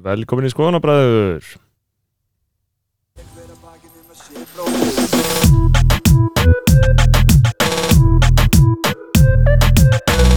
Velkomin 0.00 0.48
í 0.48 0.50
skoðanabræður 0.52 1.44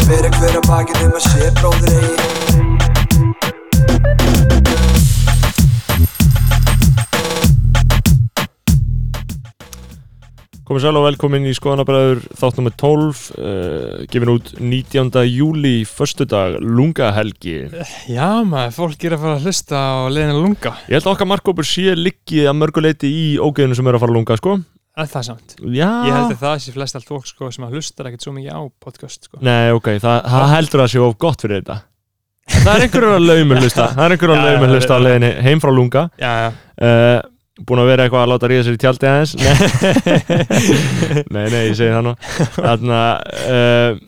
Fyrir 0.03 0.35
hver 0.35 0.59
að 0.59 0.67
bakið 0.67 1.05
um 1.05 1.15
að 1.15 1.23
sé 1.29 1.53
bróður 1.61 1.95
eigi 1.95 2.62
Komið 10.63 10.85
sæl 10.85 10.95
og 10.95 11.03
velkomin 11.03 11.43
í 11.43 11.53
skoðanabræður 11.57 12.21
þátt 12.39 12.59
nummer 12.59 12.73
12 12.79 13.23
uh, 13.35 14.03
gefin 14.07 14.29
út 14.31 14.51
19. 14.61 15.09
júli 15.27 15.73
föstudag, 15.83 16.55
lungahelgi 16.63 17.57
Já 18.07 18.29
maður, 18.47 18.71
fólk 18.77 19.03
er 19.03 19.15
að 19.17 19.25
fara 19.25 19.33
að 19.35 19.47
hlusta 19.49 19.81
á 19.83 20.07
leiðinu 20.07 20.37
lunga 20.45 20.71
Ég 20.87 20.95
held 20.95 21.01
að 21.09 21.11
okkar 21.17 21.29
markkópur 21.33 21.67
sé 21.67 21.97
liggi 21.99 22.45
að 22.47 22.55
mörguleiti 22.61 23.11
í 23.11 23.25
ógeðinu 23.43 23.75
sem 23.75 23.91
er 23.91 23.97
að 23.97 24.05
fara 24.05 24.15
að 24.15 24.19
lunga 24.21 24.37
sko 24.39 24.55
Er 25.03 25.11
það 25.11 25.27
samt? 25.27 25.57
Já 25.67 25.89
Ég 26.07 26.15
held 26.15 26.31
að 26.37 26.39
það 26.45 26.55
sé 26.63 26.75
flest 26.77 26.99
allt 27.01 27.11
fólk 27.11 27.27
sko, 27.27 27.51
sem 27.51 27.67
að 27.67 27.75
hlustar 27.75 28.07
ekkert 28.07 28.23
svo 28.23 28.35
mikið 28.37 28.55
á 28.55 28.61
podcast 28.87 29.27
sko. 29.27 29.41
Nei, 29.43 29.73
ok, 29.75 29.91
það, 29.99 30.21
það 30.31 30.47
heldur 30.53 30.85
að 30.85 30.91
sé 30.93 31.03
of 31.03 31.19
gott 31.19 31.43
fyrir 31.43 31.59
þetta 31.59 31.81
Það 32.53 32.71
er 32.77 32.87
einhverjur 32.87 33.17
að 33.17 33.27
laumur 33.27 33.61
hlusta 33.63 33.91
Það 33.97 34.05
er 34.05 34.15
einhverjur 34.15 34.37
að 34.39 34.47
laumur 34.47 34.73
hlusta 34.77 34.95
á 34.95 34.99
já. 34.99 35.03
leiðinni 35.09 35.35
heim 35.43 35.63
frá 35.63 35.71
lunga 35.75 36.07
Já, 36.21 36.31
já 36.45 36.49
uh, 36.53 37.29
Búin 37.61 37.83
að 37.83 37.89
vera 37.91 38.05
eitthvað 38.07 38.23
að 38.25 38.31
láta 38.31 38.47
ríða 38.49 38.63
sér 38.65 38.77
í 38.77 38.81
tjaldi 38.81 39.09
aðeins? 39.11 39.33
Nei, 41.35 41.43
nei, 41.53 41.59
ég 41.69 41.75
segi 41.77 41.91
það 41.93 42.05
nú. 42.07 42.13
Þarna 42.57 43.01
uh, 43.45 43.99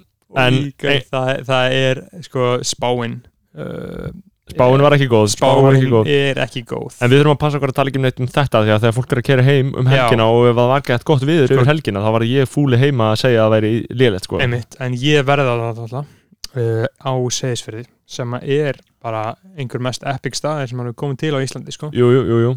En- 0.45 0.61
gauð, 0.81 1.03
það, 1.11 1.29
það 1.47 1.75
er 1.79 2.01
sko 2.25 2.47
spáin 2.67 3.19
uh, 3.55 4.09
Spáin 4.49 4.81
var 4.83 4.93
ekki 4.97 5.07
góð 5.09 5.29
Spáin 5.33 5.63
var 5.65 5.77
ekki 5.77 5.87
góð. 5.93 6.09
Er 6.11 6.41
ekki 6.43 6.61
góð. 6.69 6.97
En 7.01 7.09
við 7.09 7.21
þurfum 7.21 7.33
að 7.37 7.39
passa 7.45 7.57
okkur 7.61 7.71
að 7.71 7.77
tala 7.79 7.89
ekki 7.93 8.01
um 8.01 8.03
neitt 8.05 8.19
um 8.21 8.27
þetta 8.29 8.61
því 8.65 8.73
að 8.75 8.83
þegar 8.83 8.95
fólk 8.97 9.13
er 9.15 9.21
að 9.21 9.27
kera 9.29 9.45
heim 9.47 9.71
um 9.79 9.87
helgina 9.89 10.27
og 10.29 10.49
ef 10.49 10.57
það 10.59 10.69
var 10.73 10.83
gett 10.89 11.07
gott 11.09 11.25
viður 11.25 11.47
Sko- 11.49 11.55
yfir 11.57 11.71
helgina 11.71 12.03
þá 12.05 12.09
var 12.17 12.25
ég 12.29 12.51
fúli 12.51 12.81
heima 12.81 13.07
að 13.13 13.21
segja 13.23 13.39
að 13.41 13.47
það 13.47 13.55
væri 13.55 13.71
lélegt 14.03 14.27
sko. 14.29 14.41
Einmitt, 14.45 14.77
en 14.85 14.97
ég 15.01 15.25
verða 15.25 15.47
það 15.55 15.81
alltaf 15.85 16.13
uh, 16.61 16.85
á 17.01 17.13
segisferði 17.39 17.85
sem 18.05 18.37
að 18.37 18.51
er 18.59 18.79
bara 19.05 19.23
einhver 19.57 19.81
mest 19.81 20.05
epic 20.13 20.37
staðir 20.37 20.69
sem 20.69 20.81
hann 20.83 20.91
er 20.91 20.97
komið 20.99 21.23
til 21.23 21.33
á 21.33 21.39
Íslandi 21.41 21.73
sko. 21.73 21.89
Jú, 21.95 22.11
jú, 22.13 22.21
jú, 22.29 22.53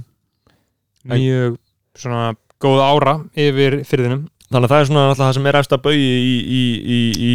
mjög 1.14 1.56
svona 1.98 2.24
góð 2.62 2.82
ára 2.82 3.14
yfir 3.38 3.80
fyrðinum 3.88 4.26
Þannig 4.48 4.64
að 4.64 4.72
það 4.72 4.80
er 4.80 4.86
svona 4.88 5.00
alltaf 5.04 5.18
það 5.26 5.34
sem 5.36 5.46
er 5.50 5.56
eftir 5.58 5.76
að 5.76 5.80
bauði 5.84 6.04
í, 6.08 6.28
í, 6.40 6.60
í, 6.88 7.00
í 7.20 7.32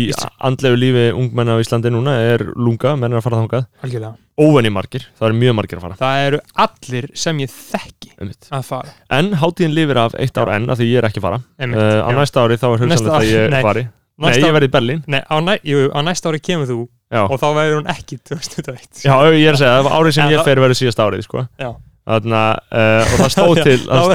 andlegu 0.48 0.78
lífi 0.82 1.04
ungmenna 1.14 1.54
á 1.54 1.62
Íslandi 1.62 1.92
núna 1.94 2.16
er 2.18 2.42
lunga, 2.58 2.96
menn 2.98 3.14
er 3.14 3.20
að 3.20 3.26
fara 3.28 3.42
algjörlega. 3.86 4.10
Óvenni 4.42 4.72
margir, 4.74 5.06
það 5.20 5.28
er 5.28 5.36
mjög 5.38 5.54
margir 5.60 5.78
að 5.78 5.86
fara. 5.86 5.98
Það 6.00 6.24
eru 6.32 6.40
allir 6.66 7.08
sem 7.14 7.44
ég 7.44 7.54
þekki 7.54 8.16
Einmitt. 8.18 8.50
að 8.50 8.66
fara. 8.66 8.96
En 9.14 9.30
hátíðin 9.44 9.78
lifir 9.78 10.02
af 10.02 10.18
eitt 10.18 10.42
ár 10.42 10.56
enn 10.56 10.66
af 10.74 10.82
því 10.82 10.90
ég 10.90 11.04
er 11.04 11.10
ekki 11.12 11.22
að 11.22 11.28
fara. 11.28 11.40
Einmitt, 11.62 11.84
uh, 11.86 12.02
Á 12.02 12.10
já. 12.10 12.18
næsta 12.18 12.48
ári 12.48 12.58
þá 12.58 12.68
er 12.72 12.84
hugsanlega 12.88 13.20
að 13.22 13.30
ég 13.30 13.54
nei. 13.54 13.62
fari. 13.62 13.86
Nei, 13.86 14.28
Næsta 14.30 14.42
ég 14.42 14.50
ári- 14.50 14.58
verði 14.58 14.72
í 14.72 14.74
Berlín. 14.74 15.06
Nei, 15.06 15.22
á, 15.22 15.36
næ, 15.38 15.54
jú, 15.70 15.86
á 15.94 16.00
næsta 16.02 16.34
ári 16.34 16.42
kemur 16.42 16.66
þú 16.74 16.82
Já, 17.14 17.24
og 17.30 17.38
þá 17.38 17.48
verður 17.54 17.78
hún 17.78 17.94
ekki 17.94 18.18
2021 18.26 19.06
já 19.06 19.14
ég 19.38 19.46
er 19.46 19.54
að 19.54 19.62
segja, 19.62 19.86
árið 19.86 20.14
sem 20.18 20.26
En 20.26 20.34
ég 20.34 20.46
fer 20.50 20.58
verður 20.58 20.82
síðast 20.82 20.98
árið 21.06 21.26
sko. 21.30 21.46
Já. 21.62 21.76
Þarna, 22.04 22.40
uh, 22.68 23.02
og 23.14 23.20
það 23.22 23.30
stóð 23.32 23.60
til 23.68 23.78
það, 23.86 24.10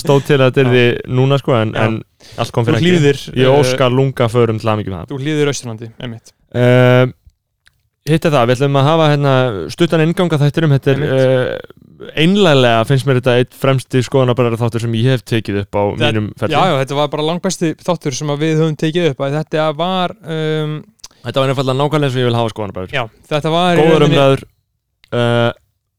stóð 0.00 0.22
til 0.24 0.38
að 0.38 0.44
þetta 0.46 0.62
er 0.62 0.70
því 0.72 0.84
núna 1.18 1.36
sko, 1.42 1.52
en, 1.58 1.74
en 1.76 1.98
allt 2.40 2.52
kom 2.56 2.64
fyrir 2.64 2.78
ekki. 2.80 2.92
hlýðir 2.94 3.18
Ég 3.42 3.52
óska 3.52 3.90
lunga 3.92 4.28
förum 4.32 4.60
til 4.62 4.70
að 4.72 4.78
mikið 4.80 4.94
með 4.94 5.02
það. 5.02 5.10
þú 5.12 5.18
hlýðir 5.26 5.50
Östurlandi, 5.52 5.90
einmitt. 6.00 6.32
Uh, 6.56 7.12
Hitt 8.08 8.24
er 8.24 8.32
það, 8.32 8.46
við 8.48 8.56
ætlum 8.56 8.78
að 8.80 8.86
hafa 8.88 9.06
hérna, 9.12 9.32
stuttan 9.74 10.00
innganga 10.06 10.38
þættirum 10.40 10.72
Þetta 10.78 10.92
er 10.94 11.02
uh, 11.04 12.10
einlæglega 12.22 12.84
finnst 12.88 13.04
mér 13.08 13.18
þetta 13.20 13.34
eitt 13.42 13.56
fremsti 13.58 14.00
skoðanabræðar 14.06 14.56
þáttur 14.62 14.84
sem 14.86 14.94
ég 14.96 15.10
hef 15.12 15.24
tekið 15.28 15.58
upp 15.66 15.76
á 15.76 15.82
Það- 15.82 16.04
mínum 16.06 16.30
ferli. 16.40 16.56
Já, 16.56 16.62
já, 16.72 16.76
þetta 16.86 16.96
var 17.02 17.10
bara 17.12 17.26
langbæsti 17.28 17.74
þáttur 17.84 18.16
sem 18.16 18.32
við 18.40 18.54
höfum 18.62 18.78
tekið 18.80 19.10
upp 19.10 19.20
þetta 19.36 19.66
var 19.76 20.14
um, 20.24 20.78
Þetta 21.18 21.42
var 21.42 21.50
nefnilega 21.52 21.76
nákvæmlega 21.82 22.14
sem 22.14 22.22
ég 22.22 22.28
vil 22.30 22.38
hafa 22.38 22.52
skoðanabræður. 22.54 22.96
Já, 22.96 23.04
þetta 23.28 23.52
var 23.58 23.82
Góður 23.82 24.06
umræður 24.08 24.44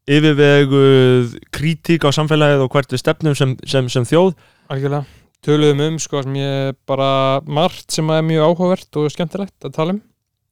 Yfirveguð 0.09 1.35
kritík 1.53 2.05
á 2.05 2.09
samfélagið 2.15 2.65
og 2.65 2.73
hvert 2.73 2.93
við 2.95 3.03
stefnum 3.03 3.35
sem, 3.37 3.55
sem, 3.69 3.89
sem 3.93 4.07
þjóð. 4.09 4.31
Algjörlega, 4.73 5.05
töluðum 5.45 5.83
um 5.85 5.99
sko 6.01 6.23
sem 6.25 6.37
ég 6.39 6.77
bara 6.89 7.11
margt 7.45 7.93
sem 7.93 8.09
er 8.15 8.25
mjög 8.25 8.47
áhugavert 8.47 9.01
og 9.01 9.11
skemmtilegt 9.13 9.69
að 9.69 9.75
tala 9.77 9.95
um 9.95 10.01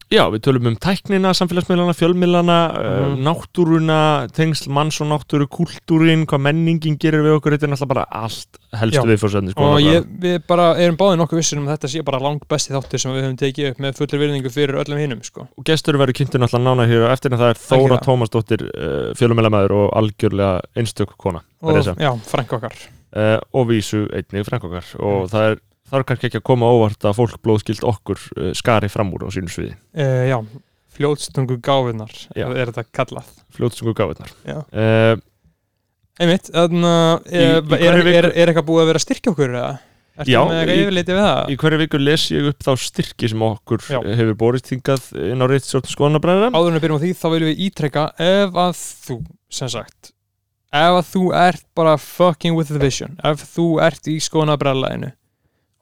Já, 0.07 0.21
við 0.31 0.39
tölum 0.45 0.67
um 0.69 0.75
tæknina, 0.79 1.33
samfélagsmiðlana, 1.35 1.91
fjölmiðlana, 1.99 2.57
uh, 2.71 3.07
Mhm. 3.11 3.23
náttúruna, 3.25 3.97
tengsl 4.31 4.69
manns 4.71 5.01
og 5.03 5.09
náttúru, 5.11 5.47
kultúrin, 5.51 6.25
hvað 6.25 6.39
menningin 6.45 6.95
gerir 6.97 7.25
við 7.25 7.35
okkur, 7.35 7.57
þetta 7.57 7.67
er 7.67 7.71
náttúrulega 7.73 7.87
bara 7.91 8.05
allt 8.11 8.57
helstu 8.71 9.01
Já. 9.03 9.09
viðfórsöndin. 9.11 9.51
Sko, 9.51 9.63
og 9.73 9.79
ég, 9.83 10.05
við 10.23 10.37
bara 10.47 10.69
erum 10.79 10.95
báðið 10.95 11.19
nokkuð 11.19 11.41
vissir 11.41 11.59
um 11.59 11.67
að 11.67 11.75
þetta 11.75 11.91
sé 11.91 12.03
bara 12.07 12.19
langt 12.23 12.47
besti 12.47 12.71
þáttur 12.71 12.99
sem 13.03 13.11
við 13.11 13.23
höfum 13.27 13.37
tekið 13.43 13.69
upp 13.71 13.77
með 13.83 13.97
fullir 13.99 14.19
virðingu 14.23 14.49
fyrir 14.55 14.79
öllum 14.79 14.97
hinnum 15.03 15.23
sko. 15.23 15.47
og 15.57 15.63
gestur 15.65 15.97
verður 15.99 16.13
kynntur 16.21 16.39
náttúrulega 16.39 16.67
nána 16.71 16.87
hér 16.87 17.07
á 17.07 17.11
eftir 17.11 17.33
en 17.33 17.39
það 17.39 17.49
er 17.51 17.61
Þóra. 17.67 17.99
Tómasdóttir 18.07 18.61
uh, 18.63 19.13
fjölumælamæður 19.19 19.71
og 19.75 19.91
algjörlega 19.91 20.61
einstök 20.77 21.17
kona 21.17 21.41
og 21.61 21.83
já, 21.83 22.11
frænk 22.23 22.53
okkar 22.53 22.73
uh, 23.15 23.39
og 23.53 23.67
vísu 23.67 24.07
einnig 24.13 24.45
frænkokkar 24.47 24.85
og 25.03 25.27
það 25.31 25.51
er 25.51 25.59
er 25.95 26.03
kannski 26.07 26.27
ekki 26.29 26.41
að 26.41 26.47
koma 26.49 26.67
óvart 26.75 27.05
að 27.07 27.15
fólk 27.21 27.37
blóðskilt 27.45 27.83
okkur 27.87 28.19
uh, 28.37 28.51
skari 28.57 28.89
fram 28.91 29.13
úr 29.15 29.27
á 29.27 29.29
sínum 29.31 29.51
sviði 29.51 29.75
uh, 29.95 30.23
já, 30.27 30.37
fljótstungu 30.97 31.59
gáfinar 31.63 32.11
Já. 32.35 32.47
er 32.51 32.71
þetta 32.71 32.83
kallað 32.99 33.29
fljótsungu 33.55 33.93
gáðunar 33.97 34.31
Já. 34.47 34.57
uh, 34.67 35.15
einmitt, 36.19 36.49
þannig 36.51 36.87
að 36.89 37.35
er, 37.37 37.59
er, 37.77 37.99
er, 38.17 38.31
er 38.33 38.49
eitthvað 38.51 38.67
búið 38.71 38.83
að 38.83 38.89
vera 38.91 39.01
að 39.01 39.05
styrkja 39.07 39.33
okkur 39.35 39.53
eða? 39.53 39.75
Ertu 40.17 40.33
Já, 40.33 40.39
í- 40.65 41.53
í 41.53 41.55
hverju 41.61 41.77
viku 41.83 41.99
les 42.01 42.23
ég 42.33 42.47
upp 42.49 42.63
þá 42.65 42.71
styrki 42.81 43.27
sem 43.29 43.43
okkur 43.45 43.83
Já. 43.85 43.99
hefur 44.17 44.33
borist 44.39 44.71
hingað 44.73 45.11
inn 45.29 45.43
á 45.43 45.45
reittstjórn 45.45 45.91
skoðanabræðina 45.91 46.49
Áður 46.57 46.71
en 46.71 46.77
við 46.79 46.85
byrjum 46.87 46.97
á 46.97 47.03
því, 47.03 47.11
þá 47.21 47.27
viljum 47.35 47.51
við 47.51 47.61
ítrekka 47.67 48.05
ef 48.25 48.57
að 48.63 48.79
þú, 48.81 49.17
sem 49.59 49.69
sagt 49.75 50.09
ef 50.73 50.97
að 50.97 51.05
þú 51.13 51.21
ert 51.37 51.63
bara 51.77 51.93
fucking 52.01 52.57
with 52.57 52.73
the 52.73 52.81
vision, 52.81 53.13
ef 53.21 53.45
þú 53.53 53.67
ert 53.85 54.09
í 54.09 54.17
skoðanabræðlæðinu 54.25 55.11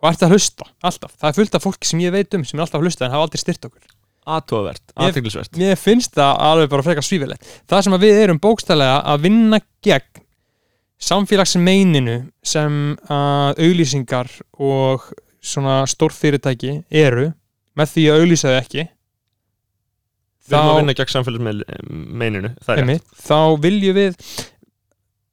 og 0.01 0.09
ert 0.09 0.25
að 0.25 0.35
hlusta, 0.35 0.67
alltaf, 0.85 1.13
það 1.19 1.29
er 1.29 1.37
fullt 1.39 1.57
af 1.57 1.65
fólki 1.65 1.89
sem 1.89 2.01
ég 2.03 2.13
veit 2.15 2.35
um 2.37 2.43
sem 2.45 2.59
er 2.59 2.65
alltaf 2.65 2.81
að 2.81 2.89
hlusta 2.89 3.07
en 3.07 3.15
hafa 3.15 3.27
aldrei 3.27 3.41
styrt 3.41 3.69
okkur. 3.69 3.93
Aðtóðvert, 4.25 4.83
aðteglisvert 4.97 5.57
mér 5.61 5.77
finnst 5.77 6.15
það 6.17 6.39
alveg 6.47 6.69
bara 6.71 6.85
frekar 6.87 7.05
svífilegt. 7.05 7.49
Það 7.69 7.83
sem 7.85 7.97
við 8.01 8.21
erum 8.23 8.39
bókstælega 8.41 8.95
að 9.05 9.27
vinna 9.27 9.59
gegn 9.85 10.23
samfélagsmeininu 11.05 12.17
sem 12.45 12.95
að 13.11 13.61
auglýsingar 13.65 14.31
og 14.63 15.05
svona 15.45 15.83
stórfyrirtæki 15.89 16.79
eru 16.89 17.29
með 17.77 17.91
því 17.93 18.05
að 18.09 18.23
auglýsa 18.23 18.51
þau 18.51 18.59
ekki 18.61 18.85
við 20.45 20.57
erum 20.57 20.71
að 20.71 20.79
vinna 20.81 20.97
gegn 20.97 21.13
samfélagsmeininu 21.13 22.53
er 22.55 22.91
þá 23.27 23.39
viljum 23.61 23.97
við 23.99 24.19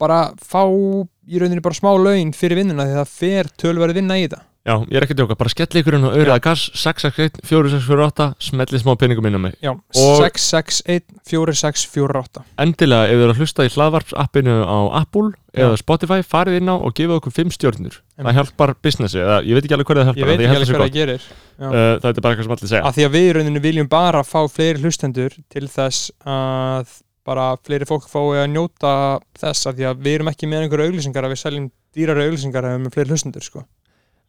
bara 0.02 0.20
fá 0.42 0.64
í 0.66 1.38
rauninni 1.38 1.62
bara 1.64 1.78
smá 1.78 1.92
laun 1.94 2.32
fyrir 2.36 2.58
vinnuna 2.58 2.88
því 2.88 2.98
það 2.98 3.12
fer 3.14 3.52
tölverið 3.62 4.00
vinna 4.00 4.18
í 4.18 4.26
þetta 4.26 4.42
Já, 4.62 4.76
ég 4.86 4.94
er 4.94 5.02
ekki 5.02 5.16
að 5.16 5.22
djóka, 5.24 5.34
bara 5.40 5.50
skelli 5.50 5.80
ykkur 5.82 5.96
inn 5.96 6.04
og 6.06 6.12
auðvitað 6.14 6.42
gas 6.44 6.60
661 6.78 7.40
4648, 7.50 8.26
smelli 8.46 8.78
smá 8.78 8.92
peningum 8.94 9.26
inn 9.26 9.34
á 9.34 9.42
mig. 9.42 9.56
Já, 9.58 9.72
Og- 9.74 10.20
661 10.22 11.02
4648 11.26 12.44
Endilega, 12.62 13.08
ef 13.10 13.16
þið 13.16 13.24
eru 13.24 13.34
að 13.34 13.40
hlusta 13.42 13.66
í 13.66 13.72
hlaðvarpsappinu 13.74 14.54
á 14.62 14.78
Apple 15.02 15.32
eða 15.52 15.80
Spotify, 15.82 16.20
farið 16.22 16.60
inn 16.60 16.70
á 16.70 16.78
og 16.78 16.94
gefið 16.94 17.16
okkur 17.18 17.34
5 17.42 17.52
stjórnur 17.58 17.98
það 18.22 18.38
hjálpar 18.38 18.74
businessi, 18.86 19.18
eða 19.18 19.42
ég 19.42 19.58
veit 19.58 19.66
ekki 19.66 19.76
alveg 19.76 19.90
hverju 19.90 20.04
það 20.06 20.12
Ég 20.12 20.22
hjálpar 20.22 20.30
veit 20.30 20.38
en 20.38 20.46
ekki 20.46 20.56
alveg 20.60 20.72
hvað 20.76 20.86
það 20.86 20.96
gerir 21.00 21.22
Já. 21.58 21.66
Uh, 21.66 21.98
það 21.98 22.08
er 22.08 22.22
bara 22.22 22.32
eitthvað 22.32 22.46
sem 22.46 22.54
allir 22.56 22.70
segja. 22.70 22.84
Að 22.86 22.94
því 22.96 23.04
að 23.08 23.12
við 23.18 23.26
í 23.26 23.34
rauninni 23.36 23.62
viljum 23.66 23.88
bara 23.90 24.22
fá 24.22 24.40
fleiri 24.46 24.82
hlustendur 24.82 25.34
til 25.50 25.66
þess 25.68 26.12
að 26.22 26.96
bara 27.26 27.50
fleiri 27.66 27.86
fólk 27.86 28.06
fái 28.10 28.42
að 28.42 28.50
njóta 28.54 28.94
þess 29.38 29.66
að 29.70 29.78
því 29.78 29.86
að 29.90 30.00
við 30.06 30.16
erum 30.16 30.30
ekki 30.32 30.48
með 30.50 30.64
einhverju 30.64 30.86
auglýsingar 30.90 31.26
að 31.26 31.34
við 31.34 31.42
seljum 31.42 31.68
dýrari 31.94 32.24
auglýsingar 32.26 32.64
ef 32.66 32.70
við 32.70 32.74
erum 32.78 32.86
með 32.88 32.96
fleiri 32.96 33.14
hlustendur 33.14 33.46
sko. 33.46 33.62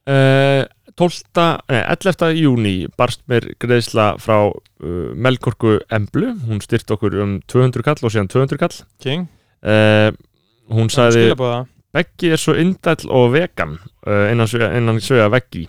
Uh, 0.10 0.64
12. 1.00 1.24
Nei, 1.72 1.82
11. 1.82 2.28
júni 2.38 2.74
barst 3.00 3.24
mér 3.32 3.50
greiðsla 3.62 4.14
frá 4.22 4.38
uh, 4.50 5.12
Melkorku 5.16 5.80
Emblu. 5.94 6.34
Hún 6.48 6.62
styrt 6.64 6.92
okkur 6.94 7.18
um 7.24 7.38
200 7.50 7.86
kall 7.86 8.04
og 8.04 8.14
síðan 8.14 8.32
200 8.34 8.62
kall. 8.62 8.80
King, 9.04 9.28
uh, 9.66 10.10
hún 10.74 10.92
sagði 10.94 11.32
Beggi 11.94 12.32
er 12.34 12.42
svo 12.42 12.56
indæll 12.58 13.06
og 13.14 13.36
vegan 13.36 13.76
uh, 13.78 14.32
innan, 14.32 14.98
svega 14.98 15.28
veggi. 15.30 15.68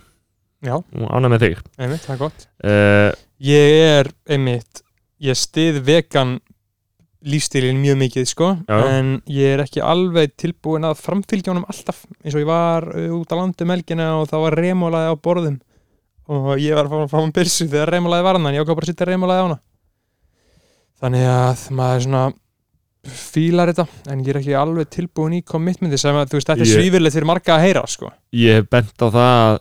Já, 0.65 0.79
ána 1.13 1.29
með 1.29 1.43
þig. 1.43 1.59
Einmitt, 1.77 2.01
það 2.07 2.15
er 2.15 2.21
gott. 2.23 2.47
Ég 3.45 3.75
er 3.85 4.09
einmitt 4.33 4.81
ég 5.21 5.37
stið 5.37 5.81
vegan 5.85 6.39
lífstílinn 7.25 7.79
mjög 7.81 7.97
mikið 8.03 8.27
sko. 8.29 8.51
Já. 8.69 8.77
en 8.85 9.11
ég 9.31 9.55
er 9.55 9.63
ekki 9.65 9.81
alveg 9.83 10.35
tilbúin 10.39 10.85
að 10.87 10.99
framfylgja 11.01 11.53
honum 11.53 11.67
alltaf. 11.71 12.03
Eins 12.21 12.35
og 12.35 12.43
ég 12.43 12.49
var 12.49 12.87
uh, 12.91 13.11
út 13.17 13.33
á 13.33 13.35
landu 13.39 13.67
melgina 13.69 14.11
og 14.19 14.29
það 14.31 14.45
var 14.45 14.57
remólaði 14.61 15.13
á 15.13 15.15
borðum. 15.27 15.59
Og 16.25 16.49
ég 16.61 16.77
var 16.77 16.89
að 16.89 17.05
fá, 17.11 17.19
um 17.21 17.33
byrsu 17.33 17.67
þegar 17.69 17.93
remólaði 17.97 18.25
var 18.25 18.39
hana 18.39 18.49
en 18.49 18.57
ég 18.57 18.65
ákvað 18.65 18.79
bara 18.79 18.87
að 18.87 18.93
sitja 18.93 19.09
remólaði 19.09 19.41
á 19.41 19.45
hana. 19.45 19.59
Þannig 21.01 21.29
að 21.29 21.63
maður 21.75 22.03
svona 22.07 22.25
fílar 23.05 23.69
þetta 23.69 24.13
en 24.13 24.25
ég 24.25 24.31
er 24.33 24.39
ekki 24.39 24.57
alveg 24.57 24.89
tilbúin 24.93 25.37
í 25.37 25.43
commitmenti 25.45 25.99
sem 26.01 26.17
að 26.17 26.31
þú 26.31 26.39
veist 26.39 26.49
þetta 26.49 26.65
er 26.65 26.71
svífilegt 26.71 27.17
fyrir 27.17 27.29
marga 27.29 27.57
að 27.57 27.65
heyra 27.67 27.85
sko. 27.89 28.09
Ég 28.33 28.61
hef 28.61 28.69
bent 28.73 29.05
á 29.05 29.07
það 29.07 29.33
að 29.35 29.59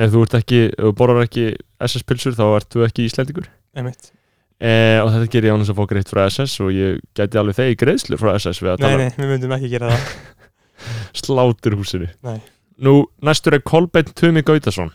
ef 0.00 0.12
þú 0.12 0.24
ert 0.26 0.38
ekki, 0.42 0.62
ef 0.68 0.84
þú 0.84 0.94
borðar 1.00 1.28
ekki 1.28 1.46
SS 1.88 2.08
pilsur 2.08 2.36
þá 2.36 2.46
ertu 2.50 2.84
ekki 2.84 3.08
Íslendingur. 3.08 3.48
Einmitt 3.72 4.12
eh, 4.60 4.98
og 5.02 5.10
þetta 5.14 5.30
ger 5.34 5.48
ég 5.48 5.54
án 5.56 5.62
þess 5.64 5.72
að 5.74 5.80
fá 5.80 5.88
greitt 5.94 6.12
frá 6.12 6.22
SS 6.28 6.60
og 6.64 6.70
ég 6.76 7.00
gæti 7.16 7.40
alveg 7.40 7.58
þegi 7.58 7.78
greiðslu 7.82 8.18
frá 8.20 8.34
SS 8.38 8.62
við 8.62 8.74
að 8.74 8.84
nei, 8.84 8.88
tala. 8.88 8.96
nei, 9.08 9.10
við 9.24 9.32
myndum 9.34 9.56
ekki 9.56 9.72
gera 9.72 9.90
það. 9.92 10.14
Slátur 11.20 11.76
húsinu. 11.80 12.08
Nei. 12.24 12.38
nú 12.80 12.94
næstur 13.22 13.58
er 13.58 13.60
Kolbeinn 13.66 14.12
Tumi 14.16 14.40
Gautason. 14.46 14.92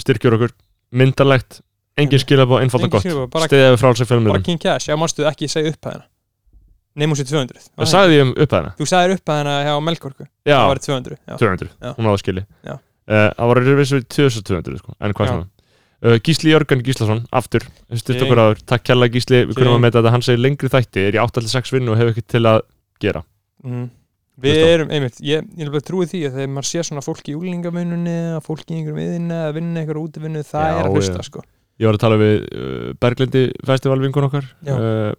Styrkjur 0.00 0.38
okkur, 0.38 0.54
myndalegt 0.96 1.60
engin 2.00 2.16
Nei. 2.16 2.22
skilabá, 2.24 2.62
einfalda 2.62 2.86
Engin 2.86 2.94
gott. 2.96 3.04
skilaboð, 3.04 3.28
bara- 3.34 3.48
stiðið 3.50 3.70
við 3.74 3.80
frálsef 3.82 4.08
bara 4.08 4.12
fjölmjörnum 4.14 4.44
King 4.46 4.60
Cash, 4.62 4.88
já 4.88 4.96
mástu 4.96 5.26
ekki 5.28 5.48
segja 5.52 5.72
upp 5.74 5.84
hæðina 5.84 6.06
nefnum 6.96 7.16
sér 7.16 7.28
200 7.28 7.60
það 7.76 7.88
sagði 7.92 8.16
ég 8.16 8.22
um 8.24 8.32
upphæðina 8.36 8.72
þú 8.78 8.86
sagðir 8.88 9.12
upp 9.16 9.28
hæðina 9.32 9.52
hjá 9.66 9.74
Melkorku. 9.84 10.24
Já, 10.44 10.56
það 10.56 10.68
var 10.72 10.80
200 10.86 11.16
já. 11.28 11.36
200, 11.42 11.68
Já. 11.82 11.90
hún 11.98 12.08
áða 12.08 12.20
skili 12.22 12.44
Já. 12.64 12.72
uh, 12.72 13.28
það 13.36 13.46
var 13.52 13.60
revisið 13.62 13.98
við 14.00 14.08
2200 14.16 14.80
sko, 14.80 14.96
en 15.00 15.12
hvað 15.16 15.26
Já. 15.28 15.32
það 15.32 15.40
uh, 15.40 15.46
Gísli 16.02 16.50
Jörgen 16.50 16.80
Gíslason, 16.82 17.20
aftur 17.30 17.62
áður, 17.92 18.62
takk 18.66 18.82
kjalla 18.88 19.06
Gísli. 19.12 19.44
Við 19.46 19.58
kunum 19.60 19.76
að 19.76 19.84
meta 19.84 20.00
þetta, 20.00 20.12
hann 20.16 20.24
segir 20.26 20.40
lengri 20.42 20.70
þætti. 20.72 21.04
Er 21.06 21.18
í 21.18 21.20
8-6 21.22 21.74
vinnu 21.76 21.92
og 21.92 22.00
hefur 22.00 22.14
ekkert 22.16 22.30
til 22.34 22.42
að 22.50 22.62
gera. 23.02 23.22
Mm. 23.62 23.84
við 24.42 24.58
á. 24.58 24.66
erum, 24.66 24.90
einmitt, 24.90 25.20
ég, 25.22 25.44
ég 25.54 25.66
er 25.66 25.70
bara 25.70 25.86
trúið 25.86 26.14
því 26.14 26.22
að 26.26 26.38
þegar 26.38 26.48
maður 26.50 26.68
sé 26.72 26.82
svona 26.88 27.04
fólk 27.04 27.28
í 27.30 27.34
úlingavinnunni 27.38 28.14
að 28.34 28.40
fólk 28.48 28.64
í 28.64 28.78
einhverjum 28.78 28.98
viðinni 28.98 29.36
að 29.38 29.52
vinna 29.58 29.82
einhverjum 29.82 30.08
útivinnu 30.08 30.42
það 30.48 30.66
Já, 30.66 30.72
er 30.72 30.88
að 30.88 30.96
hlusta 30.96 31.20
já. 31.20 31.26
sko. 31.28 31.44
Ég 31.78 31.86
var 31.86 31.98
að 31.98 32.02
tala 32.02 32.18
við 32.18 32.34
uh, 32.42 32.88
Berglindi 33.02 33.44
festivalvinkun 33.68 34.26
okkar. 34.26 34.48
Uh, 34.66 35.12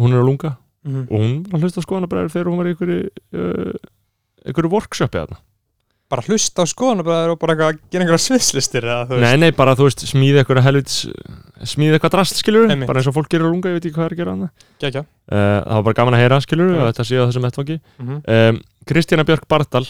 hún 0.00 0.16
er 0.16 0.24
á 0.24 0.26
lunga 0.26 0.52
mm. 0.88 1.06
og 1.06 1.14
hún 1.14 1.38
var 1.46 1.60
að 1.60 1.68
hlusta 1.68 1.84
á 1.84 1.86
skoðanabræður 1.86 2.34
þegar 2.34 2.50
hún 2.50 2.60
var 2.60 2.70
í 2.70 2.74
einhverju 2.74 2.98
uh, 3.06 3.78
einhverju 4.46 4.72
workshopi 4.74 5.20
þarna 5.20 5.40
bara 6.10 6.24
hlusta 6.26 6.64
á 6.64 6.66
skoðanabræður 6.66 7.32
og 7.34 7.38
bara 7.40 7.54
að 7.54 7.78
gera 7.92 8.04
einhverja 8.04 8.24
sviðslistir 8.24 8.86
Nei, 9.22 9.36
nei, 9.38 9.50
bara 9.54 9.76
þú 9.78 9.86
veist, 9.86 10.02
smíði 10.10 10.42
eitthvað 10.42 10.64
helvits 10.66 10.96
smíði 11.70 11.96
eitthvað 11.98 12.14
drast, 12.16 12.40
skilur 12.40 12.70
Einmitt. 12.70 12.88
bara 12.90 13.00
eins 13.00 13.08
og 13.10 13.14
fólk 13.16 13.30
gerir 13.30 13.46
á 13.46 13.50
lunga, 13.52 13.70
ég 13.70 13.78
veit 13.78 13.86
ekki 13.86 13.96
hvað 13.96 14.08
er 14.08 14.14
að 14.16 14.20
gera 14.20 14.50
Gekja. 14.80 15.02
uh, 15.04 15.36
það 15.36 15.74
var 15.76 15.84
bara 15.88 15.98
gaman 16.00 16.16
að 16.16 16.22
heyra, 16.24 16.40
skilur 16.44 16.72
og 16.74 16.86
þetta 16.88 17.06
sé 17.06 17.20
á 17.20 17.24
þessum 17.28 17.46
vettvangi. 17.46 17.80
Mm 18.00 18.22
um, 18.26 18.60
Kristjana 18.90 19.24
Björk 19.28 19.46
Bardal 19.46 19.84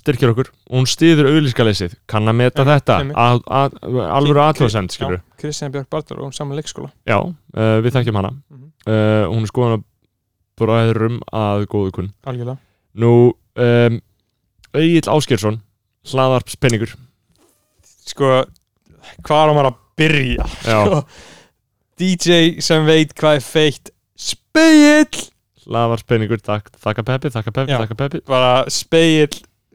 styrkir 0.00 0.30
okkur. 0.32 0.48
Og 0.70 0.80
hún 0.80 0.88
stýður 0.88 1.28
auðlískaleysið 1.28 1.94
kann 2.08 2.26
að 2.30 2.38
meta 2.40 2.64
Einmitt, 2.64 2.86
þetta. 2.88 2.96
að, 3.20 3.42
að, 3.46 3.76
alvöru 4.16 4.42
aðljóðsend, 4.46 4.94
skilur 4.96 5.20
Kristján 5.38 5.74
Björk 5.74 5.90
Bartur 5.92 6.22
og 6.24 6.34
saman 6.34 6.56
leikskóla. 6.58 6.90
Já, 7.06 7.20
uh, 7.20 7.76
við 7.84 7.94
þekkjum 7.98 8.16
hana. 8.16 8.32
Mhm. 8.50 8.66
uh, 8.88 9.24
hún 9.28 9.44
er 9.44 9.52
skoðan 9.52 9.76
að 9.78 9.84
bræðurum 10.60 11.20
að 11.32 11.66
góðu 11.70 11.92
kunn 11.98 12.10
um, 14.74 14.80
Egil 14.80 15.10
Áskjörsson 15.10 15.60
hlaðarpspenningur 16.10 16.94
sko, 18.10 18.30
hvað 19.26 19.42
er 19.44 19.54
maður 19.56 19.70
að 19.72 19.78
byrja? 20.00 20.46
Já, 20.64 20.78
Sko, 20.86 21.02
DJ 22.00 22.38
sem 22.64 22.86
veit 22.88 23.12
hvað 23.18 23.38
er 23.40 23.44
feitt 23.44 23.92
speill 24.20 25.26
hlaðarpspenningur, 25.66 26.40
takk, 26.42 26.72
þakka 26.80 27.04
Peppi, 27.06 27.30
þakka 27.34 27.52
Peppi, 27.52 27.70
Já. 27.74 27.78
þakka 27.82 27.96
Peppi. 28.00 28.20
Bara 28.30 28.52
speill 28.72 29.28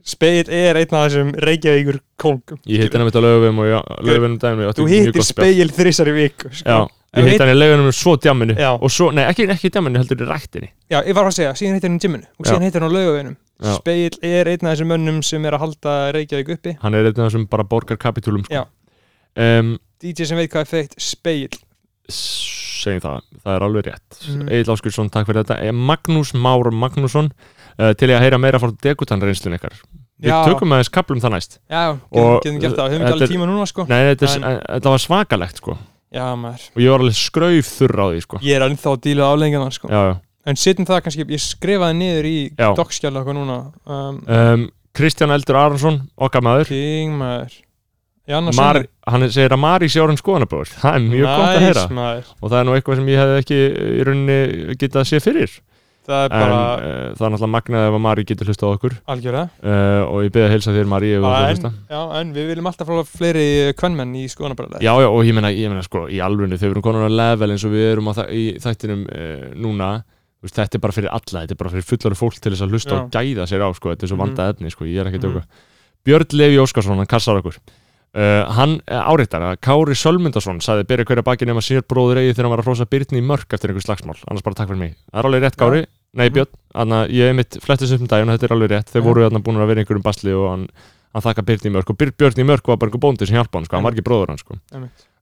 speill 0.05 0.49
er 0.53 0.77
einn 0.81 0.91
af 0.97 1.05
þessum 1.07 1.31
Reykjavíkur 1.45 2.01
kongum 2.21 2.59
Ég 2.69 2.83
hitt 2.83 2.93
hann 2.97 3.05
að 3.07 3.21
lögum 3.25 3.61
og 3.63 4.03
lögum 4.05 4.35
daginn 4.41 4.73
þú 4.77 4.85
hittir 4.89 5.25
speill 5.25 5.71
þrísar 5.73 6.11
í 6.11 6.17
viku 6.19 6.51
Já, 6.51 6.59
sko. 6.59 6.75
ég 7.15 7.23
Ef 7.23 7.29
hitt 7.31 7.41
hann 7.45 7.53
í 7.53 7.57
lögunum 7.57 7.93
svo 7.95 8.13
djamminu 8.21 8.57
Já. 8.59 8.73
og 8.75 8.91
svo, 8.93 9.07
nei 9.15 9.23
ekki, 9.29 9.47
ekki 9.49 9.71
djamminu, 9.73 10.01
heldur 10.01 10.25
í 10.25 10.29
ræktinni. 10.29 10.69
Já, 10.91 10.99
ég 11.07 11.15
var 11.17 11.29
að 11.29 11.37
segja, 11.39 11.53
síðan 11.57 11.77
hittir 11.79 11.89
hann 11.89 11.97
í 11.97 12.03
gymminu 12.05 12.27
og 12.27 12.45
Já. 12.45 12.51
síðan 12.51 12.67
hittir 12.67 12.83
hann 12.85 12.91
á 12.91 12.95
laugavinum 12.97 13.37
Já. 13.63 13.75
speill 13.77 14.17
er 14.25 14.49
einn 14.51 14.67
af 14.67 14.73
þessum 14.75 14.89
mönnum 14.91 15.21
sem 15.23 15.45
er 15.47 15.55
að 15.55 15.63
halda 15.63 15.93
Reykjavík 16.15 16.49
uppi. 16.57 16.73
Hann 16.81 16.97
er 16.97 17.07
einn 17.07 17.15
af 17.15 17.29
þessum 17.29 17.45
bara 17.51 17.63
borgarkapitúlum 17.63 18.43
sko. 18.47 18.65
Um, 19.35 19.75
DJ 20.03 20.27
sem 20.29 20.39
veit 20.39 20.51
hvað 20.51 20.65
er 20.65 20.71
feitt 20.71 20.93
speill 21.01 21.55
Segjum 22.05 23.01
það, 23.01 23.21
það 23.41 23.55
er 23.55 23.63
alveg 23.65 23.87
rétt. 23.87 24.17
Mhm. 24.29 24.49
Egil 24.53 24.73
Áskjörsson, 24.75 25.07
takk 25.09 25.25
fyrir 25.25 25.41
þetta. 25.41 25.55
Eh, 25.65 25.71
Magnús 25.73 26.35
Már 26.37 26.69
Magnússon 26.69 27.31
uh, 27.31 27.93
til 27.97 28.11
ég 28.11 28.19
að 28.19 28.25
heyra 28.27 28.37
meira 28.37 28.59
frá 28.61 28.69
degutan 28.83 29.23
reynslun 29.23 29.57
ykkar. 29.57 29.73
Við 30.21 30.29
Já. 30.29 30.37
tökum 30.45 30.75
aðeins 30.75 30.91
kaplum 30.93 31.19
það 31.23 31.33
næst. 31.33 31.57
Já, 31.65 31.97
getum, 32.13 32.59
gert 32.61 32.77
það, 32.77 32.93
höfum 32.93 33.01
þetta 33.01 33.09
ekki 33.09 33.15
alveg 33.15 33.25
er- 33.25 33.33
tíma 33.33 33.47
núna 33.49 33.65
sko. 33.67 33.87
Nei, 33.89 33.97
þetta, 34.13 34.29
en... 34.37 34.45
þetta 34.77 34.93
var 34.93 35.03
svakalegt 35.03 35.63
sko. 35.63 35.77
Já, 36.15 36.27
maður, 36.39 36.69
og 36.71 36.79
ég 36.85 36.93
var 36.93 37.03
alveg 37.03 37.17
skrauf 37.19 37.71
þurr 37.73 37.99
á 37.99 38.07
því 38.13 38.21
sko. 38.23 38.39
Ég 38.45 38.55
er 38.55 38.67
ennþá 38.69 38.93
að 38.93 39.01
díla 39.03 39.31
afleggingana 39.33 39.73
sko. 39.75 39.89
Já, 39.91 40.01
já 40.13 40.15
en 40.45 40.59
setjum 40.59 40.87
það 40.87 41.03
kannski, 41.05 41.27
ég 41.35 41.43
skrifaði 41.43 41.99
niður 41.99 42.29
í 42.29 42.37
Já. 42.53 42.69
dokkskjala 42.77 43.21
eitthvað 43.21 43.39
núna 43.39 43.59
um, 43.85 44.19
um, 44.25 44.65
Kristján 44.95 45.33
Eldur 45.35 45.59
Aronsson, 45.59 45.99
okkar 46.15 46.43
maður. 46.45 46.71
King 46.71 47.17
maður. 47.19 47.61
Mar, 48.57 48.79
hann 49.05 49.27
segir 49.29 49.53
að 49.53 49.61
Mari 49.61 49.87
sé 49.91 50.01
orðin 50.01 50.17
skoðanabróður 50.17 50.71
það 50.81 50.95
er 50.97 51.03
mjög 51.05 51.27
gott 51.29 51.45
að 51.45 51.61
heyra. 51.61 51.85
maður. 51.93 52.33
og 52.39 52.49
það 52.49 52.57
er 52.57 52.65
nú 52.65 52.75
eitthvað 52.79 52.99
sem 52.99 53.09
ég 53.11 53.21
hefði 53.21 53.39
ekki 53.43 53.59
í 53.61 54.05
rauninni 54.07 54.77
getað 54.81 55.01
að 55.03 55.09
sé 55.11 55.19
fyrir. 55.21 55.57
Það 56.05 56.23
er 56.23 56.33
en 56.37 56.41
bara 56.41 56.57
uh, 56.57 56.87
það 57.17 57.27
er 57.27 57.31
náttúrulega 57.33 57.51
magnað 57.53 57.85
ef 57.89 57.95
að 57.97 58.01
Mari 58.05 58.25
getur 58.29 58.49
hlusta 58.49 58.65
á 58.65 58.69
okkur. 58.69 58.97
Algjörða 59.13 59.43
uh, 59.45 60.01
og 60.05 60.25
ég 60.25 60.33
beði 60.33 60.47
að 60.47 60.51
heilsa 60.55 60.73
þér 60.73 60.89
Mari 60.89 61.13
að 61.17 61.37
en, 61.51 61.77
já, 61.89 62.01
en 62.21 62.33
við 62.35 62.49
viljum 62.51 62.69
alltaf 62.71 62.89
fá 62.89 63.13
fleiri 63.13 63.45
kvennmenn 63.77 64.17
í 64.21 64.25
skoðanabræðlega 64.29 64.85
já, 64.85 64.93
já, 65.01 65.09
og 65.09 65.21
ég 65.25 65.37
meina, 65.37 65.53
ég 65.53 65.73
meina 65.73 65.85
sko, 65.85 66.05
í 66.09 66.21
alvunni 66.21 66.59
þegar 66.61 66.69
við 66.71 66.75
erum 66.75 66.85
konar 66.85 67.09
á 67.09 67.17
level 67.21 67.53
eins 67.55 67.65
og 67.65 67.73
við 67.73 67.87
erum 67.89 68.09
á 68.09 68.13
þættinum 68.17 69.05
uh, 69.09 69.47
núna 69.65 69.89
veist, 70.45 70.55
þetta 70.59 70.77
er 70.77 70.83
bara 70.85 70.95
fyrir 70.95 71.09
alla, 71.11 71.41
þetta 71.45 71.55
er 71.55 71.61
bara 71.61 71.73
fyrir 71.73 71.87
fullari 71.89 72.15
fólk 72.19 72.39
til 72.39 72.51
þess 72.53 72.65
að 72.65 72.71
hlusta 72.75 72.93
Já. 72.95 72.99
og 73.01 73.09
gæða 73.11 73.47
sér 73.49 73.65
á 73.65 73.69
sko, 73.75 73.89
þetta 73.95 74.03
er 74.05 74.11
svo 74.13 74.17
Mhm. 74.17 74.25
vandað 74.25 74.53
efni, 74.55 74.71
sko, 74.71 74.85
ég 74.85 74.99
er 75.01 75.09
ekki 75.09 75.19
að 75.19 75.25
Mhm. 75.25 75.41
djóka 75.41 75.45
Björn 76.05 76.33
Levi 76.37 76.57
Óskarsson, 76.61 76.97
hann 76.97 77.07
kassar 77.09 77.39
okkur. 77.41 77.55
Uh, 78.15 78.45
hann 78.55 78.79
uh, 78.87 79.11
áreitar 79.11 79.41
að 79.43 79.57
Kári 79.59 79.91
Sölmundarsson 79.97 80.61
sagði 80.63 80.85
byrja 80.87 81.03
hverja 81.03 81.23
baki 81.25 81.45
nema 81.45 81.59
sér 81.59 81.81
bróður 81.83 82.15
eigi 82.21 82.31
þegar 82.31 82.45
hann 82.47 82.53
var 82.55 82.61
að 82.63 82.67
hrósa 82.69 82.85
Byrni 82.87 83.19
í 83.19 83.25
mörk 83.25 83.51
eftir 83.51 83.67
einhver 83.73 83.83
slagsmál. 83.83 84.15
Annars 84.29 84.41
bara 84.45 84.55
takk 84.55 84.69
fyrir 84.69 84.79
mig, 84.79 84.93
það 85.11 85.19
er 85.19 85.25
alveg 85.27 85.41
rétt 85.43 85.57
Kári. 85.59 85.85
Nei 86.15 86.29
Mhm. 86.29 86.33
Björn, 86.33 86.47
þannig 86.75 86.95
að 86.95 87.09
ég 87.11 87.29
er 87.29 87.33
mitt 87.33 87.57
flettist 87.59 87.91
upp 87.91 87.99
um 88.01 88.07
daginn 88.07 88.29
og 88.29 88.39
þetta 88.39 88.43
er 88.47 88.55
alveg 88.55 88.69
rétt, 88.71 88.87
þeir 88.93 89.03
voru 89.03 89.25
þarna 89.27 89.43
búin 89.43 89.57
að 89.59 89.67
vera 89.67 89.81
einhverjum 89.83 90.03
basli 90.03 90.31
og 90.31 90.49
hann, 90.49 90.67
hann 91.15 91.25
þakka 91.25 91.47
Byrni 91.47 91.71
mörk. 91.79 91.89
Og 91.95 91.97
Byr, 92.03 92.11
Björn 92.19 92.43
í 92.43 92.47
mörk 92.51 92.67
var 92.67 92.77
bara 92.77 92.91
einhver 92.91 93.03
bóndi 93.07 93.25
sem 93.27 93.37
hjálpa 93.39 93.57
hann, 93.61 93.65
sko, 93.69 93.77
hann 93.79 93.85
var 93.87 93.95
ekki 93.95 94.03
bróður 94.05 94.33
hann 94.35 94.41
sko. 94.43 94.59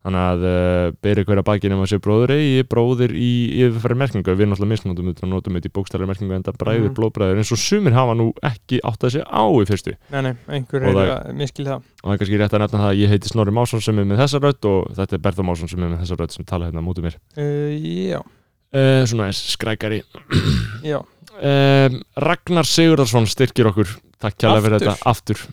Þannig 0.04 0.20
að 0.20 0.42
uh, 0.44 0.86
byrja 1.00 1.24
hverja 1.24 1.44
baki 1.48 1.70
nema 1.72 1.86
sér 1.88 2.02
bróður 2.04 2.34
eigi 2.36 2.64
bróðir 2.68 3.14
í 3.16 3.28
yfirfæri 3.64 3.96
merkingu. 4.02 4.34
Við 4.36 4.50
náttúrulega 4.52 4.72
misnotum 4.74 5.08
þetta 5.14 5.24
og 5.24 5.30
notum 5.32 5.56
þetta 5.56 5.70
í 5.70 5.74
bókstæri 5.78 6.08
merkingu 6.10 6.36
en 6.36 6.44
það 6.44 6.58
bræður 6.60 6.90
Mhm. 6.90 6.96
blóðbræður 6.98 7.40
eins 7.40 7.52
og 7.56 7.62
sumir 7.62 7.96
hafa 7.96 8.18
nú 8.20 8.26
ekki 8.44 8.82
átt 8.84 9.00
að 9.08 9.14
segja 9.16 9.30
á 9.32 9.44
í 9.48 9.64
fyrstu. 9.70 9.94
Nei, 10.12 10.20
nei, 10.28 10.34
einhver 10.58 10.84
er 10.90 11.00
að 11.00 11.32
miskil 11.40 11.64
það. 11.70 11.88
Og 12.04 12.10
það 12.10 12.18
er 12.18 12.20
kannski 12.26 12.42
rétt 12.44 12.58
að 12.60 12.64
nefna 12.66 12.82
það 12.84 12.90
að 12.92 13.00
ég 13.00 13.14
heiti 13.16 13.32
Snorri 13.32 13.56
Másson 13.56 13.86
sem 13.88 14.04
er 14.04 14.10
með 14.12 14.20
þessa 14.26 14.44
rödd 14.44 14.70
og 14.74 14.92
þetta 15.00 15.14
er 15.16 15.24
Berða 15.24 15.48
Másson 15.48 15.72
sem 15.72 15.80
er 15.88 15.94
með 15.96 16.04
þessa 16.04 16.20
rödd 16.20 16.36
sem 16.36 16.50
tala 16.52 16.68
hérna 16.68 16.84
mútið 16.84 17.08
mér. 17.08 17.18
Uh, 17.40 18.20
uh, 18.76 19.06
svona 19.08 19.32
eins 19.32 19.40
skrækari. 19.56 20.02
Já, 20.84 21.00
um, 21.00 22.00
Ragnar 22.28 22.68
Sigurðarsson 22.68 23.32
styrkir 23.32 23.72
okkur. 23.72 23.88
Takk 24.20 24.36
kjærlega 24.36 24.68
fyrir 24.68 24.82
þetta. 24.84 25.00
Aftur 25.08 25.48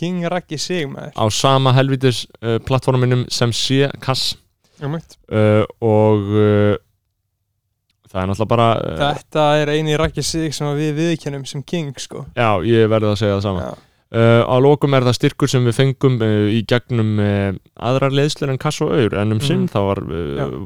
King 0.00 0.22
Raggi 0.32 0.58
sig 0.58 0.86
maður 0.88 1.12
á 1.12 1.24
sama 1.32 1.72
helvitis 1.76 2.22
uh, 2.40 2.56
plattforminum 2.64 3.26
sem 3.32 3.52
sé 3.52 3.90
kass. 4.00 4.30
Uh, 4.80 5.66
og 5.84 6.30
uh, 6.32 6.78
það 8.10 8.22
er 8.22 8.30
náttúrulega 8.30 8.50
bara 8.54 8.68
uh, 8.80 8.96
þetta 9.20 9.44
er 9.60 9.72
eini 9.76 9.98
Raggi 10.00 10.24
sig 10.24 10.54
sem 10.56 10.70
við 10.78 10.96
viðkennum 10.98 11.44
sem 11.46 11.62
King 11.62 11.92
sko. 12.00 12.24
Já, 12.38 12.48
ég 12.66 12.88
verði 12.90 13.12
að 13.12 13.20
segja 13.20 13.36
það 13.38 13.44
sama. 13.50 13.68
Uh, 14.10 14.42
á 14.42 14.56
lokum 14.58 14.96
er 14.98 15.04
það 15.06 15.14
styrkur 15.20 15.50
sem 15.52 15.68
við 15.68 15.76
fengum 15.76 16.16
uh, 16.26 16.48
í 16.50 16.64
gegnum 16.66 17.12
aðrar 17.22 18.10
leðslir 18.18 18.50
en 18.50 18.58
kass 18.58 18.80
og 18.82 18.90
auður 18.96 19.14
en 19.20 19.36
um 19.36 19.42
sinn 19.44 19.68
Mhm. 19.68 19.70
þá 19.70 19.78
var, 19.86 20.00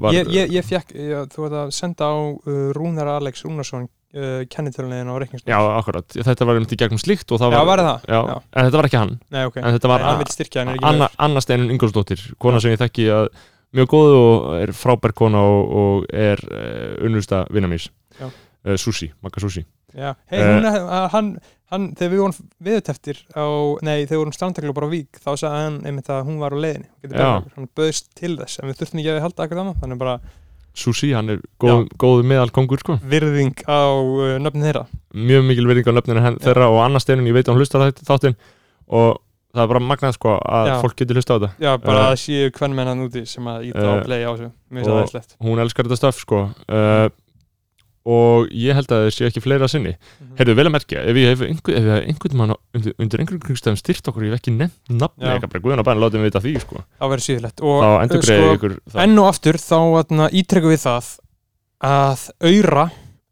var 0.06 0.16
ég, 0.16 0.30
ég, 0.32 0.54
ég 0.56 0.64
fekk, 0.64 0.94
þú 1.34 1.42
veit 1.44 1.58
að 1.66 1.74
senda 1.76 2.08
á 2.08 2.16
Rúnar 2.78 3.10
Alex 3.18 3.44
Rúnarsson 3.44 3.84
uh, 4.14 4.44
kennitölulegin 4.50 5.10
á 5.10 5.14
reikningsnum 5.22 5.50
Já, 5.52 5.58
akkurat, 5.78 6.16
þetta 6.30 6.46
var 6.48 6.60
um 6.60 6.66
til 6.70 6.78
gegnum 6.80 7.00
slíkt 7.02 7.34
og 7.34 7.40
það 7.42 7.54
já, 7.54 7.58
var, 7.58 7.66
var 7.70 7.82
það? 7.88 8.06
já, 8.08 8.20
Já. 8.30 8.36
en 8.54 8.68
þetta 8.68 8.80
var 8.80 8.88
ekki 8.90 9.00
hann. 9.02 9.14
Nei, 9.34 9.42
ok, 9.50 9.56
en 9.62 9.74
þetta 9.78 9.90
var 9.92 10.00
Nei, 10.04 10.08
hann 10.10 10.22
vil 10.24 10.32
styrkja 10.34 10.62
hann 10.64 10.72
er 10.74 10.78
ekki 10.80 10.88
Anna, 10.92 11.10
Anna 11.28 11.42
Steinun 11.44 11.74
Ingolsdóttir 11.74 12.24
kona 12.42 12.62
sem 12.62 12.74
ég 12.74 12.80
þekki 12.84 13.08
að 13.18 13.28
mjög 13.74 13.90
góð 13.90 14.12
og 14.20 14.48
er 14.60 14.72
frábær 14.78 15.14
kona 15.18 15.40
og, 15.42 15.74
og 15.82 16.04
er 16.14 16.38
uh, 16.46 17.06
unnusta 17.08 17.44
vinnamís 17.50 17.88
Já. 18.20 18.28
uh, 18.30 18.76
Susi, 18.78 19.10
Magga 19.24 19.42
Susi. 19.42 19.64
Já, 19.94 20.12
hei, 20.30 20.40
Eh, 20.42 20.48
hún, 20.56 20.64
uh, 20.66 21.04
hann, 21.12 21.26
hann, 21.70 21.84
þegar 21.94 22.10
við 22.12 22.20
vorum 22.24 22.48
viðuteftir 22.66 23.18
á, 23.34 23.46
nei, 23.86 24.00
þegar 24.06 24.16
við 24.16 24.22
vorum 24.24 24.34
strandtaklu 24.34 24.72
bara 24.74 24.88
á 24.90 24.94
vík, 24.94 25.20
þá 25.22 25.28
sagði 25.38 25.60
hann 25.64 25.76
einmitt 25.86 26.10
að 26.10 26.24
hún 26.26 26.40
var 26.42 26.54
á 26.54 26.58
leiðinni, 26.58 26.88
Já. 27.14 27.28
hann 27.54 27.68
böðst 27.78 28.08
til 28.18 28.32
þess, 28.40 28.58
en 28.58 28.70
við 28.72 28.80
þurftum 28.80 29.02
ekki 29.04 29.12
að 29.14 29.20
halda 29.22 29.46
akkur 29.46 29.60
annað, 29.62 29.78
þannig 29.84 30.00
bara 30.02 30.16
Susi, 30.74 31.12
hann 31.14 31.30
er 31.30 31.38
góð, 31.62 31.84
góð 32.02 32.24
meðal 32.26 32.50
kongur 32.54 32.80
sko. 32.82 32.96
virðing 33.06 33.54
á 33.70 33.78
uh, 33.94 34.38
nöfnin 34.42 34.64
þeirra. 34.66 34.86
mjög 35.14 35.44
mikil 35.46 35.66
verðing 35.70 35.86
á 35.86 35.92
nöfninu 35.94 36.22
henn, 36.24 36.38
þeirra 36.42 36.66
og 36.72 36.80
Anna 36.82 36.98
Steinun, 37.02 37.28
ég 37.30 37.36
veit 37.36 37.46
að 37.46 37.54
hún 37.54 37.62
hlustar 37.62 37.92
þáttinn. 38.02 38.34
Og 38.90 39.20
það 39.54 39.62
er 39.62 39.70
bara 39.70 39.82
magnað 39.86 40.16
sko 40.16 40.32
að 40.42 40.66
Já. 40.72 40.74
fólk 40.82 40.96
getur 40.98 41.20
hlusta 41.20 41.34
á 41.34 41.38
þetta. 41.38 41.50
Já, 41.62 41.72
bara 41.78 42.00
Uh, 42.02 42.10
að 42.10 42.18
séu 42.24 42.50
hvern 42.58 42.74
menn 42.74 42.90
hann 42.90 43.04
úti 43.06 43.22
sem 43.30 43.46
að 43.46 43.68
íta 43.70 43.84
á 43.86 43.94
uh, 43.94 44.02
play 44.04 44.24
á 44.26 44.30
þessu. 44.34 44.48
Mér 44.74 44.82
finnst 44.82 44.90
og- 44.90 44.98
það 44.98 45.06
æslegt 45.06 45.36
hún 45.46 45.62
elskar 45.62 45.86
þetta 45.86 46.00
stöf 46.02 46.18
sko. 46.24 46.40
Uh, 46.66 47.06
og 48.04 48.50
ég 48.52 48.76
held 48.76 48.90
að 48.92 49.06
það 49.06 49.12
sé 49.16 49.26
ekki 49.30 49.40
fleira 49.40 49.68
sinni. 49.70 49.94
Mhm. 50.20 50.34
heyrðu 50.38 50.54
vel 50.58 50.66
að 50.68 50.74
merkja, 50.74 51.02
ef 51.08 51.16
ég 51.16 51.30
hef 51.32 51.40
einhver, 51.46 51.76
ef 51.78 51.84
ég 51.88 52.08
einhvern 52.10 52.36
mann 52.36 52.54
undir, 52.76 52.94
undir 53.00 53.22
einhverjum 53.22 53.44
kringstæðum 53.46 53.78
styrt 53.80 54.10
okkur 54.10 54.20
og 54.22 54.26
ég 54.28 54.34
hef 54.34 54.40
ekki 54.42 54.52
nefnt 54.58 54.92
nafni, 54.92 55.24
eitthvað 55.24 55.52
bara 55.54 55.64
guðan 55.64 55.80
að 55.80 55.88
bæna 55.88 56.02
látum 56.04 56.20
við 56.20 56.28
vita 56.28 56.42
því 56.44 56.54
sko, 56.60 56.82
Það 57.00 57.12
verður 57.14 57.26
síðilegt 57.28 57.64
og 57.64 57.78
þá 57.84 58.18
sko, 58.28 58.52
ykkur 58.58 58.74
það. 58.92 59.00
enn 59.06 59.18
og 59.22 59.30
aftur 59.30 59.60
þá 59.64 59.78
atna, 60.02 60.28
ítrekkum 60.30 60.74
við 60.74 60.82
það 60.84 61.08
að 61.84 62.28
auðra 62.44 62.84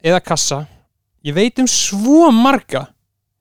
eða 0.03 0.23
kassa 0.25 0.67
ég 1.23 1.35
veit 1.37 1.59
um 1.63 1.69
svo 1.71 2.31
marga 2.33 2.87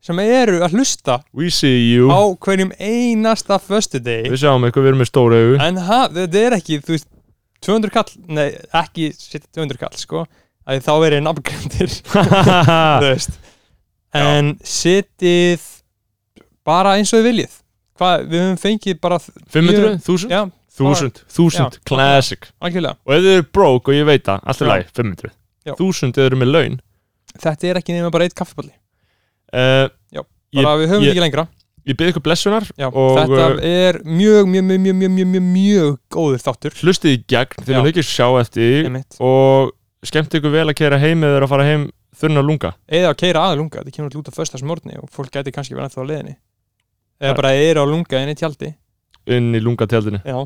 sem 0.02 0.18
eru 0.20 0.60
að 0.66 0.76
hlusta 0.76 1.20
á 1.22 2.22
hverjum 2.42 2.72
einasta 2.82 3.60
föstudegi. 3.62 4.32
Við 4.34 4.40
sjáum 4.42 4.64
eitthvað, 4.66 4.84
við 4.84 4.90
erum 4.92 5.02
með 5.04 5.10
stóra 5.12 5.38
augu. 5.38 5.58
En 5.62 5.78
ha, 5.78 6.00
þetta 6.10 6.40
er 6.42 6.56
ekki 6.58 6.80
þú 6.82 6.96
veist, 6.96 7.08
200 7.62 7.94
kall, 7.94 8.10
nei 8.34 8.48
ekki 8.74 9.12
setja 9.14 9.46
200 9.54 9.78
kall 9.78 9.94
sko 10.02 10.24
að 10.68 10.82
þá 10.86 10.91
er 11.08 11.15
ég 11.18 11.25
þú 12.12 13.08
veist. 13.08 13.38
En 14.13 14.53
setið 14.68 15.63
bara 16.68 16.98
eins 17.00 17.12
og 17.13 17.22
þið 17.22 17.27
viljið. 17.30 17.53
Hvað, 18.01 18.25
við 18.32 18.41
höfum 18.44 18.60
fengið 18.62 19.00
bara 19.03 19.18
500, 19.22 20.00
1000, 20.01 20.32
já, 20.32 20.41
1000, 20.82 21.22
1000, 21.30 21.58
Já. 21.60 21.82
classic. 21.86 22.48
Algjörlega. 22.63 22.98
Og 23.06 23.13
ef 23.15 23.22
þið 23.25 23.36
eru 23.38 23.48
broke 23.53 23.91
og 23.91 23.98
ég 23.98 24.08
veit 24.10 24.24
það, 24.25 24.39
allt 24.50 24.62
Já. 24.63 24.68
læg 24.72 24.91
500, 24.98 25.34
Já. 25.68 25.74
1000 25.77 26.10
ef 26.10 26.18
þið 26.18 26.25
eru 26.30 26.39
með 26.41 26.51
laun. 26.56 26.77
Þetta 27.41 27.68
er 27.72 27.80
ekki 27.80 27.94
nema 27.96 28.10
bara 28.12 28.25
eitt 28.27 28.36
kaffiballi 28.36 28.74
uh, 29.56 29.88
Já, 30.12 30.22
ég, 30.51 30.63
bara 30.65 30.80
við 30.82 30.89
höfum 30.91 31.06
ég- 31.06 31.13
ekki 31.13 31.22
lengra. 31.24 31.46
ég 31.88 31.96
byrði 31.96 32.12
ykkur 32.12 32.24
blessunar 32.25 32.65
Já, 32.75 32.89
þetta 32.91 33.46
uh, 33.53 33.62
er 33.63 34.01
mjög, 34.03 34.50
mjög, 34.51 34.65
mjög, 34.68 34.82
mjög, 34.84 34.98
mjög, 35.00 35.30
mjög, 35.32 35.46
mjög, 35.53 35.94
góður 36.12 36.44
þáttur. 36.44 36.75
hlustið 36.82 37.15
í 37.15 37.22
gegn 37.32 37.63
þið 37.63 37.72
Já. 37.72 37.80
mun 37.80 37.91
ekki 37.94 38.03
sjá 38.03 38.27
eftir 38.41 38.89
einmitt. 38.89 39.15
og 39.24 39.72
skemmt 40.05 40.34
ykkur 40.34 40.53
vel 40.53 40.70
að 40.72 40.77
kera 40.79 40.98
heim 41.01 41.24
eða 41.25 41.43
að 41.43 41.51
fara 41.51 41.65
heim 41.67 41.84
þurna 42.17 42.41
lunga? 42.46 42.72
Eða 42.89 43.12
að 43.12 43.20
keira 43.22 43.43
að 43.46 43.60
lunga, 43.60 43.81
þetta 43.81 43.93
kemur 43.96 44.10
alltaf 44.10 44.22
út 44.22 44.31
á 44.34 44.39
föstas 44.39 44.63
morgni 44.65 44.98
og 44.98 45.12
fólk 45.13 45.31
gæti 45.36 45.53
kannski 45.53 45.75
verið 45.77 45.89
ennþá 45.89 46.01
á 46.01 46.10
leiðinni. 46.10 46.36
Eða 47.22 47.38
bara 47.38 47.51
er 47.53 47.77
á 47.77 47.86
lunga 47.86 48.22
inn 48.24 48.34
í 48.34 48.38
tjaldi. 48.38 48.74
Inn 49.29 49.53
í 49.53 49.62
lungatjaldinu? 49.62 50.24
Já, 50.25 50.39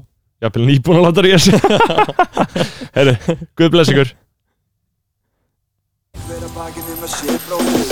jafnvel 0.44 0.68
nýbúin 0.68 1.00
að 1.00 1.06
láta 1.08 1.24
ríða 1.24 1.40
sig. 1.40 1.56
Herri, 2.98 3.16
guð 3.56 3.72
bless 3.78 3.92
ykkur. 3.94 4.12
Hver 6.26 6.44
að 6.44 6.52
bakið 6.56 6.92
um 6.92 7.06
að 7.06 7.12
sé 7.16 7.32
bróðir 7.48 7.86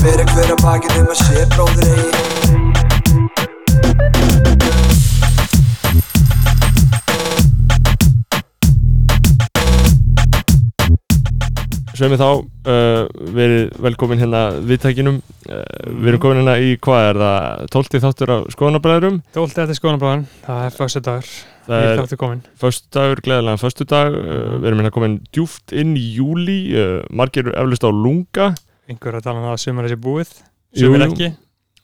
Hver 0.00 0.20
að 0.24 0.28
hver 0.34 0.50
að 0.56 0.60
bakið 0.64 1.00
um 1.00 1.08
að 1.12 1.18
sé 1.24 1.48
bróðir 1.54 1.88
eigi 1.92 2.29
Sveimi 12.00 12.16
þá, 12.16 12.28
uh, 12.40 13.02
verið 13.36 13.74
velkomin 13.84 14.20
hérna 14.22 14.42
viðtækinum 14.64 15.20
uh, 15.20 15.62
við 16.00 16.12
erum 16.14 16.22
komin 16.22 16.40
hérna 16.40 16.54
í, 16.56 16.74
hvað 16.80 17.08
er 17.10 17.18
það 17.20 17.64
12. 17.76 18.02
þáttur 18.06 18.32
af 18.38 18.46
skoðanabræðurum 18.54 19.18
Dólt 19.34 19.52
þetta 19.52 19.74
er 19.74 19.78
skoðanabráðan, 19.82 20.28
það 20.46 20.62
er 20.64 20.76
fyrstu 20.78 21.02
dagur 21.04 21.32
það 21.66 21.84
er 21.84 22.00
þáttu 22.00 22.18
komin 22.20 22.40
föstudagur, 22.60 23.22
gleðilega 23.24 23.60
föstudag. 23.60 24.16
Uh, 24.16 24.56
við 24.56 24.70
erum 24.70 24.82
hérna 24.82 24.94
komin 24.94 25.18
djúft 25.34 25.74
inn 25.76 25.92
í 25.98 26.06
júli 26.16 26.58
uh, 26.72 26.96
margir 27.12 27.50
eflust 27.52 27.84
á 27.86 27.90
lunga. 27.92 28.50
Einhver 28.90 29.18
að 29.18 29.26
tala 29.26 29.40
um 29.40 29.46
það 29.48 29.56
að 29.56 29.62
sumar 29.64 29.88
þessi 29.88 30.00
búið. 30.06 30.32
Jú, 30.74 30.86
Sumar 30.86 31.04
jú. 31.04 31.10
ekki. 31.10 31.30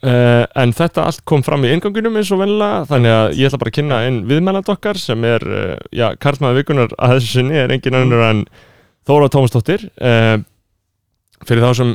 Uh, 0.07 0.45
en 0.61 0.73
þetta 0.77 1.07
allt 1.09 1.23
kom 1.29 1.43
fram 1.45 1.65
í 1.65 1.73
ingangunum 1.73 2.19
eins 2.21 2.31
og 2.35 2.43
vennilega 2.43 2.83
þannig 2.91 3.15
að 3.15 3.29
ég 3.41 3.49
ætla 3.49 3.61
bara 3.63 3.73
að 3.73 3.77
kynna 3.79 4.01
einn 4.07 4.19
viðmæland 4.29 4.73
okkar 4.75 5.01
sem 5.01 5.25
er, 5.25 5.45
uh, 5.49 5.77
já, 5.89 6.11
Karlmaður 6.21 6.61
vikunar 6.61 6.97
að 7.01 7.15
þessu 7.17 7.31
sinni 7.39 7.57
er 7.63 7.73
engin 7.75 7.97
önnur 7.97 8.25
en 8.27 8.43
Þóra 9.07 9.29
Tómasdóttir 9.31 9.85
uh, 10.03 10.39
fyrir 11.47 11.63
þá 11.63 11.71
sem, 11.79 11.91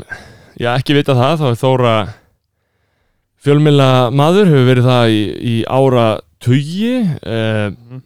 já, 0.61 0.69
ekki 0.77 0.95
vita 0.95 1.15
það 1.17 1.39
þá 1.41 1.45
er 1.51 1.59
Þóra 1.59 1.93
fjölmila 3.41 3.87
maður, 4.13 4.49
hefur 4.51 4.67
verið 4.69 4.87
það 4.87 5.13
í, 5.15 5.21
í 5.51 5.55
ára 5.67 6.07
tugi 6.41 6.93
uh, 7.01 7.71
Mhm. 7.71 8.01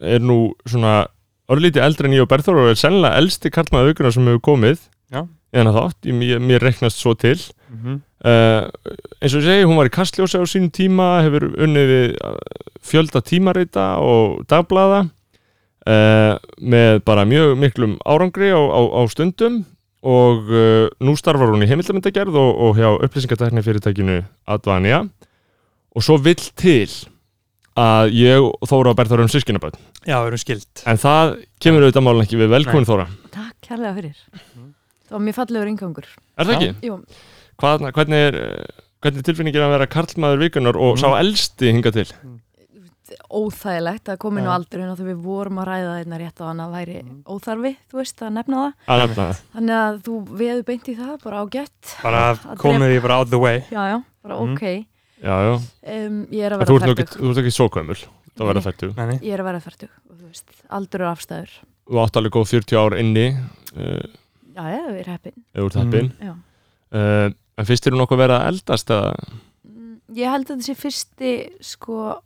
er 0.00 0.22
nú 0.24 0.38
svona 0.64 1.06
örlítið 1.50 1.82
eldri 1.84 2.08
en 2.08 2.14
ég 2.16 2.22
og 2.24 2.28
Berþór 2.30 2.60
og 2.62 2.70
er 2.70 2.78
sennilega 2.78 3.18
elsti 3.20 3.50
Karlmaður 3.52 3.90
vikunar 3.90 4.14
sem 4.14 4.24
hefur 4.30 4.40
komið 4.46 4.78
Já. 5.12 5.26
en 5.52 5.66
að 5.68 5.76
þátt, 5.76 6.08
mér, 6.16 6.38
mér 6.40 6.62
reknast 6.64 7.00
svo 7.02 7.14
til 7.18 7.38
Mhm. 7.70 8.00
Uh, 8.20 8.66
eins 9.22 9.32
og 9.32 9.40
ég 9.40 9.46
segi, 9.46 9.64
hún 9.64 9.76
var 9.78 9.86
í 9.88 9.92
kastljósi 9.94 10.36
á 10.36 10.44
sínum 10.44 10.68
tíma, 10.74 11.22
hefur 11.24 11.46
unnið 11.56 11.86
við 11.88 12.16
fjölda 12.84 13.22
tímarita 13.24 13.84
og 14.02 14.42
dagblaða 14.50 15.06
uh, 15.86 16.34
með 16.60 17.00
bara 17.06 17.24
mjög 17.28 17.54
miklum 17.60 17.96
árangri 18.04 18.50
á, 18.52 18.58
á, 18.60 18.80
á 18.80 19.00
stundum 19.12 19.62
og 20.02 20.48
uh, 20.48 20.88
nú 21.04 21.14
starfar 21.16 21.52
hún 21.52 21.64
í 21.64 21.68
heimildamöndagerð 21.70 22.36
og, 22.40 22.50
og 22.66 22.76
hjá 22.80 22.88
upplýsingatækni 23.04 23.62
fyrirtækinu 23.64 24.20
Advania 24.48 25.02
og 25.96 26.02
svo 26.06 26.16
vill 26.22 26.40
til 26.56 26.88
að 27.80 28.10
ég 28.16 28.40
og 28.42 28.66
Þóra 28.68 28.92
og 28.92 28.98
Berþóra 28.98 29.24
um 29.26 29.30
sískinaböld 29.32 29.76
Já, 30.08 30.16
við 30.24 30.30
erum 30.32 30.40
skild 30.42 30.84
en 30.88 31.00
það 31.00 31.34
kemur 31.62 31.84
auðvitað 31.86 32.06
málun 32.06 32.24
ekki 32.24 32.40
við 32.40 32.52
velkomin 32.54 32.88
Þóra 32.88 33.06
Takk 33.30 33.56
kærlega 33.70 33.92
fyrir. 34.00 34.16
Það 35.06 35.14
var 35.16 35.22
mjög 35.26 35.36
fallegur 35.36 35.68
ingangur. 35.70 36.06
er 36.38 36.48
það 36.48 36.56
ekki? 36.56 36.70
Jú, 36.88 36.96
Hvað, 37.60 37.84
hvernig 37.94 38.22
er 38.30 38.38
uh, 38.40 38.84
hvernig 39.04 39.20
er 39.22 39.26
tilfinningin 39.28 39.64
að 39.66 39.74
vera 39.76 39.86
karlmaður 39.90 40.42
vikunar 40.46 40.76
og 40.80 40.94
Mhm. 40.96 41.00
sá 41.02 41.08
elsti 41.20 41.70
hinga 41.72 41.92
til? 41.94 42.06
Óþægilegt 43.30 44.08
að 44.10 44.18
koma 44.18 44.40
inn 44.40 44.48
á 44.50 44.56
aldurinn 44.58 44.90
og 44.92 44.98
þegar 44.98 45.10
við 45.14 45.22
vorum 45.24 45.58
að 45.62 45.68
ræða 45.70 45.92
þetta 46.00 46.18
rétt 46.20 46.40
á 46.40 46.44
hann 46.50 46.60
að 46.64 46.72
væri 46.74 46.96
Mhm. 47.02 47.22
óþarfi, 47.30 47.72
þú 47.90 47.98
veist, 48.00 48.18
að 48.26 48.32
nefna 48.36 48.56
það. 48.60 48.72
að 48.88 49.00
nefna 49.02 49.24
það 49.30 49.40
Þannig 49.54 49.76
að 49.80 50.00
þú 50.06 50.14
veðu 50.40 50.64
beint 50.64 50.88
í 50.88 50.96
það, 50.96 51.22
bara 51.22 51.42
ágætt. 51.44 51.96
Bara 52.02 52.22
Að 52.34 52.56
komið 52.58 52.88
því 52.90 53.02
bara 53.02 53.14
out 53.20 53.30
the 53.30 53.38
way 53.38 53.58
Já, 53.70 53.82
já, 53.90 54.04
bara 54.22 54.34
Mhm. 54.40 54.52
ok. 54.54 54.86
Já, 55.20 55.34
já, 55.46 55.54
Um, 55.84 56.26
ég 56.32 56.42
er 56.44 56.50
að 56.52 56.58
vera 56.58 56.66
færtug. 56.66 57.20
þú 57.20 57.30
ert 57.30 57.38
ekki 57.44 57.52
svo 57.52 57.68
gömul 57.68 57.96
fættu 58.62 58.96
Nei, 58.96 59.06
nei. 59.06 59.18
Ég 59.18 59.32
er 59.34 59.40
að 59.40 59.44
vera 59.44 59.60
færtug 59.60 59.88
og 60.10 60.16
þú 60.16 60.26
veist, 60.28 60.48
aldur 60.70 61.00
er 61.00 61.12
afstæður. 61.14 61.50
Þú 61.90 61.94
átt 62.06 62.16
alveg 62.16 62.32
góð 62.32 62.48
40 62.48 62.76
ár 62.76 62.98
inni 62.98 63.36
uh, 63.76 64.02
Já, 64.56 64.62
já, 64.64 64.86
við 64.90 65.00
erum 65.00 65.12
heppin. 65.12 65.32
þú 65.54 65.66
ert 65.66 65.74
heppin 65.74 66.12
Já. 66.20 66.32
uh, 66.92 67.30
en 67.58 67.64
þér 67.86 67.92
nú 67.92 67.98
nokkuð 68.06 68.18
að 68.40 68.46
eldast 68.48 68.86
eða 68.90 69.14
Mm, 69.70 70.00
Ég 70.14 70.30
held 70.30 70.46
að 70.48 70.56
þessi 70.58 70.74
fyrsti, 70.76 71.50
sko, 71.60 72.20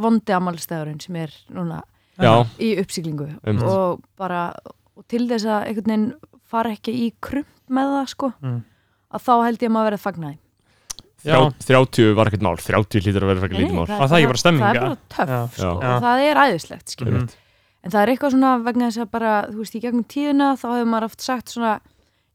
vondi 0.00 0.32
ammálstæðurinn 0.36 1.00
sem 1.02 1.16
er 1.16 1.32
núna 1.52 1.82
Já, 2.20 2.44
í 2.60 2.74
uppsiglingu 2.80 3.28
Einmitt. 3.44 3.64
og 3.64 4.00
bara 4.18 4.54
og 4.96 5.04
til 5.08 5.26
þess 5.28 5.46
að 5.48 5.66
einhvern 5.70 5.86
veginn 5.92 6.14
fara 6.50 6.70
ekki 6.74 6.92
í 7.06 7.12
krump 7.22 7.46
með 7.70 7.92
það 7.96 8.08
sko 8.14 8.32
Mm. 8.42 8.62
að 9.14 9.20
þá 9.26 9.32
held 9.44 9.58
ég 9.62 9.68
að 9.70 9.74
maður 9.76 9.90
verið 9.90 10.04
fagnaði 10.04 10.38
Já. 11.20 11.36
þrjá, 11.60 11.84
30 11.90 12.14
var 12.16 12.26
ekkert 12.30 12.42
mál 12.42 12.56
30 12.56 13.00
lítur 13.04 13.22
að 13.22 13.30
vera 13.34 13.48
Nei, 13.48 13.58
lítið 13.60 13.74
mál 13.76 13.86
það, 13.86 14.08
það 14.08 14.36
stemming, 14.40 14.62
það 14.62 14.74
er 14.74 14.80
bara 14.80 14.96
töff 15.08 15.54
sko, 15.56 15.62
Já. 15.62 15.94
og 15.96 16.02
það 16.02 16.24
er 16.30 16.36
æðislegt 16.44 17.00
Mhm. 17.06 17.28
en 17.84 17.90
það 17.90 18.02
er 18.02 18.08
eitthvað 18.14 18.32
svona 18.32 18.52
vegna 18.64 18.86
þess 18.90 19.02
að 19.04 19.10
bara 19.10 19.32
þú 19.50 19.56
veist 19.60 19.74
í 19.76 19.80
gegnum 19.80 20.04
tíðina 20.04 20.48
þá 20.56 20.66
hefur 20.76 20.88
maður 20.88 21.04
oft 21.04 21.20
sagt 21.20 21.46
svona 21.48 21.80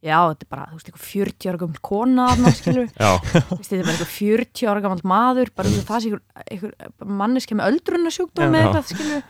já 0.06 0.18
þetta 0.30 0.46
er 0.46 0.50
bara 0.54 0.66
þú 0.70 0.78
veist 0.78 0.90
eitthvað 0.92 1.08
40 1.12 1.50
ára 1.52 1.60
gammal 1.64 1.82
kona 1.90 2.28
þarna 2.32 2.52
skilur 2.60 2.90
Já, 3.06 3.12
Þú 3.26 3.58
veist, 3.58 3.70
þetta 3.72 3.80
er 3.80 3.88
bara 3.88 3.96
eitthvað 3.96 4.14
40 4.18 4.70
ára 4.72 4.84
gammal 4.86 5.02
maður 5.12 5.52
bara 5.56 5.72
þú 5.72 5.80
veist, 5.80 5.90
það 5.90 6.06
sé 6.06 6.12
einhver, 6.12 6.22
einhver 6.52 7.10
manneski 7.24 7.58
með 7.58 7.72
öldrunarsjúkdóm 7.74 8.46
Já. 8.46 8.50
eða 8.50 8.62
eitthvað 8.70 8.94
skilur 8.94 9.26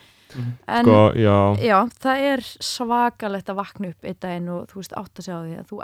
en 0.67 0.83
sko, 0.89 0.97
já 1.15 1.35
Já, 1.63 1.77
það 2.03 2.23
er 2.33 2.41
svakalegt 2.67 3.49
að 3.53 3.59
vakna 3.61 3.91
upp 3.93 4.07
einn 4.09 4.17
daginn 4.25 4.49
og 4.51 4.65
þú 4.71 4.81
veist 4.81 4.95
átt 4.99 5.21
að 5.21 5.27
segja 5.29 5.37
á 5.39 5.43
því 5.45 5.55
að 5.61 5.69
þú 5.69 5.77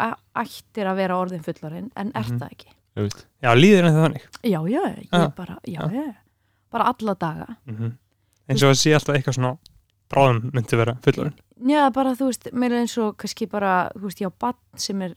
ættir 0.44 0.90
að 0.92 1.00
vera 1.00 1.20
orðin 1.24 1.46
fullarinn 1.46 1.88
en 1.96 2.12
ert 2.20 2.32
Mhm. 2.34 2.42
það 2.42 2.52
ekki. 2.52 2.72
Já, 3.42 3.52
líður 3.56 3.86
en 3.88 3.96
þannig 4.02 4.26
Já, 4.44 4.60
já, 4.68 4.82
ég 4.92 5.08
Já. 5.08 5.28
bara, 5.38 5.56
já, 5.64 5.80
Já. 5.80 5.92
já, 5.96 6.14
bara 6.72 6.90
alla 6.92 7.14
daga. 7.16 7.48
Mhm. 7.66 7.94
eins 8.52 8.64
og 8.68 8.74
að 8.74 8.80
sé 8.82 8.92
alltaf 8.98 9.16
eitthvað 9.16 9.38
svona 9.40 9.54
bráðum 10.12 10.52
myndi 10.54 10.78
vera 10.80 10.98
fullorinn 11.06 11.38
Já, 11.62 11.84
bara 11.94 12.16
þú 12.18 12.30
veist, 12.32 12.48
meira 12.58 12.80
eins 12.82 12.96
og 12.98 13.18
kannski 13.22 13.46
bara, 13.50 13.92
þú 13.94 14.08
veist, 14.10 14.22
ég 14.24 14.32
á 14.32 14.40
bann 14.42 14.58
sem 14.82 15.02
er 15.06 15.12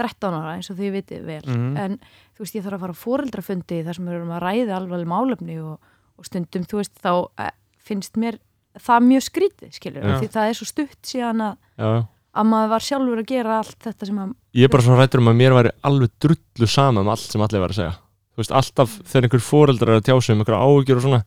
13 0.00 0.34
ára 0.34 0.56
eins 0.56 0.70
og 0.72 0.78
þið 0.80 0.94
vitið 0.96 1.26
vel 1.28 1.42
Mhm. 1.46 1.76
en 1.78 1.98
þú 2.34 2.42
veist, 2.42 2.54
ég 2.58 2.64
þarf 2.64 2.74
að 2.78 2.82
fara 2.84 2.96
á 2.98 3.02
fóreldrafundi 3.04 3.82
þar 3.86 3.94
sem 3.94 4.06
við 4.08 4.16
erum 4.18 4.32
að 4.34 4.42
ræða 4.42 4.74
alveg 4.80 5.06
málefni 5.06 5.58
og, 5.62 5.78
og 6.18 6.24
stundum, 6.26 6.64
þú 6.66 6.80
veist, 6.82 6.94
þá 6.98 7.12
eh, 7.38 7.50
finnst 7.78 8.16
mér 8.18 8.38
það 8.74 9.06
mjög 9.06 9.22
skrítið, 9.28 9.70
skilur, 9.78 10.02
Já. 10.02 10.18
því 10.18 10.28
það 10.34 10.48
er 10.50 10.58
svo 10.58 10.66
stutt 10.66 11.02
síðan 11.06 11.44
að, 11.46 11.56
Já, 11.78 11.90
að 12.34 12.48
maður 12.50 12.72
var 12.74 12.80
sjálfur 12.88 13.20
að 13.22 13.28
gera 13.30 13.58
allt 13.60 13.78
þetta 13.86 14.06
sem 14.10 14.18
að 14.18 14.32
ég 14.58 14.64
er 14.66 14.72
bara 14.74 14.82
svo 14.82 14.96
rættur 14.98 15.22
um 15.22 15.28
að 15.30 15.38
mér 15.38 15.54
væri 15.54 15.70
alveg 15.86 16.10
drullu 16.18 16.66
sama 16.66 17.00
um 17.04 17.08
allt 17.14 17.30
sem 17.30 17.40
allir 17.46 17.62
var 17.62 17.70
að 17.70 17.78
segja 17.78 17.94
þú 18.34 18.42
veist, 18.42 18.50
alltaf 18.58 18.96
þegar 19.06 19.28
einhver 19.28 19.44
fóreldrar 19.46 19.94
er 19.94 20.00
að 20.00 20.06
tjá 20.10 20.16
sig 20.18 20.34
um 20.34 20.42
einhverja 20.42 20.64
áhyggjur 20.66 20.98
og 20.98 21.04
svona 21.06 21.22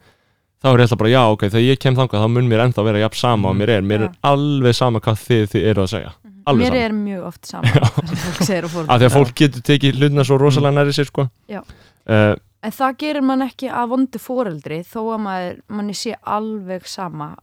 þá 0.64 0.70
er 0.72 0.82
ég 0.82 0.88
alltaf 0.88 1.02
bara, 1.02 1.12
já, 1.14 1.22
ok, 1.34 1.46
þegar 1.52 1.66
ég 1.66 1.82
kem 1.84 1.98
þangað 1.98 2.24
þá 2.24 2.32
mun 2.34 2.50
mér 2.52 2.64
ennþá 2.66 2.88
vera 2.88 3.04
jafn 3.04 3.20
sama 3.20 3.52
og 3.52 3.60
mér 3.60 3.74
er, 3.78 3.86
mér 3.86 4.08
er 4.08 4.16
alveg 4.26 4.78
sama 4.78 5.02
hvað 5.04 5.22
þið, 5.26 5.46
þið 5.54 5.70
eru 5.74 5.86
að 5.86 5.92
segja. 5.94 6.14
Alveg 6.48 6.64
mér 6.64 6.74
sama. 6.74 6.84
er 6.88 6.96
mjög 6.96 7.24
oft 7.28 7.50
saman 7.50 7.74
það 7.84 8.12
sem 8.12 8.20
fólk 8.24 8.44
segir 8.48 8.68
á 8.68 8.70
af 8.80 9.00
því 9.02 9.08
að 9.10 9.16
fólk 9.18 9.34
getur 9.42 9.66
tekið 9.68 9.98
hlutna 10.00 10.26
svo 10.28 10.38
rosalega 10.40 10.78
næri 10.78 10.96
sér 10.96 11.10
sko. 11.10 11.28
Já. 11.52 11.60
uh, 12.08 12.34
en 12.64 12.76
það 12.78 13.00
gerir 13.04 13.26
mann 13.28 13.46
ekki 13.46 13.70
að 13.70 13.92
vondu 13.94 14.22
fóreldri 14.22 14.80
þó 14.88 15.02
að 15.04 15.24
maður, 15.26 15.58
manni 15.78 15.98
sé 15.98 16.16
alveg 16.24 16.88
sama 16.90 17.34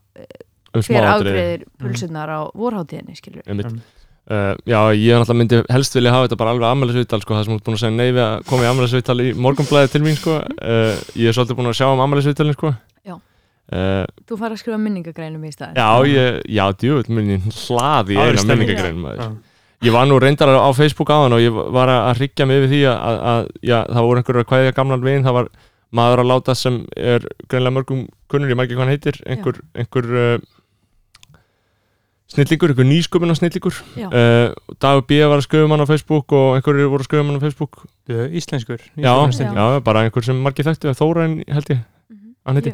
um 0.75 0.81
hver 0.81 0.87
smáatriði. 0.89 1.11
afgreðir 1.11 1.67
pulsunar 1.81 2.33
á 2.33 2.39
vorháttíðinni 2.57 3.15
skilur 3.19 3.45
Einmitt. 3.45 3.77
Uh, 4.25 4.57
já, 4.65 4.79
ég 4.97 5.13
er 5.13 5.21
náttúrulega 5.21 5.37
myndi 5.37 5.57
helst 5.69 5.93
vilja 5.93 6.09
hafa 6.09 6.25
þetta 6.25 6.37
bara 6.41 6.53
alveg 6.55 6.71
ammælisviðtal 6.71 7.19
sko, 7.21 7.35
það 7.37 7.43
sem 7.45 7.53
þú 7.53 7.57
ert 7.59 7.67
búin 7.67 7.75
að 7.77 7.81
segja 7.83 7.93
nei 7.93 8.07
við 8.07 8.23
að 8.23 8.47
koma 8.49 8.65
í 8.65 8.69
ammælisviðtal 8.71 9.15
í 9.21 9.27
morgunblæði 9.37 9.91
til 9.93 10.01
mín 10.01 10.17
sko. 10.17 10.37
uh, 10.41 11.03
ég 11.13 11.29
er 11.29 11.37
svolítið 11.37 11.59
búin 11.59 11.69
að 11.69 11.77
sjá 11.77 11.85
um 11.91 12.01
ammælisviðtalin 12.07 12.57
sko. 12.57 12.71
Uh, 13.65 14.05
þú 14.29 14.37
fara 14.37 14.53
að 14.53 14.59
skrifa 14.61 14.77
minningagreinum 14.77 15.41
í 15.47 15.49
staðin 15.49 15.79
Já, 15.79 15.87
ég, 16.05 16.35
já, 16.53 16.65
djúvill 16.77 17.15
minni 17.17 17.39
hlaði 17.49 18.17
eina 18.21 18.43
minningagreinum. 18.45 19.07
Já. 19.17 19.29
Ég 19.85 19.93
var 19.95 20.05
nú 20.05 20.19
reyndar 20.21 20.51
á 20.53 20.69
Facebook 20.77 21.09
á 21.09 21.17
hann 21.25 21.33
og 21.33 21.41
ég 21.41 21.53
var 21.73 21.89
að 21.89 22.19
ryggja 22.21 22.45
mig 22.45 22.61
yfir 22.61 22.69
því 22.71 22.81
að, 22.91 22.99
að, 23.09 23.17
að 23.31 23.47
já, 23.65 23.77
það 23.89 24.05
voru 24.07 24.21
einhverju 24.21 24.43
að 24.43 24.49
kvæðja 24.51 24.75
gamlan 24.77 25.03
veginn, 25.07 25.25
það 25.25 25.37
var 25.39 25.49
maður 25.95 26.21
að 26.23 26.29
láta 26.31 26.55
sem 26.57 26.77
er 26.97 27.25
greinlega 27.49 27.75
mörgum 27.79 28.05
kunnur, 28.31 28.49
ég 28.53 28.57
maður 28.59 28.69
ekki 28.69 28.77
hvað 28.77 28.85
hann 28.85 28.93
heitir, 28.95 29.19
einhver, 29.33 29.59
einhver 29.81 30.07
uh, 30.21 31.41
snillingur, 32.35 32.71
einhver 32.73 32.87
nýsköpun 32.89 33.33
á 33.33 33.35
snillingur. 33.37 33.77
Uh, 33.97 34.53
Dagur 34.81 35.05
B. 35.09 35.19
var 35.25 35.37
að 35.41 35.45
skrifa 35.45 35.67
um 35.67 35.75
hann 35.75 35.85
á 35.85 35.89
Facebook 35.89 36.33
og 36.37 36.57
einhverju 36.57 36.89
voru 36.93 37.05
að 37.05 37.09
skrifa 37.09 37.25
um 37.25 37.29
hann 37.33 37.39
á 37.41 37.45
Facebook. 37.45 37.81
Bíddu, 38.05 38.25
Íslenskur 38.41 38.81
Já, 38.97 39.13
Íslenskur 39.29 39.57
já, 39.57 39.79
bara 39.85 40.05
einhver 40.05 40.25
sem 40.25 40.41
margir 40.41 40.67
þekktu, 40.69 40.93
Þórain 40.97 41.39
held 41.49 41.71
ég, 41.73 41.83
Mhm. 42.09 42.35
hann 42.45 42.61
heiti. 42.61 42.73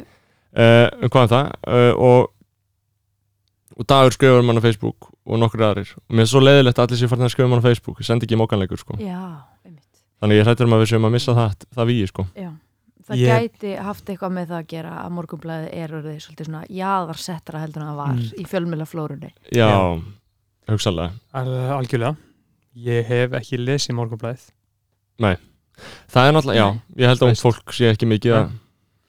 Uh, 0.52 0.88
um 1.02 1.08
hvað 1.08 1.22
er 1.24 1.30
það? 1.32 1.52
Uh, 1.66 1.92
og, 1.96 2.32
og 3.78 3.86
dagur 3.88 4.12
skrifar 4.12 4.42
um 4.42 4.50
hann 4.52 4.60
á 4.60 4.64
Facebook 4.66 5.08
og 5.24 5.38
nokkur 5.40 5.62
aðrir. 5.64 5.92
Og 6.10 6.16
mér 6.18 6.26
er 6.26 6.30
svo 6.32 6.42
leiðilegt 6.42 6.78
að 6.82 6.88
allir 6.90 7.00
séu 7.00 7.08
farin 7.12 7.24
að 7.28 7.32
skrifa 7.32 7.48
um 7.48 7.54
hann 7.56 7.62
á 7.64 7.68
Facebook. 7.68 8.00
Ég 8.02 8.08
sendi 8.08 8.26
ekki 8.28 8.36
mókanleikur 8.40 8.80
sko. 8.82 8.98
Já, 9.00 9.22
einmitt. 9.64 10.02
Þannig 10.20 10.40
ég 10.42 10.46
hrættur 10.48 10.68
um 10.68 10.76
að 10.76 10.82
við 10.84 10.90
séum 10.92 11.08
að 11.08 11.14
missa 11.16 11.36
það, 11.38 11.54
það 11.78 11.88
víi 11.92 12.08
sko. 12.10 12.26
Já, 12.36 12.50
það 13.08 13.22
Ég- 13.22 13.46
gæti 13.46 13.72
haft 13.88 14.10
eitthvað 14.12 14.34
með 14.36 14.50
það 14.52 14.58
að 14.60 14.66
gera 14.74 14.92
að 15.02 15.14
morgunblæði 15.16 15.70
er 15.82 15.94
orðið 15.98 16.18
svolítið 16.26 16.50
svona 16.50 16.64
jaðarsettra 16.68 17.62
heldur 17.62 17.82
en 17.82 17.88
það 17.92 17.96
var 18.02 18.12
Mm. 18.12 18.28
í 18.38 18.44
fjölmjöla 18.52 18.86
já, 19.52 19.68
Já. 19.68 20.02
hugsalega 20.68 21.10
Al- 21.32 21.80
Algjörlega? 21.80 22.16
Ég 22.76 23.04
hef 23.06 23.30
ekki 23.32 23.58
lesið 23.58 23.94
morgunblæðið 23.98 24.50
það 26.12 26.28
er 26.28 26.32
náttúrulega, 26.36 26.58
já, 26.60 26.68
Nei. 26.72 26.80
ég 27.02 27.08
held 27.10 27.22
að 27.22 27.28
ung 27.32 27.40
fólk 27.40 27.72
sé 27.74 27.90
ekki 27.92 28.06
mikið 28.06 28.34
að, 28.36 28.50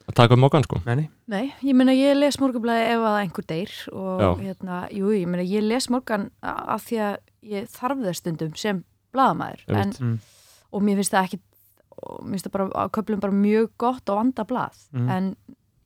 að 0.08 0.16
taka 0.20 0.34
um 0.36 0.42
mókan 0.44 0.64
sko 0.66 0.82
Menni 0.86 1.10
Nei, 1.32 1.54
ég 1.64 1.76
meina 1.76 1.94
ég 1.96 2.16
les 2.18 2.38
morgunblæði 2.42 2.88
ef 2.96 3.06
að 3.08 3.20
einhver 3.22 3.46
deyr 3.48 3.74
og 3.94 4.22
Já. 4.22 4.30
hérna, 4.44 4.82
jú, 4.92 5.12
ég 5.16 5.28
meina 5.28 5.44
ég 5.48 5.64
les 5.64 5.90
morgan 5.90 6.30
af 6.44 6.84
því 6.90 7.00
að 7.00 7.18
ég 7.54 7.70
þarf 7.72 8.04
þess 8.04 8.20
stundum 8.24 8.56
sem 8.56 8.84
Einmitt. 9.14 10.00
Mm. 10.02 10.20
og 10.74 10.82
mér 10.82 10.96
finnst 11.00 11.14
það 11.14 11.28
ekki 11.28 11.40
og 12.04 12.24
mér 12.26 12.32
finnst 12.34 12.48
það 12.50 12.56
bara 12.58 12.68
á 12.74 12.84
köflum 12.90 13.20
bara 13.22 13.34
mjög 13.38 13.70
gott 13.78 14.10
og 14.10 14.18
vanda 14.18 14.44
blað 14.50 14.80
Mhm. 14.94 15.10
en 15.10 15.36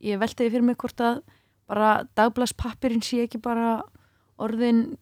ég 0.02 0.18
velti 0.18 0.44
því 0.46 0.50
fyrir 0.50 0.62
mig 0.64 0.76
hvort 0.78 1.00
að 1.00 1.22
bara 1.68 2.04
dagblaðspappirinn 2.16 3.02
sé 3.04 3.22
ekki 3.26 3.38
bara 3.42 3.82
orðin 4.38 4.96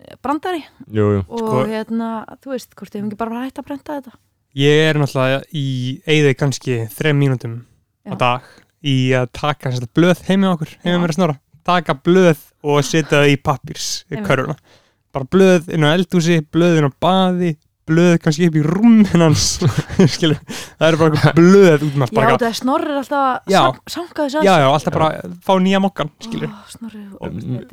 eh, 0.00 0.16
brandari 0.22 0.64
jú, 0.90 1.04
jú, 1.14 1.24
og 1.28 1.38
Sko- 1.38 1.66
hérna, 1.70 2.24
þú 2.42 2.50
veist, 2.50 2.74
hvort 2.74 2.90
ég 2.94 3.00
hef 3.04 3.08
ekki 3.12 3.16
bara 3.20 3.44
hægt 3.44 3.58
að 3.62 3.64
brenda 3.68 4.00
þetta 4.00 4.12
Ég 4.54 4.88
er 4.90 4.94
náttúrulega 4.94 5.42
í 5.54 6.02
eigði 6.06 6.34
kannski 6.38 6.74
þrem 6.94 7.18
mínútum 7.18 7.54
á 8.08 8.14
dag 8.20 8.52
í 8.84 8.96
að 9.16 9.30
taka 9.32 9.72
sagt, 9.72 9.92
blöð 9.96 10.22
heim 10.28 10.44
með 10.44 10.54
okkur, 10.56 10.72
heim 10.84 10.94
með 10.94 11.02
mér 11.04 11.14
að 11.14 11.18
snora 11.18 11.38
taka 11.64 11.96
blöð 12.04 12.40
og 12.64 12.84
setja 12.84 13.20
það 13.22 13.30
í 13.32 13.36
pappirs 13.40 13.88
Einmitt. 14.10 14.26
körfuna, 14.28 14.56
bara 15.14 15.28
blöð 15.32 15.70
inn 15.72 15.86
á 15.86 15.94
eldhúsi, 15.94 16.40
blöð 16.52 16.80
inn 16.80 16.88
á 16.88 16.92
baði 17.00 17.54
blöð 17.88 18.18
kannski 18.24 18.50
upp 18.50 18.58
í 18.60 18.64
rúm 18.66 19.00
hans 19.14 19.46
skilur, 20.14 20.38
það 20.78 20.86
eru 20.90 21.00
bara 21.00 21.14
eitthvað 21.14 21.38
blöð 21.40 21.86
út 21.88 21.98
með 21.98 22.06
allt, 22.06 22.14
Já, 22.14 22.20
bara, 22.20 22.36
það 22.44 22.48
er 22.50 22.58
snorrið 22.60 23.00
alltaf 23.00 23.54
sam, 23.54 23.80
samkaði 23.96 24.44
já, 24.44 24.54
já, 24.60 24.68
alltaf 24.68 24.98
bara 24.98 25.10
fá 25.44 25.52
nýja 25.64 25.82
mokkan, 25.84 26.12
skilur 26.20 26.52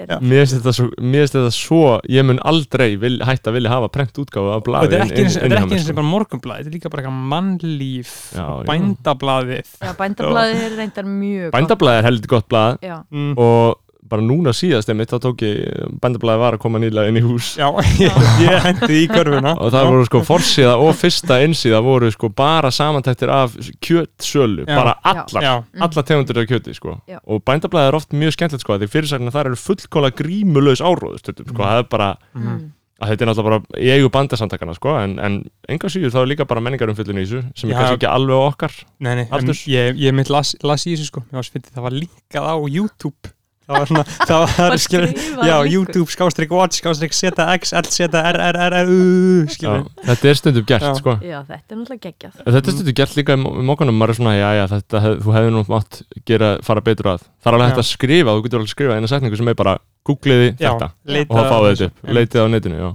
er 0.07 0.21
mér 0.23 0.45
finnst 0.45 0.57
þetta 0.57 0.75
svo, 0.79 0.89
mér 0.97 1.25
finnst 1.25 1.37
þetta 1.39 1.53
svo 1.57 1.83
ég 2.11 2.27
mun 2.27 2.41
aldrei 2.47 2.89
vil, 3.01 3.17
hætta 3.27 3.51
að 3.51 3.59
vilja 3.59 3.75
hafa 3.75 3.91
prent 3.93 4.21
útgáfu 4.21 4.53
af 4.53 4.61
og 4.61 4.67
blaði 4.67 4.91
þetta 4.91 4.97
er 4.97 5.05
ekki 5.07 5.23
eins 5.25 5.37
inn- 5.37 5.45
þetta 5.45 5.61
er 5.61 5.65
og 5.65 5.85
sko. 5.85 5.95
bara 5.97 6.09
morgunblæð 6.11 6.59
þetta 6.61 6.71
er 6.71 6.75
líka 6.75 6.91
bara 6.91 7.03
eitthvað 7.03 7.29
mannlíf 7.33 8.11
já. 8.35 8.45
bændablaðið. 8.69 9.71
Já, 9.81 9.91
bændablaði 9.99 10.57
er 10.65 10.75
reyndar 10.79 11.09
mjög 11.09 11.55
bændablaði 11.55 12.01
er 12.01 12.07
heldur 12.09 12.33
gott. 12.35 12.57
Já, 12.81 12.97
mm. 13.09 13.33
og 13.39 13.80
bara 14.11 14.25
núna 14.25 14.51
síðast 14.55 14.89
einmitt 14.91 15.11
þá 15.13 15.17
tók 15.23 15.43
ég, 15.45 15.61
bændablaði 16.03 16.41
var 16.43 16.57
að 16.57 16.61
koma 16.65 16.81
nýlega 16.83 17.11
inn 17.11 17.19
í 17.21 17.23
hús. 17.25 17.53
Já, 17.59 17.69
ég, 18.03 18.17
ég 18.43 18.65
hendi 18.67 18.99
í 19.01 19.07
körfuna. 19.11 19.55
Og 19.57 19.71
það 19.73 19.87
voru 19.91 20.07
sko 20.09 20.21
forsíða 20.27 20.75
og 20.83 20.91
fyrsta 20.99 21.39
einsíða 21.45 21.79
voru 21.85 22.11
sko 22.13 22.29
bara 22.35 22.71
samantættir 22.75 23.31
af 23.31 23.55
kjötsölu, 23.81 24.65
Já. 24.67 24.75
bara 24.75 24.97
allar. 25.03 25.41
Já, 25.43 25.53
Mm. 25.71 25.81
allar 25.87 26.03
tegundir 26.03 26.37
af 26.43 26.47
kjöti 26.51 26.73
sko. 26.75 26.97
Já. 27.07 27.19
og 27.25 27.41
bændablaði 27.47 27.87
er 27.91 27.95
oft 27.95 28.11
mjög 28.13 28.35
skemmtilegt 28.35 28.61
sko 28.65 28.77
því 28.77 28.87
fyrirsækna 28.91 29.31
þar 29.33 29.49
eru 29.51 29.55
fullkóla 29.59 30.11
grímulaus 30.11 30.81
áróð 30.83 31.19
stundum 31.19 31.47
sko, 31.47 31.57
Mm. 31.61 31.65
það 31.67 31.79
er 31.79 31.87
bara 31.89 32.07
mm. 32.35 32.61
að 33.01 33.09
þetta 33.11 33.21
er 33.25 33.29
náttúrulega 33.31 33.49
bara 33.49 33.81
í 33.81 33.89
eigu 33.95 34.09
bandasamtakana 34.13 34.75
sko 34.77 34.95
en, 34.99 35.15
en 35.19 35.37
enga 35.69 35.89
síður 35.89 36.11
þá 36.13 36.19
er 36.21 36.29
líka 36.29 36.45
bara 36.49 36.61
menningarumfyllun 36.61 37.21
í 37.21 37.25
þessu 37.25 37.41
sem 37.57 37.71
er 37.71 37.79
kannski 37.79 37.97
ekki 37.97 38.09
alveg 38.11 38.43
okkar 38.51 38.75
Nei, 38.99 39.15
nei, 39.15 39.25
en 39.31 39.53
ég, 39.71 39.95
ég 39.97 40.13
mitt 40.13 40.29
las, 40.29 40.55
las 40.61 40.85
í 40.85 40.93
þessu 40.95 41.07
sko. 41.09 41.23
Það 41.31 41.81
var 41.81 41.95
linkað 41.97 42.45
á 42.45 42.55
YouTube 42.69 43.31
Það 43.71 43.77
var 43.79 43.89
svona, 43.91 44.03
það 44.27 44.41
var, 44.59 44.75
skilur 44.83 45.11
Já. 45.47 45.53
YouTube, 45.71 46.11
skástrík 46.11 46.51
watch, 46.51 46.79
skástrík 46.81 47.15
ZX, 47.15 47.71
L, 47.79 47.87
Z, 47.87 48.09
R, 48.19 48.39
R, 48.49 48.57
R, 48.65 48.75
R, 48.81 48.91
U, 48.91 48.97
Já, 49.45 49.53
skilur 49.55 49.85
þetta 50.09 50.31
er 50.31 50.39
stundum 50.41 50.65
gert 50.67 50.85
Já. 50.87 50.91
sko 50.99 51.15
Já, 51.23 51.37
þetta 51.47 51.75
er 51.75 51.79
náttúrulega 51.79 52.03
geggjað 52.09 52.35
Þetta 52.41 52.61
er 52.61 52.75
stundum 52.75 52.97
gert 53.01 53.15
líka 53.19 53.37
í 53.37 53.41
í 53.41 53.65
mókanum, 53.71 53.97
maður 54.01 54.13
er 54.15 54.19
svona, 54.19 54.35
já, 54.35 54.49
já, 54.59 54.63
þetta, 54.75 55.03
hef, 55.05 55.17
þú 55.23 55.35
hefði 55.37 55.53
nú 55.55 55.63
mátt 55.71 55.99
gera, 56.27 56.51
fara 56.67 56.83
betur 56.85 57.11
að. 57.13 57.27
Það 57.41 57.51
er 57.51 57.57
alveg 57.57 57.69
hægt 57.71 57.79
Já. 57.79 57.83
að 57.85 57.89
skrifa, 57.91 58.35
þú 58.35 58.43
getur 58.47 58.59
alveg 58.61 58.69
að 58.69 58.75
skrifa 58.75 58.97
eina 58.99 59.11
setningu 59.11 59.39
sem 59.39 59.51
er 59.53 59.57
bara, 59.61 59.77
googliði 60.07 60.49
Já, 60.57 60.73
þetta 60.75 60.91
og 61.21 61.31
þá 61.31 61.51
fáið 61.53 61.69
þetta 61.71 61.87
upp, 61.87 62.11
leitið 62.19 62.43
á 62.43 62.47
netinu, 62.51 62.81
já. 62.81 62.89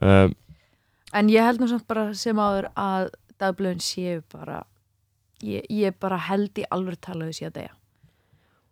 Uh, 0.00 0.28
En 1.10 1.26
ég 1.32 1.42
held 1.42 1.58
nú 1.58 1.66
samt 1.66 1.88
bara 1.90 2.12
sem 2.14 2.38
áður 2.38 2.68
að 2.78 3.08
dagblöðin 3.42 3.82
séu 3.82 4.20
bara 4.30 4.60
ég, 5.42 5.64
ég 5.72 5.96
bara 6.00 6.20
held 6.28 6.60
í 6.60 6.66
alveg 6.70 7.00
talaðu 7.02 7.34
sé 7.34 7.48
að 7.48 7.56
deyja 7.58 7.72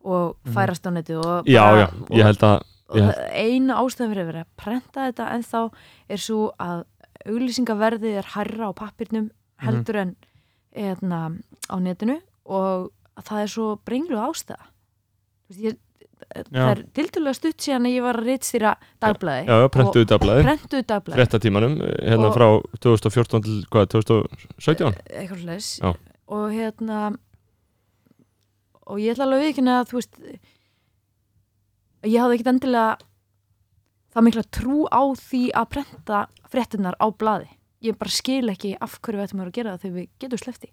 og 0.04 0.36
Mhm. 0.44 0.54
færast 0.54 0.86
á 0.86 0.90
netið 0.94 1.18
og 1.24 1.46
já, 1.46 1.62
bara, 1.62 1.80
já, 1.80 1.88
ég 2.18 2.24
held 2.24 2.42
að, 2.42 2.62
og 2.88 3.14
eina 3.32 3.74
ástæðan 3.82 4.12
fyrir 4.14 4.22
að 4.22 4.30
vera 4.32 4.44
að 4.44 4.52
prenta 4.56 5.00
þetta 5.12 5.32
en 5.34 5.42
þá 5.42 5.70
er 6.08 6.16
svo 6.16 6.52
að 6.58 6.84
auglýsingaverðið 7.28 8.18
er 8.22 8.28
hærra 8.34 8.70
á 8.70 8.72
pappirnum 8.78 9.30
heldur 9.60 9.96
en 9.96 10.16
eðna, 10.78 11.20
á 11.68 11.76
netinu 11.82 12.20
og 12.46 12.90
að 13.18 13.24
það 13.28 13.42
er 13.42 13.50
svo 13.52 13.66
brenglu 13.84 14.16
ástæða 14.22 14.68
ég, 15.58 15.76
það 16.52 16.70
er 16.70 16.82
tildulega 16.94 17.34
stutt 17.34 17.58
síðan 17.64 17.88
að 17.88 17.94
ég 17.96 18.02
var 18.06 18.18
að 18.20 18.28
rítstýra 18.28 18.72
dagblæði 19.02 19.46
já, 19.48 19.56
já, 19.64 19.68
prentuðu 19.74 20.08
dagblæði, 20.12 20.44
prentuðu 20.46 20.86
dagblæði 20.92 21.18
fréttatímanum, 21.18 21.74
hérna 22.04 22.28
Og- 22.30 22.36
frá 22.36 22.48
2014 22.80 23.42
til, 23.42 23.56
hvað, 23.72 23.86
2017? 23.96 24.94
eitthvað 25.10 25.42
slags 25.42 25.68
Já. 25.82 25.94
og 26.28 26.50
hérna 26.52 27.16
og 28.88 29.02
ég 29.02 29.14
ætla 29.14 29.26
alveg 29.28 29.38
að 29.38 29.46
viðkynna 29.46 29.76
að 29.82 29.90
þú 29.90 29.98
veist 29.98 30.18
ég 32.06 32.18
hafði 32.22 32.38
ekkit 32.38 32.50
endilega 32.52 32.90
það 34.14 34.26
mikla 34.26 34.44
trú 34.58 34.82
á 34.88 35.02
því 35.18 35.44
að 35.56 35.70
prenta 35.76 36.20
fréttunar 36.48 36.98
á 36.98 37.06
blaði. 37.12 37.50
Ég 37.84 37.98
bara 37.98 38.10
skil 38.10 38.48
ekki 38.50 38.74
af 38.82 38.98
hverju 38.98 39.20
við 39.20 39.26
ættum 39.28 39.42
að 39.44 39.54
gera 39.54 39.74
það 39.74 39.82
þegar 39.84 39.98
við 39.98 40.06
getum 40.22 40.40
slefti. 40.42 40.70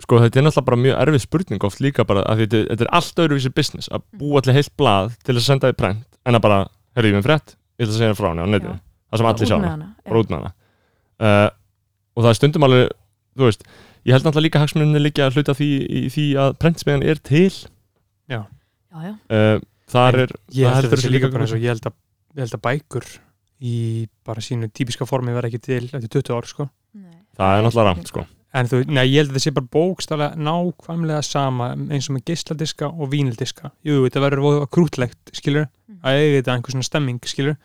Sko, 0.00 0.18
þetta 0.22 0.40
er 0.40 0.46
náttúrulega 0.46 0.66
bara 0.66 0.80
mjög 0.80 0.98
erfið 1.02 1.22
spurning 1.26 1.64
oft 1.68 1.80
líka 1.84 2.04
bara, 2.08 2.22
að 2.24 2.42
þetta, 2.44 2.60
þetta 2.70 2.84
er 2.86 2.92
allt 2.96 3.20
öðruvísi 3.24 3.52
business 3.52 3.90
að 3.92 4.04
búa 4.16 4.40
allir 4.40 4.56
heilt 4.56 4.72
blað 4.80 5.16
til 5.28 5.34
að 5.36 5.44
senda 5.44 5.70
því 5.70 5.76
prent 5.82 6.20
en 6.24 6.38
að 6.38 6.44
bara, 6.46 6.60
herrðu 6.96 7.10
ég 7.12 7.18
með 7.18 7.26
frétt, 7.28 7.52
ég 7.76 7.84
ætla 7.84 7.92
að 7.92 7.98
segja 8.00 8.14
það 8.14 8.20
frá 8.20 8.28
henni 8.30 8.46
á 8.46 8.48
netinu, 8.54 8.76
það 9.10 9.20
sem 9.20 9.28
allir 9.30 9.50
sjá. 9.50 9.56
hana. 9.56 9.90
hana, 10.08 10.38
hana. 10.38 10.52
Uh, 11.20 11.50
og 12.16 12.24
það 12.24 12.30
er 12.30 12.38
stundum 12.40 12.66
alveg 12.66 12.96
þú 13.36 13.50
veist, 13.50 13.68
ég 14.06 14.14
held 14.14 14.26
náttúrulega 14.26 14.46
líka 14.46 14.62
hagsmunni 14.62 15.02
líka 15.02 15.26
að 15.26 15.38
hluta 15.40 15.54
því, 15.58 15.68
í 15.86 16.02
því 16.14 16.26
að 16.42 16.54
prentsmiðan 16.62 17.06
er 17.10 17.20
til 17.26 17.50
já, 18.30 18.40
já. 18.94 19.12
uh, 19.12 19.58
þar 19.90 20.20
er 20.24 20.34
Ég 20.54 20.66
það 20.68 20.78
held 20.80 20.92
þessu 20.94 21.10
líka 21.10 21.26
líka 21.26 21.32
bara 21.34 21.46
eins 21.48 21.56
og 21.56 21.64
ég 21.66 21.74
held 21.74 21.90
að, 21.90 21.98
ég 22.36 22.44
held 22.46 22.56
að 22.60 22.64
bækur 22.68 23.10
í 23.66 23.74
bara 24.26 24.44
sínu 24.44 24.70
típiska 24.76 25.06
formi 25.08 25.34
verða 25.34 25.50
ekki 25.50 25.62
til 25.64 25.84
eftir 25.90 26.10
20 26.20 26.34
ár 26.36 26.48
sko 26.50 26.68
Nei. 26.96 27.20
það 27.38 27.58
er 27.58 27.66
náttúrulega 27.66 27.90
ramt 27.92 28.12
sko 28.14 28.26
En 28.56 28.64
þú, 28.70 28.78
nei, 28.88 29.02
ég 29.10 29.18
held 29.20 29.32
að 29.34 29.36
það 29.36 29.42
sé 29.44 29.50
bara 29.52 29.68
bókstaflega 29.74 30.38
nákvæmlega 30.40 31.24
sama 31.26 31.66
eins 31.92 32.06
og 32.08 32.14
með 32.16 32.22
geisladiska 32.30 32.86
og 32.88 33.10
vínildiska. 33.12 33.68
Jú, 33.84 33.98
þetta 34.06 34.22
verður 34.22 34.40
voða 34.46 34.68
krútlegt, 34.72 35.32
skilur, 35.36 35.66
Mm. 35.90 35.98
að 36.00 36.20
eiga 36.22 36.38
þetta 36.38 36.54
einhver 36.54 36.72
svona 36.72 36.86
stemming, 36.86 37.18
skilur, 37.28 37.56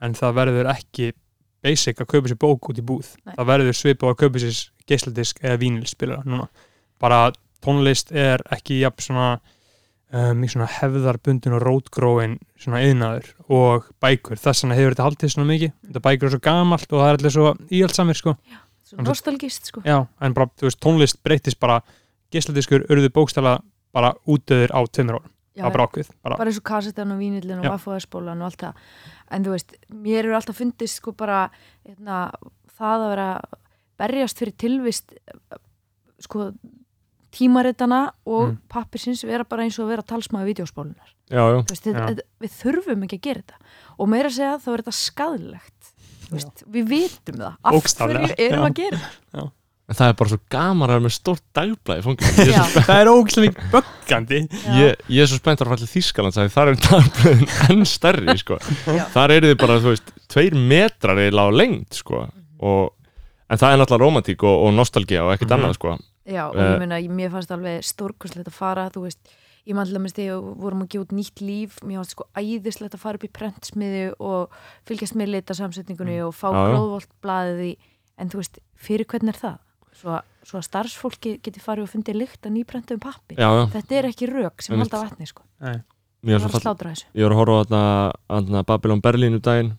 en 0.00 0.14
það 0.16 0.32
verður 0.38 0.70
ekki 0.72 1.10
basic 1.62 2.00
að 2.00 2.08
kaupa 2.14 2.30
sér 2.32 2.40
bók 2.40 2.70
út 2.70 2.80
í 2.80 2.86
búð. 2.86 3.10
Nei. 3.26 3.34
Það 3.36 3.50
verður 3.50 3.76
svipað 3.76 4.14
að 4.14 4.18
kaupa 4.22 4.42
sér 4.46 4.56
geisladisk 4.88 5.42
eða 5.44 5.60
vínilspilara 5.62 6.24
núna. 6.26 6.48
Bara 6.98 7.28
tónlist 7.64 8.12
er 8.14 8.42
ekki 8.54 8.80
jafn 8.82 9.04
svona 9.04 9.28
um, 10.12 10.44
svona 10.48 10.68
hefðarbundin 10.78 11.56
og 11.56 11.64
rótgróin 11.64 12.38
svona 12.60 12.82
yðnaður 12.86 13.30
og 13.52 13.88
bækur 14.02 14.40
þess 14.40 14.64
vegna 14.64 14.78
hefur 14.78 14.94
þetta 14.96 15.08
haldið 15.08 15.34
svona 15.34 15.50
mikið 15.50 15.74
þetta 15.88 16.04
bækur 16.06 16.28
er 16.28 16.34
svo 16.34 16.42
gamalt 16.44 16.92
og 16.92 17.02
það 17.02 17.10
er 17.10 17.18
allir 17.18 17.34
svo 17.34 17.54
íhaldsamir 17.68 18.20
sko. 18.20 18.36
Svo 18.88 19.04
nostalgist 19.04 19.68
sko 19.68 19.82
já, 19.84 19.98
en 20.24 20.36
bara, 20.36 20.50
veist, 20.62 20.80
tónlist 20.80 21.20
breytist 21.24 21.60
bara 21.60 21.82
geisladiskur 22.32 22.86
urðu 22.88 23.12
bókstala 23.12 23.58
bara 23.94 24.14
útöður 24.28 24.72
á 24.72 24.80
tveimur 24.88 25.20
árum 25.20 25.34
Já, 25.58 25.66
á 25.66 25.74
brákvið, 25.74 26.12
bara, 26.22 26.36
bara 26.38 26.52
eins 26.52 26.60
og 26.60 26.64
kassetan 26.68 27.10
og 27.10 27.18
vínillin 27.18 27.58
og 27.58 27.66
Já. 27.66 27.72
vaffóðarspólan 27.74 28.38
og 28.44 28.46
allt 28.46 28.60
það 28.62 28.76
en 29.34 29.44
þú 29.44 29.54
veist, 29.56 29.72
mér 29.90 30.20
eru 30.20 30.36
alltaf 30.38 30.60
fundist 30.60 31.00
sko 31.00 31.12
bara 31.18 31.48
hérna, 31.82 32.28
það 32.78 33.02
að 33.02 33.10
vera 33.10 33.30
berjast 33.98 34.38
fyrir 34.40 34.54
tilvist 34.58 35.12
sko 36.22 36.50
tímaritana 37.34 38.08
og 38.26 38.48
Mm. 38.48 38.58
pappirsins 38.72 39.22
vera 39.24 39.44
bara 39.44 39.62
eins 39.66 39.78
og 39.78 39.84
að 39.86 39.90
vera 39.92 40.02
þetta, 41.92 42.00
Já. 42.00 42.06
þetta, 42.08 42.22
við 42.40 42.54
þurfum 42.62 43.02
ekki 43.04 43.18
að 43.18 43.26
gera 43.26 43.42
þetta. 43.42 43.58
Og 43.98 44.08
meira 44.08 44.28
að 44.30 44.36
segja 44.38 44.56
þá 44.64 44.68
er 44.72 44.82
þetta 44.82 44.96
skadlegt 44.96 45.94
Þú 46.28 46.34
veist, 46.36 46.64
við 46.68 46.88
vitum 46.88 47.36
það. 47.40 47.54
Af 47.64 47.72
hverju 47.96 48.34
erum 48.38 48.64
já. 48.64 48.68
að 48.68 48.74
gera 48.74 49.00
en 49.88 49.96
það 49.96 50.10
er 50.10 50.16
bara 50.20 50.28
svo 50.28 50.38
gaman 50.52 50.82
að 50.84 50.92
vera 50.92 51.00
með 51.06 51.12
stórt 51.16 51.44
dagblæði 51.56 52.02
svo 52.04 52.12
það 52.84 52.98
er 53.00 53.08
ógæslega 53.08 53.46
mikið 53.48 53.70
böggandi. 53.72 54.40
Ég, 54.76 54.98
ég 55.08 55.22
er 55.22 55.30
svo 55.30 55.38
spennt 55.40 55.62
að 55.64 55.70
fara 55.70 55.80
til 55.80 55.88
Þýskaland 55.94 56.36
það 56.36 56.44
er 56.44 56.52
dagblæðin 56.88 57.48
enn 57.72 57.86
stærri 57.88 58.34
sko. 58.42 58.58
Þar 59.14 59.32
eru 59.38 59.48
þið 59.54 59.56
bara, 59.62 59.78
þú 59.80 59.94
veist, 59.94 60.12
tveir 60.28 60.58
metrar 60.60 61.16
eiginlega 61.22 61.48
á 61.48 61.56
lengd 61.56 61.96
sko. 61.96 62.20
og, 62.60 62.92
en 63.50 63.58
það 63.58 63.72
er 63.72 63.78
náttúrulega 63.82 64.04
romantík 64.04 64.42
og, 64.44 64.56
og 64.66 64.72
nostalgía 64.74 65.24
og 65.24 65.32
ekkert 65.36 65.50
Mhm. 65.50 65.58
annað 65.58 65.74
sko. 65.74 65.98
Já, 66.28 66.48
og 66.50 66.56
Eh. 66.56 66.60
ég 66.74 66.78
meina, 66.78 67.00
ég- 67.00 67.10
mér 67.10 67.30
fannst 67.30 67.50
alveg 67.50 67.82
stórkostlegt 67.82 68.48
að 68.48 68.52
fara, 68.52 68.90
þú 68.90 69.02
veist, 69.06 69.18
ég 69.66 69.74
til 69.88 69.96
að 69.96 70.02
minnst 70.02 70.16
þegar 70.16 70.40
við 70.42 70.56
vorum 70.56 70.82
að 70.82 70.88
út 71.00 71.12
nýtt 71.12 71.40
líf, 71.40 71.80
mér 71.82 71.96
fannst 72.00 72.10
sko 72.10 72.24
æðislegt 72.36 72.94
að 72.94 72.98
fara 72.98 73.14
upp 73.14 73.24
í 73.24 73.32
prentsmiði 73.32 74.12
og 74.20 74.50
fylgjast 74.86 75.14
með 75.16 75.28
lita 75.28 75.54
samsetningunni 75.54 76.20
og 76.26 76.34
fá 76.34 76.48
gróðvolt 76.52 77.08
blaðið 77.22 77.60
í, 77.72 77.76
en 78.18 78.28
þú 78.28 78.36
veist, 78.42 78.58
fyrir 78.76 79.04
hvernig 79.06 79.34
er 79.34 79.40
það? 79.40 79.58
Svo, 79.98 80.20
svo 80.44 80.58
að 80.60 80.68
starfsfólki 80.68 81.40
geti 81.42 81.58
farið 81.60 81.82
og 81.82 81.90
fundið 81.90 82.14
lykt 82.20 82.42
að 82.46 82.52
nýprentum 82.54 83.00
pappi. 83.00 83.34
já, 83.34 83.48
já, 83.50 83.66
Þetta 83.72 83.92
er 83.98 84.04
ekki 84.04 84.26
rök 84.30 84.62
sem 84.62 84.78
halda 84.78 85.02
vatni, 85.02 85.26
sko. 85.26 85.42
ég 87.14 87.24
var 87.24 87.32
að 87.32 87.38
horfa 87.40 87.54
á 87.58 87.64
þarna, 87.64 88.12
þarna 88.28 88.62
Babylon 88.66 89.00
Berlin 89.00 89.34
um 89.34 89.40
daginn 89.40 89.78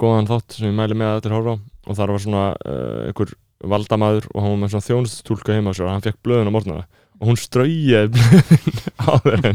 góðan 0.00 0.28
þátt 0.30 0.56
sem 0.56 0.68
ég 0.70 0.76
mæli 0.76 0.96
með 0.96 1.10
að 1.10 1.20
allir 1.20 1.36
horfa 1.36 1.54
á. 1.54 1.56
Og 1.82 1.98
þar 1.98 2.12
var 2.14 2.22
svona 2.22 2.44
uh, 2.54 3.06
einhver 3.08 3.34
valdamaður 3.72 4.26
og 4.32 4.42
hann 4.42 4.54
var 4.54 4.60
með 4.62 4.74
svona 4.74 4.88
þjónustúlka 4.88 5.56
heima 5.56 5.72
á 5.72 5.76
og 5.86 5.92
hann 5.92 6.04
fekk 6.06 6.18
blöðun 6.26 6.50
á 6.50 6.54
morgnana. 6.54 6.88
Og 7.22 7.30
hún 7.30 7.38
straujaði 7.38 8.22
blöðin 9.06 9.06
á 9.06 9.12
þeir 9.22 9.48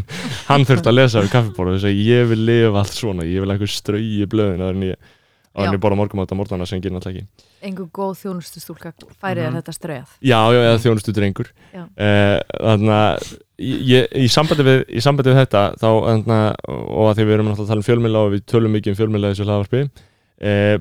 hann 0.47 0.67
þurfti 0.67 0.91
að 0.91 0.97
lesa 0.97 1.23
við 1.23 1.33
kaffibóra 1.33 1.73
og 1.73 1.79
þess 1.79 1.89
að 1.89 2.01
ég 2.05 2.29
vil 2.31 2.39
lifa 2.47 2.83
allt 2.83 2.95
svona. 2.95 3.27
Ég 3.27 3.43
vil 3.43 3.53
einhver 3.55 3.71
strauji 3.71 4.29
blöðin 4.31 4.63
að 4.63 4.71
ég 4.71 4.77
að 4.77 4.97
Já. 4.97 5.16
Hann 5.65 5.73
er 5.73 5.81
borða 5.81 5.97
morgumátt 5.99 6.31
á 6.31 6.35
morgnana 6.37 6.65
sem 6.69 6.81
gerir 6.81 6.95
náttúrulega 6.97 7.23
ekki 7.25 7.67
Engu 7.67 7.87
góð 7.93 8.13
þjónustustúlka 8.21 8.91
færið 9.21 9.43
er 9.43 9.49
Mhm. 9.51 9.57
þetta 9.61 9.73
ströðað. 9.77 10.11
Já, 10.21 10.39
já, 10.53 10.59
eða 10.67 10.81
þjónustu 10.85 11.13
drengur 11.17 11.47
uh, 11.73 12.39
Þannig 12.61 12.93
að 12.97 13.31
ég, 13.59 14.07
í, 14.13 14.27
sambandi 14.29 14.63
við, 14.67 14.83
í 14.89 15.01
sambandi 15.01 15.31
við 15.33 15.39
þetta 15.41 15.63
þá, 15.81 15.87
þarna, 16.07 16.39
og 16.69 17.07
að 17.09 17.15
því 17.17 17.25
við 17.25 17.33
erum 17.37 17.47
náttúrulega 17.49 17.65
að 17.65 17.71
tala 17.73 17.81
um 17.83 17.87
fjölmiðla 17.89 18.21
og 18.27 18.31
við 18.35 18.45
tölum 18.53 18.75
mikið 18.77 18.93
um 18.93 18.99
fjölmiðla 19.01 19.27
í 19.31 19.33
þessu 19.33 19.47
hlaðvarpi 19.49 19.81
uh, 19.87 20.77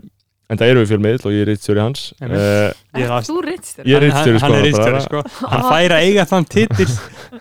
en 0.47 0.59
það 0.61 0.69
eru 0.73 0.83
við 0.85 0.91
fjölmiðl 0.93 1.25
og 1.27 1.33
ég 1.35 1.41
er 1.43 1.49
rittstjóri 1.51 1.81
hans 1.83 2.03
Einmitt. 2.23 2.39
uh, 2.39 2.83
Ég 2.97 3.03
er 3.03 3.11
Er 3.11 3.13
að- 3.17 3.27
þú 3.27 3.35
rittstjóri? 3.45 3.87
Ég 3.91 3.97
er 3.99 4.05
ritstjóri, 4.07 4.39
hann, 4.41 4.53
hann 4.53 4.67
er 4.67 5.01
sko, 5.05 5.23
sko. 5.27 5.49
hann 5.51 5.65
fær 5.67 5.95
að 5.97 6.05
eiga 6.07 6.25
þann 6.31 6.47
titil 6.55 6.87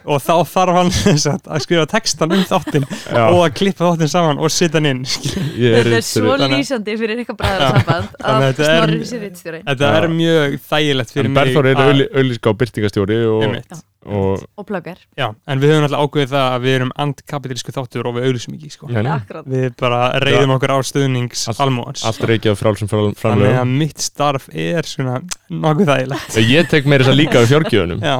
og 0.03 0.23
þá 0.25 0.33
þarf 0.51 0.73
hann 0.79 0.91
sem 0.97 1.19
sagt, 1.21 1.45
að 1.47 1.63
skrifa 1.67 1.85
textan 1.93 2.33
um 2.35 2.43
þáttin 2.49 2.87
Já, 2.89 3.23
og 3.29 3.39
að 3.45 3.53
klippa 3.61 3.91
þáttin 3.93 4.11
saman 4.15 4.41
og 4.41 4.51
setja 4.51 4.81
hann 4.81 4.89
inn 4.91 5.03
ég 5.05 5.77
er 5.79 5.89
Þetta 5.91 6.01
er 6.01 6.07
svo 6.09 6.37
lýsandi 6.43 6.97
fyrir 6.99 7.21
eitthvað 7.23 7.39
bræðarsamband 7.43 8.13
Þannig 8.25 8.47
að 8.49 8.63
er- 8.65 8.75
snorri 8.81 9.09
sér 9.13 9.25
rittstjóri 9.29 9.63
þetta 9.69 9.93
er 10.01 10.07
mjög 10.17 10.57
þægilegt 10.73 11.13
fyrir 11.15 11.29
En 11.29 11.35
mig 11.37 11.43
Berþór 11.43 11.71
er 11.71 11.83
auðlíska 12.19 12.51
og 12.55 12.57
byrtingastjóri 12.63 13.21
og. 13.29 13.59
Og 14.05 14.43
og 14.55 14.67
pluggar. 14.69 14.99
Já, 15.17 15.27
en 15.47 15.61
við 15.61 15.73
höfum 15.73 15.87
alltaf 15.87 16.03
ákveðið 16.05 16.33
það 16.33 16.47
að 16.49 16.65
við 16.65 16.75
erum 16.79 16.91
andkapitalísku 17.05 17.75
þáttur 17.75 18.09
og 18.09 18.17
við 18.17 18.27
auðlýsum 18.29 18.57
ekki 18.57 18.71
sko. 18.73 18.89
Akkurat. 19.15 19.49
við 19.49 19.67
bara 19.81 20.01
reyðum 20.23 20.55
okkur 20.55 20.75
á 20.75 20.79
stuðnings 20.85 21.45
er 22.53 22.59
frálsum 22.59 22.91
þannig 22.91 23.59
að 23.61 23.73
mitt 23.81 24.03
starf 24.03 24.49
er 24.51 24.89
svona 24.89 25.21
nokkuð 25.49 25.91
þægilegt. 25.91 26.37
Ég 26.45 26.69
tek 26.71 26.89
meira 26.89 27.05
þess 27.05 27.13
að 27.15 27.19
líka 27.21 27.41
við 27.43 27.55
fjárgjöfunum 27.55 28.05
Já, 28.05 28.17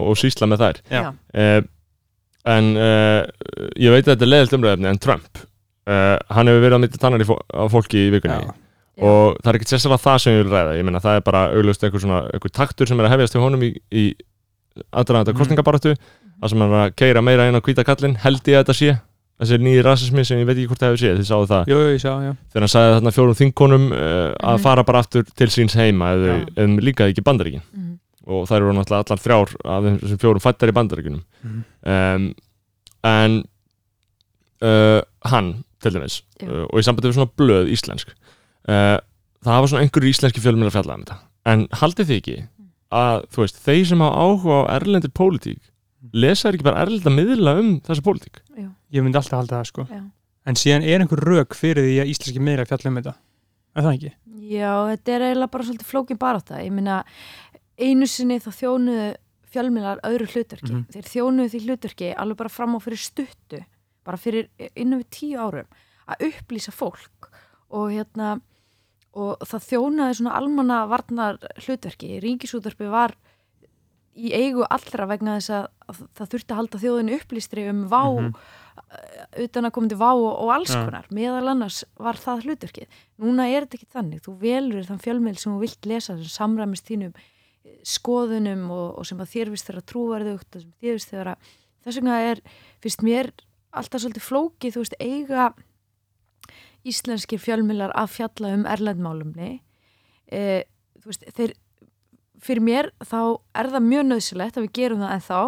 og 0.00 0.20
sísla 0.20 0.50
með 0.50 0.66
þær. 0.66 0.84
Já. 0.90 1.00
Já. 1.00 1.08
uh, 1.40 1.70
en 2.54 2.70
uh, 2.76 3.24
ég 3.80 3.94
veit 3.94 4.04
að 4.04 4.14
þetta 4.14 4.26
er 4.26 4.32
leðilt 4.34 4.58
umræðefni 4.58 4.90
en 4.90 5.00
Trump 5.00 5.44
uh, 5.88 6.18
hann 6.34 6.50
hefur 6.50 6.62
verið 6.64 6.76
að 6.76 6.84
mynda 6.84 7.00
tannar 7.00 7.24
fó 7.28 7.38
á 7.40 7.64
fólki 7.72 8.06
í 8.06 8.12
vikunni. 8.14 8.36
Já, 8.44 8.54
og 9.04 9.40
það 9.40 9.50
er 9.50 9.58
ekkert 9.58 9.72
sérstaklega 9.72 10.04
það 10.04 10.20
sem 10.22 10.36
ég 10.36 10.44
vil 10.44 10.52
ræða. 10.54 10.76
Ég 10.78 10.86
meina 10.86 11.02
það 11.02 11.18
er 11.18 11.26
bara 11.26 11.42
auglust 11.54 11.88
svona 11.88 12.20
einhver 12.30 12.54
taktur 12.54 12.90
sem 12.90 13.00
er 13.00 13.08
að 13.08 13.14
hefjast 13.16 13.36
til 13.36 13.42
honum 13.42 13.64
í, 13.66 13.70
í 13.90 14.04
aðdraðanda 14.92 15.32
Mhm. 15.32 15.38
kostningabaratu 15.38 15.94
það 16.42 16.48
sem 16.50 16.58
hann 16.58 16.72
er 16.72 16.88
að 16.90 16.94
keira 16.96 17.22
meira 17.22 17.48
inn 17.48 17.54
á 17.58 17.62
hvíta 17.62 17.84
kallinn 17.84 18.16
held 18.16 18.42
ég 18.44 18.58
að 18.58 18.64
þetta 18.64 18.74
sé 18.74 19.00
þessi 19.40 19.58
nýji 19.58 19.82
rasismi 19.82 20.24
sem 20.24 20.38
ég 20.38 20.46
veit 20.46 20.56
ekki 20.58 20.68
hvort 20.70 20.78
það 20.82 20.90
hefur 20.94 21.02
séð 21.02 21.18
þið 21.18 21.28
sáðu 21.30 21.46
það 21.50 21.64
jú, 21.66 21.78
jú, 21.78 21.88
ég 21.94 22.00
sá, 22.00 22.12
þegar 22.52 22.62
hann 22.64 22.74
sagði 22.74 22.94
þarna 22.94 23.12
fjórum 23.16 23.38
þingkonum 23.40 23.84
uh, 23.92 24.34
að 24.38 24.54
Mhm. 24.58 24.62
fara 24.62 24.82
bara 24.84 24.98
aftur 25.02 25.24
til 25.34 25.46
síns 25.48 25.74
heima 25.74 26.12
eða 26.14 26.34
um, 26.64 26.78
líka 26.78 27.08
ekki 27.10 27.22
bandaríkin 27.22 27.62
Mhm. 27.74 27.98
og 28.26 28.46
þær 28.48 28.56
eru 28.62 28.72
náttúrulega 28.72 29.04
allar 29.04 29.22
þrjár 29.24 29.50
af 29.64 29.82
þessum 30.02 30.18
fjórum 30.22 30.40
fættar 30.42 30.68
í 30.70 30.72
bandaríkunum 30.72 31.22
Mhm. 31.44 31.64
um, 31.86 32.34
en 33.04 33.44
uh, 34.62 35.00
hann 35.28 35.64
til 35.82 35.92
dæmis 35.94 36.22
uh, 36.42 36.64
og 36.70 36.78
í 36.80 36.84
sambandi 36.86 37.10
við 37.10 37.18
svona 37.18 37.32
blöð 37.38 37.70
íslensk 37.74 38.08
uh, 38.68 38.98
það 39.44 39.52
hafa 39.58 39.66
svona 39.70 39.84
einhverju 39.84 40.12
íslenski 40.14 40.40
fjölmjöla 40.44 40.72
fjallað 40.74 40.94
um 41.00 41.04
þetta 41.04 41.18
en 41.52 41.66
haldið 41.80 42.08
þið 42.08 42.20
ekki 42.22 42.36
að 42.94 43.24
þú 43.34 43.44
veist, 43.44 43.60
þeir 43.64 43.84
sem 43.90 44.04
hafa 44.04 44.24
áhuga 44.24 44.58
á 44.64 44.72
erlendir 44.78 45.14
pólitík 45.14 45.70
lesa 46.14 46.48
er 46.48 46.58
ekki 46.58 46.66
bara 46.68 46.84
erlenda 46.84 47.10
miðla 47.10 47.58
um 47.60 47.74
þessa 47.84 48.04
pólitík 48.06 48.42
Já. 48.54 48.68
Ég 48.94 49.02
myndi 49.04 49.18
alltaf 49.18 49.40
halda 49.40 49.60
það 49.60 49.70
sko 49.72 49.86
Já. 49.90 50.02
En 50.44 50.58
síðan 50.60 50.84
er 50.84 51.00
einhver 51.00 51.22
rök 51.24 51.56
fyrir 51.56 51.86
því 51.86 52.00
að 52.02 52.10
íslenski 52.12 52.42
meira 52.44 52.66
fjalla 52.68 52.90
um 52.90 52.98
þetta 53.00 53.14
Er 53.74 53.82
það 53.82 53.96
ekki? 53.96 54.12
Já, 54.54 54.70
þetta 54.92 55.14
er 55.14 55.26
eiginlega 55.28 55.50
bara 55.50 55.66
svolítið 55.66 55.90
flókin 55.90 56.20
barátta. 56.20 56.62
Ég 56.62 56.74
meina, 56.74 57.00
einu 57.80 58.06
sinni 58.10 58.38
þá 58.42 58.50
þjónuðu 58.60 59.06
fjölmiðlar 59.54 60.02
öðru 60.06 60.28
hlutverki. 60.30 60.70
Mhm. 60.70 60.84
Þeir 60.94 61.08
þjónuðu 61.10 61.52
því 61.52 61.62
hlutverki 61.64 62.10
alveg 62.14 62.40
bara 62.42 62.52
fram 62.54 62.74
á 62.74 62.78
fyrir 62.82 63.02
stuttu, 63.02 63.64
bara 64.04 64.20
fyrir 64.20 64.48
innan 64.74 65.02
við 65.02 65.08
tíu 65.10 65.38
árum, 65.38 65.66
að 66.06 66.26
upplýsa 66.30 66.74
fólk 66.74 67.30
og 67.70 67.90
hérna, 67.90 68.40
og 69.14 69.38
það 69.46 69.68
þjónaði 69.70 70.16
svona 70.18 70.34
almanna 70.38 70.80
varnar 70.90 71.38
hlutverki. 71.62 72.16
Ríkisútverfi 72.24 72.88
var 72.90 73.14
í 74.14 74.30
eigu 74.34 74.62
allra 74.70 75.06
vegna 75.10 75.36
þess 75.40 75.50
að, 75.54 75.64
að 75.90 76.02
það 76.18 76.28
þurfti 76.34 76.52
að 76.54 76.58
halda 76.60 76.80
þjóðinu 76.84 77.16
upplýstri 77.20 77.64
um 77.70 77.84
vá, 77.90 78.02
Mhm. 78.14 78.34
utan 79.42 79.66
að 79.66 79.72
komandi 79.74 79.96
vá 79.98 80.10
og, 80.14 80.50
alls 80.54 80.70
Ja. 80.74 80.84
konar. 80.84 81.06
Meðal 81.10 81.48
annars 81.50 81.84
var 81.98 82.14
það 82.14 82.42
hlutverkið. 82.44 82.86
Núna 83.18 83.46
er 83.50 83.66
þetta 83.66 83.78
ekki 83.78 83.92
þannig. 83.94 84.20
Þú 84.22 84.38
velur 84.38 84.84
þann 84.86 85.02
fjölmiðl 85.02 85.38
sem 85.38 85.52
þú 85.52 85.60
vilt 85.60 85.86
lesa 85.86 86.16
sem 86.16 86.24
samræmist 86.30 86.86
þínum 86.86 87.14
eh, 87.64 87.78
skoðunum 87.82 88.70
og, 88.70 88.98
og 88.98 89.06
sem 89.06 89.18
að 89.18 89.30
þér 89.34 89.50
vist 89.50 89.66
þeirra 89.68 89.82
trúverðugt 89.82 90.56
og 90.56 90.62
sem 90.62 90.72
þér 90.82 90.92
vist 90.98 91.10
þeirra 91.10 91.36
þess 91.84 91.96
vegna 92.00 92.18
er, 92.30 92.40
finnst 92.80 93.02
mér 93.02 93.30
alltaf 93.74 94.00
svolítið 94.00 94.24
flókið, 94.24 94.72
þú 94.74 94.82
veist, 94.84 94.94
eiga 95.00 95.54
íslenskir 96.88 97.40
fjölmiðlar 97.42 97.94
að 97.96 98.14
fjalla 98.18 98.54
um 98.58 98.64
erlendmálumni 98.68 99.50
e, 100.28 100.64
þú 101.00 101.10
veist, 101.10 101.28
þeir 101.36 101.54
fyrir 102.44 102.64
mér 102.64 102.90
þá 103.04 103.20
er 103.56 103.70
það 103.72 103.86
mjög 103.88 104.08
nöðsilegt 104.08 104.58
að 104.58 104.66
við 104.66 104.74
gerum 104.78 105.04
það 105.04 105.14
ennþá 105.16 105.42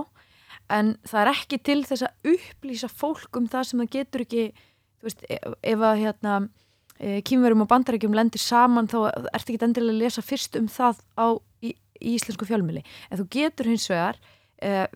en 0.77 0.93
það 1.07 1.23
er 1.23 1.33
ekki 1.33 1.59
til 1.69 1.81
þess 1.87 2.07
að 2.07 2.31
upplýsa 2.35 2.91
fólk 2.91 3.39
um 3.39 3.49
það 3.51 3.69
sem 3.69 3.83
það 3.83 3.93
getur 3.97 4.25
ekki 4.25 4.45
þú 4.57 5.09
veist, 5.09 5.27
ef, 5.29 5.57
ef 5.73 5.85
að 5.89 6.03
hérna 6.03 6.37
e, 6.99 7.21
kýmverum 7.27 7.65
og 7.65 7.71
bandarækjum 7.71 8.17
lendir 8.17 8.43
saman 8.43 8.91
þá 8.91 8.99
ertu 9.07 9.55
ekki 9.55 9.69
endilega 9.69 9.95
að 9.95 10.03
lesa 10.05 10.25
fyrst 10.25 10.59
um 10.59 10.71
það 10.73 11.03
á, 11.21 11.27
í, 11.63 11.75
í 12.01 12.17
íslensku 12.17 12.49
fjölmili 12.49 12.83
en 13.11 13.21
þú 13.21 13.29
getur 13.37 13.71
hins 13.71 13.87
vegar 13.93 14.19
e, 14.63 14.87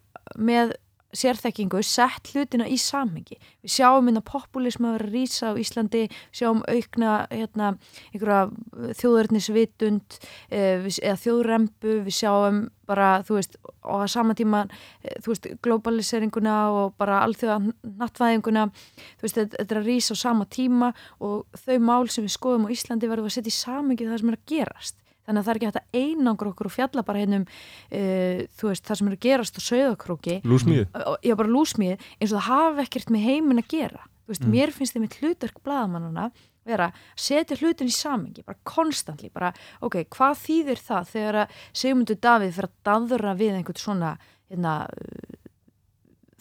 með 0.41 0.75
sérþekkingu 1.17 1.83
sett 1.87 2.31
hlutina 2.33 2.67
í 2.71 2.77
samhengi. 2.81 3.39
Við 3.65 3.75
sjáum 3.77 4.09
hérna 4.09 4.23
populisma 4.27 4.95
að 4.95 5.07
rísa 5.11 5.51
á 5.51 5.59
Íslandi, 5.59 6.07
sjáum 6.35 6.63
aukna 6.71 7.27
hérna, 7.33 7.73
einhverja 8.13 8.95
þjóðurnisvitund 9.01 10.21
eh, 10.51 10.87
eða 10.87 11.17
þjóðrembu, 11.25 11.97
við 12.07 12.17
sjáum 12.21 12.69
bara, 12.91 13.11
þú 13.27 13.39
veist, 13.39 13.59
og 13.87 14.05
að 14.05 14.13
sama 14.13 14.37
tíma 14.39 14.65
eh, 14.67 15.19
þú 15.23 15.35
veist, 15.35 15.51
globaliseringuna 15.65 16.57
og 16.75 16.97
bara 17.01 17.23
alþjóða 17.27 17.75
nattvæðinguna 18.01 18.67
þú 18.73 19.27
veist, 19.27 19.39
þetta 19.39 19.67
er 19.67 19.83
að 19.83 19.91
rísa 19.91 20.17
á 20.17 20.23
sama 20.23 20.49
tíma 20.51 20.93
og 21.19 21.47
þau 21.67 21.77
mál 21.87 22.11
sem 22.11 22.27
við 22.27 22.37
skoðum 22.37 22.67
á 22.71 22.75
Íslandi 22.75 23.11
verðum 23.11 23.31
að 23.31 23.39
setja 23.39 23.55
í 23.55 23.61
samhengi 23.61 24.09
það 24.09 24.23
sem 24.23 24.33
er 24.33 24.41
að 24.41 24.51
gerast 24.55 25.00
þannig 25.27 25.41
að 25.41 25.45
það 25.47 25.51
er 25.53 25.59
ekki 25.61 25.69
hægt 25.71 25.81
að 25.81 25.99
einangra 26.01 26.51
okkur 26.53 26.67
og 26.71 26.73
fjalla 26.75 27.03
bara 27.07 27.19
hennum 27.25 27.45
uh, 27.47 28.39
þú 28.59 28.71
veist, 28.71 28.85
það 28.89 28.97
sem 29.01 29.09
er 29.11 29.17
að 29.17 29.25
gerast 29.27 29.59
á 29.59 29.63
söðakróki 29.71 30.37
lúsmíð 30.45 30.87
já 31.27 31.35
bara 31.37 31.49
lúsmíð 31.55 31.97
eins 32.21 32.33
og 32.33 32.39
það 32.41 32.49
hafi 32.51 32.87
ekkert 32.87 33.11
með 33.15 33.27
heiminn 33.29 33.63
að 33.63 33.69
gera. 33.77 34.03
Þú 34.27 34.33
veist, 34.35 34.45
Mm. 34.47 34.53
mér 34.55 34.71
finnst 34.71 34.95
þið 34.95 35.01
mitt 35.03 35.19
hlutverk 35.21 35.57
blaðamannana 35.67 36.31
vera 36.65 36.87
að 36.93 36.99
setja 37.17 37.57
hlutin 37.59 37.89
í 37.89 37.95
samengi 37.95 38.45
bara 38.47 38.59
konstantli, 38.65 39.31
bara 39.33 39.53
ok, 39.83 40.05
hvað 40.13 40.37
þýðir 40.45 40.79
það 40.87 41.09
þegar 41.11 41.39
að 41.41 41.55
Sigmundur 41.73 42.19
Davíð 42.21 42.53
fyrir 42.55 42.69
að 42.69 42.77
daðra 42.87 43.33
við 43.35 43.57
einhvern 43.59 43.81
svona 43.81 44.13
hérna 44.51 44.75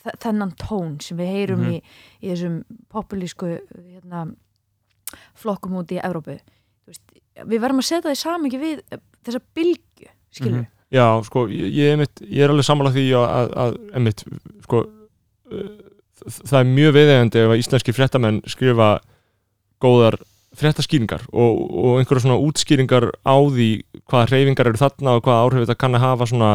þe- 0.03 0.17
þennan 0.23 0.53
tón 0.59 0.99
sem 1.01 1.17
við 1.17 1.31
heyrum 1.33 1.63
Mhm. 1.63 1.71
í, 1.73 1.81
í 2.23 2.29
þessum 2.33 2.63
populísku 2.89 3.49
hérna, 3.73 4.35
flokkum 5.35 5.73
út 5.81 5.91
í 5.91 5.99
veist, 6.03 6.39
við 7.45 7.61
verðum 7.63 7.81
að 7.83 7.87
setja 7.89 8.05
það 8.09 8.15
í 8.17 8.21
samengi 8.23 8.59
við 8.61 8.81
eh, 8.91 9.01
þessa 9.25 9.41
bylgju, 9.55 10.11
skilur 10.35 10.59
Mhm. 10.59 10.67
Já, 10.89 11.05
sko, 11.21 11.43
ég, 11.53 11.67
ég, 11.69 11.91
einmitt, 11.93 12.21
ég 12.25 12.41
er 12.41 12.49
alveg 12.49 12.65
sammála 12.65 12.89
því 12.95 13.03
að, 13.13 13.25
að, 13.29 13.51
að 13.61 13.75
einmitt, 13.99 14.23
sko, 14.65 14.79
uh, 15.53 15.67
það 16.49 16.55
er 16.59 16.71
mjög 16.71 16.95
viðegandi 16.95 17.39
ef 17.43 17.51
að 17.53 17.59
íslenski 17.61 17.93
fréttamenn 17.93 18.39
skrifa 18.49 18.87
góðar 19.85 20.17
fréttaskýringar 20.59 21.27
og, 21.29 21.59
og 21.69 21.99
einhverja 22.01 22.23
svona 22.25 22.39
útskýringar 22.41 23.05
á 23.21 23.35
því 23.37 23.67
hvaða 24.09 24.31
hreyfingar 24.31 24.71
eru 24.71 24.81
þarna 24.81 25.13
og 25.19 25.23
hvaða 25.27 25.43
áhrif 25.45 25.61
þetta 25.67 25.77
kann 25.85 25.95
að 25.99 26.03
hafa 26.07 26.27
svona 26.31 26.49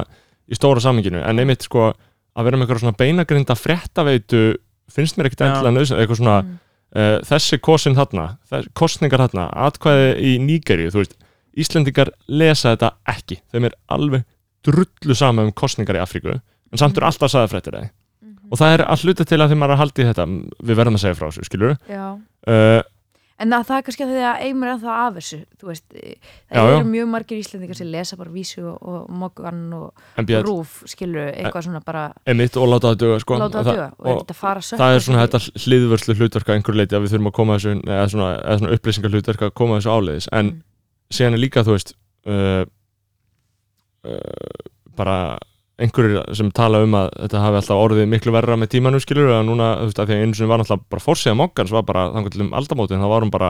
í 0.50 0.58
stóra 0.58 0.82
saminginu, 0.82 1.22
en 1.22 1.38
einmitt 1.40 1.62
sko 1.64 1.92
að 1.94 2.44
vera 2.48 2.58
með 2.58 2.66
einhverja 2.66 2.82
svona 2.84 2.98
beinagrinda 2.98 3.54
fréttaveitu 3.56 4.42
finnst 4.92 5.16
mér 5.16 5.30
ekkert 5.30 5.46
endilega 5.46 5.76
nöðsyn 5.78 6.02
eitthvað 6.02 6.20
svona, 6.20 6.36
Mm. 6.42 6.58
Uh, 6.94 7.18
þessi 7.26 7.58
kosin 7.64 7.96
þarna, 7.98 8.38
þess, 8.50 8.70
kostningar 8.78 9.24
þarna 9.26 9.48
atkvæði 9.68 10.08
í 10.22 10.38
Nígeríu, 10.42 10.92
þú 10.94 11.02
veist 11.04 11.18
Íslendingar 11.54 12.08
lesa 12.26 12.72
þetta 12.72 12.88
ekki. 13.12 13.36
Þeim 13.54 13.68
er 13.68 13.74
alveg 13.94 14.24
drullu 14.66 15.14
sama 15.14 15.44
um 15.46 15.52
kostningar 15.54 15.94
í 16.00 16.02
Afríku, 16.02 16.34
en 16.40 16.80
samt 16.80 16.96
eru 16.98 17.06
alltaf 17.06 17.30
saðafrættir 17.30 17.76
þeir 17.78 17.90
Mhm. 18.24 18.48
og 18.50 18.58
það 18.58 18.72
er 18.74 18.82
að 18.88 19.04
hluta 19.04 19.24
til 19.28 19.38
að 19.38 19.50
þeim 19.52 19.62
er 19.64 19.70
að 19.74 19.78
haldi 19.78 20.04
þetta, 20.08 20.24
við 20.64 20.76
verðum 20.80 20.96
að 20.98 21.02
segja 21.04 21.14
frá 21.18 21.26
þessu, 21.28 21.44
skilur 21.44 21.76
uh, 22.48 22.82
en 23.42 23.54
að 23.56 23.64
það 23.68 23.76
er 23.80 23.84
kannski 23.86 24.04
að 24.04 24.10
því 24.14 24.24
að 24.28 24.42
eimur 24.46 24.70
ennþá 24.70 24.96
af 25.04 25.14
þessu, 25.16 25.38
veist 25.66 25.96
eh, 25.98 26.12
það 26.50 26.54
Já, 26.54 26.68
já. 26.70 26.74
eru 26.78 26.90
mjög 26.90 27.08
margir 27.10 27.40
íslendingar 27.40 27.78
sem 27.80 27.88
lesa 27.90 28.18
bara 28.20 28.30
vísu 28.34 28.62
og, 28.70 28.76
og 28.92 29.08
mokkan 29.22 29.62
og 29.78 30.04
MBL, 30.22 30.44
rúf, 30.46 30.76
skilur, 30.90 31.32
eitthvað 31.32 31.66
svona 31.66 31.80
bara 31.84 32.04
emitt 32.30 32.58
og 32.60 32.68
láta 32.70 32.92
það 32.92 33.00
duga 33.02 33.18
sko. 33.24 33.38
láta 33.42 33.64
það 33.64 33.70
duga 33.72 33.88
og 33.98 34.06
er 34.06 34.14
og 34.14 34.22
að 34.22 34.44
að 34.54 34.62
sökka 34.68 34.82
það 34.84 34.94
er 34.98 35.04
svona 35.08 35.24
þetta 35.26 35.42
hliðvörslu 35.64 36.16
hlutverk 36.20 36.48
að 36.52 36.60
einhverju 36.60 36.78
leiti 36.82 36.98
að 36.98 37.04
við 37.06 37.14
þurfum 37.16 37.30
að 37.32 37.36
koma 37.40 37.58
þessu 37.58 37.74
eða 37.82 38.06
svona, 38.14 38.30
eða 38.44 38.60
svona 38.62 38.78
upplýsingar 38.78 39.14
hlutverk 39.18 39.42
að 39.48 39.54
koma 39.62 39.80
þessu 39.80 39.94
áleiðis 39.98 40.30
en 40.32 40.52
Mm. 40.54 40.62
síðan 41.12 41.34
er 41.36 41.42
líka 41.42 41.62
þú 41.66 41.74
veist 41.76 41.90
uh, 42.26 42.64
uh, 44.04 44.70
bara 44.96 45.18
einhverjir 45.80 46.34
sem 46.38 46.50
tala 46.54 46.82
um 46.84 46.94
að 46.98 47.08
þetta 47.16 47.40
hafi 47.42 47.58
alltaf 47.60 47.80
orðið 47.82 48.10
miklu 48.10 48.34
verra 48.34 48.56
með 48.58 48.74
tímanum 48.76 49.02
skilur 49.02 49.32
að 49.34 49.46
núna, 49.48 49.70
þú 49.80 49.88
veist, 49.88 50.02
að 50.02 50.10
því 50.10 50.16
að 50.16 50.26
einu 50.26 50.38
sem 50.38 50.50
var 50.50 50.62
alltaf 50.62 50.84
bara 50.92 51.02
fórsíða 51.02 51.38
mokkans 51.40 51.72
var 51.74 51.86
bara 51.88 52.04
þannig 52.14 52.34
til 52.34 52.44
um 52.44 52.52
aldamótin 52.60 53.02
þá 53.02 53.08
var 53.10 53.26
hún 53.26 53.32
bara 53.34 53.48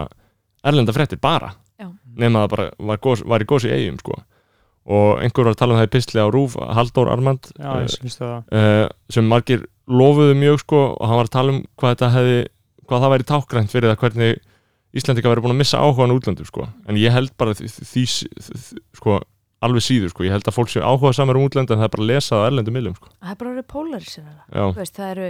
erlenda 0.64 0.94
fréttir 0.96 1.20
bara. 1.20 1.52
Já. 1.80 1.90
nema 2.16 2.44
það 2.44 2.54
bara 2.54 2.64
var, 2.78 3.02
gos, 3.02 3.24
var 3.26 3.42
í 3.42 3.48
gósi 3.50 3.72
eigum 3.74 3.98
sko. 4.00 4.16
Og 4.84 5.20
einhver 5.24 5.48
var 5.48 5.56
að 5.56 5.60
tala 5.60 5.74
um 5.74 5.80
það 5.80 5.88
í 5.88 5.92
pistli 5.94 6.22
á 6.22 6.28
Rúf 6.28 6.56
Halldór 6.60 7.10
Armand 7.12 7.48
Já, 7.56 7.70
uh, 7.72 8.40
uh, 8.52 8.88
sem 9.12 9.28
margir 9.28 9.64
lofuðu 9.88 10.36
mjög 10.36 10.60
sko 10.62 10.82
og 10.92 11.08
hann 11.08 11.20
var 11.20 11.28
að 11.28 11.36
tala 11.36 11.54
um 11.54 11.62
hvað 11.80 11.94
þetta 11.94 12.10
hefði 12.14 12.40
hvað 12.84 13.04
það 13.04 13.14
væri 13.14 13.28
tákgrænt 13.30 13.72
fyrir 13.72 13.90
það 13.90 14.02
hvernig 14.02 14.42
Íslandika 14.94 15.32
verið 15.32 15.46
búin 15.46 15.56
að 15.56 15.62
missa 15.64 15.80
áhugan 15.82 16.14
útlöndu 16.14 16.44
sko. 16.46 16.68
En 16.86 17.00
ég 17.00 17.12
held 17.12 17.32
bara 17.40 17.56
því, 17.56 17.70
því, 17.72 17.86
því, 17.90 18.04
því 18.54 18.82
sko 19.00 19.16
alveg 19.64 19.84
síður 19.84 20.12
sko, 20.12 20.26
ég 20.26 20.34
held 20.34 20.48
að 20.50 20.56
fólk 20.56 20.72
séu 20.72 20.84
áhuga 20.84 21.12
samar 21.16 21.38
um 21.40 21.46
útlöndu 21.46 21.74
en 21.74 21.80
það 21.82 21.88
er 21.88 21.94
bara 21.94 22.04
að 22.04 22.10
lesa 22.10 22.34
það 22.34 22.44
á 22.44 22.48
erlendu 22.48 22.74
miljum 22.74 22.96
sko. 22.98 23.12
Það 23.20 23.34
er 23.34 23.40
bara 23.42 23.54
já, 24.48 24.64
þú 24.64 24.80
veist, 24.80 24.98
það 24.98 25.12
eru 25.14 25.28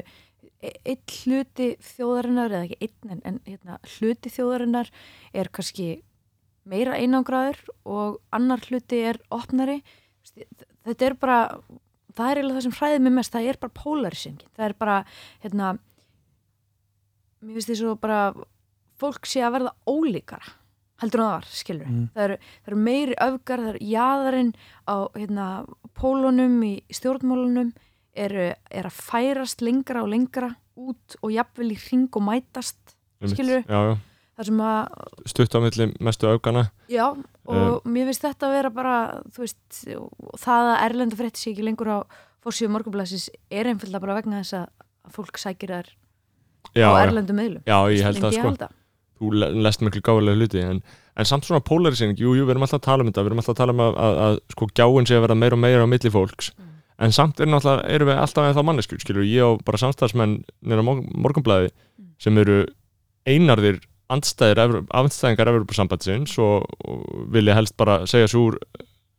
e- 0.65 0.75
einn 0.93 1.15
hluti 1.19 1.69
þjóðarinnar 1.91 2.57
eða 2.57 2.67
ekki 2.69 2.89
einn 2.89 3.15
en, 3.15 3.23
en 3.31 3.41
hérna, 3.49 3.79
hluti 3.97 4.35
þjóðarinnar 4.35 4.93
er 5.35 5.51
kannski 5.55 5.89
meira 6.65 6.99
einangraður 6.99 7.61
og 7.85 8.21
annar 8.33 8.63
hluti 8.69 9.03
er 9.05 9.21
opnari. 9.35 9.83
Þetta 10.85 11.11
er 11.11 11.19
bara 11.21 11.41
það 12.15 12.31
er 12.31 12.39
eiginlega 12.41 12.57
það 12.57 12.67
sem 12.69 12.77
hræðið 12.79 13.05
mig 13.05 13.17
mest. 13.19 13.35
Það 13.35 13.51
er 13.51 13.61
bara 13.61 13.77
polarisingin 13.83 14.55
það 14.57 14.67
er 14.69 14.77
bara 14.81 14.97
hérna 15.45 15.75
mér 17.45 17.59
finnst 17.59 17.71
því 17.71 17.79
svo 17.81 17.95
bara 18.01 18.21
fólk 19.01 19.29
sé 19.29 19.43
að 19.45 19.59
verða 19.59 19.75
ólíkara 19.91 20.55
heldur 21.03 21.21
en 21.21 21.27
það 21.27 21.33
var, 21.35 21.47
skilur 21.51 21.87
Mm. 21.91 22.09
það, 22.15 22.25
eru, 22.25 22.37
það 22.65 22.73
eru 22.73 22.77
meiri 22.89 23.15
öfgar, 23.27 23.63
það 23.65 23.73
eru 23.75 23.89
jaðarinn 23.95 24.53
á 24.87 24.97
hérna, 25.19 25.47
pólunum 25.99 26.57
í 26.67 26.73
stjórnmálunum 26.95 27.73
eru, 28.15 28.55
er 28.71 28.85
að 28.89 28.99
færast 29.03 29.61
lengra 29.65 30.03
og 30.05 30.09
lengra 30.13 30.53
út 30.79 31.17
og 31.23 31.31
jafnvel 31.35 31.73
í 31.75 31.79
ring 31.91 32.09
og 32.15 32.23
mætast 32.23 32.95
já, 33.67 33.81
þar 34.37 34.45
sem 34.51 34.61
að, 34.61 34.95
stutt 35.31 35.55
á 35.55 35.59
milli 35.63 35.87
mestu 36.01 36.27
aukana 36.31 36.71
já 36.91 37.07
og 37.47 37.83
mér 37.87 38.09
finnst 38.11 38.25
þetta 38.25 38.47
að 38.49 38.55
vera 38.57 38.71
bara 38.71 38.95
veist, 39.37 39.85
það 40.41 40.71
að 40.75 40.85
Erlenda 40.87 41.17
frétti 41.19 41.39
sig 41.43 41.53
ekki 41.55 41.67
lengur 41.67 41.91
á 41.91 41.99
fórsíðu 42.45 42.71
morgunblæsis 42.75 43.31
er 43.51 43.67
einfalda 43.71 44.01
bara 44.01 44.17
vegna 44.21 44.43
þess 44.43 44.55
að 44.63 44.67
að 45.05 45.13
fólk 45.19 45.39
sækir 45.39 45.69
þær 45.75 45.89
á 46.75 46.81
já, 46.81 46.89
erlendum 47.05 47.37
meðlum 47.37 47.63
já, 47.67 47.77
ég 47.93 48.05
held 48.07 48.23
það 48.23 48.39
sko. 48.39 48.69
Þú 49.25 49.33
le- 49.41 49.51
lest 49.67 49.81
miklu 49.83 50.03
gáðilega 50.05 50.37
hluti 50.41 50.63
en, 50.65 50.83
en 51.17 51.25
samt 51.29 51.45
svona 51.49 51.61
polarisering, 51.65 52.15
jú, 52.19 52.35
jú, 52.37 52.45
við 52.45 52.55
erum 52.55 52.67
alltaf 52.67 52.81
að 52.83 52.87
tala 52.89 53.05
um 53.05 53.11
þetta 53.11 53.23
við 53.25 53.31
erum 53.33 53.43
alltaf 53.43 53.55
að 53.55 53.61
tala 53.63 53.75
um 53.77 53.83
að, 53.87 53.97
að, 54.05 54.21
að 54.27 54.39
sko 54.55 54.69
gjáin 54.75 55.09
sé 55.11 55.17
að 55.19 55.25
vera 55.27 55.39
meira 55.41 55.57
og 55.59 55.63
meira 55.65 55.85
á 55.87 55.89
milli 55.91 56.11
fólks 56.15 56.53
Mm. 56.55 56.71
en 57.09 57.13
samt 57.13 57.41
er 57.43 57.49
náttúrulega, 57.51 57.89
erum 57.91 58.09
við 58.13 58.19
alltaf 58.23 58.45
eða 58.47 58.55
þá 58.61 58.67
manneskjur, 58.69 59.01
skilur, 59.03 59.25
ég 59.27 59.43
og 59.49 59.65
bara 59.67 59.81
samstagsmenn 59.83 60.37
nýra 60.63 60.85
morgunblæði 60.87 61.71
Mm. 61.99 62.09
sem 62.23 62.39
eru 62.39 62.61
einarðir 63.27 63.81
andstæðir, 64.15 64.61
andstæðingar 64.95 65.49
Evropasambandsins 65.51 66.37
og, 66.39 66.67
og 66.85 67.27
vilja 67.35 67.55
helst 67.57 67.75
bara 67.81 68.03
segja 68.07 68.29
svo 68.31 68.51
úr 68.51 68.59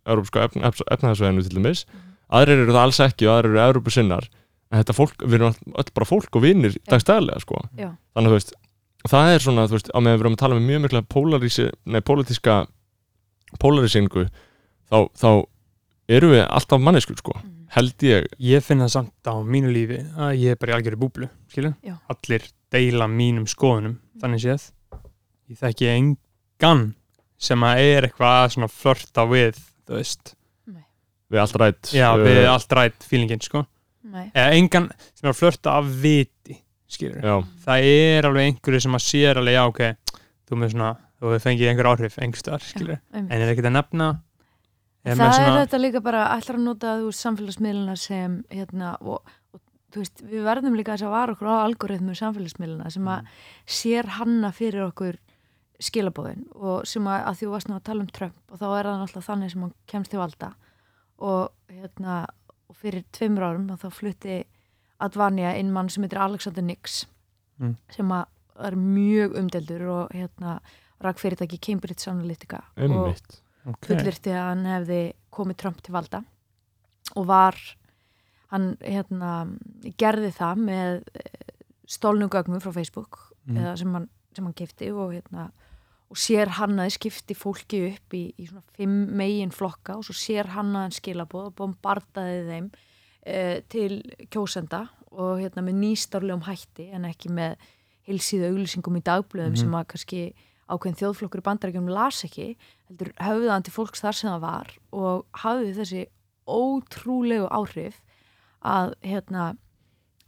Európsku 0.06 0.40
efnaðarsvæðinu 0.46 1.44
til 1.48 1.58
dæmis. 1.58 1.86
Aðrir 2.30 2.62
eru 2.64 2.74
það 2.76 2.84
alls 2.86 3.00
ekki 3.02 3.26
og 3.28 3.34
aðrir 3.40 3.56
eru 3.56 3.64
Európusinnar 3.66 4.28
en 4.72 4.80
þetta 4.82 4.96
fólk, 4.98 5.18
við 5.26 5.40
erum 5.40 5.56
öll 5.82 5.92
bara 5.98 6.08
fólk 6.10 6.38
og 6.38 6.44
vinnir 6.46 6.78
dagstæðlega 6.90 7.42
sko. 7.44 7.64
Þannig 8.14 8.30
að 8.30 8.32
þú 8.32 8.38
veist, 8.38 8.54
það 9.12 9.34
er 9.36 9.44
svona 9.44 9.68
þú 9.70 9.78
veist, 9.78 9.90
á 9.94 10.00
meðan 10.00 10.18
við 10.20 10.24
erum 10.26 10.36
að 10.38 10.42
tala 10.44 10.56
með 10.60 10.68
mjög 10.70 10.82
mikla 10.86 11.02
polarísi, 11.16 11.66
nei, 11.86 12.02
pólitíska 12.02 12.56
polarisingu 13.62 14.26
þá, 14.90 14.98
þá 15.16 15.30
erum 16.16 16.34
við 16.36 16.44
alltaf 16.48 16.82
manneskur 16.82 17.18
sko 17.22 17.36
Mhm. 17.38 17.68
held 17.76 17.98
ég, 18.08 18.28
Ég 18.40 18.64
finn 18.64 18.80
það 18.80 18.92
samt 18.94 19.28
á 19.28 19.36
mínu 19.44 19.72
lífi 19.74 20.00
að 20.16 20.38
ég 20.40 20.52
er 20.52 20.56
bara 20.56 20.74
í 20.74 20.76
algjörðu 20.82 21.00
búblu, 21.02 21.30
skilur. 21.52 21.74
Já. 21.84 21.98
Allir 22.10 22.46
deila 22.72 23.08
mínum 23.08 23.46
skoðunum, 23.50 23.98
þannig 24.22 24.40
séð. 24.46 24.72
Ég 25.50 25.58
þekki 25.60 25.90
engan 25.92 26.96
sem 27.38 27.60
að 27.60 27.78
er 27.84 28.08
eitthvað 28.08 28.46
að 28.46 28.54
svona 28.56 28.70
flörta 28.72 29.26
við, 29.28 29.60
þú 29.88 29.98
veist. 29.98 30.36
Við 31.32 31.40
allt 31.42 31.56
rætt 31.60 31.92
Já, 31.92 32.16
við 32.16 32.46
allt 32.48 32.70
rætt 32.78 33.04
feelingin, 33.04 33.42
sko. 33.42 33.66
Nei. 34.04 34.32
Eða 34.36 34.54
engan 34.56 34.90
sem 35.16 35.28
er 35.28 35.34
að 35.34 35.40
flörta 35.42 35.74
af 35.80 35.86
viti, 35.86 36.62
Það 37.66 37.88
er 37.90 38.28
alveg 38.30 38.52
einhverju 38.52 38.84
sem 38.86 38.98
að 38.98 39.04
sér 39.06 39.42
alveg, 39.42 39.58
já, 39.58 39.64
ok 39.66 40.22
Þú 40.46 40.58
með 40.62 40.76
svona, 40.76 40.92
þú 41.18 41.32
hefur 41.32 41.42
fengið 41.42 41.70
einhver 41.72 41.88
áhrif 41.90 42.20
einmitt. 42.22 42.50
En 43.18 43.32
er 43.34 43.50
ekkert 43.50 43.70
að 43.72 43.78
nefna 43.80 44.10
er 45.06 45.16
það 45.16 45.22
með 45.22 45.32
er 45.32 45.40
svona, 45.40 45.64
þetta 45.64 45.80
líka 45.82 46.02
bara 46.06 46.26
ætlar 46.36 46.60
að 46.60 46.66
nota 46.66 46.94
þú 47.00 47.10
veist, 47.10 47.24
samfélagsmiðluna 47.26 47.96
sem 47.98 48.36
hérna, 48.54 48.92
og, 49.02 49.34
og 49.54 49.62
þú 49.94 50.04
veist, 50.04 50.24
við 50.26 50.46
verðum 50.46 50.78
líka 50.78 50.94
þess 50.94 51.08
að 51.08 51.16
vara 51.16 51.36
okkur 51.36 51.50
á 51.50 51.56
algoritmu 51.66 52.18
samfélagsmiðluna 52.22 52.94
sem 52.94 53.10
að 53.16 53.34
sér 53.80 54.12
hanna 54.20 54.52
fyrir 54.56 54.86
okkur 54.88 55.20
skilabóðin 55.86 56.46
og 56.56 56.86
sem 56.88 57.10
að, 57.10 57.20
að 57.30 57.42
þú 57.42 57.52
varst 57.52 57.70
nú 57.70 57.78
að 57.78 57.86
tala 57.90 58.06
um 58.06 58.12
Trump 58.16 58.54
og 58.54 58.62
þá 58.62 58.68
er 58.70 58.90
það 58.90 59.00
náttúrulega 59.02 59.30
þannig 59.30 59.54
sem 59.54 59.66
hann 59.66 59.76
kemst 59.92 60.14
til 60.14 60.22
valda. 60.22 60.52
Og 61.26 61.74
hérna 61.74 62.20
og 62.70 62.78
fyrir 62.80 63.06
tveimur 63.16 63.50
árum 63.50 63.68
þá 63.82 63.90
flutti 63.94 64.44
Advanja 65.00 65.56
inn 65.60 65.72
mann 65.74 65.90
sem 65.90 66.04
heitir 66.06 66.22
Alexander 66.22 66.64
Nix 66.64 67.06
Mm. 67.60 67.78
sem 67.90 68.10
að 68.12 68.26
er 68.68 68.76
mjög 68.76 69.36
umdeldur 69.40 69.84
og 69.88 70.10
hérna 70.12 70.60
rak 71.04 71.18
fyrirtæki 71.22 71.58
Cambridge 71.64 72.10
Analytica 72.12 72.58
og 72.76 72.84
einmitt 72.84 73.38
ok, 73.66 73.86
fullirti 73.88 74.32
að 74.36 74.50
hann 74.50 74.66
hefði 74.66 75.00
komið 75.32 75.58
Trump 75.58 75.80
til 75.82 75.94
valda 75.96 76.20
og 77.16 77.26
var 77.28 77.56
hann 78.52 78.76
hérna 78.84 79.32
gerði 79.98 80.34
það 80.36 80.60
með 80.68 81.02
stólnum 81.88 82.30
gögnum 82.30 82.60
frá 82.64 82.74
Facebook 82.76 83.22
Mm. 83.48 83.58
eða 83.62 83.78
sem 83.78 83.94
hann, 83.94 84.10
sem 84.36 84.44
hann 84.46 84.54
kefti 84.58 84.88
og 84.92 85.12
hérna 85.14 85.52
og 86.10 86.18
sér 86.18 86.48
hann 86.58 86.76
að 86.82 86.92
skipti 86.96 87.36
fólki 87.38 87.80
upp 87.94 88.14
í, 88.18 88.34
í 88.38 88.48
svona 88.50 88.64
fimm 88.74 89.16
megin 89.16 89.52
flokka 89.54 89.96
og 90.00 90.04
svo 90.04 90.14
sér 90.18 90.48
hann 90.56 90.72
að 90.76 90.82
hann 90.88 90.96
skilabóð 90.98 91.46
og 91.52 91.56
bombardaði 91.56 92.40
þeim 92.50 92.72
e, 93.26 93.62
til 93.70 94.02
kjósenda 94.32 94.88
og 95.12 95.40
hérna 95.42 95.64
með 95.66 95.80
nýstárlegum 95.82 96.44
hætti 96.46 96.90
en 96.94 97.06
ekki 97.10 97.30
með 97.32 97.56
heilsíðu 98.08 98.52
auglýsingum 98.52 98.98
í 99.00 99.02
dagblöðum 99.02 99.56
Mhm. 99.56 99.62
sem 99.64 99.72
að 99.72 99.88
kannski 99.88 100.34
ákveðin 100.70 100.98
þjóðflokkur 101.00 101.42
í 101.42 101.46
bandarækjum 101.46 101.90
las 101.90 102.24
ekki, 102.26 102.56
heldur 102.90 103.12
höfðu 103.22 103.50
það 103.50 103.64
til 103.64 103.74
fólks 103.74 104.02
þar 104.02 104.14
sem 104.18 104.30
það 104.32 104.42
var 104.42 104.68
og 104.94 105.26
hafði 105.44 105.74
þessi 105.80 106.06
ótrúlegu 106.48 107.48
áhrif 107.50 108.02
að 108.66 108.94
hérna 109.06 109.56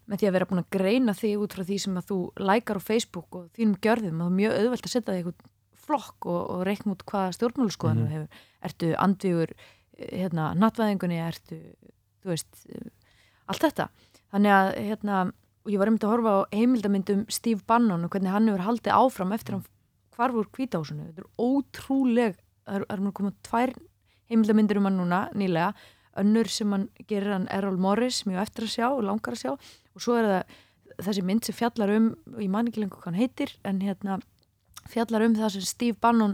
með 0.07 0.21
því 0.21 0.27
að 0.29 0.35
vera 0.37 0.47
búin 0.49 0.61
að 0.63 0.69
greina 0.77 1.13
þig 1.17 1.41
út 1.43 1.53
frá 1.57 1.63
því 1.67 1.77
sem 1.83 1.97
að 1.99 2.05
þú 2.11 2.17
lækar 2.39 2.79
á 2.79 2.87
Facebook 2.87 3.35
og 3.35 3.49
þínum 3.57 3.79
gjörðum 3.83 4.21
og 4.21 4.27
það 4.27 4.31
er 4.31 4.37
mjög 4.39 4.57
auðvelt 4.61 4.85
að 4.87 4.93
setja 4.93 5.13
þig 5.13 5.19
eitthvað 5.25 5.51
flokk 5.87 6.27
og, 6.31 6.41
og 6.53 6.61
reikna 6.67 6.93
út 6.95 7.03
hvaða 7.07 7.33
stjórnmáluskoðan 7.37 7.97
mm 7.97 8.07
Mhm. 8.07 8.13
hefur. 8.13 8.29
Ertu 8.67 8.87
andvígur 8.97 9.51
eh, 9.97 10.17
hérna, 10.21 10.45
nattvæðingunni, 10.55 11.19
ertu 11.27 11.57
þú 12.27 12.33
veist, 12.33 12.63
eh, 12.69 12.89
allt 13.47 13.63
þetta. 13.63 13.87
Þannig 14.33 14.53
að 14.53 14.69
hérna, 14.89 15.19
ég 15.67 15.79
var 15.79 15.89
einmitt 15.89 16.05
að 16.05 16.13
horfa 16.13 16.33
á 16.35 16.39
heimildamyndum 16.51 17.25
Steve 17.31 17.63
Bannon 17.67 18.05
og 18.05 18.11
hvernig 18.11 18.33
hann 18.33 18.47
hefur 18.51 18.65
haldið 18.67 18.97
áfram 18.97 19.33
eftir 19.35 19.57
hann 19.57 19.65
hvarf 20.17 20.35
úr 20.35 20.49
kvítahúsinu, 20.51 21.07
þetta 21.07 21.23
er 21.23 21.31
ótrúleg 21.37 22.37
það 22.65 22.85
er, 22.89 22.99
maður 22.99 23.17
komið 23.21 23.35
tvær 23.47 23.73
heimildamyndir 24.27 24.79
um 24.81 24.89
hann 24.89 24.99
núna 24.99 25.21
nýlega. 25.37 25.73
Önnur 26.17 26.49
sem 26.49 26.71
hann 26.73 26.87
gerir 27.07 27.31
hann 27.31 27.47
Errol 27.53 27.77
Morris 27.77 28.25
mjög 28.25 28.41
eftir 28.41 28.65
að 28.65 28.73
sjá 28.73 28.87
og 28.89 29.03
langar 29.05 29.35
að 29.37 29.43
sjá. 29.43 29.51
Og 29.93 30.01
svo 30.01 30.17
er 30.17 30.25
það 30.25 30.55
þessi 31.05 31.23
mynd 31.23 31.45
sem 31.45 31.55
fjallar 31.55 31.93
um 31.93 32.07
og 32.33 32.41
ég 32.41 32.49
man 32.49 32.67
ekki 32.67 32.81
lengur 32.81 32.97
hvað 32.97 33.13
hann 33.13 33.21
heitir 33.21 33.53
en 33.63 33.83
hérna 33.85 34.17
fjallar 34.89 35.27
um 35.27 35.35
það 35.37 35.53
sem 35.53 35.67
Steve 35.69 35.97
Bannon 36.01 36.33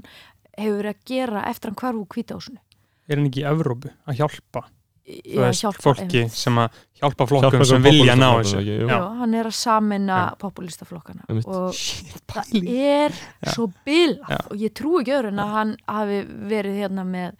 hefur 0.56 0.80
verið 0.80 0.94
að 0.94 1.04
gera 1.10 1.44
eftir 1.50 1.70
hann 1.70 1.82
hvarf 1.82 2.00
úr 2.00 2.08
kvítahúsinu 2.16 2.62
er 3.08 3.20
hann 3.20 3.28
ekki 3.28 3.44
í 3.44 3.48
Evrópu 3.50 3.92
að 4.08 4.22
hjálpa, 4.22 4.66
veist, 5.06 5.62
hjálpa, 5.64 5.82
fólki 5.84 6.22
einmitt. 6.24 6.32
sem 6.32 6.56
að 6.58 6.70
hjálpa 7.02 7.26
flokkum 7.28 7.50
Hjálpa 7.52 7.66
sem 7.68 7.84
vilja 7.84 8.16
ná 8.16 8.28
þessu. 8.40 8.62
Já. 8.64 8.76
Já, 8.88 9.00
hann 9.20 9.34
er 9.34 9.46
að 9.50 9.56
samina 9.60 10.20
populistaflokkana 10.40 11.26
og 11.46 11.74
það 11.74 12.54
er 12.72 13.12
Já. 13.12 13.52
svo 13.54 13.68
bilað 13.86 14.48
og 14.52 14.56
ég 14.64 14.74
trúi 14.74 15.02
ekki 15.04 15.16
öðru 15.18 15.28
en 15.34 15.40
að 15.44 15.52
hann 15.58 15.76
hafi 15.88 16.22
verið 16.54 16.80
hérna 16.84 17.04
með 17.06 17.36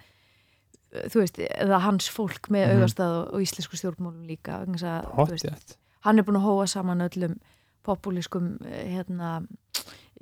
þú 1.10 1.24
veist, 1.24 1.40
eða 1.40 1.80
hans 1.82 2.10
fólk 2.14 2.50
með 2.54 2.68
Mhm. 2.68 2.76
augastað 2.78 3.16
og, 3.22 3.34
og 3.34 3.42
íslensku 3.42 3.78
stjórnmálum 3.80 4.28
líka 4.28 4.60
vegna 4.62 4.78
þess 4.78 4.90
að, 4.92 5.32
veist, 5.32 5.78
hann 6.06 6.20
er 6.20 6.24
búin 6.28 6.38
að 6.38 6.46
hóa 6.50 6.68
saman 6.68 7.02
öllum 7.08 7.40
populískum 7.84 8.58
eh, 8.66 8.86
hérna 9.00 9.48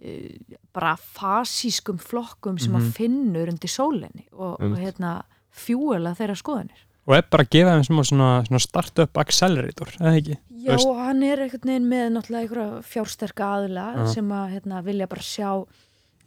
eh, 0.01 0.37
bara 0.73 0.95
fasískum 0.95 1.97
flokkum 1.99 2.57
sem 2.59 2.71
Mhm. 2.71 2.81
að 2.81 2.93
finnur 2.93 3.49
undir 3.51 3.69
sólinni 3.69 4.27
og, 4.31 4.61
og 4.61 4.77
hérna 4.77 5.23
fjúela 5.51 6.15
þeirra 6.15 6.37
skoðanir 6.39 6.85
og 7.07 7.15
er 7.17 7.25
bara 7.33 7.43
að 7.45 7.51
gefa 7.55 7.75
þeim 7.77 7.85
svona, 7.87 8.03
svona, 8.11 8.29
svona 8.47 8.61
start-up 8.61 9.17
accelerator, 9.17 9.89
eða 9.99 10.15
ekki? 10.19 10.37
Já, 10.61 10.75
hann 11.01 11.23
er 11.25 11.41
einhvern 11.47 11.71
veginn 11.71 11.87
með 11.89 12.09
náttúrulega 12.15 12.43
einhverja 12.45 12.81
fjársterka 12.85 13.47
aðila 13.57 13.85
Já. 13.97 14.03
sem 14.13 14.27
að 14.37 14.51
hérna, 14.55 14.83
vilja 14.85 15.07
bara 15.09 15.21
sjá 15.25 15.49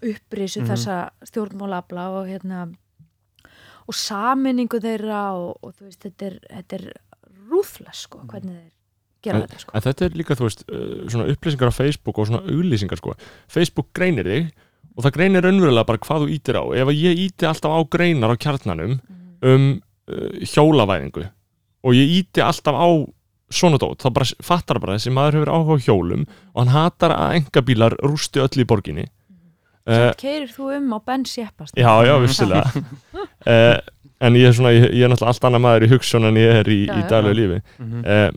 upprisu 0.05 0.61
Mhm. 0.65 0.69
þessa 0.73 0.97
stjórnmálabla 1.31 2.09
og 2.19 2.27
hérna 2.29 2.65
og 3.87 3.95
saminningu 3.95 4.81
þeirra 4.81 5.23
og, 5.37 5.59
og 5.63 5.75
þú 5.77 5.89
veist, 5.89 6.01
þetta 6.03 6.27
er, 6.31 6.39
þetta 6.51 6.79
er 6.79 6.87
rúðfles 7.51 8.05
sko, 8.09 8.23
hvernig 8.27 8.55
þeir 8.57 8.71
gera 9.25 9.41
þetta 9.45 9.61
sko. 9.61 9.75
En 9.77 9.85
þetta 9.87 10.05
er 10.09 10.17
líka, 10.19 10.37
þú 10.39 10.47
veist, 10.49 10.65
uh, 10.69 11.09
svona 11.13 11.29
upplýsingar 11.33 11.69
á 11.73 11.75
Facebook 11.79 12.19
og 12.19 12.27
svona 12.31 12.43
auglýsingar, 12.49 13.01
sko. 13.01 13.15
Facebook 13.49 13.93
greinir 13.97 14.25
þig 14.29 14.51
og 14.97 15.05
það 15.05 15.17
greinir 15.19 15.45
raunverulega 15.45 15.87
bara 15.87 15.99
hvað 15.99 16.25
þú 16.25 16.31
ítir 16.39 16.59
á. 16.61 16.65
Ef 16.81 16.93
ég 16.97 17.23
íti 17.29 17.49
alltaf 17.49 17.71
á 17.77 17.81
greinar 17.93 18.33
á 18.33 18.37
kjarnanum 18.41 18.99
um 19.45 19.67
uh, 19.77 19.84
hjólavæðingu 20.55 21.25
og 21.85 21.95
ég 21.97 22.12
íti 22.21 22.43
alltaf 22.45 22.77
á 22.77 22.88
svona 23.55 23.79
dót, 23.79 24.01
þá 24.03 24.09
bara 24.17 24.27
fattar 24.43 24.81
bara 24.83 24.97
þessi 24.97 25.12
maður 25.14 25.37
hefur 25.38 25.53
áhuga 25.55 25.77
á 25.79 25.85
hjólum 25.87 26.23
og 26.55 26.59
hann 26.62 26.73
hatar 26.75 27.12
að 27.14 27.35
engabílar 27.38 27.95
rústi 28.03 28.40
öll 28.43 28.62
í 28.62 28.67
borginni. 28.67 29.05
Uh, 29.85 30.11
Keirir 30.17 30.49
þú 30.49 30.71
um 30.79 30.95
á 30.97 30.99
Ben 31.05 31.27
Sjeppast? 31.29 31.77
já, 31.77 31.90
já, 32.09 32.14
vissilega. 32.23 32.64
uh, 32.73 33.77
en 34.25 34.38
ég 34.40 34.49
er 34.49 34.57
svona, 34.57 34.73
ég, 34.73 34.87
ég 34.97 35.05
er 35.05 35.12
náttúrulega 35.12 35.35
allt 35.35 35.45
annað 35.51 35.62
maður 35.67 35.85
í 35.87 35.90
hugsun 35.93 36.25
en 36.31 36.40
ég 36.40 36.57
er 36.62 36.71
í, 36.73 36.79
í 36.88 36.88
já. 36.88 37.05
daglegu 37.12 37.37
lífi. 37.40 37.61
Mm 37.85 38.01
uh, 38.05 38.31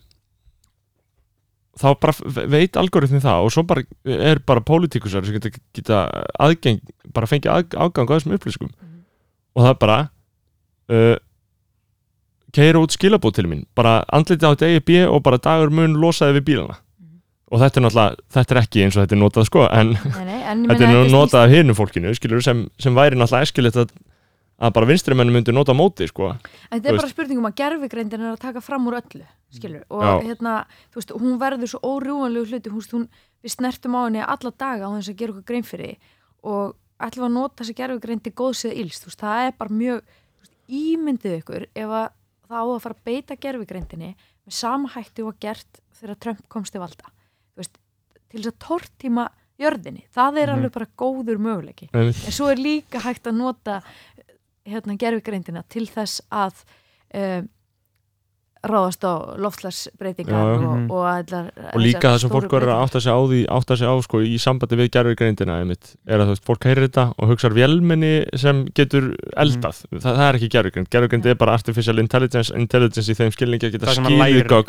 þá 1.78 1.92
bara 2.02 2.48
veit 2.50 2.74
algoritmin 2.82 3.22
það 3.22 3.44
og 3.46 3.52
svo 3.54 3.62
bara 3.70 3.84
er 4.10 4.40
bara 4.50 4.64
pólitíkusar 4.66 5.22
sem 5.28 5.36
geta, 5.36 5.52
geta 5.78 6.00
aðgeng 6.42 6.80
bara 7.14 7.30
fengið 7.30 7.52
að, 7.54 7.76
aðgang 7.78 8.10
á 8.10 8.14
þessum 8.18 8.34
upplýsingum 8.34 8.72
Mhm. 8.74 8.96
og 9.54 9.62
það 9.62 9.70
er 9.70 9.78
bara 9.84 9.98
uh, 10.90 11.16
keira 12.58 12.82
út 12.82 12.96
skilabóð 12.96 13.38
til 13.38 13.48
mín. 13.50 13.64
Bara 13.78 14.02
andliti 14.14 14.46
á 14.46 14.52
þetta 14.52 14.68
eigi 14.72 14.84
B 14.88 15.00
og 15.06 15.24
bara 15.26 15.40
dagur 15.42 15.72
mun 15.74 15.98
losaði 16.02 16.40
við 16.40 16.46
bílana. 16.52 16.78
Mhm. 17.00 17.22
og 17.52 17.62
þetta 17.62 17.80
er 17.80 17.84
náttúrulega, 17.86 18.16
þetta 18.36 18.56
er 18.56 18.62
ekki 18.64 18.84
eins 18.84 18.98
og 18.98 19.04
þetta 19.06 19.16
er 19.16 19.22
notað 19.22 19.46
sko 19.48 19.66
en 19.72 19.94
Nei, 19.94 20.26
nei, 20.26 20.42
en 20.52 20.66
þetta 20.70 20.88
er 20.88 21.12
notað 21.14 21.44
af 21.44 21.54
hinu 21.54 21.76
fólkinu 21.78 22.14
skilur 22.18 22.44
sem, 22.44 22.66
sem 22.80 22.98
væri 22.98 23.16
náttúrulega 23.16 23.48
eskilegt 23.48 23.78
að, 23.84 23.94
að 24.60 24.74
bara 24.74 24.90
vinstri 24.90 25.16
menn 25.16 25.32
myndi 25.32 25.54
nota 25.56 25.76
móti 25.78 26.10
sko. 26.10 26.34
En 26.72 26.80
þetta 26.82 26.92
er 26.92 27.00
bara 27.00 27.14
spurning 27.14 27.40
um 27.40 27.48
að 27.48 27.56
gerfigreindin 27.62 28.26
er 28.26 28.34
að 28.34 28.42
taka 28.42 28.62
fram 28.66 28.90
úr 28.90 29.00
öllu, 29.00 29.24
skilur, 29.54 29.86
og 29.88 30.04
Já. 30.04 30.12
hérna, 30.26 30.58
veist, 30.98 31.14
hún 31.16 31.40
verður 31.40 31.72
svo 31.72 31.80
órjúanlegu 31.94 32.52
hluti, 32.52 32.74
hún, 32.74 32.84
hún, 32.92 33.08
við 33.46 33.56
snertum 33.56 33.96
á 33.96 34.02
henni 34.10 34.26
alla 34.26 34.52
daga 34.52 34.90
á 34.90 34.96
þess 34.98 35.14
að 35.14 35.20
gera 35.22 35.36
okkur 35.38 35.48
grein 35.48 35.68
fyrir 35.68 35.96
og 36.44 36.76
ætlum 37.00 37.30
að 37.30 37.36
nota 37.38 37.62
þess 37.62 37.74
að 37.74 37.80
gerfigreind 37.82 38.32
góðs 38.36 38.66
eða 38.66 38.84
veist, 38.84 39.20
það 39.22 39.44
er 39.46 39.58
bara 39.60 39.78
mjög 39.78 40.02
ímyndið 40.68 41.36
ykkur 41.40 41.68
ef 41.78 41.94
að 42.02 42.08
það 42.48 42.62
á 42.64 42.66
að 42.76 42.82
fara 42.86 42.96
að 42.98 43.04
beita 43.10 43.36
gerfigreindinni 43.36 44.12
með 44.48 44.54
sama 44.54 44.90
hætti 44.96 45.26
og 45.28 45.40
gert 45.44 45.82
þegar 46.00 46.20
Trump 46.24 46.48
komst 46.50 46.72
til 46.76 46.82
valda, 46.82 47.12
veist, 47.58 47.78
til 48.30 48.40
þess 48.42 48.52
að 48.54 48.60
tortíma 48.68 49.28
jörðinni, 49.60 50.04
það 50.14 50.38
er 50.38 50.48
Mhm. 50.48 50.56
alveg 50.58 50.72
bara 50.74 50.88
góður 50.98 51.38
möguleiki. 51.42 51.90
En, 51.94 52.14
svo 52.14 52.52
er 52.52 52.58
líka 52.62 53.00
hægt 53.02 53.24
að 53.26 53.36
nota 53.40 53.82
hérna 54.68 54.98
gerfigreindina 54.98 55.64
til 55.68 55.88
þess 55.88 56.22
að 56.32 56.64
um, 57.14 57.50
ráðast 58.66 59.04
á 59.06 59.14
já. 60.34 60.38
og, 60.38 60.62
Mhm. 60.62 60.92
og, 60.92 61.04
allar, 61.06 61.52
og 61.74 61.82
líka 61.82 62.02
það 62.14 62.20
sem 62.20 62.30
fólk 62.30 62.50
verður 62.50 62.74
að 62.74 62.82
átta 62.88 63.02
sig 63.02 63.12
á 63.14 63.20
því 63.28 63.40
átta 63.48 63.78
sig 63.78 63.88
á 63.88 63.96
sko 64.02 64.18
í 64.22 64.38
sambandi 64.42 64.76
við 64.78 64.90
gerfugreindina 64.92 65.60
einmitt, 65.62 65.96
er 66.08 66.20
að 66.20 66.26
þú 66.26 66.34
veist, 66.36 66.46
fólk 66.46 66.64
heyrir 66.66 66.88
þetta 66.88 67.14
og 67.18 67.30
hugsaður 67.30 67.58
vélmenni 67.58 68.38
sem 68.38 68.66
getur 68.74 69.16
eldað 69.38 69.86
Mhm. 69.92 70.00
það, 70.02 70.16
það 70.18 70.30
er 70.30 70.36
ekki 70.40 70.50
gerfugreind, 70.50 70.90
gerfugreind 70.90 71.26
er 71.26 71.36
bara 71.36 71.54
artificial 71.54 72.00
intelligence, 72.00 72.52
intelligence 72.56 73.10
í 73.12 73.16
þeim 73.16 73.32
skilningi 73.32 73.68
að 73.68 73.72
geta 73.78 73.86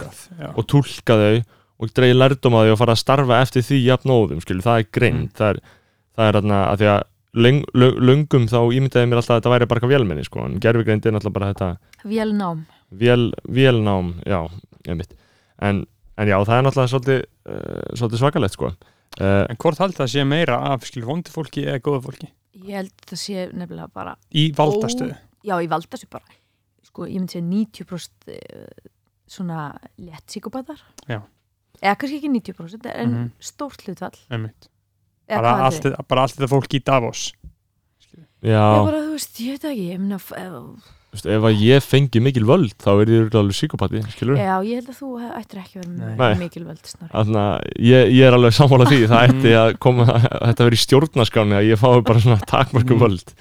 eitthvað. 0.04 0.28
Já. 0.40 0.52
og 0.56 0.66
túlka 0.66 1.14
þau 1.16 1.42
og 1.80 1.88
dreigja 1.94 2.14
lærdum 2.18 2.52
að 2.58 2.64
því 2.66 2.72
og 2.72 2.78
fara 2.78 2.92
að 2.92 3.04
starfa 3.04 3.40
eftir 3.40 3.62
því 3.62 3.84
jafnóðum, 3.86 4.40
skilur, 4.42 4.62
það 4.62 4.78
er 4.78 4.86
greind 4.92 5.28
Mm. 5.28 5.32
það 5.32 5.50
er, 5.50 5.60
það 6.18 6.28
er 6.28 6.32
þarna 6.40 6.58
að 6.72 6.76
því 6.78 6.86
að 6.98 7.02
löng, 7.38 7.64
löng, 7.74 7.96
löngum 8.02 8.46
þá 8.48 8.58
ímyndaði 8.74 9.06
mér 9.08 9.18
alltaf 9.20 9.36
að 9.36 9.40
þetta 9.40 9.52
væri 9.52 9.68
bara 9.68 9.80
eitthvað 9.80 9.94
vélmenni 9.94 10.24
sko, 10.24 10.44
en 10.44 10.58
gerfugreind 10.58 11.06
er 11.06 11.12
náttúrulega 11.12 11.32
bara 11.32 11.54
þetta 11.54 11.78
vélnám 12.04 12.64
vél, 12.90 13.32
vélnám, 13.48 14.14
já, 14.26 14.40
einmitt. 14.88 15.14
En, 15.60 15.84
en 16.16 16.28
já, 16.30 16.36
það 16.44 16.54
er 16.58 16.66
náttúrulega 16.66 16.92
svolítið, 16.92 17.22
uh, 17.48 17.96
svolítið 17.98 18.22
svakalegt 18.22 18.54
sko. 18.56 18.72
Uh, 19.18 19.44
en 19.50 19.56
hvort 19.58 19.78
haldið 19.82 19.98
það 20.02 20.10
sé 20.12 20.24
meira 20.28 20.58
af 20.72 20.84
skilur 20.86 21.08
vondi 21.10 21.32
fólki 21.34 21.64
eða 21.66 21.80
góða 21.82 22.02
fólki? 22.06 22.28
Ég 22.58 22.74
held 22.78 22.92
það 23.08 23.20
sé 23.22 23.46
nefnilega 23.52 23.88
bara 23.94 24.16
í 24.34 24.48
valdastöðu? 24.54 25.16
já, 25.44 25.54
ég 25.62 25.68
valda 25.70 25.96
sér 25.98 26.10
bara. 26.10 26.24
Sko, 26.86 27.06
ég 27.06 27.18
myndi 27.20 27.36
segja 27.36 27.46
90% 27.46 28.32
eh, 28.34 28.90
svona 29.28 29.74
létt 30.00 30.30
síkopatar 30.32 30.80
Já. 31.08 31.20
eða 31.82 31.96
kannski 32.00 32.16
ekki 32.18 32.30
90% 32.32 32.86
en 32.94 33.10
Mhm. 33.12 33.30
stórt 33.40 33.82
hlutfall. 33.84 34.16
Einmitt. 34.30 34.68
Eða 35.28 35.42
bara 35.42 35.66
allt, 35.68 35.84
allt 35.86 36.34
þetta 36.38 36.48
fólk 36.48 36.74
í 36.74 36.80
Davos 36.82 37.32
já, 38.42 38.54
ég 38.54 38.84
bara, 38.86 39.02
þú 39.02 39.12
veist, 39.12 39.40
ég 39.42 39.50
veit 39.58 39.64
ekki 39.68 39.88
ég 39.92 39.98
myndi 40.00 40.16
að 40.16 40.80
þú 41.08 41.16
veist, 41.16 41.26
ef 41.32 41.46
að 41.48 41.62
ég 41.64 41.84
fengi 41.88 42.20
mikil 42.20 42.44
völd 42.48 42.74
þá 42.84 42.88
er 43.00 43.10
ég 43.14 43.34
alveg 43.40 43.56
psykopati, 43.56 44.02
skilur 44.12 44.36
Já, 44.36 44.54
ég 44.68 44.80
held 44.82 44.90
að 44.92 44.98
þú 45.00 45.08
ættir 45.38 45.60
ekki 45.62 45.78
að 45.80 45.86
vera 45.86 45.94
Nei. 45.96 46.16
með 46.18 46.32
Nei. 46.34 46.40
mikilvæld 46.44 46.84
snar. 46.90 47.10
Þannig 47.14 47.40
að 47.42 47.56
ég, 47.88 48.12
ég 48.18 48.28
er 48.28 48.36
alveg 48.36 48.56
sammála 48.58 48.88
því 48.90 48.98
það 49.08 49.24
ætti 49.30 49.54
að 49.62 49.70
koma, 49.86 50.06
þetta 50.12 50.66
verið 50.68 50.78
í 50.78 50.82
stjórnaskáni 50.84 51.56
að 51.58 51.68
ég 51.70 51.80
fái 51.80 52.02
bara 52.10 52.24
svona 52.26 52.40
takmörku 52.52 52.98
Mm. 52.98 53.02
völd 53.06 53.34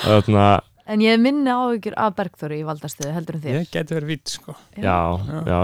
Þannig 0.00 0.40
að, 0.46 0.60
En 0.90 1.02
ég 1.04 1.12
hef 1.14 1.20
minni 1.22 1.50
áhyggjur 1.54 1.94
af 2.02 2.14
Bergþóri 2.18 2.56
í 2.62 2.64
valdastöðu 2.66 3.12
heldur 3.14 3.36
en 3.36 3.42
þér. 3.44 3.58
ég 3.60 3.68
geti 3.74 3.94
verið 3.94 4.08
vitt 4.10 4.32
sko 4.32 4.54
já, 4.74 4.96
Já. 5.20 5.42
já, 5.46 5.60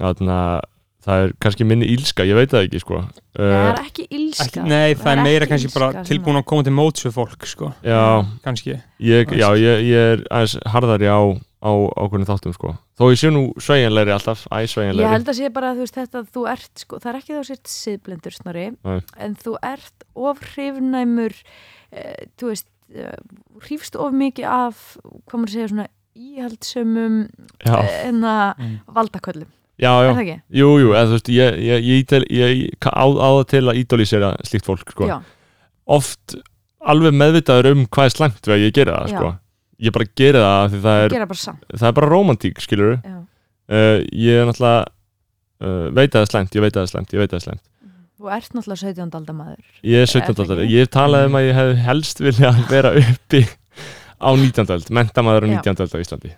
já 0.00 0.12
Þannig 0.20 0.36
að 0.36 0.60
það 1.04 1.24
er 1.24 1.32
kannski 1.44 1.66
minni 1.68 1.88
ílska, 1.92 2.24
ég 2.26 2.38
veit 2.38 2.52
það 2.52 2.66
ekki 2.66 2.80
sko. 2.82 3.00
Það 3.36 3.50
uh, 3.52 3.64
er 3.68 3.80
ekki 3.82 4.04
ílska. 4.08 4.46
ekki, 4.46 4.62
nei, 4.70 4.94
það, 4.98 5.10
er 5.12 5.22
meira 5.26 5.48
kannski 5.50 5.72
bara 5.74 5.88
illska 5.92 6.04
tilbúin 6.10 6.40
að 6.40 6.46
koma 6.50 6.66
til 6.66 6.74
móts 6.76 7.04
við 7.06 7.16
fólk 7.16 7.48
sko. 7.50 7.72
Já, 7.84 8.00
kannski. 8.44 8.78
Ég, 9.04 9.34
já 9.36 9.48
ég, 9.60 9.82
ég 9.90 10.12
er 10.14 10.24
aðeins 10.30 10.56
harðari 10.74 11.10
á, 11.12 11.20
á 11.64 11.72
ákveðin 12.04 12.28
þáttum 12.30 12.56
sko. 12.56 12.74
Þó 12.98 13.04
ég 13.10 13.20
sé 13.20 13.32
nú 13.34 13.44
sveigjanlegri 13.58 14.14
alltaf, 14.14 14.44
æ 14.48 14.62
Ég 14.64 14.72
sveigjanlegri 14.74 15.12
held 15.16 15.32
að 15.32 15.40
sé 15.40 15.50
bara 15.56 15.72
að 15.72 15.80
þú 15.80 15.86
veist 15.86 15.98
þetta 16.00 16.22
að 16.22 16.30
þú 16.36 16.44
ert, 16.54 16.70
sko, 16.84 17.00
það 17.02 17.10
er 17.12 17.18
ekki 17.20 17.34
þá 17.38 17.50
sért 17.50 17.74
siðblindur 17.74 18.38
snori, 18.38 18.68
en 19.26 19.34
þú 19.42 19.56
ert 19.72 20.06
of 20.14 20.46
hrifnæmur, 20.52 21.36
uh, 21.92 22.14
þú 22.40 22.52
veist, 22.52 22.70
uh, 22.94 23.18
hrifst 23.66 23.98
of 23.98 24.14
mikið 24.14 24.48
af, 24.48 24.86
hvað 25.26 25.42
maður 25.42 25.54
segja, 25.56 25.72
svona 25.74 25.90
íhaldsömum 26.14 27.28
Já, 27.66 27.74
eh, 27.82 28.08
enna 28.08 28.54
Mm. 28.58 28.80
valdaköllum. 28.86 29.50
Já, 29.80 29.90
já? 30.06 30.36
Jú, 30.54 30.68
jú, 30.80 30.90
eða 30.94 31.06
þú 31.10 31.16
veist, 31.16 31.30
ég, 31.34 31.58
ég, 31.66 31.86
ég, 31.88 32.12
ég, 32.30 32.52
ég 32.64 32.88
á, 32.88 33.04
á 33.04 33.28
það 33.40 33.46
til 33.50 33.62
að 33.64 33.80
ídolísera 33.82 34.32
slíkt 34.46 34.68
fólk 34.68 34.94
sko 34.94 35.08
Já. 35.10 35.16
oft 35.98 36.36
alveg 36.84 37.16
meðvitaður 37.16 37.70
um 37.72 37.84
hvað 37.88 38.10
er 38.10 38.14
slæmt 38.14 38.48
við 38.48 38.56
að 38.56 38.64
ég 38.64 38.74
gera 38.76 38.96
það 39.00 39.10
Já. 39.10 39.18
sko. 39.18 39.30
ég 39.84 39.94
bara 39.96 40.10
gera 40.22 40.42
það 40.46 40.76
það 40.84 41.04
er, 41.04 41.36
það 41.74 41.86
er 41.90 41.96
bara 41.98 42.10
romantík 42.12 42.60
skilur 42.62 42.96
já. 43.00 43.16
uh, 43.18 43.98
ég 44.12 44.40
er 44.42 44.50
náttúrulega 44.50 44.84
uh, 44.84 45.86
veit 45.96 46.10
að 46.10 46.18
það 46.18 46.26
er 46.26 46.32
slæmt, 46.34 46.54
ég 46.58 46.64
veit 46.66 46.74
að 46.74 46.80
það 46.80 46.86
er 46.86 46.92
slæmt, 46.94 47.14
ég 47.16 47.24
veit 47.24 47.30
að 47.30 47.34
það 47.34 47.40
er 47.42 47.46
slæmt 47.48 47.64
þú 48.14 48.30
ert 48.36 48.54
náttúrulega 48.54 48.92
17. 48.94 49.16
aldar 49.18 49.38
maður 49.40 49.58
ég 49.82 49.98
er 49.98 50.06
Er 50.06 50.12
það 50.12 50.30
17. 50.30 50.44
aldar, 50.44 50.62
ég 50.70 50.92
talaði 50.94 51.30
um 51.30 51.38
að 51.40 51.48
ég 51.48 51.58
hef 51.58 51.82
helst 51.88 52.22
vilja 52.22 52.52
vera 52.70 52.94
uppi 53.00 53.42
á 54.22 54.30
19. 54.30 54.70
öld, 54.70 54.94
mentamæður 54.94 55.44
á 55.44 55.48
Já. 55.50 55.58
19. 55.66 55.82
öld 55.84 55.98
á 55.98 55.98
Íslandi 56.04 56.32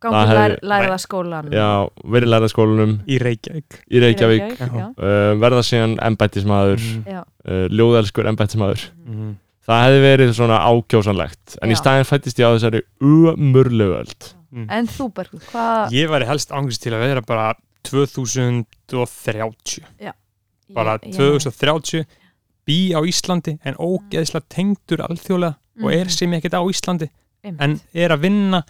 gangi 0.00 0.16
lær, 0.16 0.56
hefði- 0.56 0.64
lærða 0.72 0.96
skólan 1.02 1.50
já, 1.52 1.68
verið 2.04 2.28
lærða 2.32 2.48
skólanum 2.52 2.94
í 3.06 3.18
Reykjavík 3.20 3.70
í 3.90 4.00
Reykjavík, 4.00 4.56
já. 4.58 4.86
uh, 4.96 5.34
verða 5.42 5.62
síðan 5.66 5.98
embættismæður. 6.00 6.80
Já. 7.06 7.20
uh, 7.44 7.66
ljóðelskur 7.68 8.26
embættismæður 8.32 8.80
Mhm. 9.06 9.34
það 9.68 9.84
hefði 9.86 10.00
verið 10.08 10.32
svona 10.34 10.58
ákjósanlegt 10.66 11.58
en 11.62 11.68
í 11.70 11.74
Já. 11.76 11.80
staðin 11.82 12.04
fættist 12.08 12.38
ég 12.40 12.46
á 12.48 12.54
þessari 12.56 12.80
umurlegu 13.00 13.94
öld 14.00 14.22
en 14.68 14.86
þú 14.88 15.12
Bergur, 15.14 15.40
hvað 15.52 15.90
ég 15.94 16.08
væri 16.10 16.26
helst 16.26 16.50
ángist 16.50 16.82
til 16.82 16.90
að 16.92 17.00
vera 17.06 17.20
bara 17.22 17.54
2030 17.84 19.80
bara 20.74 20.98
Ég- 20.98 21.12
ég- 21.12 21.16
2030 21.16 22.04
bý 22.66 22.92
á 22.94 23.00
Íslandi 23.02 23.58
en 23.64 23.74
ógeðslega 23.74 24.42
tengdur 24.48 24.98
alþjóðlega 25.06 25.54
og 25.82 25.92
er 25.92 26.04
Mhm. 26.04 26.10
sem 26.10 26.30
ekkert 26.32 26.54
á 26.54 26.62
Íslandi 26.68 27.08
Einmitt. 27.44 27.60
en 27.60 27.80
er 27.94 28.08
að 28.10 28.20
vinna 28.20 28.62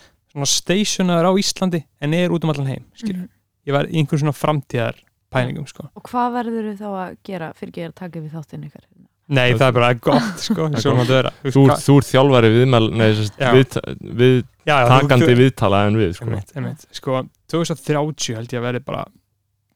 stationaður 0.46 1.30
á 1.30 1.32
Íslandi 1.42 1.84
en 2.00 2.14
er 2.14 2.30
út 2.30 2.44
um 2.44 2.50
allan 2.50 2.66
heim 2.70 2.84
skilur. 2.94 3.24
Mhm. 3.26 3.30
ég 3.66 3.72
var 3.76 3.84
í 3.90 3.96
einhvern 4.00 4.18
svona 4.22 4.32
framtíðar 4.36 5.00
pælingum 5.30 5.66
sko. 5.66 5.88
og 5.94 6.02
hvað 6.10 6.32
verður 6.38 6.74
þá 6.78 6.88
að 6.90 7.16
gera 7.24 7.52
fyrir 7.54 7.88
að 7.90 7.94
taka 7.94 8.20
við 8.20 8.30
þáttinn 8.34 8.66
ykkar 8.66 8.84
nei 9.30 9.52
það 9.54 9.66
er 9.68 9.72
bara 9.72 9.94
gott 9.94 10.38
sko, 10.42 10.68
þú, 10.82 11.66
ert- 11.70 11.84
þú 11.86 11.96
þjálfari 12.02 12.50
viðmæl 12.50 12.90
nei, 12.98 13.10
sérst, 13.14 13.36
Já. 13.38 13.52
við, 13.54 13.76
við 14.00 14.36
já, 14.66 14.74
já, 14.74 14.88
takandi 14.90 15.26
þú- 15.30 15.38
viðtala 15.38 15.82
en 15.86 15.96
við 16.00 16.14
sko. 16.16 16.24
einmitt, 16.26 16.54
einmitt. 16.56 16.86
sko 16.92 17.20
2030 17.50 18.34
held 18.38 18.48
ég 18.54 18.58
að 18.58 18.66
verði 18.66 18.84
bara 18.84 19.04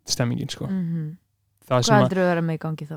stemmingin 0.07 0.51
sko. 0.51 0.67
mm 0.67 1.17
það 1.65 1.83
sem 1.85 1.95
hvað 1.95 1.97
að 1.97 2.03
heldur 2.05 2.19
að 2.25 2.31
vera 2.33 2.43
með 2.45 2.55
í 2.59 2.63
gangi 2.65 2.87
þá 2.91 2.97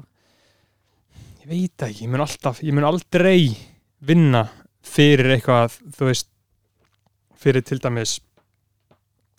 ég 1.41 1.47
veit 1.51 1.83
ekki, 1.87 2.01
ég 2.03 2.09
mun 2.11 2.23
alltaf 2.25 2.63
ég 2.65 2.73
mun 2.75 2.83
aldrei 2.89 3.57
vinna 4.03 4.41
fyrir 4.87 5.29
eitthvað, 5.37 5.77
þú 5.95 6.09
veist 6.09 6.27
fyrir 7.41 7.65
til 7.65 7.79
dæmis 7.83 8.17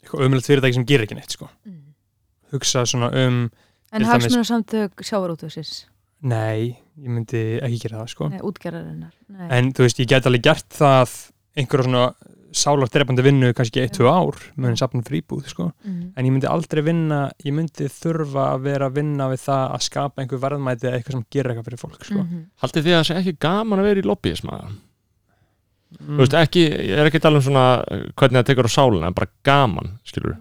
eitthvað 0.03 0.27
umlega 0.29 0.47
fyrirtæki 0.49 0.79
sem 0.79 0.87
gerir 0.89 1.07
ekki 1.07 1.19
neitt 1.19 1.35
sko. 1.37 1.49
mm. 1.67 1.83
hugsa 2.55 2.85
svona 2.89 3.11
um 3.27 3.45
en 3.49 3.51
Til 3.93 4.05
dæmis- 4.05 4.13
hagsmunum 4.13 4.45
samtök 4.49 5.05
sjávarútvegsins 5.05 5.87
nei, 6.23 6.77
ég 6.99 7.09
myndi 7.15 7.43
ekki 7.63 7.83
gera 7.85 8.03
það 8.03 8.09
sko. 8.15 8.29
nei, 8.33 8.41
útgerðarinnar 8.41 9.13
nei. 9.29 9.49
en 9.59 9.73
þú 9.73 9.87
veist, 9.87 10.01
ég 10.03 10.09
get 10.11 10.27
alveg 10.27 10.43
gert 10.43 10.69
það 10.75 11.15
einhverja 11.59 11.85
svona 11.89 12.09
sálar 12.59 12.89
drefandi 12.89 13.23
vinnu 13.23 13.51
kannski 13.53 13.83
1-2 13.85 14.09
ár 14.09 14.39
með 14.57 14.71
henni 14.71 14.81
safnum 14.81 15.05
fríbúð 15.05 15.51
sko. 15.53 15.69
mm. 15.85 16.13
en 16.17 16.25
ég 16.25 16.33
myndi 16.33 16.49
aldrei 16.49 16.83
vinna 16.83 17.21
ég 17.45 17.53
myndi 17.55 17.89
þurfa 17.93 18.55
að 18.55 18.63
vera 18.65 18.89
að 18.89 18.97
vinna 19.03 19.29
við 19.29 19.43
það 19.45 19.65
að 19.77 19.85
skapa 19.89 20.23
einhver 20.23 20.41
verðmæti 20.47 20.89
eða 20.89 20.97
eitthvað 20.99 21.19
sem 21.19 21.25
gerir 21.31 21.53
eitthvað 21.53 21.69
fyrir 21.69 21.83
fólk 21.83 22.05
sko. 22.05 22.23
Mhm. 22.25 22.45
haldið 22.63 22.87
þið 22.89 22.95
að 22.95 23.01
það 23.03 23.09
sé 23.11 23.19
ekki 23.21 23.37
gaman 23.45 23.79
að 23.83 23.89
vera 23.91 24.01
í 24.01 24.09
lobbyismæða 24.09 24.71
mm. 25.97 26.11
þú 26.11 26.21
veist 26.23 26.37
ekki, 26.43 26.67
ég 26.91 26.99
er 26.99 27.09
ekki 27.09 27.23
að 27.23 27.27
tala 27.29 27.41
um 27.41 27.47
svona 27.49 27.65
uh, 27.81 28.05
hvernig 28.19 28.41
það 28.41 28.51
tekur 28.53 28.71
á 28.71 28.77
sálina, 28.77 29.09
en 29.11 29.17
bara 29.17 29.33
gaman 29.49 29.97
skilur 30.09 30.37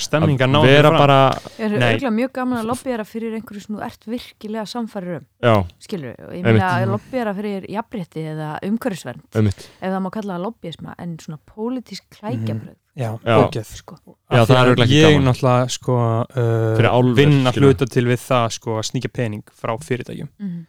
stemminga 0.00 0.46
ná 0.50 0.60
vera 0.64 0.90
fram. 0.90 0.98
bara, 0.98 1.18
Ég 1.58 1.64
er 1.66 1.78
Nei. 1.78 1.88
örgulega 1.94 2.12
mjög 2.14 2.32
gaman 2.34 2.60
að 2.60 2.70
lobbyera 2.70 3.04
fyrir 3.06 3.36
einhverju 3.38 3.62
sem 3.62 3.76
þú 3.76 3.82
ert 3.86 4.06
virkilega 4.10 4.64
samfærir 4.66 5.18
um 5.20 5.26
já, 5.38 5.54
skilur, 5.86 6.16
og 6.18 6.32
ég 6.34 6.46
meina 6.46 6.70
að 6.80 6.86
lobbyera 6.94 7.34
fyrir 7.36 7.68
jafnrétti 7.70 8.24
eða 8.32 8.48
umhverfisvernd 8.66 9.38
um 9.38 9.46
mitt 9.48 9.68
ef 9.68 9.86
það 9.86 10.00
má 10.02 10.10
kalla 10.16 10.36
það 10.36 10.46
lobbyisma 10.48 10.96
en 10.98 11.16
svona 11.22 11.40
pólitísk 11.54 12.08
klækjabröð 12.18 12.76
já, 12.94 13.10
Já. 13.22 13.38
ógeð 13.38 13.72
sko. 13.78 13.98
Já, 14.30 14.44
það 14.44 14.50
er 14.50 14.58
að 14.58 14.66
örugglega 14.66 14.88
ekki 14.88 15.00
ég 15.00 15.10
gaman. 15.14 15.26
náttúrulega 15.30 15.72
sko 15.74 15.98
uh, 16.22 17.14
vinna 17.14 17.54
skilur. 17.54 17.72
hluta 17.72 17.90
til 17.90 18.06
við 18.10 18.22
það 18.22 18.46
sko 18.58 18.78
að 18.78 18.86
sníkja 18.90 19.10
pening 19.14 19.54
frá 19.54 19.74
fyrirtækjum 19.78 20.30
mm. 20.38 20.62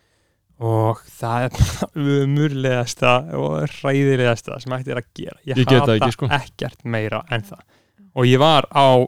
Og 0.64 1.02
það 1.18 1.48
er 1.48 2.22
umurlegasta 2.24 3.16
og 3.42 3.58
ræðilegasta 3.82 4.60
sem 4.64 4.76
hægt 4.78 4.94
er 4.94 5.02
að 5.02 5.10
gera. 5.18 5.38
Ég, 5.44 5.60
Ég 5.60 5.74
hata 5.74 5.98
ekki, 5.98 6.12
sko. 6.16 6.32
ekkert 6.32 6.86
meira 6.88 7.24
en 7.34 7.44
það. 7.48 7.66
Og 8.16 8.30
ég 8.30 8.40
var 8.40 8.70
á 8.72 9.04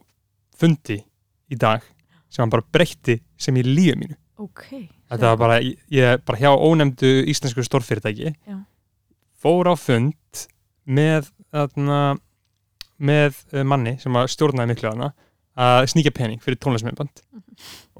fundi 0.57 0.99
í 1.47 1.55
dag 1.59 1.85
sem 2.27 2.43
hann 2.43 2.51
bara 2.51 2.65
breytti 2.73 3.21
sem 3.39 3.55
í 3.55 3.63
lífi 3.63 3.95
mínu. 3.99 4.17
Ok 4.43 4.67
þetta 5.07 5.33
var 5.33 5.39
bara, 5.39 5.57
ég, 5.63 6.23
bara 6.27 6.39
hjá 6.41 6.51
ónefndu 6.51 7.11
íslensku 7.31 7.63
stórfyrirtæki. 7.65 8.33
Já. 8.47 8.57
fór 9.37 9.69
á 9.69 9.75
fund 9.77 10.47
með 10.87 11.29
þarna, 11.53 12.17
með 12.97 13.37
uh, 13.53 13.63
manni 13.67 13.97
sem 14.01 14.15
að 14.17 14.31
stjórnaði 14.33 14.73
miklu 14.73 14.89
þarna 14.89 15.11
að 15.57 15.87
sníkja 15.93 16.13
pening 16.13 16.41
fyrir 16.41 16.57
tónlismennband 16.61 17.21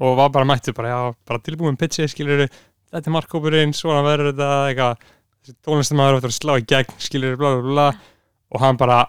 og 0.02 0.16
var 0.18 0.32
bara 0.34 0.46
mættur 0.46 0.74
bara, 0.76 1.12
bara 1.26 1.42
tilbúin 1.42 1.78
pitchi, 1.78 2.06
skilur 2.10 2.44
þetta 2.92 3.10
er 3.10 3.14
markkópurinn, 3.14 3.74
svona 3.76 4.04
verður 4.06 4.32
þetta 4.32 4.50
eitthvað, 4.70 5.06
þessi 5.42 5.56
tónlistamæður 5.66 6.18
áttur 6.18 6.32
að 6.32 6.38
slá 6.38 6.54
í 6.56 6.66
gegn, 6.72 6.98
skilur, 7.02 7.38
bla 7.40 7.54
bla 7.58 7.72
bla 7.72 7.88
og 8.48 8.62
hann 8.64 8.80
bara, 8.80 9.02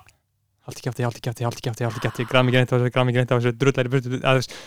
haldi 0.67 0.83
kæfti, 0.85 1.05
haldi 1.07 1.23
kæfti, 1.23 1.47
haldi 1.47 1.63
kæfti, 1.65 1.87
haldi 1.87 2.03
kæfti, 2.03 2.27
græð 2.29 2.47
mikið 2.49 2.61
reynd 2.61 2.71
á 2.71 2.75
þessu, 2.75 2.93
græð 2.95 3.09
mikið 3.09 3.21
reynd 3.21 3.31
á 3.31 3.37
þessu, 3.37 3.53
drullæri 3.61 3.93
burtu, 3.93 4.19
að 4.19 4.41
þess 4.41 4.63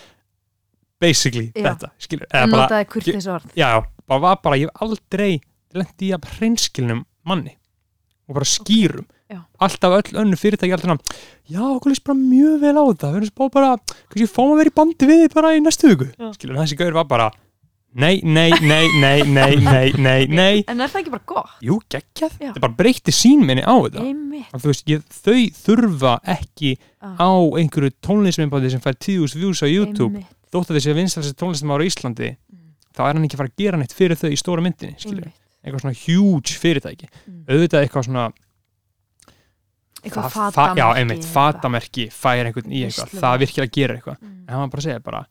basically 1.02 1.48
Já. 1.56 1.72
þetta, 1.72 1.90
eða 2.30 2.44
bara 2.52 2.60
notaði 2.62 2.88
kurtis 2.92 3.26
orð 3.30 3.58
já, 3.58 3.68
bara 4.08 4.22
var 4.22 4.38
bara, 4.44 4.60
ég 4.60 4.70
hef 4.70 4.84
aldrei 4.86 5.32
lendi 5.74 6.08
í 6.08 6.14
að 6.14 6.28
hreinskilnum 6.36 7.02
manni 7.28 7.56
og 8.28 8.38
bara 8.38 8.48
skýrum 8.48 9.08
Já. 9.32 9.40
alltaf 9.64 9.96
öll 9.98 10.20
önnu 10.22 10.38
fyrirtæki 10.38 10.74
alltaf 10.76 10.90
svona, 10.90 11.20
já, 11.48 11.62
okkur 11.64 11.92
líst 11.92 12.04
bara 12.06 12.18
mjög 12.20 12.58
vel 12.62 12.74
á 12.78 12.84
þetta 12.92 13.12
við 13.14 13.22
erum 13.22 13.54
bara, 13.56 13.72
kannski 14.12 14.28
fáum 14.30 14.52
að 14.54 14.62
vera 14.62 14.72
í 14.72 14.76
bandi 14.78 15.08
við 15.10 15.24
bara 15.34 15.54
í 15.56 15.62
næstu 15.64 15.90
viku, 15.92 16.10
Já. 16.12 16.28
skilur, 16.36 16.60
þessi 16.60 16.78
gaur 16.80 16.98
var 17.00 17.08
bara 17.10 17.30
nei, 17.94 18.20
nei, 18.24 18.50
nei, 18.60 18.86
nei, 19.00 19.22
nei, 19.22 19.56
nei, 19.56 19.92
nei, 19.98 20.26
nei. 20.26 20.64
En 20.68 20.80
er 20.80 20.88
það 20.88 21.00
ekki 21.02 21.10
bara 21.12 21.24
gott? 21.26 21.50
Jú, 21.62 21.80
geggjað, 21.92 22.38
Já. 22.40 22.52
það 22.54 22.60
bara 22.64 22.72
breytir 22.78 23.12
sínminni 23.16 23.62
á 23.64 23.74
þetta 23.84 24.00
Einmitt. 24.06 24.48
Að 24.52 24.60
þú 24.64 24.70
veist, 24.72 24.86
ég, 24.88 25.02
þau 25.22 25.40
þurfa 25.64 26.14
ekki 26.36 26.76
Ah. 27.02 27.16
á 27.18 27.30
einhverju 27.58 27.90
tónlisminnbáði 28.00 28.70
sem 28.70 28.80
fær 28.80 28.94
10.000 28.96 29.34
views 29.40 29.62
á 29.62 29.68
YouTube 29.68 30.14
Einmitt. 30.16 30.26
þótt 30.52 30.70
að 30.70 30.76
þessi 30.78 30.94
vinstalsi 30.94 31.34
tónlistum 31.34 31.72
ára 31.74 31.82
í 31.84 31.90
Íslandi 31.90 32.36
Mm. 32.36 32.58
þá 32.94 33.00
er 33.08 33.12
hann 33.14 33.24
ekki 33.24 33.34
að 33.34 33.42
fara 33.42 33.48
að 33.50 33.56
gera 33.64 33.76
neitt 33.78 33.92
fyrir 33.92 34.16
þau 34.16 34.30
í 34.30 34.38
stóra 34.38 34.62
myndinni, 34.62 34.94
skilju, 34.98 35.22
Einmitt. 35.24 35.40
eitthvað 35.64 35.80
svona 35.82 36.00
huge 36.06 36.56
fyrirtæki, 36.62 37.08
Mm. 37.28 37.44
auðvitað 37.48 37.82
eitthvað 37.88 38.04
svona 38.08 38.32
Eitthvað 40.02 40.30
fa- 40.34 40.50
fatamerki 40.50 40.80
Já, 40.80 40.86
einmitt, 40.98 41.18
eða 41.18 41.22
eitthvað. 41.22 41.32
fatamerki 41.62 42.04
fær 42.10 42.46
einhvern 42.48 42.72
í 42.74 42.80
eitthvað, 42.82 43.06
Veislumerki. 43.06 43.20
það 43.22 43.38
virkir 43.42 43.62
að 43.66 43.70
gera 43.76 43.94
eitthvað 43.96 44.16
Mm. 44.18 44.32
en 44.42 44.48
hann 44.48 44.58
var 44.60 44.68
bara 44.68 44.80
að 44.80 44.86
segja 44.88 45.02
bara, 45.04 45.26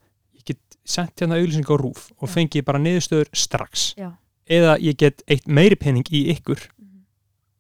sendt 0.86 1.16
hérna 1.22 1.38
auðlýsing 1.40 1.68
á 1.70 1.76
rúf 1.78 2.10
og 2.20 2.28
Já. 2.30 2.34
fengi 2.34 2.62
bara 2.66 2.80
niðurstöður 2.80 3.30
strax. 3.34 3.94
Já. 3.98 4.12
eða 4.52 4.78
ég 4.82 4.98
get 4.98 5.22
eitt 5.28 5.46
meiri 5.48 5.76
pening 5.80 6.04
í 6.12 6.26
ykkur 6.36 6.60
Mhm. 6.82 7.04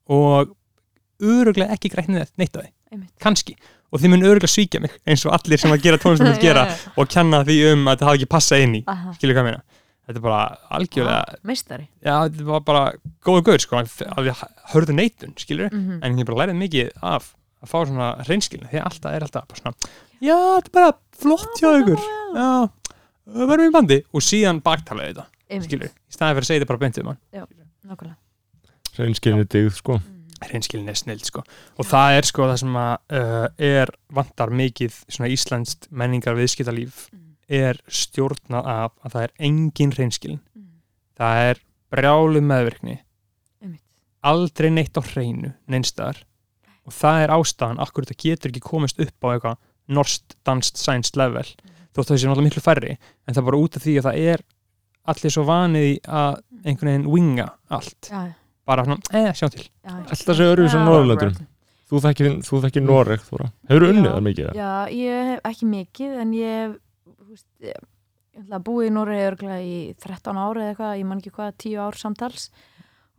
og 0.10 0.56
öruglega 1.22 1.72
ekki 1.72 1.90
grætt 1.94 2.10
neitt 2.10 2.52
því, 2.52 2.66
einmitt. 2.92 3.12
Kannski. 3.22 3.56
Og 3.94 4.00
þið 4.02 4.10
mun 4.10 4.24
öruglega 4.24 4.50
svíkja 4.50 4.82
mig 4.82 4.92
eins 5.08 5.26
og 5.26 5.34
allir 5.34 5.58
sem 5.60 5.72
að 5.72 5.82
gera 5.84 5.98
tónlistum 5.98 6.28
vil 6.32 6.42
gera 6.48 6.66
og 6.98 7.08
kenna 7.12 7.44
því 7.46 7.74
um 7.74 7.86
að 7.88 8.00
það 8.02 8.08
hafi 8.10 8.18
ekki 8.22 8.30
passað 8.34 8.64
inn 8.66 8.76
í. 8.76 8.84
Aha. 8.88 9.14
skilur 9.14 9.36
hvað 9.36 9.46
ég 9.46 9.50
meina? 9.52 9.62
Þetta 10.08 10.18
er 10.18 10.24
bara 10.26 10.58
algjörlega 10.72 11.22
Ah, 11.22 11.86
já, 12.04 12.16
þetta 12.28 12.46
var 12.50 12.60
bara 12.62 12.84
góður 13.24 13.44
gaur 13.46 13.60
sko, 13.62 13.78
að 13.78 14.26
við 14.26 14.44
hörðu 14.74 14.96
neitun, 14.98 15.36
skilur 15.38 15.72
Mhm. 15.72 16.00
en 16.04 16.18
ég 16.18 16.26
bara 16.26 16.48
lærið 16.48 16.58
mikið 16.58 16.90
af 17.04 17.36
að 17.64 17.70
fá 17.70 17.86
svona 17.86 18.26
reynskilin, 18.26 18.68
því 18.68 18.80
að 18.82 18.88
alltaf 18.90 19.12
er 19.14 19.22
alltaf 19.22 19.48
bara 19.48 19.60
svona, 19.62 19.76
já, 20.20 20.36
þetta 20.58 20.66
er 20.66 20.72
bara 20.74 20.94
flott 21.14 21.56
hjá 21.62 21.70
ykkur, 21.80 22.02
já 22.36 22.70
verðum 23.34 23.62
við 23.66 23.70
í 23.72 23.76
bandi 23.76 23.98
og 24.14 24.24
síðan 24.26 24.62
baktalaði 24.66 25.14
þetta 25.14 25.26
einmitt, 25.52 25.68
skilur, 25.70 25.92
í 25.92 26.16
staðið 26.16 26.36
fyrir 26.38 26.46
að 26.46 26.50
segja 26.50 26.62
þetta 26.62 26.72
bara 26.72 26.82
beintið 26.86 27.08
mann. 27.08 27.20
Nákvæmlega. 27.92 28.18
Reynskilni 28.98 29.46
digð 29.52 29.76
sko. 29.78 29.98
Mm. 30.02 30.18
reynskilin 30.52 30.90
er 30.90 30.98
snild 30.98 31.26
sko. 31.28 31.44
Og 31.78 31.86
það 31.86 32.16
er 32.18 32.28
sko 32.28 32.48
það 32.50 32.58
sem 32.64 32.78
að 32.82 32.94
uh, 33.20 33.48
er 33.62 33.92
vantar 34.18 34.50
mikið 34.58 34.96
svona 35.08 35.30
íslenskt 35.32 35.88
menningar 35.92 36.38
viðskiptalíf 36.40 37.08
Mm. 37.12 37.36
er 37.52 37.78
stjórnað 37.92 38.68
af 38.72 38.92
að 39.04 39.12
það 39.14 39.24
er 39.28 39.32
engin 39.48 39.92
reynskilin 39.92 40.40
Mm. 40.56 40.68
það 41.20 41.42
er 41.52 41.62
brjálu 41.92 42.42
meðvirkni. 42.42 42.98
Einmitt. 43.62 43.82
Aldrei 44.24 44.70
neitt 44.72 44.96
á 44.98 45.02
hreinu 45.04 45.54
neinstaðar 45.68 46.24
og 46.88 46.94
það 46.94 47.24
er 47.24 47.34
ástæðan 47.36 47.80
akkur 47.84 48.06
þetta 48.08 48.22
getur 48.24 48.50
ekki 48.52 48.62
komist 48.64 49.00
upp 49.00 49.20
á 49.24 49.28
eitthvað 49.36 49.58
norst, 49.92 50.36
danst, 50.48 50.78
sænst 50.80 51.18
level 51.20 51.44
þótt 51.96 52.12
það 52.12 52.18
sé 52.22 52.28
náttúrulega 52.30 52.48
miklu 52.50 52.64
færri 52.66 52.92
en 52.98 53.34
það 53.36 53.42
er 53.42 53.48
bara 53.50 53.62
út 53.62 53.78
af 53.80 53.86
því 53.86 53.96
að 54.00 54.08
það 54.10 54.20
er 54.34 54.44
allir 55.12 55.34
svo 55.36 55.44
vanið 55.48 55.88
í 55.90 55.96
að 56.08 56.36
einhvern 56.62 56.92
veginn 56.92 57.08
winga 57.12 57.48
allt 57.74 58.10
já, 58.12 58.22
bara 58.70 58.84
svona, 58.86 59.02
eh, 59.18 59.32
sjá 59.34 59.48
til. 59.52 59.66
Alltaf 59.84 60.38
sé 60.38 60.46
öðruvísi 60.46 60.78
á 60.78 60.82
Já, 60.82 60.86
Norðurlöndum. 60.86 61.32
right. 61.34 61.48
þú 61.92 62.02
þekkir, 62.06 62.28
þú 62.48 62.60
þekkir 62.66 62.84
Noreg 62.86 63.24
Þóra 63.28 63.48
hefur 63.68 63.84
Já. 63.88 63.90
unnið 63.92 64.12
það 64.12 64.26
mikið? 64.28 64.52
Já, 64.56 64.74
ég 64.96 65.32
hef 65.32 65.50
ekki 65.52 65.70
mikið 65.72 66.20
en 66.22 66.34
ég 66.38 66.54
hef 66.62 66.76
þú 67.10 67.32
veist, 67.34 67.48
ég, 67.66 67.82
að 68.52 68.64
búa 68.70 68.86
í 68.86 68.94
Noregi 68.94 69.26
örglega 69.32 69.58
í 69.66 69.80
13 70.00 70.38
ári 70.46 70.62
eða 70.62 70.70
eitthvað, 70.76 70.94
ég 71.02 71.10
man 71.10 71.20
ekki 71.20 71.34
hvað, 71.36 71.52
10 71.66 71.82
ár 71.82 71.98
samtals 72.00 72.46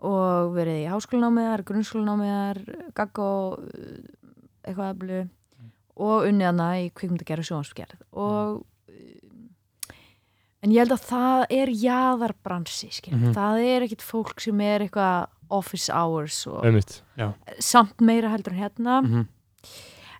og 0.02 0.54
verið 0.56 0.78
í 0.82 0.88
háskólanámiðar, 0.90 1.62
grunnskólanámiðar 1.68 2.62
gaggó 2.96 3.28
eitthvað 4.62 4.94
eflu 4.94 5.20
og 5.96 6.26
unnið 6.28 6.46
hana 6.50 6.68
í 6.80 6.90
kvikmyndagerð 6.96 7.42
og 7.44 7.48
sjónvarsgerð 7.50 8.00
og 8.12 8.64
en 10.62 10.70
ég 10.70 10.78
held 10.78 10.92
að 10.94 11.06
það 11.08 11.40
er 11.50 11.68
jaðarbransi 11.74 12.88
skil. 12.94 13.16
Mhm. 13.16 13.32
það 13.34 13.64
er 13.66 13.82
ekkit 13.88 14.02
fólk 14.06 14.40
sem 14.40 14.60
er 14.60 14.80
eitthvað 14.86 15.26
office 15.50 15.90
hours 15.92 16.46
og 16.46 16.62
einmitt 16.64 17.00
samt 17.58 18.00
meira 18.00 18.30
heldur 18.32 18.52
en 18.54 18.62
hérna 18.62 19.02
Mhm. 19.02 19.26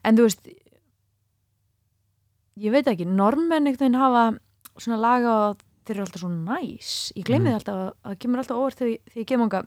en 0.05 0.17
þú 0.17 0.23
veist 0.27 0.49
ég 2.59 2.71
veit 2.75 2.87
ekki, 2.87 3.07
einhvern 3.67 3.79
veginn 3.81 3.95
hafa 4.01 4.39
svona 4.79 4.99
laga 5.01 5.31
og 5.51 5.63
þeir 5.87 5.97
eru 5.97 6.05
alltaf 6.05 6.21
svo 6.23 6.29
næs 6.31 7.13
ég 7.17 7.25
gleymi 7.25 7.49
Mhm. 7.49 7.53
mm. 7.53 7.59
alltaf, 7.59 7.75
að 8.05 8.11
það 8.13 8.19
kemur 8.19 8.39
alltaf 8.43 8.57
óvart 8.57 8.77
þegar, 8.77 8.99
þegar 9.09 9.23
ég 9.23 9.27
kem 9.27 9.41
ánga 9.41 9.67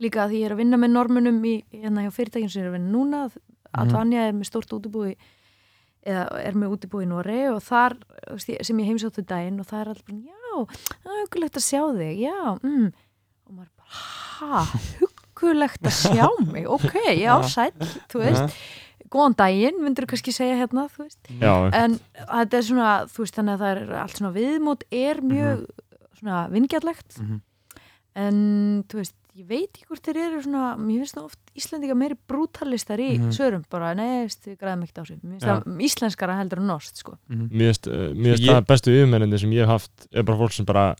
líka 0.00 0.28
því 0.28 0.38
ég 0.40 0.46
er 0.46 0.52
að 0.54 0.56
vinna 0.62 0.76
með 0.76 0.90
normunum 0.90 1.44
í, 1.44 1.64
hérna 1.72 2.02
hjá 2.04 2.10
fyrirtækjum 2.12 2.50
sem 2.50 2.62
ég 2.62 2.66
er 2.66 2.70
að 2.72 2.78
vinna 2.78 2.92
núna 2.98 3.30
Mhm. 3.74 3.82
Advanja 3.88 4.26
er 4.28 4.32
með 4.38 4.48
stórt 4.50 4.72
útibúi 4.76 5.14
eða 6.06 6.24
er 6.44 6.52
með 6.60 6.74
útibúi 6.76 7.04
í 7.04 7.08
Noregi 7.08 7.48
og 7.54 7.62
þar 7.64 7.94
þú 8.28 8.38
sem 8.66 8.78
ég 8.82 8.86
heimsáttu 8.90 9.24
daginn 9.24 9.60
og 9.60 9.66
það 9.66 9.80
er 9.80 9.88
alltaf 9.88 10.06
bara, 10.06 10.20
já, 10.28 10.78
það 11.02 11.12
er 11.14 11.22
hugulegt 11.24 11.56
að 11.60 11.64
sjá 11.64 11.82
þig. 11.96 12.14
Já, 12.20 12.40
mm. 12.62 12.88
og 13.48 13.52
maður 13.56 13.70
bara, 13.80 14.02
ha, 14.38 14.64
hugulegt 15.00 15.88
að 15.88 15.96
sjá 16.02 16.26
mig? 16.52 16.66
Ok, 16.68 16.94
já, 17.18 17.34
sæll, 17.48 17.72
þú 18.12 18.20
veist. 18.24 18.58
Góðan 19.14 19.36
daginn, 19.38 19.76
myndur 19.84 20.06
kannski 20.10 20.32
segja 20.34 20.56
hérna 20.58 20.88
þú 20.90 21.04
veist, 21.04 21.20
já, 21.38 21.52
en 21.78 21.98
þetta 22.18 22.56
er 22.58 22.64
svona 22.66 22.92
þú 23.06 23.22
veist, 23.22 23.36
þannig 23.36 23.54
að 23.54 23.60
það 23.62 23.74
er 23.74 23.92
allt 24.02 24.16
svona 24.18 24.32
viðmót 24.34 24.82
er 24.90 25.20
mjög 25.22 25.60
svona 26.18 26.38
vingjallegt 26.50 27.18
Mhm. 27.20 27.40
en 28.16 28.38
þú 28.90 28.98
veist, 29.00 29.14
ég 29.34 29.46
veit 29.48 29.66
ekki 29.74 29.86
hvort 29.88 30.04
þeir 30.06 30.18
eru 30.28 30.42
svona, 30.44 30.76
mér 30.78 31.00
finnst 31.02 31.16
það 31.16 31.24
oft 31.26 31.38
Íslandinga 31.58 31.94
meiri 31.98 32.16
brútalistar 32.28 33.00
í 33.02 33.18
Mhm. 33.18 33.32
svörum 33.34 33.64
bara, 33.70 33.94
nei, 33.94 34.22
veist, 34.26 34.44
við 34.46 34.56
græðum 34.60 34.84
ekkert 34.86 35.00
á 35.02 35.04
sig 35.06 35.18
mér 35.24 35.32
finnst 35.38 35.46
Já. 35.46 35.54
það 35.58 35.82
íslenskara 35.88 36.36
heldur 36.38 36.58
en 36.62 36.66
norst 36.70 36.96
sko. 37.02 37.16
Mhm. 37.28 37.48
finnst 37.50 37.86
uh, 37.88 38.14
mér 38.14 38.36
finnst 38.36 38.44
Ég- 38.46 38.54
það 38.54 38.66
bestu 38.66 38.90
yfirmennindi 38.94 39.38
sem 39.40 39.50
ég 39.50 39.60
hef 39.66 39.68
haft 39.68 40.06
er 40.14 40.22
bara 40.22 40.38
fólk 40.38 40.52
sem 40.52 40.64
bara 40.64 40.94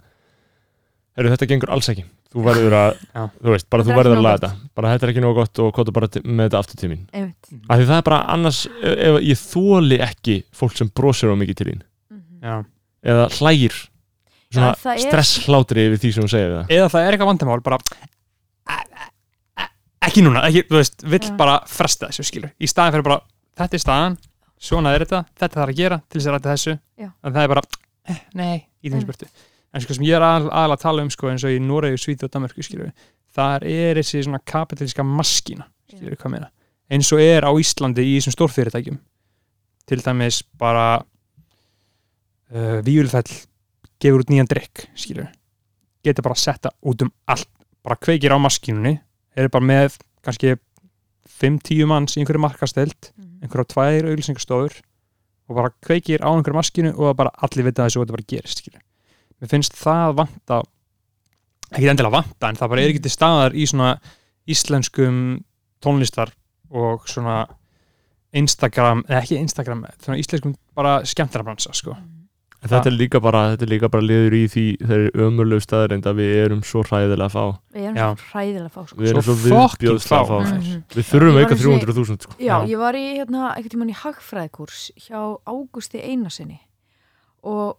heyrðu 1.17 1.31
þetta 1.37 1.47
gengur 1.53 1.71
alls 1.71 1.89
ekki 1.93 2.05
þú 2.35 2.43
verður 2.43 2.75
að, 2.75 2.97
þú 3.39 3.51
veist, 3.55 3.69
bara 3.71 3.83
Þetta 3.85 3.87
þú 3.87 3.95
er 3.95 3.99
verður 4.03 4.19
að 4.19 4.25
laga 4.27 4.39
þetta 4.49 4.71
bara 4.75 4.89
þetta 4.95 5.07
er 5.07 5.11
ekki 5.15 5.23
nógu 5.23 5.35
gott 5.39 5.59
og 5.63 5.73
kóta 5.77 5.93
bara 5.95 6.07
með 6.27 6.49
þetta 6.49 6.59
aftur 6.59 6.77
til 6.83 6.89
mín 6.91 7.03
einmitt 7.15 7.51
af 7.71 7.79
því 7.79 7.87
það 7.87 7.99
er 8.01 8.07
bara 8.09 8.21
annars 8.35 8.67
ef, 8.67 8.95
ef 8.99 9.21
ég 9.23 9.39
þóli 9.39 9.99
ekki 10.03 10.37
fólk 10.53 10.75
sem 10.77 10.91
brosir 10.91 11.31
á 11.31 11.37
mikið 11.39 11.55
til 11.61 11.67
þín 11.71 11.83
Mhm. 12.11 12.43
Já. 12.43 12.65
eða 13.05 13.29
hlægir 13.39 13.77
svona 14.51 14.75
stresshlátri 14.75 15.87
yfir 15.87 15.99
því 16.03 16.13
sem 16.15 16.23
hún 16.27 16.31
segir 16.35 16.51
við 16.51 16.59
það 16.59 16.75
eða 16.75 16.91
það 16.91 17.07
er 17.07 17.13
eitthvað 17.15 17.31
vandamál 17.31 17.63
bara 17.63 17.79
"Æ, 17.79 17.83
æ, 17.85 17.95
æ, 17.95 18.14
ekki 20.09 20.23
núna, 20.25 20.45
ekki, 20.49 20.65
þú 20.69 20.79
veist, 20.79 21.03
vill 21.07 21.23
Já. 21.25 21.33
bara 21.39 21.57
fresta 21.71 22.11
þessu 22.11 22.27
skilur, 22.29 22.53
í 22.59 22.69
staðin 22.71 22.97
fyrir 22.97 23.07
bara 23.09 23.21
þetta 23.59 23.79
er 23.79 23.83
staðan, 23.83 24.19
svona 24.59 24.93
er 24.95 25.05
þetta 25.05 25.21
þetta 25.33 25.61
þarf 25.61 25.73
að 25.75 25.81
gera 25.81 25.99
til 26.09 26.21
þess 26.21 26.29
að 26.31 26.37
ræta 26.37 26.55
þessu. 26.55 26.77
Já. 27.01 27.09
en 27.11 27.35
það 27.35 27.43
er 27.43 27.53
bara, 27.55 27.63
eh, 28.09 28.21
nei, 28.35 28.57
í 28.57 28.91
þeim 28.91 28.99
Einmitt. 29.01 29.09
spurtu. 29.09 29.29
En 29.75 29.83
sko 29.83 29.97
sem 29.97 30.05
ég 30.07 30.15
er 30.17 30.23
aðal, 30.23 30.51
aðal 30.53 30.77
að 30.77 30.83
tala 30.85 31.03
um 31.03 31.11
sko 31.11 31.31
eins 31.31 31.45
og 31.45 31.51
í 31.51 31.59
Noregu, 31.63 31.99
Svíð 31.99 32.27
og 32.29 32.31
Danmarku 32.31 32.63
skilur 32.63 32.93
þar 33.35 33.65
er 33.67 33.99
þessi 33.99 34.23
svona 34.23 34.39
kapitalíska 34.47 35.03
maskína, 35.03 35.67
skilur 35.91 36.17
hvað 36.17 36.31
meina. 36.37 36.51
Eins 36.91 37.11
og 37.13 37.21
er 37.21 37.43
á 37.43 37.51
Íslandi 37.51 38.05
í 38.07 38.19
þessum 38.21 38.37
stórfyrirtækjum. 38.37 39.01
Til 39.89 40.01
dæmis 40.05 40.43
bara 40.57 41.03
uh, 42.55 42.79
Víulfell 42.87 43.27
gefur 43.99 44.23
út 44.23 44.31
nýjan 44.31 44.47
drikk, 44.47 44.87
skilur 44.95 45.27
getur 46.05 46.27
bara 46.27 46.37
að 46.37 46.45
setja 46.45 46.73
út 46.85 47.03
um 47.05 47.11
allt 47.31 47.49
bara 47.85 47.99
kveikir 48.01 48.35
á 48.37 48.39
maskínunni 48.41 48.99
er 49.37 49.49
bara 49.49 49.65
með 49.65 49.99
kannski 50.25 50.55
5-10 51.29 51.87
manns 51.91 52.17
í 52.17 52.21
einhverju 52.23 52.41
markasteld 52.41 53.11
Mhm. 53.17 53.43
einhverja 53.43 53.71
tvær 53.75 54.09
auglýsingastofur 54.11 54.77
og 55.49 55.57
bara 55.57 55.71
kveikir 55.85 56.21
á 56.25 56.29
einhverju 56.33 56.57
maskínu 56.57 56.95
og 56.99 57.17
bara 57.17 57.31
allir 57.43 57.65
vita 57.65 57.85
þessu 57.85 58.01
og 58.01 58.07
þetta 58.07 58.17
bara 58.17 58.29
gerist 58.29 58.59
skilur. 58.63 58.81
mér 59.41 59.49
finnst 59.51 59.73
það 59.75 60.15
vanta 60.17 60.63
ekki 61.73 61.91
endilega 61.91 62.11
vanta 62.23 62.49
en 62.49 62.57
það 62.57 62.69
bara 62.69 62.81
er 62.81 62.89
ekki 62.93 63.03
til 63.03 63.11
staðar 63.11 63.53
í 63.53 63.67
svona 63.67 63.99
íslenskum 64.49 65.43
tónlistar 65.85 66.31
og 66.71 67.07
svona 67.09 67.47
Instagram, 68.35 69.05
eða 69.09 69.23
ekki 69.23 69.39
Instagram 69.39 69.85
svona 70.03 70.19
íslenskum 70.19 70.55
bara 70.75 71.03
skemmtarabransa 71.05 71.73
sko. 71.75 71.97
En 72.65 72.71
þetta 72.73 72.89
er 72.89 72.95
líka 72.97 73.21
bara, 73.21 73.41
þetta 73.53 73.67
er 73.67 73.71
líka 73.75 73.89
bara 73.93 74.03
liður 74.09 74.35
í 74.39 74.43
því 74.49 74.63
þeirri 74.81 75.11
ömurlegu 75.27 75.61
staðarind 75.61 76.07
að 76.09 76.15
við 76.17 76.31
erum 76.45 76.63
svo 76.65 76.81
hræðilega 76.89 77.27
að 77.29 77.35
fá 77.35 77.45
við 77.75 77.83
erum 77.91 77.99
Já. 78.01 78.07
svo 78.17 78.29
hræðilega 78.33 78.71
fá 78.73 78.81
sko. 78.89 78.97
við 79.03 79.11
erum 79.11 79.23
Svo 79.27 79.35
svo 79.35 79.43
viðbjóðslega 79.45 80.21
að 80.21 80.31
fá. 80.31 80.39
fá 80.41 80.55
Mhm. 80.55 80.85
við 80.95 81.09
þurfum 81.11 81.37
í- 81.37 81.45
300.000 81.45 82.23
sko. 82.25 82.33
Já, 82.41 82.47
Já. 82.47 82.67
ég 82.73 82.79
var 82.79 82.95
í 82.95 83.05
hérna, 83.19 83.43
tímann 83.69 83.91
í 83.93 83.97
hagfræðikurs 84.01 84.91
hjá 84.97 85.21
Ágústi 85.45 86.01
Einarsinni 86.01 86.61
og 87.45 87.77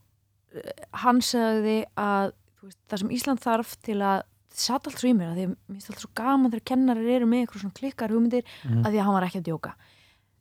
eh, 0.56 0.62
hann 1.02 1.20
sagði 1.22 1.86
að 1.98 2.32
þú 2.62 2.70
veist, 2.70 2.78
það 2.90 3.00
sem 3.02 3.10
Ísland 3.18 3.40
þarf 3.42 3.76
til 3.82 3.98
að 4.06 4.22
satt 4.56 4.86
allt 4.88 5.00
svo 5.02 5.10
í 5.10 5.16
mér 5.18 5.34
að 5.34 5.36
því 5.36 5.44
að 5.46 5.50
mér 5.50 5.74
finnst 5.76 5.90
alltaf 5.90 6.06
svo 6.06 6.14
gaman 6.16 6.52
þegar 6.54 6.66
kennarir 6.72 7.10
eru 7.18 7.26
með 7.28 7.42
eitthvað 7.44 7.62
svona 7.66 7.80
klikkar 7.82 8.10
hugmyndir 8.14 8.44
Mhm. 8.64 8.86
að 8.86 8.92
því 8.94 9.00
að 9.02 9.04
hann 9.10 9.14
var 9.18 9.26
ekki 9.28 9.42
að 9.42 9.48
djóka 9.50 9.74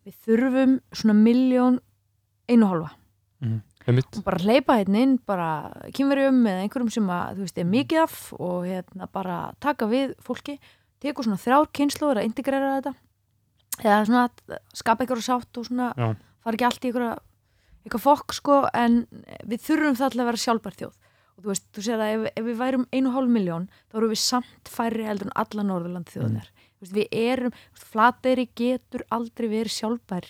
við 0.04 0.14
þurfum 0.26 0.80
svona 0.92 1.16
miljón 1.16 1.80
einu 2.48 2.66
hálfa 2.68 2.90
Einmitt. 3.42 3.62
Og 3.84 4.24
bara 4.24 4.40
hleypa 4.40 4.78
hérna 4.80 5.02
inn 5.04 5.18
bara 5.28 5.48
kynverjum 5.92 6.40
eða 6.48 6.64
einhverjum 6.64 6.90
sem 6.94 7.10
að 7.12 7.36
þú 7.36 7.44
veist 7.44 7.58
er 7.60 7.68
mikið 7.68 8.00
af 8.00 8.16
og 8.38 8.64
hérna 8.64 9.08
bara 9.12 9.38
taka 9.60 9.88
við 9.90 10.14
fólki, 10.24 10.56
tekur 11.04 11.26
svona 11.26 11.40
þrjár 11.42 11.68
kynnslóður 11.76 12.22
að 12.22 12.28
integrera 12.30 12.74
þetta. 12.78 12.94
Eða 13.82 14.00
svona 14.08 14.24
að 14.24 14.58
skapa 14.80 15.04
eitthvað 15.04 15.24
sátt 15.26 15.60
og 15.60 15.68
svona 15.68 15.90
Já. 15.92 16.08
fara 16.44 16.56
ekki 16.56 16.68
allt 16.70 16.84
í 16.84 16.90
eitthvað 16.90 17.22
eitthvað 17.84 18.04
fokk 18.06 18.32
sko 18.32 18.60
en 18.72 19.02
við 19.44 19.64
þurfum 19.66 19.98
það 19.98 20.06
alltaf 20.08 20.22
að 20.22 20.30
vera 20.30 20.42
sjálfbær 20.44 20.78
þjóð. 20.78 20.94
Og 21.34 21.42
þú 21.42 21.50
veist, 21.50 21.66
þú 21.74 21.84
segir 21.84 22.00
að 22.00 22.12
ef, 22.14 22.26
ef 22.38 22.46
við 22.46 22.60
værum 22.62 22.86
einu 22.94 23.12
hálf 23.12 23.32
miljón 23.34 23.66
þá 23.90 23.98
erum 23.98 24.12
við 24.14 24.22
samt 24.22 24.70
færri 24.70 25.04
heldur 25.04 25.28
en 25.28 25.36
alla 25.42 25.66
Norðurland 25.66 26.12
þjóðunar 26.12 26.48
mm. 26.48 26.64
við 26.94 27.16
erum, 27.18 27.54
flateyri 27.76 28.46
getur 28.56 29.04
aldrei 29.12 29.48
verið 29.50 29.74
sjálfbær 29.74 30.28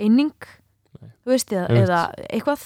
eining 0.00 0.48
þú 0.98 1.30
veist, 1.32 1.52
eða, 1.52 1.68
eða 1.82 2.00
eitthvað 2.30 2.60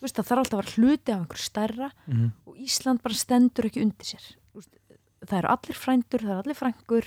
þú 0.00 0.02
veist, 0.06 0.16
það 0.16 0.28
þarf 0.30 0.38
alltaf 0.44 0.58
að 0.58 0.62
vera 0.62 0.76
hluti 0.76 1.12
af 1.12 1.20
einhverju 1.20 1.44
stærra 1.44 1.90
Mhm. 2.06 2.32
og 2.46 2.56
Ísland 2.56 3.02
bara 3.02 3.14
stendur 3.14 3.64
ekki 3.70 3.82
undir 3.82 4.06
sér 4.06 4.24
veist, 4.54 4.70
það 5.26 5.38
eru 5.38 5.48
allir 5.48 5.76
frændur, 5.76 6.20
það 6.20 6.30
eru 6.30 6.42
allir 6.44 6.60
frængur 6.60 7.04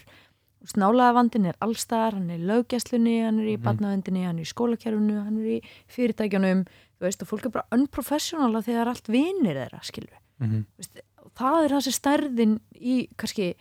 nálaðavandin 0.79 1.45
er 1.49 1.57
allstaðar 1.61 2.13
hann 2.15 2.29
er 2.31 2.39
í 2.39 2.45
löggæslunni, 2.47 3.17
hann 3.25 3.39
er 3.39 3.49
í 3.51 3.57
Mhm. 3.57 3.63
barnavendinni 3.65 4.23
hann 4.25 4.39
er 4.39 4.43
í 4.45 4.53
skólakerfinu, 4.53 5.23
hann 5.23 5.37
er 5.39 5.59
í 5.59 5.61
fyrirtækjunum 5.89 6.65
þú 6.65 7.01
veist, 7.01 7.21
og 7.21 7.27
fólk 7.27 7.45
er 7.45 7.49
bara 7.49 7.67
unprofessional 7.73 8.55
af 8.55 8.65
því 8.65 8.71
það 8.73 8.81
er 8.81 8.87
allt 8.87 9.07
vinir 9.07 9.55
þeirra, 9.59 10.19
Mhm. 10.39 10.65
veist, 10.77 11.01
og 11.23 11.31
það 11.35 11.65
er 11.65 11.69
þessi 11.69 11.93
stærðin 11.99 12.59
í 12.75 13.09
kannski 13.17 13.55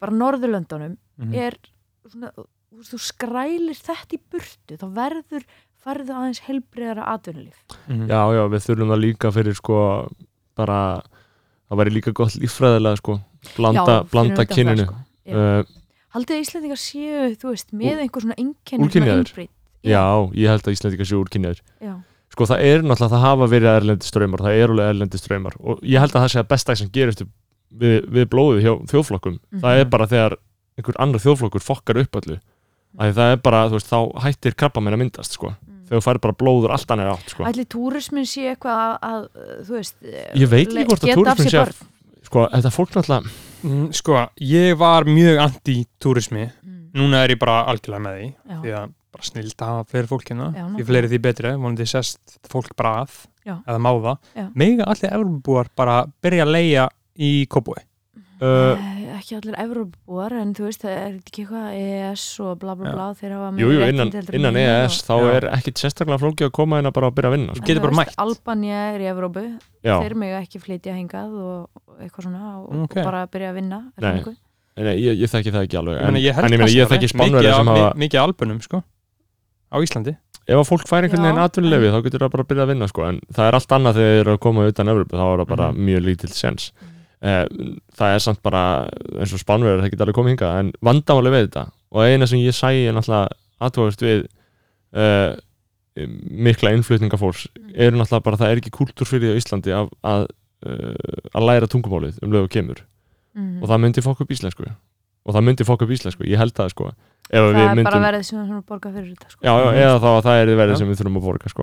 bara 0.00 0.12
Norðurlöndunum 0.12 0.96
Mhm. 1.18 1.34
er 1.34 1.56
svona, 2.08 2.32
þú 2.72 2.98
skrælir 2.98 3.76
þetta 3.76 4.12
í 4.12 4.20
burtu 4.30 4.76
þá 4.76 4.92
verður 4.92 5.44
farðu 5.84 6.14
aðeins 6.14 6.40
helbriðara 6.46 7.06
atvinnulíf 7.14 7.58
Mhm. 7.88 8.06
Já, 8.08 8.20
já, 8.36 8.42
við 8.52 8.66
þurfum 8.66 8.92
það 8.94 9.00
líka 9.04 9.32
fyrir 9.34 9.54
sko 9.58 9.78
bara, 10.56 11.02
það 11.70 11.78
væri 11.82 11.94
líka 11.96 12.12
gott 12.14 12.36
líffræðilega 12.38 12.96
sko, 13.00 13.20
blanda, 13.56 13.84
Já, 14.02 14.10
blanda 14.12 14.44
kyninu 14.46 14.84
sko. 14.86 14.94
Uh, 15.26 15.62
Haldið 16.12 16.36
að 16.36 16.42
Íslandingar 16.44 16.76
séu, 16.80 17.36
þú 17.40 17.48
veist, 17.54 17.70
með 17.72 18.00
einhver 18.04 18.20
svona 18.26 18.34
einkenni 18.36 18.84
úrkynjaðir? 18.86 19.48
Já, 19.82 20.02
ég 20.36 20.48
held 20.52 20.66
að 20.68 20.74
Íslandika 20.76 21.06
séu 21.08 21.22
úrkynjaður 21.24 21.60
já. 21.80 21.94
Sko 22.32 22.46
það 22.48 22.62
er 22.64 22.82
náttúrulega, 22.84 23.12
það 23.12 23.24
hafa 23.26 23.46
verið 23.52 23.70
erlendi 23.76 24.06
ströymar 24.08 24.40
það 24.44 24.58
er 24.60 24.68
alveg 24.72 24.90
erlendi 24.92 25.18
ströymar 25.20 25.56
og 25.60 25.80
ég 25.84 26.00
held 26.00 26.12
að 26.16 26.22
það 26.22 26.30
sé 26.32 26.38
að 26.42 26.48
besta 26.52 26.76
sem 26.76 26.88
gerist 26.92 27.22
við, 27.72 27.96
við 28.12 28.24
blóðið 28.32 28.62
hjá 28.64 28.72
þjóðflokkum 28.92 29.38
það 29.60 29.80
er 29.80 29.84
Mhm. 29.84 29.90
bara 29.90 30.06
þegar 30.06 30.36
einhver 30.78 30.96
annar 30.98 31.20
þjóðflokkur 31.20 31.64
fokkar 31.64 32.00
upp 32.00 32.12
öllu 32.22 32.38
að 33.00 33.12
það 33.16 33.32
er 33.32 33.36
bara, 33.36 33.68
þú 33.68 33.76
veist, 33.76 33.88
þá 33.92 33.98
hættir 34.24 34.54
krabba 34.54 34.80
að 34.80 34.98
myndast 35.00 35.32
sko, 35.32 35.54
Þegar 35.92 36.00
þú 36.00 36.04
fær 36.06 36.18
bara 36.24 36.36
blóður 36.40 36.72
allt 36.72 36.92
annir 36.94 37.10
átt 37.12 37.28
sko, 37.34 37.44
Ætli 37.44 37.66
túrismin 37.68 38.24
sé 38.24 38.46
eitthvað 38.54 38.78
að, 38.80 38.94
að 39.04 39.66
þú 39.68 39.74
veist 39.76 39.96
Ég 40.40 40.48
veit 40.48 40.70
ekki 40.72 40.86
hvort 40.88 41.04
að 41.04 41.42
sér 41.42 41.50
sé 41.52 41.58
að- 41.60 41.82
sko, 42.30 42.46
þetta 42.54 42.72
fólk 42.72 42.94
náttúrulega 42.96 43.34
Mm, 43.62 43.92
Sko, 43.94 44.16
ég 44.42 44.72
var 44.74 45.04
mjög 45.06 45.36
anti-túrismi 45.38 46.48
Mm. 46.64 46.88
núna 46.98 47.20
er 47.22 47.30
ég 47.36 47.38
bara 47.38 47.60
algjörlega 47.70 48.02
með 48.02 48.16
því 48.16 48.24
Já. 48.50 48.56
því 48.62 48.72
að 48.80 48.88
bara 49.12 49.22
snilt 49.28 49.56
að 49.62 49.68
hafa 49.70 49.84
fleiri 49.92 50.08
fólk 50.10 50.24
hérna 50.32 50.48
Já, 50.56 50.64
því 50.78 50.86
fleiri 50.88 51.08
því 51.12 51.20
betri, 51.22 51.52
vonandi 51.62 51.86
sest 51.86 52.38
fólk 52.50 52.72
bara 52.76 53.04
að 53.04 53.10
Já. 53.46 53.54
eða 53.68 53.78
má 53.78 53.90
það 54.02 54.18
Já. 54.34 54.48
mega 54.54 54.84
allir 54.90 55.12
Európabúar 55.12 55.68
bara 55.76 56.06
byrja 56.22 56.42
að 56.46 56.52
leia 56.56 56.88
í 57.18 57.46
Kópúi 57.46 57.78
uh, 58.42 58.74
Eh, 58.74 59.01
ekki 59.18 59.36
allir 59.38 59.56
Evrópubúar 59.62 60.32
en 60.40 60.54
þú 60.56 60.64
veist, 60.68 60.82
það 60.84 60.92
er 60.96 61.14
ekki 61.18 61.42
eitthvað 61.44 61.66
EES 61.78 62.24
og 62.44 62.58
bla 62.62 62.74
bla 62.78 62.92
bla 62.94 63.06
þeir 63.18 63.32
hafa 63.36 63.48
Jú, 63.60 63.68
meiri 63.68 63.78
jú, 63.78 63.88
innan, 63.92 64.12
en 64.14 64.34
innan 64.38 64.56
EES 64.62 64.98
og- 64.98 65.06
þá 65.08 65.14
Já. 65.22 65.34
er 65.36 65.46
ekkit 65.58 65.82
sérstaklega 65.82 66.18
flókið 66.22 66.46
að 66.48 66.52
koma 66.52 66.78
inn 66.82 66.86
að 66.90 66.92
bara 66.98 67.10
að 67.10 67.14
byrja 67.18 67.30
að 67.30 67.36
vinna 67.36 67.52
sko. 67.54 67.62
Þú 67.62 67.66
getur 67.68 67.82
En 67.82 67.86
bara 67.88 67.98
mætt. 68.00 68.14
Albania 68.18 68.78
er 68.94 69.00
í 69.00 69.08
Evrópu 69.12 69.44
Já, 69.84 69.94
þeir 70.02 70.14
mega 70.14 70.40
ekki 70.42 70.58
flytja 70.62 70.94
hingað 70.96 71.30
og 71.36 71.70
eitthvað 72.00 72.22
svona 72.28 72.42
og, 72.62 72.82
Ok. 72.84 72.96
og 72.96 73.04
bara 73.04 73.26
byrja 73.26 73.50
að 73.50 73.54
vinna 73.54 73.80
Nei. 74.00 74.22
Nei, 74.76 74.96
ég, 74.96 75.18
ég 75.20 75.28
þekki 75.28 75.52
það 75.52 75.64
ekki 75.66 75.76
alveg 75.76 75.96
meina, 76.00 76.18
ég, 76.18 76.32
en 76.38 76.52
ég, 76.52 76.60
ég 76.72 76.88
þekki 76.88 77.08
Mikið 77.12 77.42
sem 77.42 77.68
af- 77.68 77.76
hafa 77.76 77.94
mi- 77.94 78.06
mikið 78.08 78.20
albunum 78.22 78.60
sko 78.64 78.82
á 79.72 79.76
Íslandi 79.84 80.16
ef 80.48 80.56
að 80.58 80.64
fólk 80.66 80.86
fær 80.88 81.04
einhvern 81.04 81.22
veginn 81.22 81.42
atvinnulefi 81.44 81.90
þá 81.92 81.98
getur 82.02 82.20
það 82.24 82.30
bara 82.32 82.42
að 82.42 82.48
byrja 82.48 82.62
að 82.64 82.70
vinna 82.72 82.88
sko. 82.88 83.02
en 83.08 83.20
það 83.32 83.46
er 83.48 83.54
allt 83.58 83.68
annað 83.76 83.94
þegar 83.94 84.08
þeir 84.12 84.20
eru 84.24 84.32
að 84.32 84.40
koma 84.40 84.66
utan 84.72 84.88
Evropu 84.88 85.12
þá 85.20 85.24
er 85.28 85.38
það 85.44 85.48
bara 85.52 85.66
Mhm. 85.72 85.78
mjög 85.86 86.02
lítill 86.08 86.32
sens 86.32 86.72
eh, 86.80 86.86
það 87.22 88.14
er 88.16 88.22
samt 88.24 88.42
bara 88.42 88.62
eins 89.20 89.32
og 89.36 89.40
spánverðar 89.42 89.84
það 89.84 89.92
getur 89.94 90.06
alveg 90.08 90.16
komið 90.18 90.34
hingað 90.34 90.58
en 90.58 90.72
vandamáli 90.82 91.30
við 91.34 91.44
þetta 91.46 91.64
og 91.92 92.06
eina 92.08 92.26
sem 92.26 92.42
ég 92.42 92.56
sæi 92.56 92.86
er 92.88 92.96
náttúrulega 92.96 93.36
aðtóðast 93.62 94.02
við 94.02 94.24
eh, 94.98 95.34
mikla 96.48 96.72
innflutninga 96.74 97.18
fólks 97.20 97.46
eru 97.74 97.98
náttúrulega 98.00 98.26
bara 98.26 98.40
það 98.40 98.54
er 98.54 98.62
ekki 98.62 98.72
kultúr 98.74 99.06
fyrir 99.08 99.28
því 99.28 99.34
á 99.36 99.40
Íslandi 99.42 99.74
að, 99.76 99.92
að, 100.08 100.24
eh, 100.66 101.20
að 101.36 101.46
læra 101.50 101.68
tungumálið 101.70 102.18
um 102.24 102.32
lög 102.34 102.48
og 102.48 102.54
kemur 102.56 102.82
Mhm. 103.32 103.62
og 103.64 103.68
það 103.70 103.78
myndi 103.80 104.02
fokk 104.04 104.18
upp 104.20 104.32
íslensku 104.34 104.66
og 104.68 105.32
það 105.34 105.44
myndi 105.46 105.64
fokk 105.64 105.82
upp 105.86 105.92
íslensku, 105.94 106.26
ég 106.28 106.36
held 106.36 106.52
það 106.52 106.68
sko 106.74 106.90
ef 106.92 107.38
það 107.40 107.54
við 107.54 107.62
er 107.62 107.70
myndum 107.78 107.86
bara 107.88 108.00
verið 108.12 108.24
sem 108.28 108.36
við 108.36 108.42
þurfum 108.44 108.58
að 108.58 108.66
borga 108.68 108.90
fyrir 108.92 109.06
þetta 109.14 109.30
sko. 109.30 109.40
já, 109.40 109.52
já, 109.56 109.68
eða 109.86 109.94
þá 110.02 110.08
að 110.12 110.20
það 110.26 110.40
er 110.42 110.50
verið 110.58 110.74
Já. 110.74 110.76
sem 110.82 110.88
við 110.90 110.98
þurfum 111.00 111.16
að 111.16 111.24
borga 111.24 111.48
sko 111.54 111.62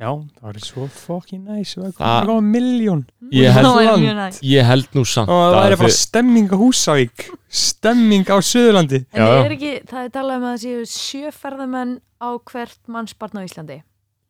já, 0.00 0.10
það 0.40 0.48
er 0.56 0.64
svo 0.64 0.86
fucking 0.88 1.44
nice 1.48 1.76
það 1.76 1.92
Það- 1.98 2.22
er 2.22 2.28
komið 2.30 2.50
miljón 2.56 3.02
Ég 3.30 3.52
held- 3.52 3.66
það 4.20 4.38
Ég 4.42 4.64
held 4.66 4.88
nú 4.96 5.04
samt 5.06 5.28
og 5.30 5.42
það 5.44 5.58
að 5.60 5.66
er 5.70 5.76
bara 5.76 5.88
þið- 5.92 5.98
stemming 6.00 6.48
á 6.50 6.56
Húsavík 6.62 7.26
stemming 7.48 8.24
á 8.32 8.36
Suðurlandi 8.40 9.02
En 9.12 9.20
já. 9.22 9.44
er 9.44 9.54
ekki, 9.58 9.72
það 9.90 10.04
er 10.04 10.14
talað 10.16 10.36
um 10.40 10.46
að 10.48 10.54
það 10.56 10.64
séu 10.64 10.86
sjö 10.94 11.32
ferðamenn 11.36 11.94
á 12.20 12.28
hvert 12.50 12.80
mannsbarn 12.88 13.38
á 13.38 13.42
Íslandi 13.44 13.78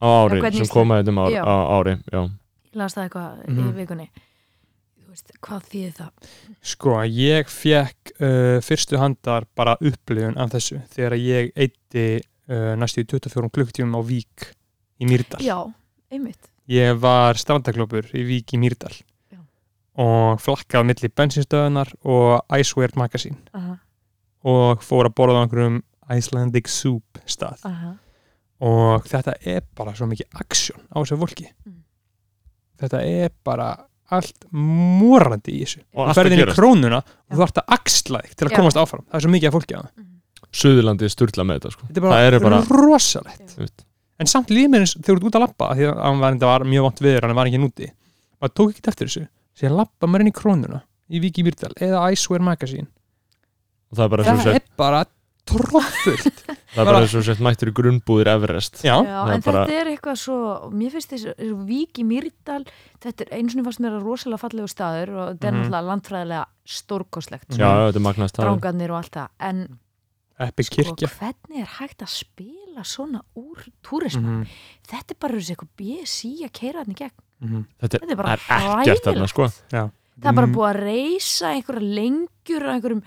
á 0.00 0.08
ári 0.26 0.40
sem 0.40 0.60
Ísland- 0.64 0.70
koma 0.74 0.98
þetta 1.02 1.14
ári, 1.24 1.34
Já. 1.34 1.42
á 1.44 1.56
ári 1.78 1.94
já. 2.12 2.20
Ég 2.70 2.76
las 2.78 2.94
það 2.94 3.04
eitthvað 3.08 3.46
Mhm. 3.48 3.68
í 3.70 3.72
vikunni 3.80 4.08
Þú 5.00 5.08
veist, 5.10 5.30
Hvað 5.42 5.62
þýðir 5.70 5.94
það? 5.98 6.10
sko, 6.62 6.90
ég 7.10 7.48
fekk 7.50 8.12
uh, 8.20 8.60
fyrstu 8.62 8.98
handar 8.98 9.44
bara 9.56 9.76
upplifun 9.80 10.36
af 10.38 10.50
þessu 10.54 10.78
þegar 10.94 11.16
ég 11.18 11.50
eitti 11.56 12.20
uh, 12.48 12.76
næstu 12.78 13.02
í 13.02 13.06
24 13.10 13.50
klukkutímum 13.50 13.98
á 13.98 14.02
Vík 14.06 14.52
í 15.00 15.08
Mýrdal 15.10 15.40
Já, 15.44 15.58
einmitt 16.12 16.50
ég 16.70 16.98
var 17.02 17.34
strandaglópur 17.40 18.10
í 18.14 18.22
Vík 18.28 18.54
í 18.54 18.60
Mýrdal 18.62 18.92
Já. 19.32 19.40
og 20.00 20.40
flakkaði 20.44 20.84
á 20.84 20.88
milli 20.90 21.08
bensinstöðunar 21.20 21.92
og 22.04 22.44
Icewear 22.60 22.94
Magazine 23.00 23.38
aha, 23.56 23.78
og 24.44 24.84
fór 24.86 25.08
að 25.10 25.16
borða 25.18 25.40
á 25.40 25.44
einhverjum 25.46 25.80
Icelandic 26.10 26.68
Soup 26.70 27.18
stað 27.26 27.64
aha. 27.68 27.94
og 28.60 29.06
þetta 29.10 29.34
er 29.46 29.62
bara 29.76 29.94
svo 29.98 30.06
mikið 30.10 30.30
aksjón 30.44 30.82
á 30.92 30.96
þessu 31.02 31.18
fólki 31.20 31.48
Mm. 31.66 31.82
þetta 32.80 33.00
er 33.04 33.30
bara 33.44 33.66
allt 34.10 34.46
morandi 34.50 35.52
í 35.58 35.64
þessu 35.64 35.82
Og 35.94 36.08
ferðin 36.16 36.40
í 36.42 36.46
krónuna 36.54 36.98
og 37.02 37.30
Já. 37.30 37.36
þú 37.36 37.42
ert 37.46 37.60
að 37.60 37.74
axla 37.76 38.20
þig 38.24 38.32
til 38.40 38.46
að 38.48 38.50
Já. 38.52 38.56
komast 38.56 38.76
áfram 38.80 39.04
það 39.06 39.18
er 39.18 39.24
svo 39.26 39.30
mikið 39.34 39.48
af 39.50 39.54
fólki 39.58 39.76
á 39.76 39.80
það 39.84 40.06
Suðurlandi 40.50 41.04
er 41.06 41.12
sturla 41.14 41.44
með 41.46 41.60
þetta 41.60 41.70
sko. 41.76 41.84
þetta 41.86 42.00
er 42.00 42.02
Það 42.02 42.10
bara, 42.10 42.26
eru 42.26 42.40
bara- 42.42 42.62
rosalegt 42.80 43.52
veist. 43.60 43.84
En 44.20 44.28
samt 44.30 44.50
límir 44.52 44.84
eins 44.84 44.94
þegar 44.98 45.06
þú 45.08 45.16
ert 45.16 45.28
út 45.30 45.38
að 45.40 45.44
labba 45.46 45.70
því 45.78 45.86
að 45.90 46.00
hann 46.04 46.20
var, 46.20 46.36
var 46.44 46.64
mjög 46.68 46.86
vant 46.88 47.00
viður 47.06 47.26
hann 47.28 47.36
var 47.40 47.50
ekki 47.50 47.62
núti 47.62 47.90
maður 48.40 48.54
tók 48.60 48.74
ekki 48.74 48.88
eftir 48.92 49.08
þessu. 49.10 49.24
Síðan 49.60 49.76
labba 49.80 50.06
maður 50.08 50.24
inn 50.26 50.32
í 50.32 50.36
krónuna 50.36 50.82
í 51.10 51.20
Viki 51.24 51.42
Mýrdal 51.44 51.72
eða 51.76 52.04
Icewear 52.14 52.44
Magazine. 52.44 52.86
Og 53.90 53.96
það 53.98 54.04
er 54.04 54.12
bara 54.14 54.22
eins 54.22 54.30
og 54.30 54.44
það 54.44 54.52
sett, 54.54 54.68
er 54.70 54.76
bara 54.80 55.00
tróðfullt 55.50 56.40
það 56.74 56.80
er 56.80 56.86
bara 56.86 57.00
eins 57.02 57.14
og 57.18 57.24
sett 57.26 57.40
mættur 57.42 57.70
í 57.72 57.74
grunnbúðir 57.74 58.28
Everest. 58.36 58.78
Já, 58.86 58.92
Já, 59.02 59.16
það 59.24 59.30
er 59.32 59.34
en 59.34 59.44
bara- 59.46 59.64
þetta 59.66 59.80
er 59.80 59.90
eitthvað 59.90 60.18
svo 60.22 60.36
mér 60.78 60.92
finnst 60.94 61.10
þessu 61.16 61.50
vík 61.66 61.98
í 61.98 62.04
Mýrdal 62.06 62.60
þetta 63.02 63.26
er 63.26 63.32
eins 63.40 63.56
og 63.58 63.64
fannst 63.66 63.82
mér 63.82 63.96
að 63.98 64.06
rosalega 64.06 64.42
fallegu 64.44 64.70
staður 64.70 65.12
og 65.16 65.24
þetta 65.32 65.48
er 65.48 65.52
Mhm. 65.56 65.60
náttúrulega 65.64 65.88
landfræðilega 65.90 66.44
stórkostlegt 66.76 67.48
já, 67.56 67.64
já, 67.66 67.70
þetta 67.90 68.00
er 68.02 68.06
magnast 68.06 68.36
það 68.38 68.46
drangarnir 68.46 68.90
og 68.94 69.00
allt 69.00 69.14
það 69.18 69.28
en 69.50 69.62
sko, 70.60 70.76
kirkja. 70.76 71.08
hvernig 71.18 71.60
er 71.64 71.70
hægt 71.80 72.00
að 72.06 72.12
spila 72.14 72.69
svona 72.84 73.20
úr 73.36 73.58
túrisma 73.82 74.20
Mhm, 74.40 74.46
þetta 74.86 75.10
er 75.10 75.16
bara 75.20 75.34
eitthvað 75.34 75.68
BSI 75.76 76.44
að 76.44 76.52
keira 76.52 76.78
hann 76.84 76.92
í 76.92 76.94
gegn 76.94 77.10
mhm. 77.40 77.64
þetta 77.80 77.98
Þetta 77.98 78.10
er 78.10 78.16
bara 78.16 78.32
er 78.32 78.38
þarna 78.38 78.84
hræðilegt. 78.84 79.28
sko 79.28 79.46
það 80.20 80.28
er 80.28 80.34
bara 80.34 80.46
Mm. 80.46 80.54
búið 80.54 80.70
að 80.70 80.80
reysa 80.84 81.46
einhverja 81.54 81.94
lengjur 81.94 82.62
á 82.66 82.70
einhverjum 82.76 83.02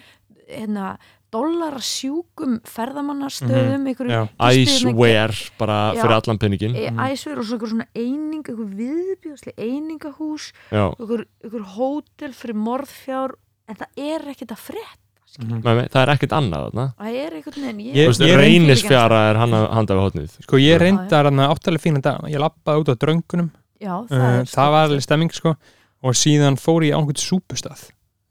hérna, 0.50 0.98
dollarasjúkum 1.34 2.60
ferðamannastöðum 2.68 3.88
Já. 4.10 4.28
Icewear 4.54 5.32
bara 5.58 5.94
Já. 5.96 6.02
fyrir 6.02 6.16
allan 6.18 6.38
penningin 6.40 6.76
e, 6.76 6.90
Mhm. 6.92 7.00
æsver 7.00 7.38
og 7.40 7.46
svo 7.46 7.56
einhver 7.58 7.70
svona 7.70 7.88
eining 7.96 8.44
einhver 8.44 8.70
viðbjóðsli 8.70 9.54
einingahús 9.58 10.52
einhver, 11.00 11.26
einhver 11.44 11.64
hótel 11.76 12.34
fyrir 12.34 12.56
morðfjár 12.56 13.32
en 13.68 13.76
það 13.76 13.88
er 13.98 14.22
ekkert 14.34 14.52
að 14.52 14.62
frétt 14.70 15.03
Nei, 15.42 15.58
nei, 15.64 15.88
það 15.90 16.02
er 16.04 16.10
ekkert 16.14 16.34
annað 16.38 16.66
það 16.78 17.16
er 17.18 17.36
einhvern 17.40 17.64
veginn 17.66 17.80
Ég- 17.88 17.96
Þú 18.06 18.10
veist, 18.12 18.22
ég 18.28 18.36
reynisfjara 18.38 19.22
er 19.32 19.40
hann 19.42 19.56
handa 19.74 19.96
við 19.98 20.04
hotnið 20.06 20.36
sko 20.46 20.60
ég 20.62 20.78
reyndar 20.84 21.26
hann 21.30 21.40
áttalega 21.48 21.82
fína 21.82 22.02
dag 22.06 22.28
ég 22.30 22.38
lappaði 22.44 22.84
út 22.84 22.92
á 22.94 22.96
dröngunum. 23.02 23.48
Já, 23.82 23.96
það, 24.06 24.14
það, 24.14 24.36
er 24.44 24.52
það 24.54 24.70
var 24.76 24.86
alveg 24.88 25.02
stemming 25.08 25.34
sko. 25.34 25.56
Og 26.04 26.14
síðan 26.20 26.58
fór 26.62 26.86
ég 26.86 26.94
á 26.94 27.00
einhvern 27.02 27.18
súpustað 27.24 27.82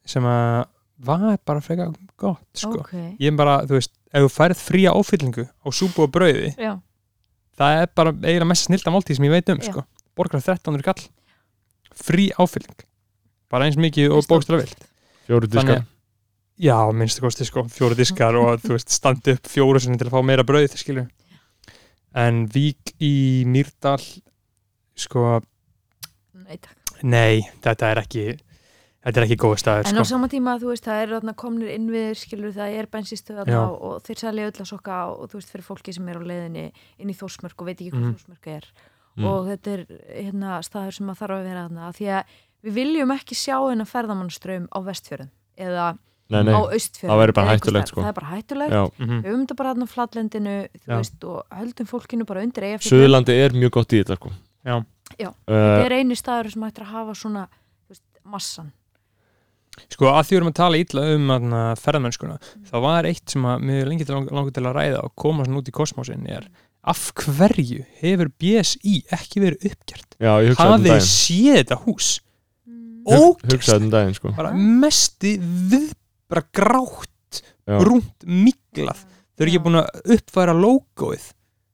sem 0.07 0.23
að 0.29 0.65
var 1.03 1.39
bara 1.45 1.61
frekar 1.65 1.91
gott 2.21 2.47
sko. 2.55 2.79
Ok, 2.85 2.93
ég 3.19 3.33
er 3.33 3.37
bara, 3.37 3.59
þú 3.67 3.79
veist, 3.81 3.93
ef 4.13 4.23
þú 4.23 4.31
færð 4.37 4.63
fría 4.63 4.93
áfyllingu 4.95 5.49
á 5.51 5.69
súpu 5.75 6.05
og 6.07 6.13
brauði, 6.15 6.53
já, 6.55 6.77
það 7.59 7.81
er 7.83 7.91
bara 7.99 8.13
eiginlega 8.15 8.51
mest 8.53 8.69
snilda 8.69 8.93
máltíð 8.95 9.19
sem 9.19 9.27
ég 9.27 9.35
veit 9.35 9.51
um, 9.51 9.59
Já. 9.59 9.73
sko. 9.73 9.85
Borgar 10.15 10.39
1300 10.39 10.85
kall 10.87 11.03
frí 11.99 12.31
áfylling. 12.39 12.87
Bara 13.51 13.67
eins 13.67 13.77
mikið 13.81 14.15
og 14.15 14.29
bókstara 14.31 14.63
vilt 14.63 14.87
fjóru 15.27 15.49
diska 15.51 15.83
já, 16.63 16.77
minnstu 16.95 17.25
kosti 17.25 17.47
sko, 17.49 17.65
fjóru 17.73 17.97
diskar 17.99 18.37
og 18.39 18.61
þú 18.63 18.77
veist, 18.77 18.93
standi 18.95 19.35
upp 19.37 19.49
fjóru 19.51 19.81
sinni 19.83 19.99
til 20.01 20.09
að 20.09 20.15
fá 20.17 20.23
meira 20.25 20.45
brauð, 20.47 20.77
skilju 20.79 21.07
en 22.15 22.45
vík 22.53 22.93
í 23.03 23.13
Mýrdal 23.49 23.99
sko, 24.99 25.41
nei 26.47 26.59
takk 26.61 27.03
nei, 27.03 27.41
þetta 27.65 27.89
er 27.95 28.01
ekki 28.05 28.25
þetta 29.03 29.19
er 29.19 29.25
ekki 29.27 29.39
góð 29.43 29.57
staður, 29.59 29.89
En 29.91 29.99
á 29.99 30.03
sko 30.05 30.11
sama 30.13 30.29
tíma, 30.31 30.55
þú 30.63 30.69
veist, 30.71 30.85
það 30.87 31.01
er 31.03 31.35
komnir 31.35 31.73
innviðir, 31.75 32.15
skilur, 32.21 32.53
það 32.55 32.77
er 32.79 32.87
bensinstöð 32.93 33.41
Já. 33.41 33.43
þarna 33.43 33.63
og, 33.75 33.97
þeir 34.07 34.21
selja 34.23 34.47
öll 34.53 34.61
að 34.63 34.69
sokka 34.71 34.99
og 35.11 35.25
þú 35.33 35.41
veist, 35.41 35.51
fyrir 35.51 35.67
fólki 35.67 35.95
sem 35.97 36.09
er 36.13 36.21
á 36.21 36.23
leiðinni 36.23 36.65
inn 37.03 37.11
í 37.11 37.17
Þórsmörk 37.19 37.59
og 37.59 37.67
veit 37.67 37.81
ekki 37.81 37.91
hvað 37.91 38.05
Mhm. 38.07 38.15
Þórsmörk 38.15 38.47
er 38.57 38.67
Mm. 39.13 39.25
og 39.29 39.45
þetta 39.45 39.73
er 39.75 39.81
hérna 40.23 40.63
staður 40.65 40.95
sem 40.97 41.07
að 41.11 41.19
þarf 41.21 41.35
að 41.37 41.45
vera 41.45 41.69
þarna 41.69 41.89
því 41.93 42.07
að 42.17 42.25
við 42.65 42.73
viljum 42.79 43.11
ekki 43.13 43.37
sjá 43.37 43.57
nei, 46.31 46.43
nei, 46.45 46.53
á 46.55 46.61
austfjörðum 46.63 47.11
það 47.13 47.21
væri 47.23 47.33
bara 47.39 47.51
hættulegt, 47.57 47.89
sko. 47.89 48.01
Það 48.03 48.09
er 48.09 48.13
bara 48.21 48.31
hættulegt, 48.37 48.73
já 48.73 48.85
Mhm. 48.99 49.23
við 49.23 49.37
þetta 49.47 49.57
bara 49.57 49.75
þarna 49.75 49.85
á 49.85 49.95
flatlandinu, 49.95 50.55
þú 50.73 50.87
Já. 50.89 50.97
veist, 50.97 51.25
og 51.25 51.43
höldum 51.53 51.87
fólkinu 51.91 52.27
bara 52.27 52.43
undir 52.43 52.63
eiga 52.63 52.79
Suðurlandi 52.81 53.29
er 53.45 53.51
mjög 53.51 53.71
gott 53.71 53.89
í 53.93 54.03
þetta 54.05 54.17
sko 54.17 54.31
Já. 54.65 54.85
Já. 55.19 55.29
Uh, 55.29 55.53
Þetta 55.53 55.85
er 55.87 55.93
eini 55.99 56.17
staður 56.17 56.51
sem 56.53 56.63
ættir 56.63 56.85
að 56.87 56.93
hafa 56.95 57.13
svona, 57.15 57.49
þú 57.85 57.89
veist, 57.91 58.03
massan 58.25 58.73
Sko 59.89 60.05
að 60.05 60.27
því 60.29 60.33
við 60.33 60.37
erum 60.37 60.51
að 60.53 60.55
tala 60.61 60.77
illa 60.77 61.03
um 61.17 61.31
aðna, 61.33 61.61
ferðamennskuna, 61.81 62.35
þá 62.69 62.75
var 62.85 63.05
eitt 63.09 63.31
sem 63.33 63.43
að 63.49 63.63
mér 63.65 63.87
lengi 63.89 64.05
til 64.05 64.15
langar 64.21 64.53
til 64.53 64.63
að 64.69 64.75
ræða 64.77 64.99
og 65.05 65.15
koma 65.17 65.45
svona 65.47 65.59
út 65.63 65.69
í 65.69 65.73
kosmosin 65.73 66.27
er 66.29 66.47
af 66.85 67.13
hverju 67.15 67.85
hefur 68.03 68.29
BSI 68.39 69.05
ekki 69.17 69.41
verið 69.41 69.65
uppgjert? 69.71 70.17
já, 70.21 70.33
ég 70.45 70.53
hugsaði 70.53 70.75
um 70.77 71.57
þetta 71.57 71.79
hús? 71.87 72.21
Hug- 73.07 73.39
Ógæst, 73.41 73.53
hugsaði 73.53 73.83
um 73.83 73.91
daginn 73.91 74.15
sko 74.15 74.33
bara 74.37 74.53
mesti 74.53 75.39
við, 75.41 75.93
bara 76.33 76.45
grátt, 76.57 77.43
Já. 77.69 77.77
rúmt, 77.87 78.27
miklað. 78.27 79.05
Þau 79.37 79.45
eru 79.45 79.53
ekki 79.53 79.63
búin 79.65 79.79
að 79.83 80.03
uppfæra 80.17 80.53
logoið. 80.57 81.31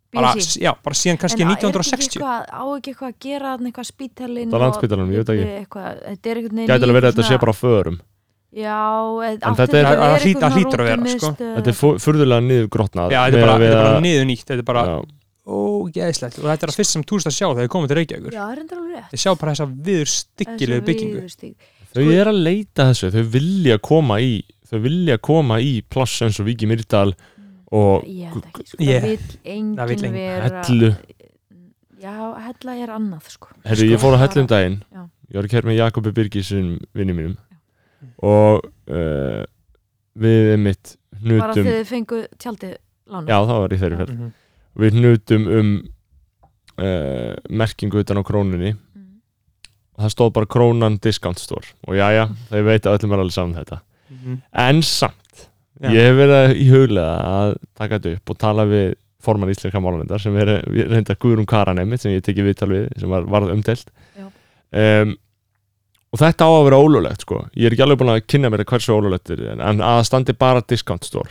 Bara, 0.09 0.31
já, 0.41 0.71
bara 0.83 0.97
síðan 0.97 1.19
kannski 1.21 1.43
En 1.45 1.49
á- 1.49 1.53
er 1.53 1.57
1960. 1.61 1.99
ekki 2.01 2.17
eitthvað- 2.17 2.47
á 2.49 2.63
ekki 2.79 2.93
eitthvað 2.95 3.11
að 3.13 3.19
gera 3.21 3.51
eitthvað 3.59 3.89
spítalinn 3.93 4.49
Það 4.49 4.57
er 4.57 4.63
Landspítalanum, 4.65 5.11
ég 5.13 5.21
veit 5.21 5.33
ekki. 5.35 5.49
eitthvað, 5.59 5.99
þetta 6.09 6.31
er 6.31 6.37
einhvern 6.39 6.57
veginn 6.57 6.71
gæti 6.73 6.85
alveg 6.89 6.97
verið 6.97 7.09
að 7.09 7.13
þetta 7.13 7.29
sé 7.29 7.39
bara 7.43 7.53
förum 7.53 7.99
já, 8.49 8.79
en 9.29 9.39
þetta 9.59 9.77
er- 9.77 9.85
það 9.85 10.17
hlýt- 10.25 10.41
það 10.41 10.55
hlýtur 10.57 10.81
að 10.81 10.89
vera, 10.89 11.19
sko. 11.19 11.31
þetta 11.37 11.69
er 11.69 11.77
furðulega 12.01 12.41
niður 12.49 12.69
grotnað 12.73 13.11
Já, 13.13 13.21
þetta 13.29 13.37
er 13.37 13.45
bara, 13.45 13.59
þetta 13.61 13.83
bara 13.85 14.01
niður 14.01 14.25
nýtt, 14.33 14.45
þetta 14.49 14.59
er 14.65 14.69
bara 14.73 14.85
já, 14.89 14.97
ógeðslegt 15.49 16.39
og 16.41 16.45
þetta 16.49 16.63
er 16.65 16.73
að 16.73 16.79
fyrst 16.81 16.93
sem 16.97 17.05
túrist 17.05 17.29
að 17.29 17.37
sjá 17.37 17.47
þegar 17.53 17.65
þið 17.69 17.73
komið 17.77 17.89
til 17.93 17.97
Reykjavíkur. 18.01 18.33
já, 18.33 18.43
það 18.49 18.53
er 18.57 18.61
endur 18.65 18.79
alveg 18.81 18.97
rétt 18.97 19.11
Þið 19.13 19.21
sjá 19.25 19.31
bara 19.39 19.53
þessa 19.53 19.69
viður 19.85 20.09
styggilegu 20.17 20.83
byggingu. 20.89 21.21
Þau 21.99 22.15
er 22.15 22.31
að 22.33 22.39
leita 22.47 22.87
þessu. 22.93 23.11
Þau 23.17 23.25
vilja 23.35 23.79
koma 23.83 24.19
í 24.23 24.33
þau 24.69 24.79
vilja 24.85 25.19
koma 25.19 25.59
í 25.65 25.83
pláss 25.83 26.23
eins 26.27 26.39
og 26.43 26.47
Viki 26.49 26.67
Myrdal 26.69 27.13
og 27.73 28.05
ég 28.09 28.31
held 28.33 28.45
ekki, 28.49 28.65
sko, 28.71 28.79
Ég- 28.85 29.05
það 29.45 29.89
vil 29.89 29.99
enginn. 30.05 30.13
vera 30.17 30.63
Hellu. 30.65 30.91
já, 32.01 32.15
hella 32.47 32.75
er 32.85 32.93
annað 32.95 33.29
sko. 33.35 33.49
Herru, 33.65 33.89
ég 33.93 34.01
fór 34.01 34.17
að 34.17 34.23
hellu 34.25 34.41
um 34.45 34.51
daginn. 34.53 34.79
Já. 34.93 35.03
ég 35.29 35.35
var 35.37 35.45
að 35.45 35.53
kæra 35.53 35.69
með 35.69 35.79
Jakobi 35.83 36.13
Birgisson 36.17 36.79
vinni 36.95 37.13
mínum. 37.17 37.37
Og 38.23 38.65
uh, 38.89 39.45
við 40.19 40.57
mitt 40.63 40.97
bara 41.13 41.53
hnutum 41.53 41.65
þegar 41.65 41.79
þið 41.83 41.89
fengu 41.91 42.21
tjaldið 42.39 42.77
lána 43.09 43.27
já, 43.29 43.39
það 43.49 43.61
var 43.65 43.75
í 43.75 43.79
þeirri 43.83 43.99
ferð. 43.99 44.13
Mhm. 44.15 44.33
við 44.79 44.99
hnutum 44.99 45.49
um 45.59 45.71
uh, 46.79 47.35
merkingu 47.51 47.99
utan 48.05 48.21
á 48.21 48.23
krónunni. 48.23 48.73
Mm. 48.75 48.79
Og 49.99 50.05
það 50.07 50.13
stóð 50.15 50.33
bara 50.39 50.47
krónan 50.55 50.99
discount 51.03 51.39
store 51.43 51.67
og 51.89 51.97
já, 51.99 52.07
já, 52.15 52.25
þau 52.53 52.63
veit 52.69 52.87
að 52.87 52.99
öllum 52.99 53.13
er 53.17 53.23
alveg 53.25 53.35
saman 53.35 53.59
þetta 53.59 53.81
Mhm. 54.09 54.37
en 54.55 54.79
samt 54.83 55.49
Já. 55.83 55.91
ég 55.93 56.07
hef 56.09 56.17
verið 56.17 56.57
í 56.57 56.67
huglega 56.71 57.17
að 57.29 57.57
taka 57.77 57.99
þetta 57.99 58.13
upp 58.17 58.31
og 58.33 58.39
tala 58.39 58.65
við 58.67 58.95
forman 59.21 59.51
íslenska 59.53 59.81
málanendar 59.83 60.21
sem 60.23 60.37
er 60.41 60.63
reynda 60.65 61.15
Guðrún 61.15 61.47
Karan 61.47 61.79
einmitt 61.79 62.01
sem 62.01 62.13
ég 62.15 62.23
tekið 62.25 62.47
viðtal 62.49 62.69
við 62.73 62.87
sem 62.99 63.11
var, 63.11 63.27
varð 63.29 63.53
umdelt 63.53 63.91
um, 64.73 65.13
og 66.13 66.19
þetta 66.23 66.47
á 66.49 66.51
að 66.57 66.65
vera 66.71 66.81
ólulegt 66.81 67.21
sko. 67.27 67.43
ég 67.55 67.67
er 67.69 67.73
ekki 67.77 67.85
alveg 67.85 67.99
búin 68.01 68.15
að 68.15 68.25
kynna 68.27 68.49
mér 68.51 68.65
hversu 68.65 68.95
ólulegt 68.97 69.31
er 69.35 69.45
en 69.61 69.83
að 69.85 70.03
standi 70.09 70.33
bara 70.39 70.63
discount 70.67 71.05
store 71.05 71.29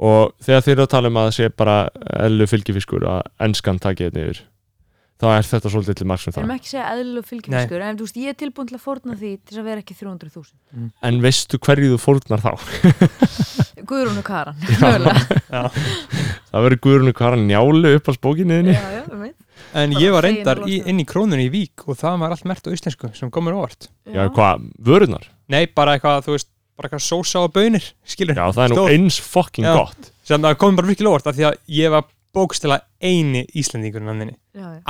og 0.00 0.32
þegar 0.40 0.62
þið 0.64 0.72
eru 0.72 0.82
að 0.86 0.92
tala 0.96 1.08
um 1.12 1.16
að 1.20 1.28
það 1.28 1.36
sé 1.36 1.48
bara 1.56 1.76
ellu 2.24 2.46
fylgifiskur 2.46 3.04
að 3.08 3.22
enskan 3.46 3.78
taki 3.80 4.08
þetta 4.08 4.24
yfir 4.24 4.40
þá 5.16 5.26
er 5.32 5.46
þetta 5.48 5.72
svolítið 5.72 5.98
til 6.00 6.08
margsum 6.10 6.32
Við 6.34 6.40
erum 6.42 6.50
það. 6.50 6.58
ekki 6.60 6.68
að 6.68 6.72
segja 6.74 6.88
eðlilega 6.92 7.28
fylgjumskur 7.30 7.84
en 7.86 7.98
þú 8.00 8.06
veist, 8.06 8.18
ég 8.20 8.32
er 8.32 8.38
tilbúin 8.42 8.68
til 8.70 8.76
að 8.76 8.84
fórna 8.84 9.16
því 9.16 9.30
til 9.48 9.56
að 9.60 9.68
vera 9.70 9.84
ekki 9.84 9.96
300.000 9.96 10.90
en 11.08 11.20
veistu 11.24 11.60
hverju 11.66 11.94
þú 11.94 12.00
fórnar 12.02 12.44
þá? 12.44 12.52
Guðrún 13.88 14.18
og 14.20 14.26
Karan, 14.26 14.56
mögulega. 14.82 15.70
Það 16.50 16.64
verður 16.66 16.80
Guðrún 16.86 17.16
Karan 17.16 17.44
njálu 17.46 17.92
upp 17.96 18.08
á 18.10 18.12
spókinniðinni. 18.16 18.74
Já, 18.74 18.86
já, 18.98 19.32
En 19.76 19.92
Bara 19.92 20.00
ég 20.02 20.12
var 20.14 20.24
reyndar 20.24 20.60
í, 20.68 20.78
inn 20.88 21.00
í 21.02 21.04
krónunni 21.08 21.48
í 21.48 21.52
Vík 21.52 21.84
og 21.84 21.98
það 22.00 22.20
var 22.22 22.32
allt 22.34 22.46
mert 22.48 22.68
á 22.68 22.70
íslensku 22.72 23.10
sem 23.16 23.30
komur 23.32 23.56
óvart. 23.58 23.88
Já, 24.08 24.24
hvað, 24.32 24.68
vörunar? 24.88 25.26
Nei, 25.52 25.66
bara 25.68 25.96
eitthvað, 25.96 26.22
þú 26.26 26.36
veist, 26.36 26.48
bara 26.78 26.88
eitthvað 26.88 27.04
sósa 27.04 27.42
og 27.44 27.52
bönir 27.56 27.84
skilur, 28.08 28.38
Já, 28.38 28.46
það 28.56 28.62
er 28.64 28.74
nú 28.76 28.86
eins 28.94 29.18
fucking 29.20 29.66
Já. 29.68 29.74
gott. 29.76 30.10
Sem 30.26 30.42
það 30.44 30.58
komur 30.62 30.80
bara 30.80 30.90
virkilega 30.92 31.12
óvart 31.12 31.28
af 31.30 31.36
því 31.36 31.46
að 31.50 31.58
ég 31.76 31.92
var 31.92 32.06
bókstila 32.36 32.78
eini 33.02 33.44
íslendingurinn 33.56 34.12
að 34.12 34.22
þinni 34.22 34.36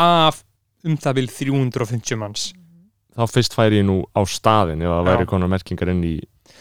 af 0.02 0.42
um 0.86 0.96
það 1.02 1.16
vil 1.20 1.28
350 1.32 2.18
manns. 2.20 2.48
Þá 3.16 3.24
fyrst 3.32 3.54
færi 3.56 3.78
ég 3.80 3.86
nú 3.88 4.02
á 4.12 4.20
staðin 4.28 4.82
ef 4.84 4.90
það 4.92 5.06
væri 5.08 5.26
konar 5.30 5.48
merkingar 5.54 5.88
inn 5.94 6.02
í 6.04 6.14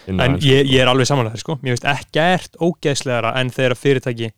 inn 0.08 0.20
en 0.22 0.38
ég, 0.40 0.64
ég 0.70 0.80
er 0.82 0.88
alveg 0.90 1.06
samanlega 1.10 1.38
sko. 1.42 1.58
Mér 1.62 1.76
finnst 1.76 1.86
ekkert 1.92 2.56
ógeðslegara 2.64 3.34
en 3.42 3.50
þegar 3.54 3.74
fyrirtæki 3.78 4.30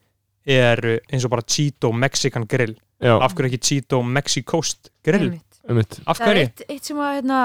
er 0.48 0.82
eins 1.12 1.24
og 1.28 1.32
bara 1.36 1.44
Cheeto 1.46 1.92
Mexican 1.92 2.46
Grill. 2.48 2.74
Já, 2.98 3.14
af 3.22 3.34
hverju 3.36 3.52
ekki 3.52 3.60
Cheeto 3.68 4.02
Mexicoast 4.02 4.90
Grill? 5.06 5.36
Einmitt. 5.68 6.00
af 6.08 6.18
Það 6.18 6.26
er 6.26 6.32
hverju? 6.32 6.46
eitt, 6.48 6.62
eitt 6.72 6.88
sem 6.88 7.00
að 7.04 7.14
hérna, 7.18 7.40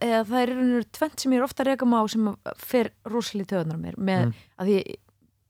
eða, 0.00 0.20
það 0.28 0.40
er 0.42 0.52
einhvern 0.54 0.88
tvent 0.98 1.22
sem 1.24 1.32
ég 1.32 1.38
er 1.40 1.46
ofta 1.46 1.62
að 1.64 1.70
reka 1.70 1.86
má 1.88 1.98
sem 2.10 2.26
fer 2.58 2.90
rosalega 3.08 3.52
töðunar 3.54 3.78
mér 3.80 3.96
með 3.98 4.24
Mm. 4.26 4.34
að 4.60 4.72
ég, 4.74 4.96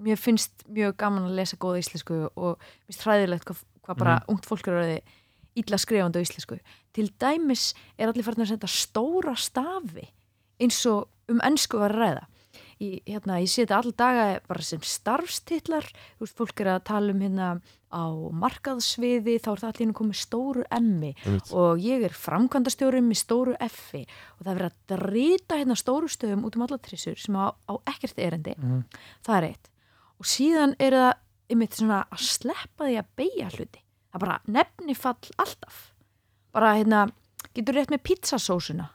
mér 0.01 0.17
finnst 0.21 0.65
mjög 0.69 0.97
gaman 0.97 1.29
að 1.29 1.37
lesa 1.41 1.57
góða 1.61 1.81
íslensku 1.83 2.19
og 2.37 2.59
mér 2.59 2.91
finnst 2.91 3.05
hræðilegt 3.07 3.45
hvað, 3.49 3.63
hvað 3.87 3.99
bara 4.03 4.17
Mm. 4.21 4.29
ungt 4.35 4.47
fólk 4.49 4.69
er 4.69 4.73
að 4.75 4.83
verði 4.85 5.01
illa 5.61 5.79
skrifandi 5.79 6.19
á 6.19 6.25
íslensku. 6.25 6.59
Til 6.95 7.09
dæmis 7.21 7.75
er 7.99 8.09
allir 8.09 8.25
farin 8.25 8.45
að 8.45 8.53
senda 8.55 8.67
stóra 8.71 9.37
stafi 9.37 10.09
eins 10.61 10.87
og 10.87 11.09
um 11.29 11.41
ennsku 11.41 11.79
að 11.79 11.97
ræða. 11.97 12.27
Ég, 12.81 13.03
hérna, 13.05 13.37
ég 13.43 13.51
þetta 13.53 13.77
all 13.77 13.93
daga 13.93 14.41
bara 14.49 14.63
sem 14.63 14.81
starfstitlar. 14.81 15.85
Þú 16.17 16.25
veist, 16.25 16.37
fólk 16.39 16.61
er 16.61 16.67
að 16.79 16.85
tala 16.89 17.13
um 17.13 17.21
hérna 17.21 17.61
á 17.93 18.05
markaðsviði, 18.33 19.35
þá 19.43 19.49
er 19.53 19.61
það 19.61 19.73
allir 19.73 19.93
komið 19.99 20.19
stóru 20.21 20.63
emmi 20.71 21.11
og 21.53 21.81
ég 21.83 22.05
er 22.07 22.15
framkvæmdastjóri 22.15 23.03
með 23.05 23.19
stóru 23.21 23.57
effi 23.61 24.07
og 24.39 24.47
það 24.47 24.53
er 24.55 24.69
að 24.69 24.77
drita 24.95 25.59
hérna 25.59 25.77
stóru 25.77 26.09
stöðum 26.09 26.45
út 26.47 26.57
um 26.57 26.63
alla 26.63 26.79
trissur 26.79 27.19
sem 27.19 27.35
á, 27.37 27.51
á 27.53 27.75
ekkert 27.91 28.17
erindi. 28.19 28.55
Mhm. 28.57 28.85
það 29.27 29.37
er 29.37 29.49
eitt 29.51 29.69
og 30.21 30.29
síðan 30.29 30.77
er 30.79 30.97
það 30.97 31.13
einmitt 31.51 31.79
svona 31.81 32.05
að 32.13 32.25
sleppa 32.29 32.87
því 32.87 32.97
að 33.01 33.11
beigja 33.19 33.49
hluti. 33.57 33.83
Það 34.11 34.25
bara 34.25 34.39
nefnifall 34.47 35.35
alltaf. 35.41 35.81
Bara 36.55 36.73
hérna, 36.79 37.05
getur 37.55 37.79
rétt 37.79 37.93
með 37.93 38.03
pizzasósuna? 38.11 38.89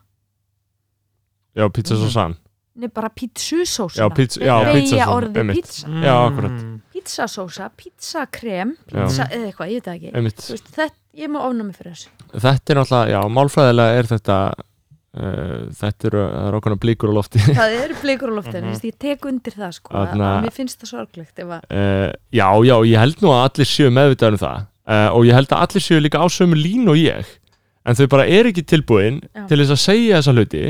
Já, 1.55 1.69
pizza 1.71 1.95
svo 1.95 2.09
sann 2.11 2.35
Nei, 2.75 2.89
bara 2.91 3.07
pítsusósuna 3.07 4.03
Já, 4.03 4.09
pizza- 4.11 4.41
já, 4.43 4.55
beigja 4.67 5.05
orðið 5.07 5.51
pizza. 5.55 5.87
Já, 6.03 6.15
akkurat. 6.25 6.51
Mm. 6.51 6.73
pizzasósa, 6.91 7.69
pizzakrem 7.79 8.73
pizza, 8.89 9.27
eða 9.31 9.47
eitthvað, 9.47 9.69
ég 9.71 9.77
veit 9.79 9.85
það 9.85 9.95
ekki. 9.95 10.23
Veist, 10.51 10.71
þetta, 10.75 10.87
ég 11.15 11.31
má 11.31 11.37
ofnámi 11.45 11.75
fyrir 11.77 11.93
þessu. 11.95 12.09
Þetta 12.33 12.73
er 12.73 12.79
náttúrulega, 12.81 13.13
já, 13.13 13.21
málfræðilega 13.37 14.01
er 14.01 14.09
þetta 14.11 14.37
þetta 15.15 16.07
eru, 16.09 16.21
það 16.27 16.47
eru 16.49 16.57
okkur 16.59 16.75
blíkur 16.83 17.11
á 17.11 17.13
lofti. 17.15 17.39
Það 17.59 17.75
eru 17.83 17.95
blikur 18.01 18.31
á 18.31 18.33
loftinu, 18.35 18.61
Mhm. 18.65 18.75
mm 18.75 18.89
ég 18.89 18.97
tek 18.99 19.25
undir 19.29 19.53
það 19.55 19.71
sko, 19.77 19.93
Þarna- 19.95 20.31
að 20.35 20.43
mér 20.45 20.55
finnst 20.57 20.79
það 20.81 20.91
sorglegt 20.91 21.39
ef 21.39 21.53
að 21.55 21.61
uh, 21.71 22.11
Já, 22.35 22.49
já, 22.67 22.75
ég 22.91 22.99
held 22.99 23.21
nú 23.23 23.31
að 23.31 23.43
allir 23.49 23.69
séu 23.71 23.89
meðvitaður 23.95 24.35
um 24.37 24.43
það. 24.43 24.65
Uh, 24.85 25.09
og 25.17 25.25
ég 25.25 25.33
held 25.33 25.47
að 25.55 25.61
allir 25.65 25.81
séu 25.87 26.01
líka 26.03 26.19
á 26.21 26.25
sömu 26.29 26.57
línu 26.59 26.91
og 26.93 26.99
ég. 26.99 27.25
En 27.85 27.95
þau 27.95 28.07
bara 28.11 28.25
er 28.27 28.45
ekki 28.51 28.63
tilbúin 28.65 29.21
Já. 29.33 29.45
til 29.47 29.57
þess 29.61 29.73
að 29.73 29.81
segja 29.85 30.19
þessa 30.19 30.33
hluti 30.35 30.65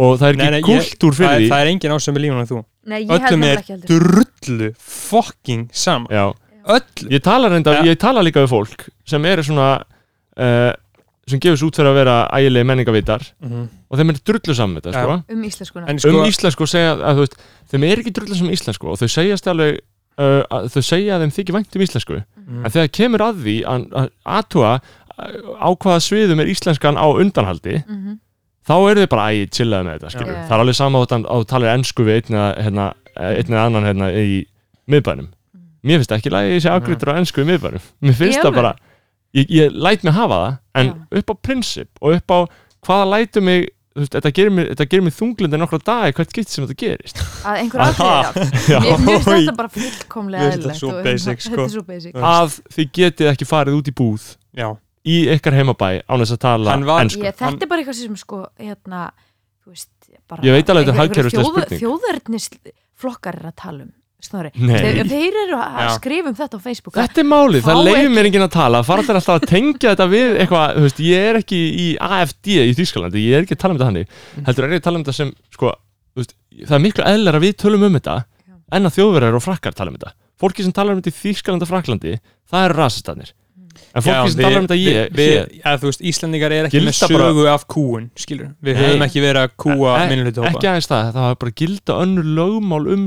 og 0.00 0.14
það 0.20 0.28
er 0.30 0.36
Nei, 0.36 0.44
ekki 0.46 0.50
nei, 0.50 0.60
ég- 0.60 0.68
kultúr 0.70 1.12
það, 1.12 1.18
fyrir 1.20 1.34
er- 1.34 1.40
því. 1.40 1.48
það 1.50 1.60
er 1.64 1.70
engin 1.74 1.94
ásömi 1.96 2.20
lífun 2.24 2.40
en 2.40 2.46
þú. 2.50 2.60
Nei, 2.86 3.00
ég 3.04 3.10
held 3.10 3.26
öllum 3.30 3.44
er 3.44 3.58
drullu 3.90 4.68
fucking 4.78 5.66
sama. 5.72 6.06
Já, 6.08 6.24
öll 6.70 7.08
ég 7.10 7.22
tala 7.24 7.48
reynda, 7.52 7.74
Ja. 7.74 7.82
ég 7.82 7.98
tala 7.98 8.22
líka 8.22 8.40
við 8.44 8.48
fólk 8.54 8.88
sem 9.04 9.24
eru 9.24 9.42
svona 9.42 9.82
uh, 10.38 10.72
sem 11.30 11.40
gefur 11.42 11.58
svo 11.60 11.68
út 11.70 11.78
fyrir 11.80 11.90
að 11.92 11.98
vera 12.00 12.16
ægilegi 12.36 12.66
menningavitar 12.70 13.22
Mhm. 13.40 13.68
og 13.90 13.98
þeim 13.98 14.10
er 14.10 14.18
drullu 14.30 14.54
saman 14.54 14.80
þetta, 14.80 14.92
sko 14.92 15.16
um 15.34 15.42
íslenskuna 15.48 15.88
en 15.88 15.98
sko, 15.98 16.08
um 16.10 16.26
íslensku 16.30 16.62
og 16.66 16.68
segja 16.68 16.96
að 16.96 17.16
veist 17.22 17.36
þeim 17.72 17.84
er 17.90 18.02
ekki 18.02 18.12
drullu 18.18 18.34
saman 18.38 18.52
íslensku 18.56 18.86
og 18.90 18.98
þau 19.00 19.08
segjast 19.08 19.46
alveg 19.50 19.78
uh, 20.18 20.42
að 20.50 20.68
þau 20.74 20.82
segja 20.84 21.16
að 21.16 21.22
þeim 21.24 21.34
þykir 21.38 21.56
vænt 21.58 21.76
um 21.76 21.82
íslensku 21.86 22.16
Mhm. 22.20 22.64
en 22.64 22.70
þegar 22.70 22.88
kemur 22.98 23.20
að 23.28 23.44
því 23.44 23.56
að 23.64 23.86
að 24.00 24.10
aðtúa 24.26 24.72
á 25.60 25.68
hvaða 25.76 26.00
sviðum 26.00 26.40
er 26.40 26.46
íslenskan 26.50 26.96
á 26.96 27.06
undanhaldi 27.08 27.84
Mhm. 27.86 28.18
þá 28.66 28.74
eru 28.90 29.00
þið 29.04 29.08
bara 29.10 29.28
ægir 29.32 29.48
chillaði 29.50 29.84
með 29.86 29.98
þetta. 30.00 30.10
Já. 30.20 30.48
það 30.48 30.54
er 30.54 30.60
alveg 30.60 30.74
sama 30.76 30.98
á 30.98 31.02
að 31.06 31.24
þú 31.26 31.46
talir 31.46 31.74
ennsku 31.74 32.04
við 32.04 32.14
einn 32.20 32.36
eða 32.36 32.50
hérna, 32.64 32.86
einn 33.16 33.50
eða 33.50 33.66
annan 33.66 33.84
hérna 33.84 34.08
í 34.14 34.46
miðbænum 34.88 35.28
mér 35.84 35.96
finnst 36.00 36.12
ekki 36.12 36.30
lægi 36.30 36.48
að 36.50 36.54
ég 36.56 36.62
sé 36.62 36.70
afgriður 36.70 37.12
á 37.12 37.18
ennsku 37.20 37.40
í 37.40 37.48
miðbænum 37.48 37.80
mér 38.02 38.14
finnst 38.14 38.40
það 38.44 38.54
bara 38.54 38.74
ég, 39.34 39.46
ég 39.50 39.70
læt 39.74 40.02
mig 40.04 40.12
hafa 40.16 40.38
það 40.40 40.56
en 40.80 40.86
Já. 40.86 40.94
upp 41.20 41.30
á 41.30 41.34
prinsip 41.46 41.88
og 42.00 42.16
upp 42.16 42.30
á 42.34 42.38
hvaða 42.86 43.06
lætu 43.12 43.40
mig 43.44 43.68
þú 43.90 44.04
veist, 44.04 44.14
þetta 44.14 44.30
gerir 44.32 44.52
gerir 44.92 45.02
mig 45.04 45.14
þunglindi 45.16 45.58
nokkra 45.58 45.80
dag 45.84 46.14
hvert 46.14 46.30
skipt 46.30 46.48
sem 46.52 46.64
þetta 46.64 46.76
gerist. 46.78 47.18
Að 47.44 47.56
einhver 47.64 47.82
Já. 48.70 48.78
mér 48.84 49.00
mér 49.02 49.18
finnst 49.18 49.28
þetta 49.30 49.56
bara 49.58 49.72
fullkomlega 49.74 50.44
Mér 50.44 50.52
finnst 50.52 50.62
þetta 50.62 50.70
eðlilegt 50.70 50.80
svo 50.80 50.92
og- 50.94 51.02
basic, 51.04 51.42
sko. 51.42 51.50
þetta 51.56 51.64
er 51.66 51.74
svo 51.74 51.82
basic. 51.90 52.14
Að 52.14 52.54
þið 52.76 52.92
getið 53.00 53.30
ekki 53.32 53.48
farið 53.50 53.78
út 53.80 53.90
í 53.90 53.94
búð 54.00 54.28
já, 54.62 54.68
í 55.10 55.16
ykkar 55.34 55.58
heimabæ 55.58 55.90
án 56.06 56.22
þess 56.22 56.36
að 56.36 56.42
tala 56.46 56.76
ég, 56.78 57.26
þetta 57.34 57.44
Hann- 57.48 57.58
er 57.66 57.70
bara 57.74 57.82
eitthvað 57.82 57.98
sem 58.00 58.16
sko 58.22 58.40
hérna, 58.62 59.02
þú 59.66 59.74
veist 59.74 59.90
bara, 60.30 60.42
Ég 60.46 60.52
veit 60.54 60.70
alveg 60.70 60.86
þetta 60.86 60.94
er 60.94 60.94
einhver- 60.94 60.94
einhver 60.94 61.00
hagkerfisleg 61.00 61.44
þjóð- 61.44 61.54
spurning. 61.58 61.80
þjóðernis 61.82 62.48
flokkar 63.00 63.34
er 63.42 63.50
að 63.50 63.56
tala 63.56 63.82
um 63.88 63.92
Snorri, 64.20 64.50
Nei. 64.60 64.76
þeir, 64.76 64.98
þeir 65.08 65.36
eru 65.46 65.56
að 65.56 65.78
Já. 65.80 65.88
skrifa 65.96 66.28
um 66.28 66.34
þetta 66.36 66.56
á 66.56 66.60
Facebook. 66.60 66.94
Þetta 66.94 67.22
er 67.22 67.28
málið, 67.30 67.62
það 67.64 67.88
ekki- 67.90 68.10
mér 68.14 68.28
enginn 68.30 68.44
að 68.46 68.52
tala. 68.52 68.82
Fara 68.84 69.02
þeir 69.06 69.18
alltaf 69.20 69.40
að 69.40 69.46
tengja 69.48 69.94
þetta 69.94 70.06
við 70.12 70.34
eitthvað 70.44 70.74
þú 70.76 70.84
veist, 70.86 71.00
ég 71.06 71.28
er 71.30 71.38
ekki 71.40 71.60
í 71.80 71.86
AFD 72.00 72.46
í 72.68 72.74
Þýskalandi 72.76 73.24
ég 73.24 73.38
er 73.38 73.42
ekki 73.46 73.56
að 73.56 73.62
tala 73.64 73.72
um 73.74 73.78
þetta 73.80 73.90
hannig 73.90 74.06
heldur 74.46 74.64
er 74.64 74.70
ég 74.76 74.80
að 74.82 74.86
tala 74.90 74.96
um 75.00 75.04
þetta 75.04 75.14
sem 75.20 75.32
sko, 75.56 75.72
þú 76.14 76.20
veist, 76.22 76.34
það 76.66 76.76
er 76.78 76.84
miklu 76.86 77.04
eðlar 77.14 77.40
að 77.40 77.44
við 77.48 77.56
tölum 77.64 77.82
um 77.88 77.96
þetta 77.98 78.16
Já. 78.20 78.54
en 78.76 78.86
að 78.90 78.96
þjóðverðar 79.00 79.36
og 79.40 79.46
frakkar 79.48 79.74
tala 79.74 79.90
um 79.90 79.96
þetta. 79.98 80.12
Fólki 80.40 80.62
sem 80.64 80.72
tala 80.72 80.92
um 80.92 81.00
þetta 81.02 81.12
í 81.12 81.18
Þýskalandi 81.20 81.62
og 81.66 81.70
Fraklandi 81.72 82.14
það 82.50 82.64
eru 82.68 82.76
rasistanir 82.80 83.32
en 83.94 84.02
fólki 84.02 84.14
Já, 84.14 84.30
sem 84.30 84.42
tala 84.44 84.58
um 84.60 84.66
þetta 84.66 84.78
ég, 84.80 85.10
við, 85.16 85.30
hér, 85.30 85.48
að, 85.64 85.78
þú 85.80 85.88
veist, 85.90 86.02
Íslandingar 86.10 86.52
er 86.54 86.66
ekki 86.68 86.80
með 86.84 87.00
bara- 87.00 87.28
sögu 87.30 87.44
af 87.50 87.64
kúun 87.66 88.10
skilur, 88.18 88.50
við 88.62 88.76
höfum 88.80 89.02
ekki 89.06 89.20
verið 89.24 89.42
að 89.46 89.54
kúa 89.56 89.92
E- 89.96 90.20
hópa 90.30 90.50
ekki 90.50 90.68
aðeins 90.70 90.88
það, 90.90 91.10
það 91.14 91.26
var 91.26 91.34
bara 91.40 91.52
gilda 91.60 91.96
önnur 92.04 92.26
lögmál 92.38 92.86
um 92.92 93.04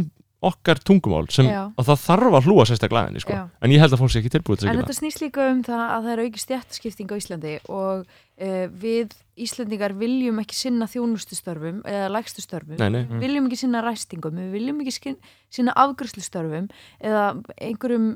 okkar 0.49 0.79
tungumál 0.83 1.25
sem 1.31 1.47
Já. 1.47 1.61
að 1.79 1.87
það 1.89 2.01
þarf 2.03 2.35
að 2.39 2.47
hlúa 2.49 2.65
sérstaklega 2.67 3.07
henni 3.09 3.21
sko. 3.23 3.33
Já. 3.33 3.43
en 3.61 3.71
ég 3.71 3.79
held 3.83 3.93
að 3.95 4.01
fólk 4.03 4.11
sé 4.13 4.19
ekki 4.21 4.31
tilbúið 4.35 4.59
til 4.59 4.67
að 4.67 4.69
En 4.71 4.75
gera 4.77 4.85
þetta 4.87 4.97
snýst 4.99 5.21
líka 5.23 5.47
um 5.51 5.63
það 5.63 5.83
að 5.87 6.03
það 6.03 6.11
er 6.13 6.21
auki 6.25 6.43
stjættaskipting 6.43 7.11
á 7.11 7.15
Íslandi 7.21 7.53
og 7.69 8.05
uh, 8.05 8.67
við 8.83 9.15
Íslandingar 9.47 9.95
viljum 9.97 10.39
ekki 10.43 10.55
sinna 10.59 10.85
þjónustustörfum 10.91 11.79
eða 11.89 12.09
lægstustörfum, 12.13 12.77
Nei, 12.77 12.89
nei, 12.89 13.03
Mm. 13.09 13.19
viljum 13.23 13.47
ekki 13.49 13.57
sinna 13.63 13.81
ræstingum, 13.81 14.35
við 14.37 14.51
viljum 14.59 14.81
ekki 14.83 15.15
sinna 15.49 15.73
afgröslustörfum 15.73 16.69
eða 17.01 17.23
einhverjum 17.57 18.11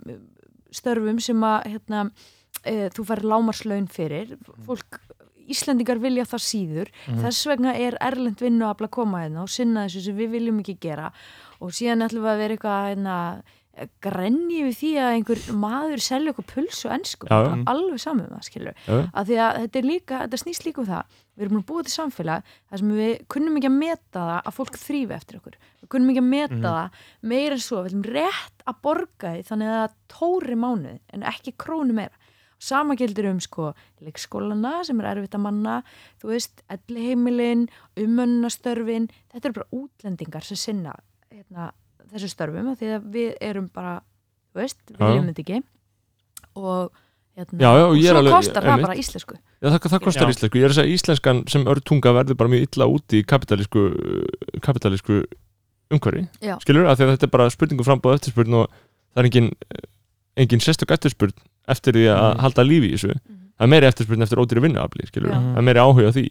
störfum 0.71 1.19
sem 1.23 1.41
að 1.47 1.67
hérna, 1.73 2.05
uh, 2.67 2.87
þú 2.93 3.05
fær 3.07 3.23
lámarslaun 3.23 3.87
fyrir 3.89 4.35
fólk 4.67 4.99
Íslandingar 5.47 5.95
vilja 6.03 6.25
það 6.27 6.41
síður 6.43 6.89
Mhm. 7.07 7.21
þess 7.23 7.45
vegna 7.47 7.71
er 7.73 7.95
erlend 8.03 8.35
vinnu 8.43 8.65
að 8.67 8.89
koma 8.91 9.21
hérna 9.23 9.43
og 9.43 9.49
sinna 9.49 9.85
þessu 9.87 10.01
sem 10.03 10.17
við 10.17 10.29
viljum 10.35 10.59
ekki 10.59 10.75
gera 10.81 11.11
og 11.61 11.71
síðan 11.73 12.05
ætlum 12.07 12.23
við 12.27 12.33
að 12.33 12.41
vera 12.43 12.53
eitthvað 12.57 12.89
hérna, 12.89 13.17
grenji 14.01 14.63
við 14.65 14.75
því 14.79 14.87
að 14.97 15.11
einhver 15.15 15.39
maður 15.53 16.01
selja 16.01 16.31
okkur 16.33 16.45
pulsu 16.49 16.89
ennsku, 16.89 17.27
alveg 17.69 17.99
saman 18.01 18.25
um 18.25 18.37
það 18.39 18.45
skilur, 18.47 18.73
að 19.13 19.27
því 19.29 19.35
að 19.43 19.57
þetta 19.61 19.81
líka 19.85 20.21
þetta 20.23 20.39
snýst 20.41 20.65
líka 20.65 20.81
um 20.81 20.87
það, 20.87 21.03
við 21.37 21.43
erum 21.45 21.53
búin 21.53 21.61
að 21.61 21.67
búa 21.69 21.83
til 21.85 21.93
samfélag 21.93 22.43
þar 22.71 22.81
sem 22.81 22.93
við 22.97 23.11
kunnum 23.29 23.57
ekki 23.59 23.69
að 23.69 23.75
meta 23.77 24.23
það 24.23 24.39
að 24.49 24.55
fólk 24.57 24.79
þrýfi 24.81 25.13
eftir 25.19 25.37
okkur. 25.37 25.57
Við 25.83 25.89
kunnum 25.93 26.09
ekki 26.09 26.23
að 26.23 26.31
meta 26.31 26.55
Mhm. 26.55 26.63
það 26.65 26.89
meira 27.21 27.53
en 27.53 27.59
svo. 27.67 27.83
Við 27.83 27.91
viljum 27.91 28.07
rétt 28.17 28.65
að 28.65 28.81
borga 28.81 29.29
því 29.35 29.43
þannig 29.51 29.67
að 29.69 29.83
það 29.83 29.93
tóri 30.17 30.55
mánuð 30.57 30.99
en 31.13 31.21
ekki 31.21 31.53
krónu 31.57 31.93
meira. 31.93 32.17
Sama 32.59 32.95
gildir 32.97 33.29
um 33.29 33.39
sko 33.39 33.75
leikskólana 34.01 34.83
sem 34.83 34.99
er 35.01 35.05
erfitt 35.13 35.35
að 35.37 35.43
manna 35.45 35.83
þú 36.19 36.31
veist, 36.33 36.63
elliheimilin 36.73 37.69
umönnastörfin, 37.95 39.05
þetta 39.31 39.45
eru 39.45 39.53
bara 39.53 39.69
útlendingar 39.77 40.43
sem 40.43 40.57
sinna 40.57 40.95
hérna, 41.37 41.71
þessu 42.11 42.29
störfum 42.31 42.71
af 42.73 42.79
því 42.81 42.93
að 42.97 43.09
við 43.17 43.33
erum 43.41 43.67
bara 43.73 43.97
þú 44.53 44.61
veist, 44.63 44.79
við 44.91 45.03
viljum 45.07 45.27
þetta 45.31 45.43
ekki. 45.45 45.59
Og 46.57 46.91
hérna, 47.37 47.59
Já, 47.61 47.69
já, 47.77 47.83
og 47.85 47.97
er 47.97 48.01
svo 48.07 48.21
alveg- 48.21 48.35
kostar 48.37 48.63
það 48.65 48.81
bara 48.87 48.95
íslensku. 49.01 49.35
Já, 49.61 49.67
það, 49.69 49.79
það 49.93 50.03
kostar 50.07 50.27
Já. 50.27 50.33
íslensku, 50.33 50.57
ég 50.59 50.65
er 50.67 50.73
að 50.73 50.77
segja 50.79 50.95
íslenskan 50.97 51.43
sem 51.49 51.65
örtunga 51.69 52.13
verður 52.17 52.37
bara 52.37 52.49
mjög 52.53 52.65
illa 52.67 52.87
úti 52.89 53.21
í 53.21 53.25
kapitalísku 53.25 53.83
kapitalísku 54.65 55.19
umhverfi, 55.93 56.25
skilur, 56.63 56.87
af 56.89 56.97
því 56.99 57.05
að 57.07 57.11
þetta 57.15 57.27
er 57.29 57.33
bara 57.37 57.49
spurningu 57.53 57.85
frambóð 57.87 58.17
eftirspurn 58.17 58.57
og 58.59 58.71
það 59.15 59.21
er 59.21 59.29
engin 59.29 59.51
engin 60.37 60.61
sérstök 60.63 60.91
eftirspurn 60.97 61.33
eftir 61.67 61.93
því 61.95 62.03
að 62.11 62.33
Mhm. 62.33 62.39
halda 62.43 62.63
lífi 62.67 62.89
í 62.91 62.95
þessu. 62.97 63.13
Mhm. 63.15 63.37
það 63.57 63.63
er 63.65 63.71
meiri 63.73 63.87
eftirspurn 63.87 64.21
eftir 64.21 64.37
ódýri 64.41 64.61
vinnuafli, 64.61 65.07
skilur 65.07 65.31
Já. 65.31 65.37
það 65.39 65.57
er 65.57 65.65
meiri 65.65 65.79
áhuga 65.81 66.09
á 66.09 66.13
því 66.13 66.25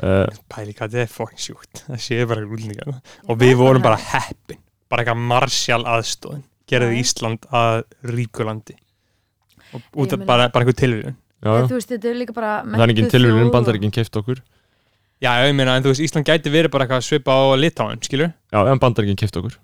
pæli 0.00 0.72
hvað 0.74 0.90
þetta 0.94 1.02
er 1.04 1.10
fokkin 1.12 1.38
sjúkt. 1.44 1.84
Það 1.86 2.00
séu 2.02 2.26
bara 2.30 2.42
útlendingar 2.46 2.96
og 3.28 3.38
við 3.38 3.54
vorum 3.60 3.82
bara. 3.84 3.96
heppin. 3.96 4.58
Bara 4.90 5.04
eitthvað 5.04 5.22
marsjál 5.30 5.82
aðstóðin 5.86 6.42
gerði. 6.70 6.98
Ísland 7.02 7.46
að 7.54 7.82
ríkulandi 8.10 8.74
og 9.74 9.82
út 9.94 10.08
Ég 10.08 10.12
af 10.12 10.18
meina- 10.18 10.26
bara, 10.26 10.48
bara 10.48 10.64
einhver 10.64 10.76
tilvíðun 10.78 11.14
já. 11.42 11.66
þú 11.68 11.74
veist, 11.78 11.88
þetta 11.90 12.08
er 12.10 12.14
líka 12.20 12.34
bara 12.34 12.50
það 12.64 12.74
er 12.74 12.88
engin 12.90 13.04
menntuð 13.04 13.14
tilvíðun 13.16 13.40
þjóð 13.44 13.52
bandaríkin 13.52 13.90
keift 13.94 14.16
okkur. 14.16 14.42
Já, 15.22 15.30
ég 15.46 15.54
meina, 15.54 15.76
en 15.76 15.82
þú 15.82 15.92
veist, 15.92 16.02
Ísland 16.04 16.26
gæti 16.26 16.50
verið 16.52 16.70
bara 16.70 16.84
eitthvað 16.86 17.06
svipa 17.06 17.32
á 17.32 17.42
litáin, 17.56 18.00
skilur 18.02 18.32
já, 18.52 18.58
en 18.70 18.78
bandaríkin 18.82 19.16
keift 19.16 19.36
okkur. 19.36 19.56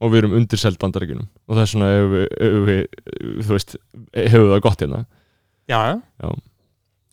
Og 0.00 0.10
við 0.12 0.18
erum 0.22 0.34
undirselt 0.36 0.78
bandaríkinum 0.78 1.28
og 1.48 1.56
það 1.56 1.62
er 1.62 1.70
svona, 1.72 1.86
ef 1.96 2.08
við, 2.12 2.26
ef 2.46 2.56
við 2.68 3.44
þú 3.46 3.52
veist, 3.56 3.76
hefur 4.14 4.50
það 4.52 4.60
gott 4.66 4.80
hérna. 4.84 5.06
Já, 5.68 5.80
já, 6.20 6.28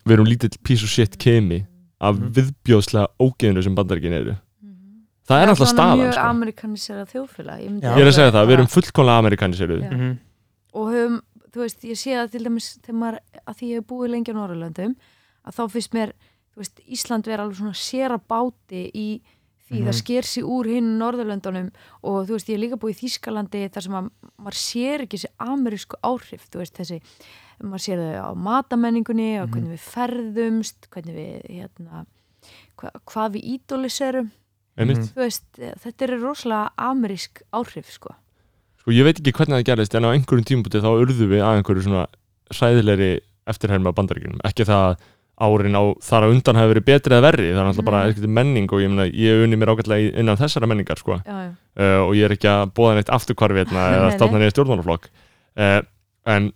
við 0.06 0.14
erum 0.18 0.28
lítill 0.28 0.58
piece 0.64 0.84
of 0.84 0.90
shit 0.92 1.18
kemi 1.18 1.66
af 2.04 2.18
Mhm. 2.20 2.32
viðbjóðslega 2.38 3.08
ógeðinu 3.24 3.64
sem 3.64 3.76
bandaríkin 3.76 4.14
eru 4.20 4.36
Mhm. 4.36 5.06
það 5.28 5.42
er 5.44 5.48
alltaf 5.54 5.68
svona 5.68 5.74
staðan 5.74 6.00
mjög 6.04 6.14
sko. 6.14 6.30
amerikanisera 6.30 7.06
þjóðfélag 7.12 7.60
ég, 7.64 7.70
myndi 7.70 7.82
Já. 7.88 7.96
ég 7.96 8.02
er 8.02 8.08
að 8.12 8.18
segja 8.20 8.32
það, 8.36 8.48
við 8.48 8.54
erum 8.58 8.72
fullkomlega 8.76 9.20
amerikaniseruð 9.24 9.82
Já. 9.84 9.92
mhm, 9.92 10.18
og 10.74 10.88
höfum, 10.94 11.22
þú 11.54 11.60
veist, 11.64 11.82
ég 11.84 11.98
sé 12.02 12.12
það 12.18 12.32
til 12.32 12.44
dæmis 12.44 12.68
þegar 12.82 13.00
maður, 13.00 13.20
að 13.48 13.56
því 13.58 13.66
ég 13.70 13.76
hef 13.80 13.88
búið 13.88 14.10
lengi 14.10 14.32
á 14.34 14.36
Norrlöndum, 14.36 14.96
að 15.46 15.54
þá 15.58 15.64
finnst 15.72 15.94
mér 15.94 16.12
þú 16.54 16.58
veist, 16.62 16.80
Ísland 16.88 17.26
vera 17.26 17.44
alveg 17.44 17.58
svona 17.58 17.74
sér 17.74 18.12
að 18.14 18.22
báti 18.30 18.92
í 18.94 19.22
því 19.72 19.80
Mhm. 19.80 19.88
það 19.88 19.94
sker 19.96 20.22
sig 20.24 20.44
úr 20.44 20.66
hinn 20.66 21.00
Norðurlöndunum 21.00 21.72
og 22.04 22.28
þú 22.28 22.32
veist, 22.36 22.50
ég 22.50 22.60
hef 22.60 22.62
líka 22.62 22.78
búið 22.78 22.94
í 22.94 23.02
Þýskalandi 23.08 23.70
þar 23.72 23.82
sem 23.82 23.94
að 23.94 24.10
maður 24.38 24.58
sér 24.60 25.02
ekki 25.02 25.18
þessi 25.18 25.32
amerísku 25.40 25.96
áhrif, 26.04 26.50
þú 26.52 26.58
veist, 26.60 26.74
þessi 26.78 27.00
maður 27.62 27.84
sér 27.86 28.02
þau 28.02 28.24
á 28.24 28.30
matamenningunni 28.36 29.30
og 29.42 29.50
Mhm. 29.50 29.54
hvernig 29.54 29.72
við 29.76 29.84
ferðumst, 29.94 30.90
hvernig 30.90 31.16
við 31.16 31.34
hérna, 31.60 32.06
hva, 32.78 32.92
hvað 33.06 33.34
við 33.38 33.44
ídóliserum 33.60 34.32
veist, 35.16 35.46
þetta 35.58 36.02
er 36.08 36.18
rosalega 36.20 36.72
amerísk 36.78 37.42
áhrif, 37.54 37.92
sko. 37.94 38.16
Sko 38.82 38.92
ég 38.92 39.04
veit 39.06 39.20
ekki 39.22 39.32
hvernig 39.32 39.62
það 39.62 39.68
gerist 39.70 39.96
en 39.96 40.04
á 40.04 40.14
einhverjum 40.16 40.44
tímabúti 40.50 40.82
þá 40.82 40.90
urðu 40.98 41.28
við 41.30 41.42
að 41.46 41.62
einhverju 41.62 41.84
svona 41.86 42.08
sæðilegri 42.52 43.20
eftirherma 43.48 43.90
af 43.92 43.96
bandaríkinum, 43.96 44.40
ekki 44.44 44.66
það 44.66 44.84
að 44.90 44.98
árin 45.44 45.74
á 45.76 45.84
þar 46.00 46.24
á 46.24 46.28
undan 46.30 46.56
hafi 46.56 46.72
verið 46.74 46.86
betri 46.86 47.16
eða 47.16 47.26
verri 47.26 47.48
það 47.52 47.60
er 47.64 47.70
alltaf 47.70 47.86
bara 47.86 48.02
Nei. 48.04 48.12
eitthvað 48.14 48.30
menning 48.38 48.68
og 48.72 48.80
ég, 48.84 48.90
meina, 48.94 49.06
ég 49.10 49.44
unni 49.44 49.58
mér 49.58 49.72
ágætlega 49.74 50.18
innan 50.22 50.38
þessara 50.38 50.68
menningar 50.70 50.98
sko. 51.02 51.18
já, 51.26 51.34
já, 51.34 51.50
uh, 51.78 52.02
og 52.08 52.14
ég 52.16 52.26
er 52.26 52.36
ekki 52.36 52.50
að 52.52 52.72
bóða 52.78 52.96
neitt 53.00 53.10
afturkvarfi 53.10 53.64
hérna 53.66 53.86
eða 53.98 54.12
stofna 54.18 54.40
neitt 54.40 54.54
stjórnmálaflokk. 54.54 55.10
Uh, 55.58 55.82
en, 56.26 56.52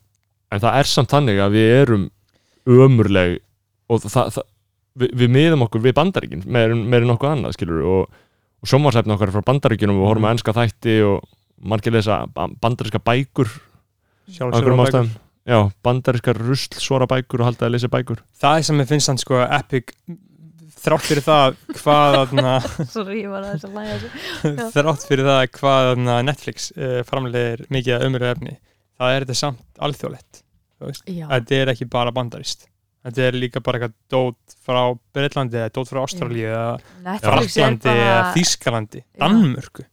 en 0.52 0.62
það 0.64 0.78
er 0.82 0.90
samt 0.92 1.12
þannig 1.14 1.42
að 1.44 1.56
við 1.58 1.74
erum 1.82 2.06
ömurleg 2.68 3.38
og 3.92 4.02
það, 4.04 4.32
það, 4.38 4.48
við, 5.02 5.14
við 5.22 5.32
miðum 5.38 5.66
okkur 5.68 5.84
við 5.86 5.96
bandaríkin 6.00 6.44
meir, 6.46 6.74
meir 6.76 7.06
en 7.06 7.12
nokkuð 7.14 7.32
annað 7.34 7.56
skilur 7.58 7.86
og, 7.88 8.20
og 8.64 8.72
sjónvarsefni 8.72 9.16
okkar 9.16 9.32
er 9.32 9.38
frá 9.38 9.46
bandaríkinum 9.52 10.00
og 10.00 10.04
við 10.06 10.12
horfum 10.12 10.28
að 10.30 10.36
enska 10.38 10.56
þætti 10.58 10.98
og 11.08 11.28
margir 11.72 11.96
lesa 11.96 12.20
ba- 12.30 12.50
bandaríska 12.62 13.00
bækur. 13.02 13.50
Sjálfsögur 14.28 14.76
já, 15.48 15.60
bandaríska 15.88 16.34
rusl 16.38 16.76
svora 16.84 17.08
bækur 17.10 17.42
og 17.42 17.48
halda 17.50 17.68
að 17.70 17.76
lesa 17.78 17.90
bækur. 17.92 18.20
Það 18.38 18.60
er 18.60 18.68
sem 18.68 18.82
ég 18.84 18.90
finnst 18.92 19.10
hann 19.14 19.22
sko 19.22 19.40
epic 19.46 19.94
þrátt 20.78 21.08
fyrir 21.08 21.24
það 21.26 21.56
hvað 21.82 22.18
að 22.20 22.34
Já. 24.44 24.68
þrátt 24.76 25.08
fyrir 25.08 25.26
það 25.28 25.42
hvað 25.58 25.88
þarna 25.92 26.18
Netflix 26.28 26.70
uh, 26.78 27.00
framlegir 27.08 27.64
mikið 27.74 27.96
að 27.98 28.06
umröðu 28.10 28.32
efni 28.36 28.56
það 28.98 29.14
er 29.14 29.26
þetta 29.26 29.40
samt 29.42 29.84
alþjóðlegt 29.88 30.42
þetta 30.78 31.62
er 31.62 31.74
ekki 31.74 31.88
bara 31.90 32.14
bandarist 32.14 32.68
þetta 33.08 33.28
er 33.28 33.38
líka 33.40 33.62
bara 33.64 33.80
eitthvað 33.80 33.96
dót 34.12 34.58
frá 34.66 34.82
Breitlandi 35.16 35.60
eða 35.62 35.74
dót 35.78 35.92
frá 35.92 36.02
Ástralíu 36.04 36.48
eða 36.50 36.72
er 37.14 37.22
Frakklandi 37.24 37.94
eða 37.94 38.18
Þískalandi. 38.36 39.04
Danmörku. 39.22 39.86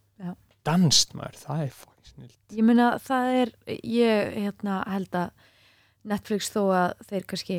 Danst 0.64 1.12
maður, 1.12 1.36
það 1.42 1.62
er 1.66 1.72
fucking 1.76 2.08
snill 2.08 2.30
ég 2.56 2.64
meina 2.64 2.86
það 3.04 3.30
er 3.40 3.50
ég 3.84 4.36
hérna 4.46 4.78
held 4.88 5.18
að 5.20 5.50
Netflix 6.08 6.48
þó 6.52 6.62
að 6.72 6.94
þeir 7.10 7.26
kannski 7.28 7.58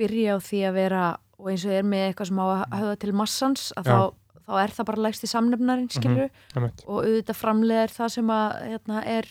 byrja 0.00 0.36
á 0.36 0.38
því 0.44 0.60
að 0.68 0.76
vera 0.76 1.04
og 1.38 1.48
eins 1.52 1.64
og 1.66 1.76
er 1.76 1.86
með 1.88 2.04
eitthvað 2.08 2.28
sem 2.28 2.42
á 2.42 2.46
að 2.46 2.76
höfða 2.82 2.98
til 3.02 3.14
massans 3.16 3.64
að 3.80 3.88
þá, 3.88 3.98
þá 4.44 4.52
er 4.62 4.74
það 4.76 4.88
bara 4.90 5.04
lægst 5.06 5.24
í 5.24 5.30
samnefnarinn 5.32 5.90
skilur 5.92 6.28
Einmitt. 6.52 6.84
og 6.84 7.00
auðvitað 7.06 7.40
framleiðir 7.40 7.96
það 7.96 8.12
sem 8.16 8.34
að 8.36 8.46
hérna 8.68 9.02
er 9.16 9.30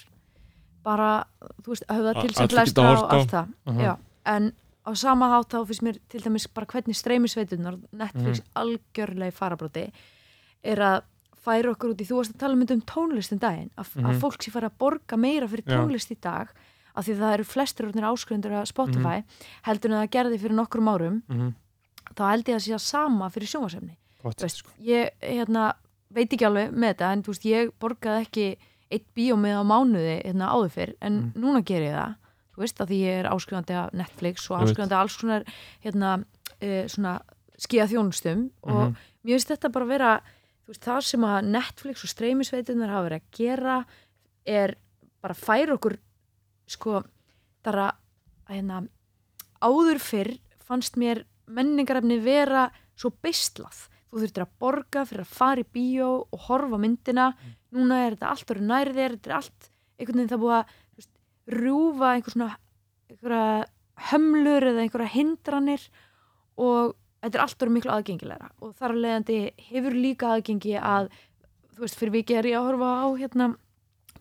bara 0.84 1.26
þú 1.64 1.68
veist, 1.76 1.86
höfða 1.90 2.14
til 2.22 2.34
sem 2.36 2.48
flesta 2.48 2.82
og 2.92 3.12
allt 3.14 3.30
það. 3.32 3.48
Mhm. 3.68 3.80
Já, 3.86 3.98
en 4.26 4.52
á 4.88 4.92
sama 4.98 5.30
hátt 5.30 5.50
þá 5.54 5.66
finnst 5.68 5.84
mér 5.86 6.00
til 6.10 6.22
dæmis 6.22 6.48
bara 6.54 6.66
hvernig 6.66 6.96
streymisveitunar 6.98 7.78
Netflix 7.94 8.42
algjörlega 8.56 9.30
í 9.30 9.38
farabróti 9.38 9.92
er 10.64 10.78
að 10.78 11.02
færa 11.42 11.72
okkur 11.74 11.94
út 11.94 12.02
í, 12.02 12.06
þú 12.06 12.16
varst 12.20 12.34
að 12.36 12.40
tala 12.40 12.54
um 12.54 12.62
þetta 12.66 12.74
um 12.78 12.82
tónlist 12.82 13.32
um 13.34 13.40
daginn, 13.40 13.70
að, 13.78 13.96
Mhm. 13.96 14.06
að 14.06 14.20
fólk 14.22 14.38
sé 14.44 14.52
fara 14.52 14.70
að 14.70 14.78
borga 14.80 15.18
meira 15.18 15.48
fyrir 15.48 15.66
tónlist 15.66 16.12
í 16.12 16.18
dag 16.22 16.48
af 16.96 17.06
því 17.08 17.16
það 17.18 17.34
eru 17.34 17.44
flestir 17.44 17.86
orðnir 17.88 18.04
áskrifundur 18.12 18.52
að 18.52 18.68
Spotify 18.68 19.24
heldur 19.64 19.92
en 19.92 20.02
það 20.08 20.10
gerði 20.12 20.40
fyrir 20.40 20.56
nokkrum 20.56 20.88
árum 20.90 21.22
Mhm. 21.30 21.54
þá 22.16 22.30
held 22.30 22.46
ég 22.46 22.56
að 22.56 22.66
sé 22.68 22.74
að 22.74 22.80
sama 22.82 23.30
fyrir 23.30 23.48
sjónvarsefni 23.48 23.96
veist, 24.24 24.64
ég 24.82 25.10
hérna, 25.22 25.74
veit 26.12 26.30
ekki 26.30 26.46
alveg 26.46 26.72
með 26.74 26.94
þetta 26.94 27.12
en 27.14 27.24
þú 27.24 27.28
veist, 27.28 27.46
ég 27.46 27.72
borgaði 27.80 28.28
ekki 28.28 28.58
eitt 28.92 29.06
bíómið 29.16 29.56
á 29.58 29.64
mánuði 29.64 30.16
hérna, 30.26 30.50
áður 30.52 30.70
fyrr 30.76 30.94
en 31.02 31.14
Mm. 31.22 31.34
núna 31.42 31.62
ger 31.66 31.82
ég 31.82 31.96
það 31.96 32.16
þú 32.56 32.58
veist 32.66 32.82
að 32.84 32.88
því 32.92 32.98
ég 33.02 33.20
er 33.22 33.30
áskrifandi 33.32 33.74
af 33.80 33.94
Netflix 33.94 34.50
og 34.52 34.62
áskrifandi 34.62 34.92
af 34.98 35.02
alls 35.06 35.18
konar 35.18 35.44
hérna, 35.84 36.26
uh, 36.62 36.84
svona 36.88 37.22
skíða 37.58 37.88
þjónustum 37.92 38.50
og 38.64 38.82
Mhm. 38.92 38.96
mér 39.26 39.34
finnst 39.40 39.50
þetta 39.52 39.72
bara 39.72 39.86
vera 39.86 40.22
þú 40.66 40.68
veist, 40.68 40.82
það 40.86 41.02
sem 41.04 41.22
að 41.22 41.46
Netflix 41.46 42.04
og 42.04 42.10
streymisveitunar 42.10 42.90
hafa 42.90 43.10
verið 43.10 43.22
að 43.22 43.32
gera 43.38 43.86
er 44.46 44.76
bara 45.22 45.34
að 45.34 45.44
færa 45.46 45.74
okkur 45.78 45.98
sko, 46.68 47.04
það 47.64 47.74
er 47.74 47.80
að 47.80 47.94
að 48.50 48.56
hérna, 48.56 48.88
áður 49.62 50.00
fyrr 50.00 50.38
fannst 50.60 50.96
mér 50.98 51.24
menningarefni 51.48 52.20
vera 52.24 52.72
svo 52.98 53.12
beislað 53.24 53.88
þú 54.12 54.22
þurftir 54.22 54.44
að 54.46 54.54
borga 54.60 55.06
fyrir 55.08 55.24
að 55.26 55.36
fara 55.40 55.64
í 55.64 55.68
bíó 55.74 56.10
og 56.28 56.46
horfa 56.50 56.78
myndina 56.82 57.30
núna 57.72 58.02
er 58.06 58.16
þetta 58.18 58.32
allt 58.34 58.52
orðið 58.56 58.68
nærið 58.72 59.00
þér 59.00 59.16
þetta 59.18 59.30
er 59.32 59.36
allt 59.38 59.70
einhvern 60.02 60.18
veginn 60.22 60.32
það 60.34 60.44
búið 60.44 60.58
að 60.58 60.74
veist, 60.98 61.12
rjúfa 61.56 62.10
einhver 62.16 62.36
svona 62.36 62.50
einhverja 63.12 63.66
hömlur 64.12 64.68
eða 64.72 64.84
einhverja 64.86 65.14
hindranir 65.16 65.88
og 66.62 66.94
þetta 67.22 67.38
er 67.38 67.44
allt 67.46 67.64
orðið 67.66 67.76
miklu 67.78 67.92
aðgengilegra 67.96 68.52
og 68.62 68.76
þar 68.80 68.96
að 68.96 69.04
leiðandi 69.06 69.40
hefur 69.72 69.98
líka 69.98 70.32
aðgengi 70.36 70.76
að 70.82 71.12
þú 71.76 71.84
veist, 71.86 72.00
fyrir 72.00 72.16
vikið 72.20 72.38
er 72.42 72.50
ég 72.52 72.58
að 72.60 72.70
horfa 72.72 72.92
á 73.02 73.08
hérna 73.22 73.50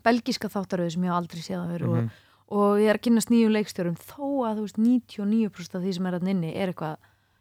belgíska 0.07 0.49
þáttaröðu 0.53 0.95
sem 0.95 1.07
ég 1.09 1.13
aldrei 1.17 1.41
séð 1.45 1.63
að 1.65 1.73
vera 1.75 1.87
Mhm. 1.91 2.11
og, 2.51 2.61
og 2.61 2.79
ég 2.81 2.89
er 2.91 2.97
að 2.99 3.05
kynast 3.07 3.31
nýjum 3.31 3.53
leikstjórum 3.57 3.97
þó 4.01 4.29
að 4.49 4.61
þú 4.61 4.63
veist 4.67 4.79
99% 4.79 5.75
af 5.77 5.83
því 5.85 5.93
sem 5.97 6.07
er 6.07 6.15
að 6.19 6.29
inni 6.31 6.53
er 6.57 6.73
eitthvað. 6.73 6.97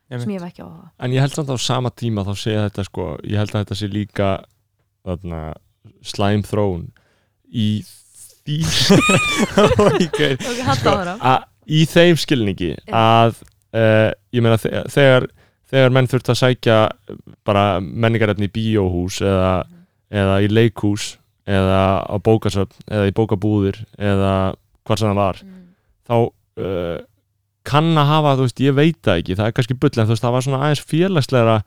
Sem 0.09 0.31
ég 0.33 0.41
hef 0.41 0.49
ekki 0.49 0.63
á 0.65 0.69
en 1.05 1.13
ég 1.13 1.21
held 1.21 1.35
samt 1.37 1.51
á 1.53 1.57
sama 1.61 1.91
tíma 1.93 2.23
þá 2.25 2.33
segja 2.41 2.63
þetta 2.69 2.85
sko, 2.87 3.07
ég 3.29 3.37
held 3.37 3.53
að 3.53 3.61
þetta 3.63 3.77
sé 3.77 3.89
líka 3.93 4.29
þarna, 5.05 5.41
slæm 6.01 6.41
þróun 6.47 6.87
í 7.53 7.67
því 8.45 8.57
okay. 10.05 10.37
Að, 11.21 11.43
í 11.69 11.83
þeim 11.89 12.17
skilningi 12.19 12.71
að 12.89 13.37
uh, 13.75 14.09
ég 14.33 14.41
meina 14.45 14.57
þe- 14.61 14.85
þegar 14.93 15.27
þegar 15.69 15.93
menn 15.93 16.07
þurft 16.09 16.31
að 16.33 16.39
sækja 16.41 16.77
bara 17.45 17.65
menningarefni 17.83 18.47
í 18.49 18.53
bíóhús 18.55 19.19
eða, 19.21 19.51
eða 20.09 20.39
í 20.41 20.49
leikhús 20.49 21.11
eða 21.49 21.81
á 22.09 22.15
bókasöfn 22.25 22.87
eða 22.89 23.09
í 23.11 23.13
bókabúðir 23.17 23.77
eða 23.97 24.33
hvað 24.85 25.03
sem 25.03 25.11
það 25.11 25.19
var 25.21 25.43
Mm. 25.45 25.65
þá 26.09 26.15
uh, 26.17 26.97
kann 27.69 27.91
að 28.01 28.09
hafa, 28.09 28.35
þú 28.39 28.45
veist, 28.47 28.61
ég 28.65 28.75
veit 28.79 28.99
það 29.05 29.19
ekki 29.21 29.37
það 29.39 29.47
er 29.51 29.55
kannski 29.59 29.77
bull, 29.79 29.93
en 29.95 30.07
þú 30.09 30.13
veist, 30.15 30.23
það 30.25 30.35
var 30.37 30.45
svona 30.47 30.61
aðeins 30.65 30.83
félagslegra 30.89 31.57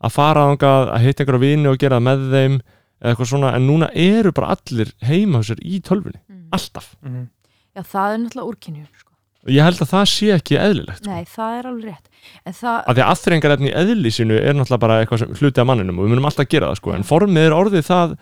að 0.00 0.14
fara 0.16 0.46
þangað, 0.48 0.90
að 0.96 1.04
hitta 1.06 1.24
einhverja 1.24 1.44
vini 1.44 1.68
og 1.70 1.78
gera 1.82 1.98
það 2.00 2.06
með 2.08 2.24
þeim 2.34 2.54
eða 3.00 3.10
eitthvað 3.14 3.30
svona, 3.32 3.50
en 3.56 3.66
núna 3.68 3.90
eru 3.94 4.32
bara 4.36 4.54
allir 4.56 4.90
heima 5.08 5.40
á 5.40 5.42
sér 5.44 5.60
í 5.64 5.80
tölvunni, 5.84 6.20
Mm. 6.30 6.48
alltaf 6.52 6.94
Mhm. 7.04 7.28
Já, 7.76 7.82
það 7.82 8.14
er 8.14 8.18
náttúrulega 8.18 8.50
úrkynjun 8.50 8.88
sko. 8.98 9.12
ég 9.48 9.62
held 9.64 9.78
að 9.80 9.88
það 9.94 10.06
sé 10.10 10.26
ekki 10.36 10.56
eðlilegt 10.60 11.00
sko. 11.04 11.10
nei, 11.10 11.24
það 11.24 11.58
er 11.58 11.64
alveg 11.70 11.84
rétt 11.84 12.06
en 12.46 12.52
það, 12.52 12.76
af 12.86 12.96
því 12.96 13.00
að 13.00 13.10
aðþrengarefni 13.12 13.70
í 13.70 13.76
eðli 13.80 14.10
sínu 14.12 14.36
er 14.40 14.52
náttúrulega 14.54 14.80
bara 14.80 14.98
eitthvað 15.04 15.18
sem 15.18 15.32
hluti 15.40 15.60
af 15.60 15.66
manninum 15.66 15.98
og 15.98 16.04
við 16.04 16.10
munum 16.12 16.28
alltaf 16.28 16.48
gera 16.48 16.66
það 16.68 16.76
sko. 16.76 16.92
en 16.92 17.02
formið 17.08 17.46
er 17.46 17.56
orðið 17.56 17.86
það 17.88 18.16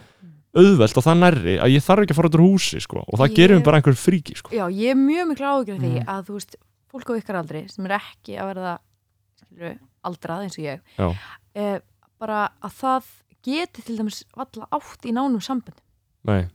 auðvelt 0.58 0.96
og 0.96 1.04
það 1.04 1.18
nærri 1.22 1.54
að 1.60 1.72
ég 1.74 1.82
þarf 1.84 2.02
ekki 2.04 2.14
að 2.14 2.18
fara 2.18 2.28
út 2.30 2.38
úr 2.38 2.44
húsi 2.46 2.80
sko. 2.80 3.02
og 3.06 3.18
það 3.18 3.28
Ég- 3.28 3.34
gerir 3.36 3.62
bara 3.64 3.76
einhver 3.80 3.98
fríki 3.98 4.36
sko. 4.36 4.50
já, 4.54 4.64
ég 4.70 4.90
er 4.90 4.94
mjög 4.96 5.26
miklu 5.32 5.64
því 5.66 5.92
Mhm. 5.98 6.06
að 6.06 6.24
þú 6.26 6.32
veist, 6.38 6.54
fólk 6.92 7.10
á 7.10 7.18
ykkar 7.20 7.38
aldri 7.42 7.64
sem 7.72 7.86
er 7.88 7.96
ekki 7.98 8.36
að 8.40 8.50
verða 8.54 8.74
skilur, 9.42 9.78
aldrað 10.08 10.44
eins 10.46 10.58
og 10.58 10.64
ég 10.64 10.80
Já. 10.98 11.08
eh, 11.54 11.78
bara 12.18 12.44
að 12.64 12.76
það 12.80 13.10
geti 13.48 13.82
til 13.86 13.98
dæmis 14.00 14.22
valla 14.36 14.66
átt 14.74 15.04
í 15.08 15.12
nánum 15.14 15.40
sambönd 15.44 15.78
Nei, 16.28 16.48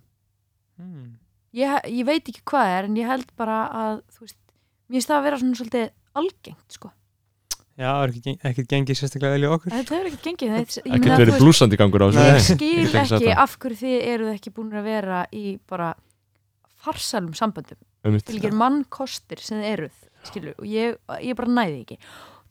Mm. 0.80 1.20
ég, 1.54 1.70
ég 1.86 2.06
veit 2.06 2.26
ekki 2.28 2.42
hvað 2.50 2.72
er 2.80 2.86
en 2.90 2.96
ég 2.98 3.06
held 3.08 3.30
bara 3.38 3.60
að 3.70 4.00
þú 4.16 4.24
veist, 4.26 4.38
mér 4.90 4.98
finnst 4.98 5.10
það 5.12 5.20
að 5.20 5.24
vera 5.28 5.38
svona 5.38 5.58
svolítið 5.60 5.90
algengt 6.20 6.74
sko. 6.74 6.90
Já, 7.78 7.88
það 7.90 8.02
er 8.04 8.10
ekki, 8.14 8.22
geng- 8.26 8.42
ekkert 8.50 8.70
gengið 8.74 8.98
sérstaklega 9.00 9.34
vel 9.38 9.46
í 9.46 9.52
okkur 9.54 9.72
þetta 9.74 9.96
hefur 9.96 10.10
ekki 10.10 10.24
gengið 10.28 10.50
það, 10.54 10.82
ekkert 10.98 11.14
þú 11.14 11.22
verið 11.24 11.38
blúsandi 11.44 11.78
gangur 11.80 12.04
á 12.06 12.08
þessu 12.14 12.56
skil 12.58 12.72
Ég 12.74 12.92
tengi 12.92 13.00
ekki 13.04 13.22
þetta. 13.30 13.38
af 13.46 13.56
hverju 13.62 13.80
þið 13.84 13.96
eruð 14.14 14.32
ekki 14.34 14.54
búin 14.58 14.74
að 14.82 14.84
vera 14.90 15.22
í 15.34 15.46
bara 15.70 15.92
farsalum 16.84 17.34
samböndum 17.38 17.80
ekki 18.20 18.52
mannkostir 18.54 19.40
sem 19.42 19.62
þið 19.62 19.70
eruð 19.78 20.02
skilur, 20.28 20.56
og 20.60 20.66
ég, 20.70 20.96
ég 21.24 21.36
bara 21.38 21.52
næði 21.52 21.82
ekki. 21.84 21.98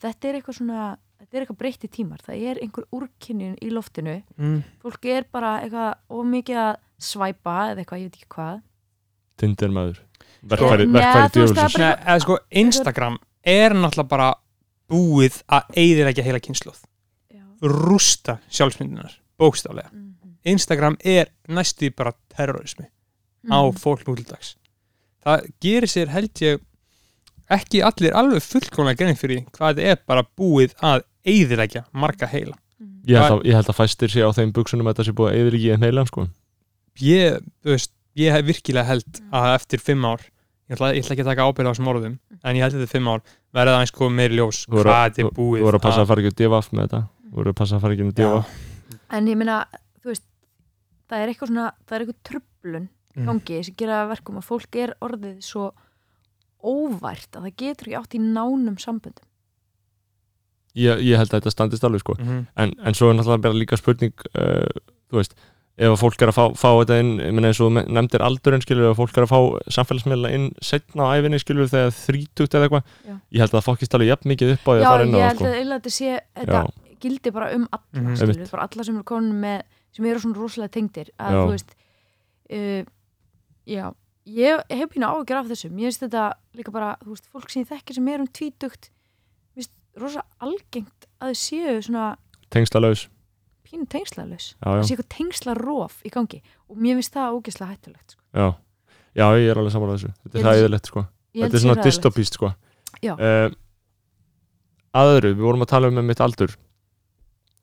Þetta 0.03 0.29
er 0.29 0.39
eitthvað 0.39 0.59
svona 0.59 0.85
þetta 1.23 1.37
er 1.39 1.45
eitthvað 1.45 1.59
breytti 1.62 1.89
tímar, 1.89 2.23
það 2.27 2.45
er 2.51 2.61
einhver 2.64 2.87
úrkynnin 2.93 3.57
í 3.62 3.70
loftinu, 3.73 4.16
mm. 4.37 4.57
fólk 4.83 5.05
er 5.12 5.27
bara 5.33 5.53
eitthvað 5.62 5.93
ómikið 6.11 6.61
að 6.64 6.73
svæpa 6.99 7.57
eða 7.70 7.83
eitthvað, 7.85 8.03
ég 8.03 8.09
veit 8.11 8.18
ekki 8.18 8.31
hvað. 8.37 8.62
Tinder 9.43 9.75
maður 9.75 10.01
verkfæri, 10.43 10.87
Nei, 10.87 10.97
verkfæri 10.99 11.45
er 11.45 11.55
bara- 11.55 11.79
Nei, 11.79 11.93
eða 12.05 12.20
sko, 12.27 12.39
Instagram 12.62 13.18
er 13.45 13.77
náttúrulega 13.79 14.09
bara 14.09 14.31
búið 14.93 15.43
að 15.49 15.79
eyðilegja 15.83 16.25
heila 16.27 16.41
kynsluð 16.43 16.83
Já. 17.33 17.45
rústa 17.62 18.41
sjálfsmyndinar, 18.51 19.14
bókstaflega. 19.39 19.91
Mhm. 19.93 20.37
Instagram 20.45 20.97
er 21.05 21.31
næstu 21.49 21.95
bara 21.95 22.12
terrorismi 22.29 22.87
á 23.49 23.62
Mhm. 23.62 23.79
fólk 23.79 24.05
nútildags 24.07 24.57
það 25.25 25.47
gerir 25.62 25.89
sér 25.91 26.09
held 26.09 26.35
ég 26.43 26.61
ekki 27.57 27.82
allir 27.86 28.14
alveg 28.18 28.42
fullkomlega 28.42 28.98
grein 29.03 29.18
fyrir 29.18 29.44
hvað 29.53 29.76
þetta 29.78 29.90
er 29.92 29.98
bara 30.09 30.24
búið 30.38 30.74
að 30.82 31.03
eyðilegja 31.26 31.84
marga 31.92 32.26
heila 32.32 32.57
Mhm. 32.82 33.05
ég, 33.07 33.18
held 33.22 33.32
að- 33.40 33.44
ég 33.46 33.55
held 33.55 33.68
að 33.70 33.78
fæstir 33.78 34.11
sé 34.11 34.20
á 34.26 34.30
þeim 34.34 34.53
buksunum 34.53 34.86
að 34.88 34.94
þetta 34.94 35.05
sé 35.07 35.12
búið 35.14 35.30
að 35.30 35.38
eðligi 35.42 35.68
í 35.70 35.78
heilan 35.84 36.07
sko. 36.11 36.28
ég, 37.00 37.38
þú 37.64 37.70
veist, 37.76 37.90
ég 38.16 38.32
hef 38.32 38.44
virkilega 38.46 38.84
held 38.86 39.20
að 39.32 39.55
eftir 39.57 39.78
fimm 39.80 40.05
ár 40.05 40.20
ég 40.68 40.76
ætla, 40.76 40.90
ég 40.94 41.03
ætla 41.05 41.14
ekki 41.16 41.22
að 41.24 41.30
taka 41.30 41.46
ábyrð 41.46 41.68
á 41.68 41.72
þessum 41.72 41.90
orðum 41.92 42.18
en 42.42 42.57
ég 42.57 42.62
held 42.62 42.74
að 42.74 42.82
eftir 42.82 42.92
fimm 42.96 43.09
ár 43.12 43.20
verða 43.55 43.76
það 43.76 43.80
eins 43.84 43.94
komið 43.96 44.16
meiri 44.18 44.36
ljós 44.40 44.59
hvað 44.66 44.84
þetta 45.12 45.18
er 45.22 45.30
búið 45.36 45.61
þú 45.61 45.66
voru 45.68 45.78
að 45.78 45.82
passa 45.86 46.03
að 46.03 46.07
fara 46.11 46.20
ekki 46.22 46.32
að 46.32 46.40
divaf 46.42 46.70
með 46.72 46.82
þetta 46.88 47.00
þú 47.03 47.34
voru 47.38 47.50
að 47.53 47.59
passa 47.62 47.76
að 47.76 47.80
fara 47.80 47.92
ekki 47.94 48.03
að 48.03 48.12
Já. 48.12 48.16
divaf 48.22 48.46
en 49.12 49.26
ég 49.28 49.36
meina, 49.36 49.57
þú 50.03 50.07
veist 50.12 50.24
það 51.09 51.18
er 51.22 51.28
eitthvað 51.32 51.48
svona, 51.53 51.66
það 51.86 51.94
er 51.96 52.05
eitthvað 52.07 52.22
tröflun 52.28 52.88
í 52.88 53.20
Mm. 53.20 53.26
gangi 53.28 53.64
sem 53.64 53.74
gera 53.76 53.96
að 54.07 54.09
verkum 54.16 54.36
að 54.40 54.46
fólk 54.48 54.76
er 54.82 54.94
orðið 55.05 55.36
svo 55.44 55.72
óvært 56.63 57.37
að 57.37 57.47
það 57.49 57.57
getur 57.63 57.89
ekki 57.91 57.99
átt 58.01 58.15
í 58.15 58.21
nánum 58.23 58.79
samböndum 58.79 59.27
ég, 60.79 61.01
ég 61.05 61.19
held 61.21 61.33
að 61.33 61.41
þetta 61.43 61.53
standist 61.53 61.85
alveg 61.85 62.01
sko. 62.05 62.15
Mhm. 62.19 62.45
en, 62.57 62.75
en 62.87 62.95
svo 62.97 63.11
er 63.11 63.19
náttúrulega 63.19 63.45
bara 63.49 63.59
líka 63.61 63.77
spurning 63.81 64.15
uh, 64.39 64.69
þú 65.13 65.19
veist 65.21 65.35
ef 65.83 65.89
að 65.89 65.99
fólk 66.03 66.23
er 66.23 66.29
að 66.31 66.37
fá, 66.37 66.45
fá 66.61 66.69
þetta 66.83 66.97
inn 67.01 67.11
ég 67.21 67.33
meina 67.33 67.49
eins 67.49 67.61
og 67.65 67.73
nefndir 67.73 68.23
aldurinn 68.25 68.61
skilur 68.65 68.91
ef 68.91 68.99
fólk 69.01 69.17
er 69.17 69.25
að 69.27 69.31
fá 69.33 69.39
samfélagsmiðla 69.73 70.31
inn 70.37 70.51
setna 70.65 71.07
á 71.09 71.17
æfinni 71.17 71.41
skilur 71.41 71.71
þegar 71.73 71.95
þrítugt 71.97 72.57
eða 72.59 72.69
eitthvað 72.69 72.85
Já. 73.09 73.15
ég 73.33 73.41
held 73.43 73.53
að 73.53 73.57
það 73.59 73.67
fókist 73.71 73.97
alveg 73.97 74.11
jafn 74.13 74.29
mikið 74.33 74.53
upp 74.57 74.69
á 74.69 74.71
því 74.73 74.77
Já, 74.79 74.85
að 74.85 74.93
fara 74.93 75.07
inn 75.09 75.15
á 75.15 75.17
ég 75.17 75.23
það 75.23 75.31
held 75.33 75.41
sko. 75.41 75.49
að 75.49 75.57
eiginlega 75.57 75.81
þetta 75.81 75.95
sé 75.97 76.11
þetta 76.43 76.61
Já. 76.61 76.99
gildi 77.07 77.33
bara 77.39 77.49
um 77.57 77.65
alla 77.73 78.03
Mhm. 78.03 78.17
skilur, 78.21 78.35
Einmitt. 78.37 78.51
bara 78.53 78.69
alla 78.69 78.85
sem 78.85 78.95
eru 79.01 79.05
konin 79.13 79.41
með 79.43 79.63
sem 79.97 80.07
eru 80.13 80.21
svona 80.21 80.37
rosalega 80.43 80.73
tengdir 80.77 81.09
að 81.19 81.33
Já. 81.33 81.41
þú 81.41 81.51
veist 81.57 81.75
uh, 82.53 82.85
já, 83.67 83.85
ég 84.29 84.61
hef 84.70 84.91
pínu 84.93 85.09
ágjör 85.09 85.41
af 85.41 85.49
þessu 85.51 85.70
mér 85.70 85.91
finnst 85.91 86.05
þetta 86.05 86.27
líka 86.59 86.75
bara, 86.75 86.95
þú 87.03 87.14
veist, 87.14 87.31
fólk 87.33 87.51
sem 87.51 87.64
ég 87.64 87.70
þekki 87.70 87.97
sem 87.97 88.11
er 88.12 88.23
um 88.23 88.29
tvítugt 88.29 88.91
mér 88.91 89.62
finnst 89.62 89.75
rosa 90.03 90.25
algengt 90.43 91.09
að 91.18 91.33
þau 91.33 91.41
séu 91.43 91.79
svona 91.89 92.05
tengslalaus 92.55 93.07
pínu 93.66 93.89
tengslalaus 93.91 94.53
já, 94.53 94.66
það 94.66 94.79
já, 94.79 94.85
sé 94.85 94.95
eitthvað 94.95 95.11
tengslarof 95.16 95.99
í 96.07 96.12
gangi 96.14 96.43
og 96.68 96.79
mér 96.79 97.01
finnst 97.01 97.16
það 97.16 97.39
ógeðslega 97.39 97.73
hættulegt 97.73 98.14
sko. 98.14 98.23
já. 98.37 98.47
já, 99.18 99.27
ég 99.41 99.51
er 99.51 99.62
alveg 99.62 99.75
saman 99.75 99.91
á 99.91 99.95
þessu 99.97 100.12
þetta 100.23 100.39
er 100.43 100.49
hæðilegt 100.51 100.93
sko. 100.93 101.07
Þetta 101.33 101.57
er 101.57 101.62
svona 101.64 101.85
dystopíst 101.87 102.37
sko. 102.37 102.51
Já. 103.01 103.14
uh, 103.16 103.49
aðru, 105.01 105.33
við 105.33 105.47
vorum 105.47 105.64
að 105.64 105.73
tala 105.73 105.89
um 105.89 105.97
með 105.97 106.11
mitt 106.11 106.20
aldur 106.20 106.53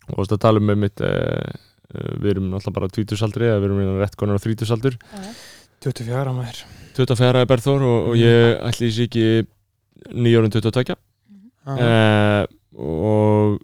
og 0.10 0.16
þú 0.16 0.22
veist 0.24 0.34
að 0.34 0.46
tala 0.48 0.62
um 0.62 0.68
með 0.72 0.80
mitt 0.84 1.04
uh, 1.06 1.54
uh, 1.94 2.14
við 2.18 2.32
erum 2.34 2.50
náttúrulega 2.50 2.78
bara 2.80 2.92
tvítusaldri 2.96 3.50
eða 3.50 3.62
við 3.62 3.70
erum 3.70 4.02
rétt 4.02 4.18
konar 4.20 4.42
á 4.42 4.44
þrítusaldur 4.44 4.98
24 5.84 6.30
á 6.30 6.34
maður 6.36 6.62
24 7.00 7.42
er 7.44 7.48
Berþór 7.50 7.86
og, 7.88 8.10
og 8.12 8.18
ég 8.20 8.58
ætli 8.70 8.90
þessi 8.90 9.06
ekki 9.08 9.26
nýjórun 10.16 10.52
22 10.56 10.98
Ah. 11.70 11.76
uh, 11.76 12.44
og 12.82 13.60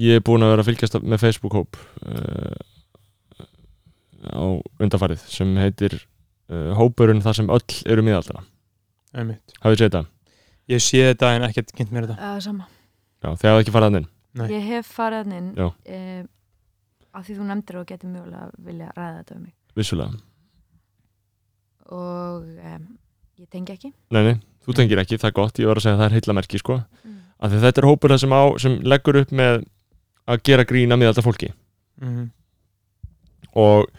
ég 0.00 0.16
er 0.16 0.22
búin 0.24 0.44
að 0.46 0.52
vera 0.54 0.62
að 0.62 0.68
fylgjast 0.70 0.94
með 1.02 1.20
Facebook-hóp 1.20 1.76
uh, 2.06 2.60
á 4.30 4.40
undarfarið 4.80 5.22
sem 5.28 5.50
heitir 5.60 5.96
uh, 5.98 6.70
hópurinn 6.78 7.20
þar 7.24 7.36
sem 7.40 7.50
öll 7.52 7.76
eru 7.90 8.04
miðaldra 8.06 8.44
Einmitt. 9.12 9.52
hafið 9.60 9.74
þið 9.74 9.82
séð 9.82 9.90
þetta? 9.90 10.02
ég 10.70 10.84
sé 10.86 11.02
þetta 11.10 11.32
en 11.36 11.46
ekkert 11.50 11.74
kynnt 11.76 11.92
mér 11.92 12.08
þetta 12.12 12.32
sama, 12.46 12.68
Já, 13.20 13.28
þegar 13.34 13.52
það 13.56 13.62
ekki 13.64 13.74
farað 13.76 13.98
inn 14.00 14.08
Nei. 14.40 14.46
ég 14.54 14.66
hef 14.70 14.92
farið 14.96 15.34
inn 15.40 15.50
Já. 15.58 15.66
uh, 15.68 16.22
af 17.18 17.26
því 17.26 17.36
þú 17.40 17.48
nefndir 17.50 17.80
og 17.82 17.88
getur 17.90 18.14
mögulega 18.14 18.50
vilja 18.70 18.92
ræða 18.96 19.16
þetta 19.20 19.36
um 19.36 19.42
mig 19.48 19.54
vissulega 19.76 20.22
og 21.90 22.44
um, 22.44 22.86
ég 23.40 23.48
tengi 23.52 23.74
ekki 23.74 23.92
Nei, 24.14 24.22
nei, 24.26 24.34
þú 24.66 24.76
tengir 24.78 25.02
ekki, 25.02 25.18
það 25.20 25.30
er 25.30 25.36
gott, 25.40 25.60
ég 25.62 25.70
var 25.70 25.80
að 25.80 25.86
segja 25.86 25.96
að 25.96 26.02
það 26.02 26.08
er 26.08 26.16
heillamerki 26.18 26.60
sko, 26.62 26.78
mm. 27.04 27.18
af 27.40 27.50
því 27.52 27.60
að 27.60 27.66
þetta 27.68 27.82
er 27.82 27.88
hópur 27.90 28.14
það 28.14 28.22
sem, 28.24 28.36
á, 28.36 28.42
sem 28.64 28.78
leggur 28.94 29.20
upp 29.22 29.34
með 29.40 29.64
að 30.30 30.44
gera 30.46 30.66
grína 30.68 30.98
miðaldra 31.00 31.26
fólki 31.26 31.50
mm. 32.00 32.24
og 33.58 33.90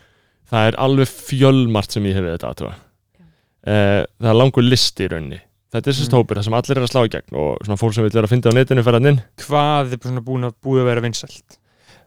það 0.52 0.72
er 0.72 0.80
alveg 0.88 1.12
fjölmart 1.12 1.96
sem 1.96 2.10
ég 2.10 2.20
hefði 2.20 2.36
þetta 2.36 2.52
aðtöfa 2.52 2.74
Já. 2.76 3.24
uh, 3.24 4.02
það 4.22 4.34
er 4.34 4.40
langur 4.42 4.68
listi 4.68 5.08
í 5.08 5.12
rauninni 5.12 5.42
þetta 5.72 5.88
er 5.88 5.96
sérst 5.96 6.12
Mm. 6.12 6.20
hópur 6.20 6.40
það 6.40 6.48
sem 6.48 6.56
allir 6.60 6.78
er 6.78 6.86
að 6.86 6.92
slá 6.92 7.02
í 7.06 7.12
gegn 7.14 7.38
og 7.40 7.62
svona 7.64 7.80
fólk 7.80 7.96
sem 7.96 8.04
vil 8.04 8.12
vera 8.12 8.28
að 8.28 8.34
finna 8.34 8.52
á 8.52 8.58
netinu 8.58 8.84
fer 8.84 8.98
hann 8.98 9.12
inn 9.12 9.22
hvað 9.46 9.94
er 9.96 10.24
búin 10.26 10.48
að 10.50 10.58
búið 10.64 10.84
að 10.84 10.90
vera 10.92 11.04
vinsælt 11.06 11.58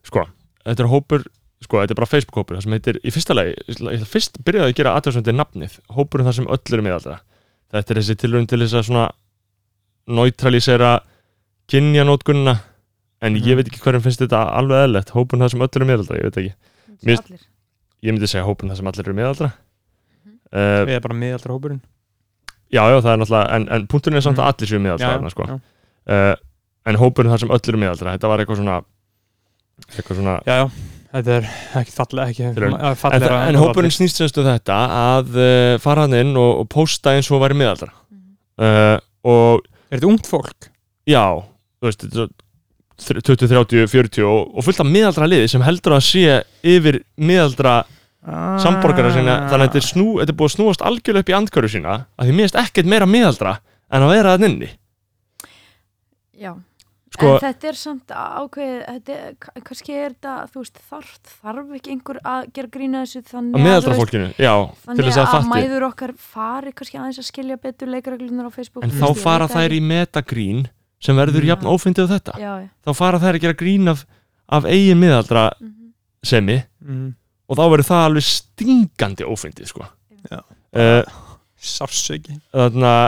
sko, 0.05 0.26
þetta 0.64 0.85
er 0.85 0.91
hópur 0.93 1.24
sko, 1.65 1.81
þetta 1.83 1.95
er 1.95 1.99
bara 2.01 2.07
Facebook 2.11 2.37
hópur 2.41 2.57
það 2.59 2.62
sem 2.67 2.73
heitir, 2.77 2.99
í 3.05 3.11
fyrsta 3.15 3.35
lagi 3.35 3.55
ég 3.97 4.07
fyrst 4.11 4.39
byrjaði 4.45 4.71
að 4.73 4.77
gera 4.81 4.95
aðtöfsöndir 5.01 5.37
nafnið 5.39 5.79
hópurinn 5.97 6.29
þar 6.29 6.37
sem 6.39 6.47
öll 6.49 6.61
eru 6.77 6.83
miðaldra 6.87 7.19
þetta 7.75 7.91
er 7.95 8.01
þessi 8.01 8.17
tilraun 8.21 8.47
til 8.51 8.61
þess 8.65 8.77
að 8.79 8.87
svona 8.89 9.07
neutralisera 10.07 10.93
kynjanótgunna 11.71 12.59
en 13.25 13.33
Mhm. 13.35 13.43
ég 13.49 13.57
veit 13.57 13.69
ekki 13.71 13.81
hverjum 13.81 14.03
finnst 14.05 14.21
þetta 14.21 14.43
alveg 14.53 14.85
eðlert 14.85 15.11
hópurinn 15.17 15.43
þar 15.45 15.51
sem 15.51 15.61
öll 15.65 15.71
eru 15.77 15.87
miðaldra, 15.89 16.17
ég 16.21 16.23
veit 16.29 16.37
ekki 16.37 16.55
Mér- 17.05 17.19
allir 17.25 17.41
ég 18.05 18.12
myndi 18.12 18.29
segja 18.29 18.45
hópurinn 18.45 18.71
þar 18.71 18.77
sem 18.77 18.87
allir 18.87 19.05
eru 19.09 19.15
miðaldra 19.15 19.53
Mhm. 20.25 20.39
uh, 20.53 20.85
við 20.85 20.93
erum 20.95 21.03
bara 21.03 21.15
miðaldra 21.15 21.55
hópurinn 21.57 21.81
Já, 22.75 22.83
já, 22.91 22.99
það 23.01 23.12
er 23.12 23.19
náttúrulega, 23.21 23.51
en, 23.55 23.69
en 23.71 23.87
punkturinn 23.87 24.17
er 24.17 24.21
samt 24.23 24.39
að 24.39 24.45
Mhm. 24.45 24.53
allir 24.55 24.69
séu 24.69 24.81
miðaldra 24.83 25.15
þarna, 25.15 25.31
sko. 25.31 25.45
já, 25.47 25.61
uh, 26.12 26.37
en 26.87 26.97
hópurinn 26.97 27.31
þar 27.33 27.39
sem 27.41 27.49
öll 27.49 27.69
eru 27.69 27.79
miðaldra 27.79 28.12
þetta 28.19 28.29
var 28.29 28.39
eitthvað 28.39 28.57
svona 28.61 28.85
eitthvað 29.95 30.17
svona 30.21 30.43
já, 30.45 30.55
já, 30.61 30.71
þetta 31.15 31.35
er 31.39 31.49
ekki 31.81 31.95
fallega 31.95 32.51
en, 32.51 33.27
en 33.55 33.59
hópurinn 33.61 33.95
snýst 33.95 34.21
semstu 34.21 34.45
þetta 34.47 34.79
að 34.99 35.37
uh, 35.39 35.75
fara 35.83 36.07
hann 36.07 36.17
inn 36.19 36.33
og, 36.35 36.65
og 36.65 36.71
posta 36.73 37.15
eins 37.15 37.31
og 37.31 37.43
væri 37.45 37.59
miðaldra. 37.59 37.93
Uh, 38.59 38.97
og 39.27 39.65
er 39.89 39.99
þetta 39.99 40.11
ungt 40.11 40.31
fólk? 40.31 40.71
já, 41.09 41.25
þú 41.79 41.89
veist 41.89 42.05
þetta 42.05 42.25
er 42.25 42.25
svo 42.25 42.33
20, 43.05 43.49
30, 43.51 43.89
40 43.91 44.27
og, 44.31 44.53
og 44.55 44.67
fullt 44.67 44.85
af 44.85 44.87
miðaldra 44.87 45.27
liði 45.27 45.49
sem 45.51 45.65
heldur 45.67 45.97
að 45.97 46.05
sé 46.07 46.39
yfir 46.62 47.01
miðaldra 47.19 47.81
samborgara 48.62 49.11
sína 49.12 49.35
þannig 49.51 49.55
að 49.59 49.65
þetta 49.67 49.81
er, 49.81 49.87
snú, 49.89 50.07
þetta 50.21 50.33
er 50.33 50.39
búið 50.39 50.51
að 50.51 50.55
snúast 50.55 50.85
algjörlega 50.87 51.25
upp 51.25 51.33
í 51.33 51.37
andkörðu 51.37 51.73
sína 51.75 51.97
að 52.17 52.31
því 52.31 52.37
finnst 52.39 52.61
ekkert 52.62 52.89
meira 52.89 53.09
miðaldra 53.11 53.57
en 53.91 54.07
að 54.07 54.15
vera 54.15 54.35
þann 54.35 54.49
inni. 54.49 54.71
Já, 56.41 56.55
sko, 57.15 57.31
en 57.31 57.43
þetta 57.45 57.69
er 57.71 57.79
samt 57.79 58.15
ákveðið 58.15 58.79
þetta, 58.89 59.17
er- 59.17 59.35
ka- 59.45 59.55
kannski 59.69 59.97
er 59.97 60.15
þetta, 60.15 60.35
þú 60.53 60.62
veist, 60.65 60.81
þarf, 60.91 61.12
þarf 61.41 61.75
ekki 61.79 61.95
einhver 61.95 62.21
að 62.35 62.49
gera 62.59 62.73
grína 62.77 63.03
þessu 63.05 63.23
þannig 63.31 63.59
að 63.59 63.67
miðaldra 63.67 63.85
þú 63.85 63.93
veist, 63.95 64.03
fólkinu, 64.03 64.31
já, 64.35 64.55
til 64.65 64.87
þannig 64.89 65.09
þess 65.09 65.21
að 65.23 65.37
að, 65.39 65.51
mæður 65.55 65.87
okkar 65.89 66.15
fari 66.19 66.75
kannski 66.75 67.01
aðeins 67.01 67.21
að 67.23 67.29
skilja 67.31 67.59
betur 67.65 67.93
leikreglunar 67.95 68.49
á 68.49 68.53
Facebook 68.55 68.87
en 68.87 68.95
þá 68.95 69.09
fara 69.23 69.49
þær 69.51 69.77
í 69.77 69.81
metagrín 69.85 70.65
sem 71.05 71.19
verður 71.19 71.45
Mm. 71.45 71.51
jafn 71.53 71.69
ófyndið 71.69 72.07
á 72.09 72.12
þetta 72.15 72.39
já, 72.41 72.53
já. 72.65 72.69
þá 72.87 72.91
fara 72.97 73.21
þær 73.21 73.35
að 73.39 73.43
gera 73.45 73.59
grín 73.61 73.91
af, 73.93 74.07
af 74.49 74.65
eigin 74.65 75.01
miðaldra 75.03 75.51
mhm. 75.61 75.91
semi 76.25 76.62
mm. 76.81 77.11
og 77.49 77.59
þá 77.59 77.65
verður 77.69 77.89
það 77.91 78.07
alveg 78.09 78.27
stingandi 78.29 79.27
ófyndið 79.29 79.69
sko. 79.69 79.89
Já. 80.31 80.41
uh, 80.41 81.24
sársöki, 81.65 82.39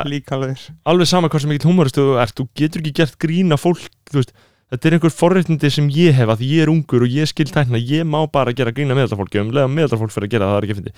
líkalegur 0.09 0.66
alveg 0.88 1.11
sama 1.11 1.30
hvað 1.30 1.44
sem 1.44 1.54
mikill 1.54 1.70
humoristu 1.70 2.04
þú 2.04 2.18
ert, 2.22 2.36
þú 2.36 2.48
getur 2.59 2.82
ekki 2.82 2.96
gert 3.00 3.16
grína 3.22 3.61
fólk 3.61 3.88
þetta 4.11 4.88
er 4.88 4.96
einhver 4.96 5.14
forréttindi 5.14 5.70
sem 5.70 5.88
ég 5.94 6.16
hef 6.16 6.32
að 6.32 6.44
ég 6.48 6.66
er 6.66 6.72
ungur 6.72 7.07
og 7.07 7.12
ég 7.12 7.30
skil 7.30 7.48
tækna 7.52 7.80
ég 7.80 8.07
má 8.09 8.18
bara 8.32 8.54
gera 8.57 8.74
grína 8.74 8.96
meðaltafólki 8.98 9.42
um 9.42 9.54
leða 9.54 9.70
meðaltafólk 9.72 10.14
fyrir 10.14 10.30
að 10.30 10.36
gera 10.36 10.50
það, 10.50 10.59
er 10.59 10.68
ekki 10.68 10.78
fyndi 10.80 10.94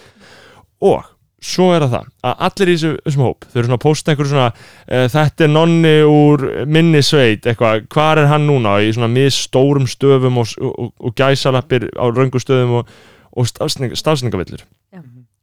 og 0.89 1.15
svo 1.39 1.69
er 1.75 1.85
það 1.85 1.93
það 1.93 2.07
að 2.29 2.41
allir 2.49 2.71
í 2.71 2.75
þessu, 2.75 2.91
þessum 3.05 3.25
hóp, 3.27 3.45
þau 3.47 3.59
eru 3.59 3.69
svona 3.69 3.79
að 3.79 3.85
posta 3.85 4.13
einhver 4.13 4.31
svona 4.31 4.47
uh, 4.49 5.05
þetta 5.13 5.47
er 5.47 5.53
nonni 5.53 5.93
úr 6.09 6.47
minni 6.67 7.03
sveit, 7.07 7.47
eitthvað, 7.47 7.85
hvar 7.95 8.23
er 8.23 8.31
hann 8.33 8.49
núna? 8.49 8.79
Í 8.83 8.91
svona 8.97 9.11
misstórum 9.13 9.87
stöfum 9.91 10.41
og, 10.43 10.57
og, 10.59 10.91
og 10.99 11.15
gæsalappir 11.19 11.89
á 11.95 12.05
röngu 12.11 12.43
stöðum 12.43 12.81
og, 12.81 12.93
og 13.39 13.51
stafsning, 13.51 13.95
stafsningavillur. 13.99 14.65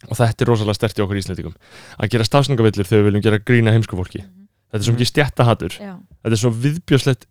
Og 0.10 0.20
þetta 0.20 0.45
er 0.45 0.51
rosalega 0.51 0.80
stert 0.80 0.99
í 0.99 1.06
okkur 1.06 1.22
íslendingum. 1.22 1.56
Að 1.99 2.16
gera 2.16 2.28
stafsningavillur 2.28 2.89
þegar 2.89 3.03
við 3.03 3.12
viljum 3.12 3.26
gera 3.26 3.43
grína 3.51 3.76
heimsku 3.76 3.99
fólki. 3.99 4.26
Þetta 4.76 4.82
er 4.82 4.88
svo 4.89 4.95
mikið 4.95 5.08
stjættahatur 5.08 5.76
já, 5.80 5.91
þetta 6.26 6.36
er 6.36 6.41
svo 6.41 6.49
viðbjöslegt 6.64 7.28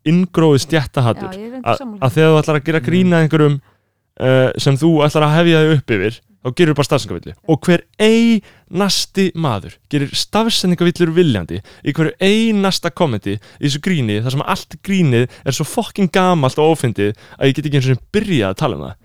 ég 1.36 1.56
er 1.58 1.64
að 2.00 2.14
þegar 2.14 2.30
þú 2.30 2.38
ætlar 2.40 2.58
að 2.60 2.68
gera 2.68 2.80
grína 2.86 3.20
einhverjum 3.20 3.58
uh, 3.58 4.48
sem 4.64 4.78
þú 4.80 4.92
ætlar 5.04 5.26
að 5.26 5.34
hefja 5.40 5.60
þig 5.60 5.74
upp 5.74 5.94
yfir 5.98 6.16
þá 6.44 6.48
gerir 6.60 6.76
bara 6.78 6.88
stafsendingavillu 6.88 7.34
og 7.52 7.68
hver 7.68 7.84
einasti 8.06 9.26
maður 9.36 9.76
gerir 9.92 10.16
stafsendingavillur 10.16 11.12
viljandi 11.16 11.60
í 11.60 11.94
hverju 11.96 12.16
einasta 12.20 12.92
kommenti 12.92 13.36
í 13.36 13.64
þessu 13.66 13.80
gríni 13.84 14.20
þar 14.24 14.36
sem 14.36 14.48
allt 14.54 14.76
grínið 14.84 15.38
er 15.44 15.56
svo 15.56 15.68
fokking 15.68 16.12
gamalt 16.14 16.60
og 16.60 16.76
ófindið 16.76 17.12
að 17.36 17.50
ég 17.50 17.58
get 17.58 17.68
ekki 17.68 17.80
eins 17.80 17.92
og 17.92 18.04
byrjað 18.14 18.52
að 18.54 18.60
tala 18.60 18.78
um 18.78 18.86
það 18.88 19.00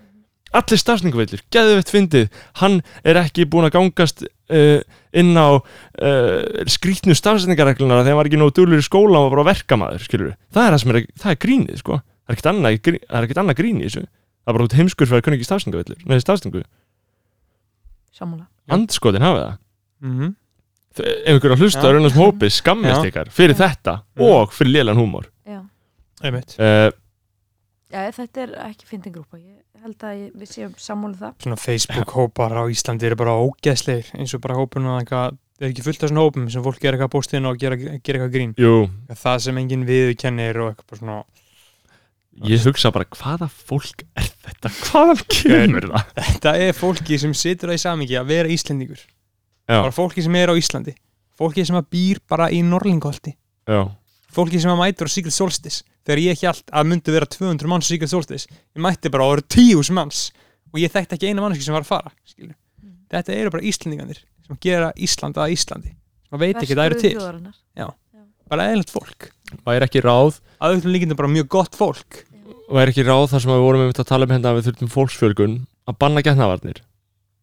allir 0.56 0.80
stafsendingavillur, 0.80 1.42
geðveitt 1.54 1.92
fyndið. 1.92 2.28
Hann 2.60 2.80
er 3.06 3.20
ekki 3.20 3.46
búin 3.50 3.68
að 3.68 3.74
gangast 3.76 4.24
uh, 4.24 4.80
inn 5.16 5.32
á 5.38 5.48
uh, 5.56 5.62
skrítnu 6.70 7.14
stafsendingareglunar 7.18 8.02
þegar 8.02 8.10
hann 8.10 8.20
var 8.20 8.30
ekki 8.30 8.40
nóg 8.40 8.54
dúlur 8.56 8.82
í 8.82 8.86
skóla 8.86 9.20
og 9.20 9.28
var 9.28 9.36
bara 9.36 9.50
verkamaður 9.52 10.06
skilur 10.06 10.34
það 10.50 10.66
er 10.66 10.74
það 10.74 10.82
sem 10.82 10.94
er, 10.94 11.00
það 11.22 11.34
er 11.34 11.40
grínið 11.46 11.82
sko. 11.82 12.00
Það 12.00 12.34
er 12.34 12.36
ekkert 12.36 12.50
annað, 12.52 12.90
er 12.90 13.24
ekkert 13.24 13.42
annað 13.42 13.60
grín 13.62 13.80
í 13.80 13.86
þessu. 13.88 14.04
Það 14.40 14.52
er 14.52 14.58
bara 14.58 14.66
út 14.66 14.76
heimskur 14.80 15.10
fyrir 15.10 15.20
að 15.20 15.26
kunna 15.26 15.38
ekki 15.38 15.48
stafsendingavillur 15.48 16.04
nei, 16.10 16.20
stafsendingu, 16.24 16.66
sammála. 18.16 18.46
Andskotin 18.70 19.26
hafa 19.26 19.40
það. 19.40 19.58
Mm 20.00 20.14
-hmm. 20.18 20.36
Ef 21.00 21.36
ykkur 21.38 21.54
að 21.54 21.62
hlusta 21.62 21.86
á 21.86 21.90
raunast 21.94 22.18
hópi 22.18 22.50
skammist 22.50 23.04
Já. 23.04 23.08
ykkar 23.08 23.28
fyrir 23.30 23.54
Já. 23.54 23.62
þetta 23.62 23.94
Já. 24.02 24.22
og 24.26 24.52
fyrir 24.52 24.72
lélan 24.74 24.98
húmor. 24.98 25.30
Já. 25.46 25.62
einmitt. 26.22 26.56
Uh, 26.58 26.90
já, 27.90 28.10
þetta 28.10 28.42
er 28.42 28.54
ekki 28.66 28.86
fyndin 28.86 29.12
grúpa 29.12 29.38
ég 29.38 29.62
held 29.84 30.04
að 30.06 30.16
ég, 30.18 30.32
við 30.40 30.50
séum 30.54 30.74
sammála 30.80 31.14
um 31.14 31.20
það. 31.20 31.34
Svona 31.44 31.58
Facebook 31.60 32.14
hópar 32.16 32.54
á 32.56 32.64
Íslandi 32.70 33.08
eru 33.08 33.18
bara 33.20 33.36
ógeðslegir 33.40 34.12
eins 34.18 34.34
og 34.36 34.42
bara 34.44 34.58
hópun 34.58 34.88
og 34.90 35.00
eitthvað 35.00 35.36
það 35.60 35.66
er 35.66 35.74
ekki 35.74 35.84
fullt 35.86 36.04
af 36.06 36.12
svona 36.12 36.24
hópum 36.24 36.48
sem 36.52 36.64
fólk 36.64 36.80
gera 36.80 36.96
eitthvað 36.96 37.12
bóstinn 37.16 37.48
og 37.50 37.60
gera, 37.60 37.76
gera 37.80 37.98
eitthvað 38.00 38.32
grín. 38.36 38.54
Jú, 38.60 38.74
það 39.10 39.44
sem 39.46 39.60
enginn 39.62 39.86
við 39.88 40.14
kennir 40.20 40.62
og 40.62 40.72
eitthvað 40.72 40.92
bara 40.92 41.02
svona 41.02 41.18
ég 42.50 42.64
hugsa 42.64 42.92
bara 42.94 43.08
hvaða 43.16 43.50
fólk 43.50 44.06
er 44.16 44.30
þetta? 44.46 44.72
Hvaðan 44.86 45.22
kemur 45.34 45.88
það? 45.90 46.14
Þetta 46.30 46.54
er 46.64 46.76
fólki 46.78 47.18
sem 47.20 47.36
situr 47.36 47.72
á 47.72 47.76
í 47.76 47.82
samingi 47.82 48.16
að 48.16 48.30
vera 48.32 48.52
Íslendingur. 48.54 49.02
Já. 49.70 49.76
bara 49.82 49.94
fólki 49.94 50.24
sem 50.24 50.36
er 50.40 50.52
á 50.52 50.54
Íslandi. 50.56 50.96
Fólki 51.36 51.64
sem 51.66 51.76
að 51.78 51.90
býr 51.92 52.20
bara 52.28 52.48
í 52.52 52.60
Norlingholti 52.64 53.34
já, 53.70 53.82
fólki 54.34 54.60
sem 54.60 54.72
að 54.72 54.80
mætur 54.82 55.10
á 55.10 55.14
Secret 55.14 55.34
Solstice 55.34 55.84
þegar 56.10 56.22
ég 56.24 56.42
held 56.42 56.74
að 56.74 56.90
myndi 56.90 57.14
vera 57.14 57.28
200 57.30 57.70
manns 57.70 57.90
Secret 57.90 58.10
Solstice 58.10 58.50
ég 58.50 58.82
mætti 58.82 59.12
bara 59.12 59.28
að 59.28 59.36
vera 59.36 59.46
10.000 59.56 59.96
manns. 59.96 60.24
Og 60.70 60.82
ég 60.82 60.92
þekkti 60.92 61.16
ekki 61.16 61.30
eina 61.30 61.44
mannski 61.44 61.66
sem 61.66 61.74
var 61.74 61.86
að 61.86 61.90
fara 61.90 62.12
skilur. 62.26 62.56
þetta 63.10 63.34
eru 63.34 63.54
bara 63.54 63.66
Íslendinganir 63.66 64.20
sem 64.46 64.58
gera 64.62 64.92
Ísland 64.98 65.38
að 65.38 65.54
Íslandi 65.56 65.94
sem 65.94 66.42
veit 66.42 66.58
ekki 66.58 66.74
að 66.74 66.82
það 66.82 66.90
eru 66.90 67.00
til. 67.00 67.14
Þjóðarinnar. 67.16 67.94
bara 68.50 68.66
eðlert 68.70 68.90
fólk. 68.90 69.30
Væri 69.66 69.86
ekki 69.86 70.02
ráð 70.02 70.38
að 70.58 70.74
auðvitað 70.74 70.94
líkindum 70.94 71.18
bara 71.18 71.30
mjög 71.30 71.48
gott 71.54 71.78
fólk. 71.78 72.22
Væri 72.70 72.94
ekki 72.94 73.06
ráð 73.06 73.26
þar 73.32 73.42
sem 73.42 73.52
við 73.54 73.64
vorum 73.66 73.88
að 73.90 74.06
tala 74.06 74.26
um 74.26 74.34
hérna 74.34 74.52
að 74.52 74.60
við 74.60 74.70
þurfum 74.70 74.94
fólksfjölgun 74.94 75.58
að 75.90 75.98
banna 76.02 76.22
getnavarnir 76.22 76.82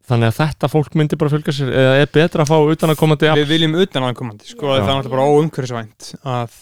þannig 0.07 0.31
að 0.31 0.37
þetta 0.39 0.69
fólk 0.71 0.95
myndi 0.97 1.19
bara 1.19 1.31
fjölga 1.33 1.53
sér 1.55 1.71
eða 1.73 1.95
er 1.99 2.11
betra 2.15 2.45
að 2.45 2.51
fá 2.53 2.71
utan 2.73 2.93
að 2.93 2.99
komandi 3.01 3.31
við 3.41 3.49
viljum 3.51 3.75
utan 3.81 4.07
aðkomandi 4.07 4.47
sko, 4.47 4.69
Já. 4.69 4.77
það 4.77 4.77
er 4.77 4.87
náttúrulega 4.87 5.15
bara 5.15 5.27
óumhverfisvænt 5.33 6.09
að 6.23 6.59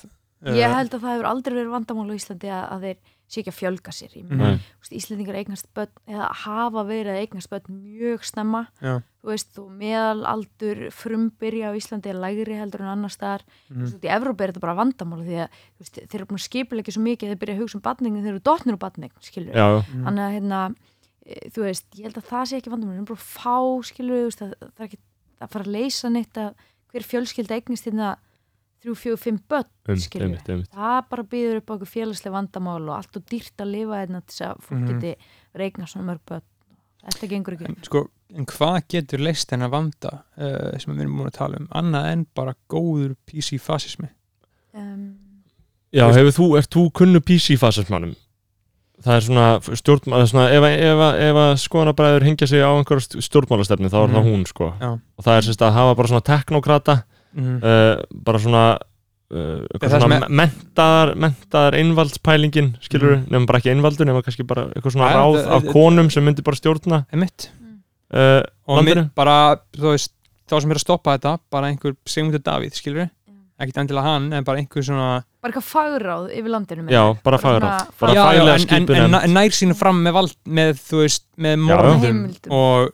ég 0.54 0.70
uh, 0.70 0.76
held 0.78 0.94
að 0.94 1.02
það 1.02 1.14
hefur 1.16 1.26
aldrei 1.32 1.56
verið 1.56 1.72
vandamál 1.74 2.10
á 2.12 2.16
Íslandi 2.20 2.50
að, 2.54 2.66
að 2.76 2.82
þeir 2.86 2.98
sé 3.26 3.42
ekki 3.42 3.50
að 3.50 3.58
fjölga 3.58 3.92
sér 3.96 4.12
veist, 4.14 4.92
Íslandingar 4.94 5.36
eignast 5.40 5.68
börn 5.74 5.90
eða 6.06 6.28
hafa 6.46 6.84
verið 6.86 7.10
að 7.16 7.22
eignast 7.24 7.50
börn 7.50 7.80
mjög 7.82 8.24
snemma. 8.30 8.68
Já. 8.86 9.00
þú 9.26 9.32
veist, 9.32 9.50
þú 9.56 9.64
meðalaldur 9.82 10.82
frumbyrja 10.94 11.72
á 11.74 11.78
Íslandi 11.78 12.12
er 12.12 12.20
lægri 12.22 12.58
heldur 12.60 12.84
en 12.86 12.92
annars 12.94 13.16
staðar. 13.18 13.42
Þú 13.72 13.80
veist, 13.82 14.06
í 14.06 14.12
Evrópi 14.14 14.46
er 14.46 14.54
þetta 14.54 14.62
bara 14.68 14.78
vandamál 14.78 15.24
því 15.26 15.40
að 15.42 15.58
þú 15.58 15.82
veist, 15.86 15.98
þeir 16.06 16.20
eru 16.20 16.28
búin 16.30 16.38
að 16.40 16.46
skipilegja 16.46 16.94
svo 16.96 17.02
mikið 17.08 17.26
að 17.26 17.34
þeir 17.34 17.42
byrja 17.42 17.56
að 17.56 17.64
hugsa 17.64 17.78
um 17.80 17.86
batningin 17.88 18.24
þeir 18.28 18.34
eru 18.36 18.44
dotnir 18.46 18.76
úr 18.78 18.82
batning 18.86 19.12
skilur 19.26 19.56
Mhm. 19.90 20.06
þannig 20.06 20.24
að 20.28 20.36
hérna, 20.38 20.62
e, 21.26 21.50
þú 21.50 21.62
veist, 21.66 21.86
ég 21.98 22.04
held 22.06 22.18
að 22.22 22.30
það 22.30 22.46
sé 22.46 22.58
ekki 22.62 22.70
vandamál, 22.70 22.94
við 22.94 23.02
erum 23.02 23.10
bara 23.10 23.26
fá 23.26 23.58
skilur, 23.90 24.30
það, 24.38 24.54
það 24.62 24.80
er 24.80 24.86
ekki 24.86 25.00
að 25.42 25.50
fara 25.50 25.66
að 25.66 25.74
leysa 25.74 26.10
neitt 26.14 26.38
að 26.38 26.54
hver 26.94 27.04
fjölskylda 27.10 27.58
eignist 27.58 27.86
hérna 27.90 28.16
þrjú, 28.86 28.96
fjögur, 29.02 29.22
fimm 29.26 29.40
börn 29.50 29.68
um, 29.90 30.00
skilur 30.06 30.28
einmitt, 30.30 30.50
einmitt 30.50 30.72
það 30.76 31.00
bara 31.10 31.24
býður 31.36 31.60
upp 31.62 31.70
á 31.70 31.74
okkur 31.76 31.92
félagslega 31.92 32.36
vandamál 32.38 32.82
og 32.90 32.96
allt 33.00 33.18
og 33.20 33.26
dýrt 33.32 33.64
að 33.66 33.72
lifa 33.74 34.02
hérna 34.04 34.22
til 34.24 34.36
þess 34.36 34.46
að 34.48 34.62
fólk 34.70 34.80
Mhm. 34.80 34.88
geti 34.94 35.16
regna 35.56 35.86
svona 35.90 36.08
mörg 36.14 36.22
börn 36.30 36.46
þetta 37.06 37.28
gengur 37.30 37.54
ekki 37.58 37.66
en, 37.70 37.76
sko, 37.86 38.08
en 38.36 38.46
hvað 38.46 38.78
getur 38.90 39.20
leist 39.22 39.50
þennan 39.52 39.70
vanda 39.72 40.14
uh, 40.38 40.78
sem 40.80 40.94
við 40.96 41.02
erum 41.06 41.18
múin 41.20 41.28
að 41.30 41.38
tala 41.38 41.58
um 41.62 41.68
annað 41.72 42.12
en 42.14 42.26
bara 42.36 42.56
góður 42.70 43.16
PC-fasismi 43.30 44.10
um, 44.74 45.16
Já, 45.96 46.10
hefur 46.12 46.34
þú, 46.36 46.46
ert 46.60 46.70
þú 46.76 46.82
kunnu 46.92 47.22
PC-fasismannum? 47.24 48.16
Það 49.06 49.14
er 49.16 49.24
svona 49.24 49.46
stjórn, 49.80 50.02
það 50.12 50.22
er 50.24 50.28
svona, 50.32 50.46
ef, 50.56 50.64
að- 50.66 50.82
ef, 50.88 51.00
að- 51.06 51.20
ef 51.28 51.38
að 51.40 51.52
skoðanabræður 51.62 52.24
hengja 52.26 52.48
sig 52.48 52.60
á 52.64 52.72
einhverja 52.76 53.22
stjórnmálastefni 53.24 53.90
þá 53.92 53.98
er 54.02 54.10
það 54.12 54.24
Mhm. 54.24 54.30
hún, 54.34 54.44
sko 54.48 54.68
Já. 54.82 54.90
og 55.18 55.24
það 55.24 55.38
er 55.38 55.42
sérst 55.48 55.62
að 55.64 55.74
hafa 55.78 55.96
bara 55.96 56.08
svona 56.08 56.26
teknokrata 56.32 56.96
mm. 57.36 57.58
uh, 57.62 58.04
bara 58.26 58.40
svona 58.42 58.64
uh, 59.32 59.66
svona 59.82 60.20
er- 60.22 60.30
mentaðar, 60.42 61.14
mentaðar 61.20 61.78
einvaldspælingin, 61.82 62.74
skilur 62.86 63.18
Mhm. 63.18 63.28
nefnum 63.32 63.46
bara 63.50 63.60
ekki 63.60 63.74
einvaldur, 63.74 64.06
nefnum 64.08 64.24
kannski 64.26 64.48
bara 64.48 64.68
eitthvað 64.72 64.96
svona 64.98 65.12
ráð 65.14 65.40
af 65.46 65.64
það- 65.64 65.72
konum 65.74 66.10
sem 66.12 66.24
myndi 66.26 66.44
bara 66.46 66.56
stjórna 66.62 67.06
uh, 68.14 68.44
og 68.68 68.84
mér, 68.86 69.10
bara, 69.16 69.58
þú 69.76 69.92
veist, 69.94 70.12
þá 70.50 70.62
sem 70.62 70.72
er 70.72 70.80
að 70.80 70.86
stoppa 70.86 71.18
þetta 71.18 71.38
bara 71.52 71.70
einhver 71.72 71.96
Sigmundur 72.06 72.42
Davíð, 72.46 72.76
skilur 72.78 73.10
ekkert 73.56 73.78
endilega 73.86 74.04
hann, 74.04 74.34
en 74.36 74.44
bara 74.44 74.60
einhver 74.60 74.84
svona 74.84 75.24
bara 75.42 75.52
eitthvað 75.54 75.68
fagráð 75.72 76.26
yfir 76.36 76.52
landinu 76.52 76.90
Já, 76.92 77.04
bara 77.24 77.38
fagráð. 77.40 77.88
Bara 78.02 78.14
faglega 78.14 78.56
en, 78.76 78.90
en, 78.90 79.16
en, 79.22 79.34
nær 79.34 79.54
sínu 79.56 79.76
fram 79.78 80.02
með 80.04 80.14
vald 80.18 80.34
með, 80.46 80.80
þú 80.90 81.02
veist, 81.04 81.24
með 81.40 81.60
morðum 81.64 82.02
Heimildum. 82.04 82.52
og 82.52 82.90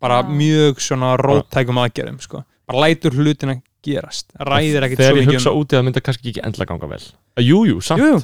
bara 0.00 0.22
Já. 0.22 0.28
mjög 0.40 0.80
svona 0.86 1.16
róttækum 1.20 1.80
aðgerðum, 1.84 2.20
sko 2.22 2.44
bara 2.66 2.80
lætur 2.86 3.14
hlutina 3.14 3.58
gerast, 3.86 4.32
ræðir 4.50 4.86
ekkert 4.88 5.00
þegar 5.02 5.12
svo 5.14 5.20
ég 5.20 5.26
mikið 5.26 5.38
hugsa 5.38 5.52
um 5.54 5.60
út 5.62 5.72
í 5.72 5.76
það 5.78 5.86
myndi 5.88 6.02
kannski 6.08 6.32
ekki 6.32 6.44
endla 6.50 6.66
ganga 6.72 6.90
vel. 6.92 7.02
Uh, 7.38 7.42
jú, 7.46 7.80
samt, 7.86 8.02
jú, 8.02 8.18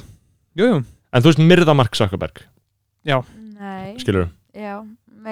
jú, 0.61 0.69
en 0.83 1.23
þú 1.25 1.31
veist 1.31 1.43
Myrða 1.43 1.75
Mark 1.79 1.95
Zuckerberg, 1.99 2.43
nei, 3.07 3.95
skilur 4.01 4.29
já, 4.53 4.75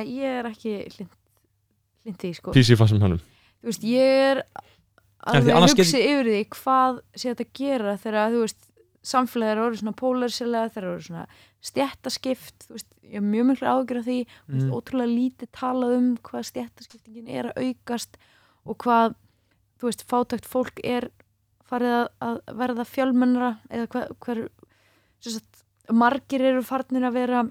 ég 0.07 0.39
er 0.41 0.49
ekki 0.51 0.75
hlind 0.95 2.17
því 2.21 2.33
sko. 2.39 2.53
PC-fasum 2.55 3.01
hannum 3.03 3.21
þú 3.61 3.69
veist, 3.69 3.83
ég 3.85 4.17
er 4.31 4.43
alveg 5.21 5.53
annars 5.53 5.75
hugsi 5.77 6.01
yfir 6.01 6.25
því 6.31 6.41
hvað 6.55 7.01
sé 7.13 7.29
þetta 7.29 7.45
að 7.45 7.55
gera 7.61 7.95
þegar 8.01 8.31
þú 8.33 8.39
veist 8.47 8.67
samfélagið 9.11 9.51
er 9.55 9.59
orðið 9.65 9.79
svona 9.81 9.97
pólarsilega 9.97 10.71
þegar 10.73 10.87
orðið 10.91 11.05
svona 11.09 11.25
stjættaskipt 11.61 12.65
þú 12.67 12.75
veist, 12.77 12.87
ég 13.05 13.17
er 13.19 13.25
mjög 13.25 13.47
miklu 13.51 13.69
ágjur 13.69 13.99
af 14.01 14.05
því. 14.07 14.17
Mm. 14.25 14.53
veist, 14.55 14.61
Mm. 14.61 14.71
ótrúlega 14.77 15.11
lítið 15.11 15.49
talað 15.57 15.95
um 15.97 16.07
hvað 16.25 16.45
stjættaskiptingin 16.49 17.29
er 17.29 17.49
að 17.51 17.61
aukast 17.65 18.17
og 18.65 18.77
hvað, 18.81 19.15
þú 19.81 19.89
veist, 19.89 20.05
fátækt 20.09 20.45
fólk 20.49 20.81
er 20.85 21.09
farið 21.65 21.95
að, 21.95 22.05
að 22.27 22.37
verða 22.61 22.85
fjölmennara 22.85 23.51
eða 23.71 23.87
hver, 23.95 24.13
hver 24.21 24.43
sagt, 25.25 25.63
margir 25.91 26.43
eru 26.51 26.61
farnir 26.65 27.07
að 27.07 27.17
vera 27.17 27.41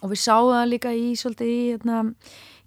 og 0.00 0.12
við 0.12 0.22
sáum 0.22 0.52
það 0.54 0.70
líka 0.70 0.92
í 0.96 1.08
svolítið 1.18 1.50
í 1.50 1.58
hérna, 1.72 2.02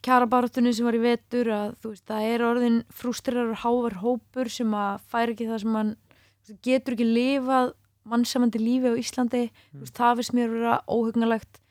kjarabarátunni 0.04 0.74
sem 0.76 0.88
var 0.88 0.98
í 0.98 1.04
vetur 1.04 1.52
að 1.54 1.70
veist, 1.86 2.04
það 2.10 2.28
er 2.30 2.46
orðin 2.46 2.82
frústrar 2.94 3.54
hávar 3.64 3.98
hópur 4.02 4.52
sem 4.52 4.76
að 4.76 5.06
færa 5.10 5.34
ekki 5.34 5.48
það 5.50 5.64
sem 5.64 5.78
veist, 5.80 6.60
getur 6.66 6.98
ekki 6.98 7.08
lifað 7.08 7.74
mannsamandi 8.12 8.60
lífi 8.60 8.92
á 8.92 9.00
Íslandi 9.00 9.44
mm. 9.48 9.84
veist, 9.84 9.96
það 9.96 10.20
finnst 10.20 10.36
mér 10.36 10.52
vera 10.58 10.80
óhugnalegt 10.92 11.62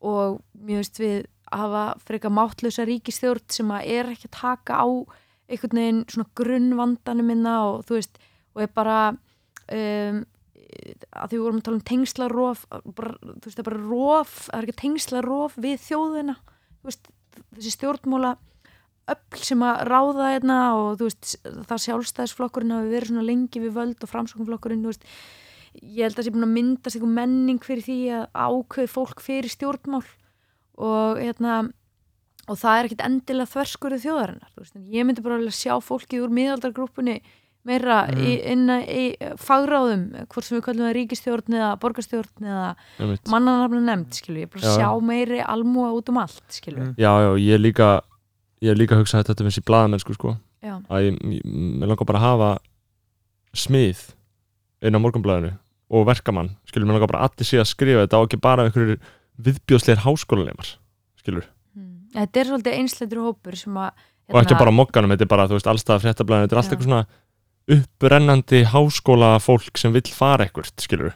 og 0.00 0.40
mér 0.56 0.80
veist 0.80 1.02
við 1.02 1.18
að 1.52 1.62
hafa 1.62 1.84
freka 2.08 2.32
máttlösa 2.32 2.86
ríkistjórn 2.88 3.44
sem 3.52 3.74
að 3.76 3.90
er 3.98 4.14
ekki 4.14 4.30
að 4.30 4.38
taka 4.40 4.80
á 4.80 4.88
einhvern 5.52 5.80
veginn 5.80 6.04
svona 6.10 6.28
grunnvandanum 6.38 7.28
minna 7.28 7.56
og 7.68 7.82
þú 7.88 7.98
veist, 7.98 8.20
og 8.56 8.64
er 8.64 8.70
bara 8.72 8.98
um, 9.12 10.22
að 11.12 11.32
því 11.32 11.36
við 11.36 11.44
vorum 11.44 11.58
að 11.60 11.66
tala 11.66 11.78
um 11.78 11.84
tengslarof 11.90 12.62
bara, 12.96 13.16
þú 13.20 13.44
veist, 13.44 13.58
það 13.58 13.62
er 13.62 13.68
bara 13.68 13.82
rof, 13.90 14.38
það 14.46 14.56
er 14.58 14.66
ekki 14.68 14.80
tengslarof 14.80 15.58
við 15.60 15.84
þjóðina. 15.84 16.38
Þú 16.80 16.90
veist, 16.90 17.12
þessi 17.58 17.74
stjórnmóla 17.76 18.32
öll 19.12 19.42
sem 19.42 19.62
að 19.66 19.84
ráða 19.90 20.32
hérna 20.36 20.58
og 20.78 20.90
þú 21.00 21.08
veist, 21.08 21.36
það 21.68 21.84
sjálfstæðisflokkurinn 21.86 22.74
hafi 22.76 22.92
verið 22.92 23.12
svona 23.12 23.26
lengi 23.26 23.62
við 23.62 23.76
völd 23.76 24.04
og 24.04 24.12
framsóknflokkurinn, 24.12 24.84
þú 24.84 24.92
veist 24.92 25.06
ég 25.80 26.04
held 26.04 26.14
að 26.14 26.18
það 26.18 26.26
sé 26.26 26.34
búin 26.34 26.46
að 26.46 26.56
myndast 26.56 26.98
einhver 26.98 27.14
menning 27.16 27.62
fyrir 27.64 27.86
því 27.86 27.98
að 28.16 28.26
ákveði 28.46 28.92
fólk 28.92 29.22
fyrir 29.24 29.52
stjórnmál. 29.52 30.04
Og 30.82 31.20
hérna 31.20 31.62
og 32.48 32.58
það 32.58 32.78
er 32.78 32.88
ekkit 32.88 33.04
endilega 33.06 33.52
þverskurðu 33.52 33.98
þjóðarinnar 34.02 34.50
þú 34.54 34.64
veist, 34.64 34.74
ég 34.90 35.06
myndi 35.06 35.22
bara 35.22 35.38
vilja 35.38 35.54
sjá 35.54 35.74
fólkið 35.80 36.24
úr 36.26 36.32
miðaldargrúpunni 36.38 37.20
meira 37.64 38.08
Mm. 38.10 38.18
í, 38.26 38.30
inn 38.50 38.66
að- 38.66 38.88
í 38.90 39.02
fagráðum 39.38 40.26
hvort 40.26 40.44
sem 40.44 40.58
við 40.58 40.64
kallum 40.66 40.86
það 40.88 40.96
ríkistjórn 40.96 41.54
eða 41.54 41.78
borgarstjórn 41.78 42.42
eða 42.42 42.74
einmitt. 42.98 43.28
mannanafna 43.30 43.80
nefnd 43.86 44.12
skilur, 44.18 44.40
ég 44.42 44.50
bara 44.50 44.66
Já. 44.66 44.76
sjá 44.78 44.88
meiri 45.00 45.38
almúa 45.46 45.92
út 45.94 46.08
um 46.08 46.18
allt 46.18 46.42
skilur, 46.50 46.88
Mm. 46.90 46.94
já, 46.98 47.12
já, 47.22 47.30
ég 47.38 47.54
er 47.54 47.58
líka 47.62 48.00
ég 48.62 48.70
er 48.70 48.74
líka 48.74 48.94
að 48.96 49.02
hugsa 49.04 49.22
þetta 49.22 49.42
finnst 49.46 49.58
í 49.62 49.66
blaðamennsku 49.70 50.14
sko 50.14 50.36
já, 50.62 50.82
að 50.90 51.00
ég, 51.06 51.22
ég, 51.22 51.42
mér 51.44 51.86
langar 51.88 52.04
bara 52.06 52.18
að 52.18 52.26
hafa 52.26 52.58
smið 53.54 54.02
inn 54.82 54.96
á 54.96 55.02
morgunblæðinu 55.02 55.52
og 55.92 56.06
verkamann, 56.08 56.56
skilur, 56.66 56.86
mér 56.88 56.96
langar 56.98 57.10
bara 57.12 57.28
allir 57.28 57.46
sé 57.46 57.58
að 57.60 57.68
skrifa 57.70 58.06
þetta 58.06 58.18
á 58.18 58.22
ekki 58.26 58.40
bara 58.40 58.64
einhverjir 58.66 58.98
viðbjóðsleir 59.40 60.02
háskólanemar, 60.02 60.76
skilur. 61.20 61.46
Þetta 62.16 62.40
er 62.42 62.50
svolítið 62.50 62.78
einsleitur 62.78 63.22
hópur 63.26 63.56
sem 63.58 63.76
að 63.76 63.90
hérna, 63.92 64.36
og 64.36 64.40
ekki 64.44 64.58
bara 64.60 64.72
á 64.72 64.78
mokkanum, 64.80 65.12
þetta 65.14 65.26
er 65.26 65.32
bara, 65.32 65.48
þú 65.50 65.58
veist, 65.58 65.70
allstað 65.72 66.02
fréttablaðinu, 66.06 66.46
þetta 66.48 66.56
er 66.56 66.62
allt 66.62 66.70
Já. 66.70 66.76
eitthvað 66.76 66.88
svona 66.90 67.04
upprennandi 67.72 68.62
háskóla 68.72 69.32
fólk 69.42 69.78
sem 69.78 69.92
vill 69.94 70.08
fara 70.12 70.46
eitthvað, 70.48 70.72
skilur 70.82 71.12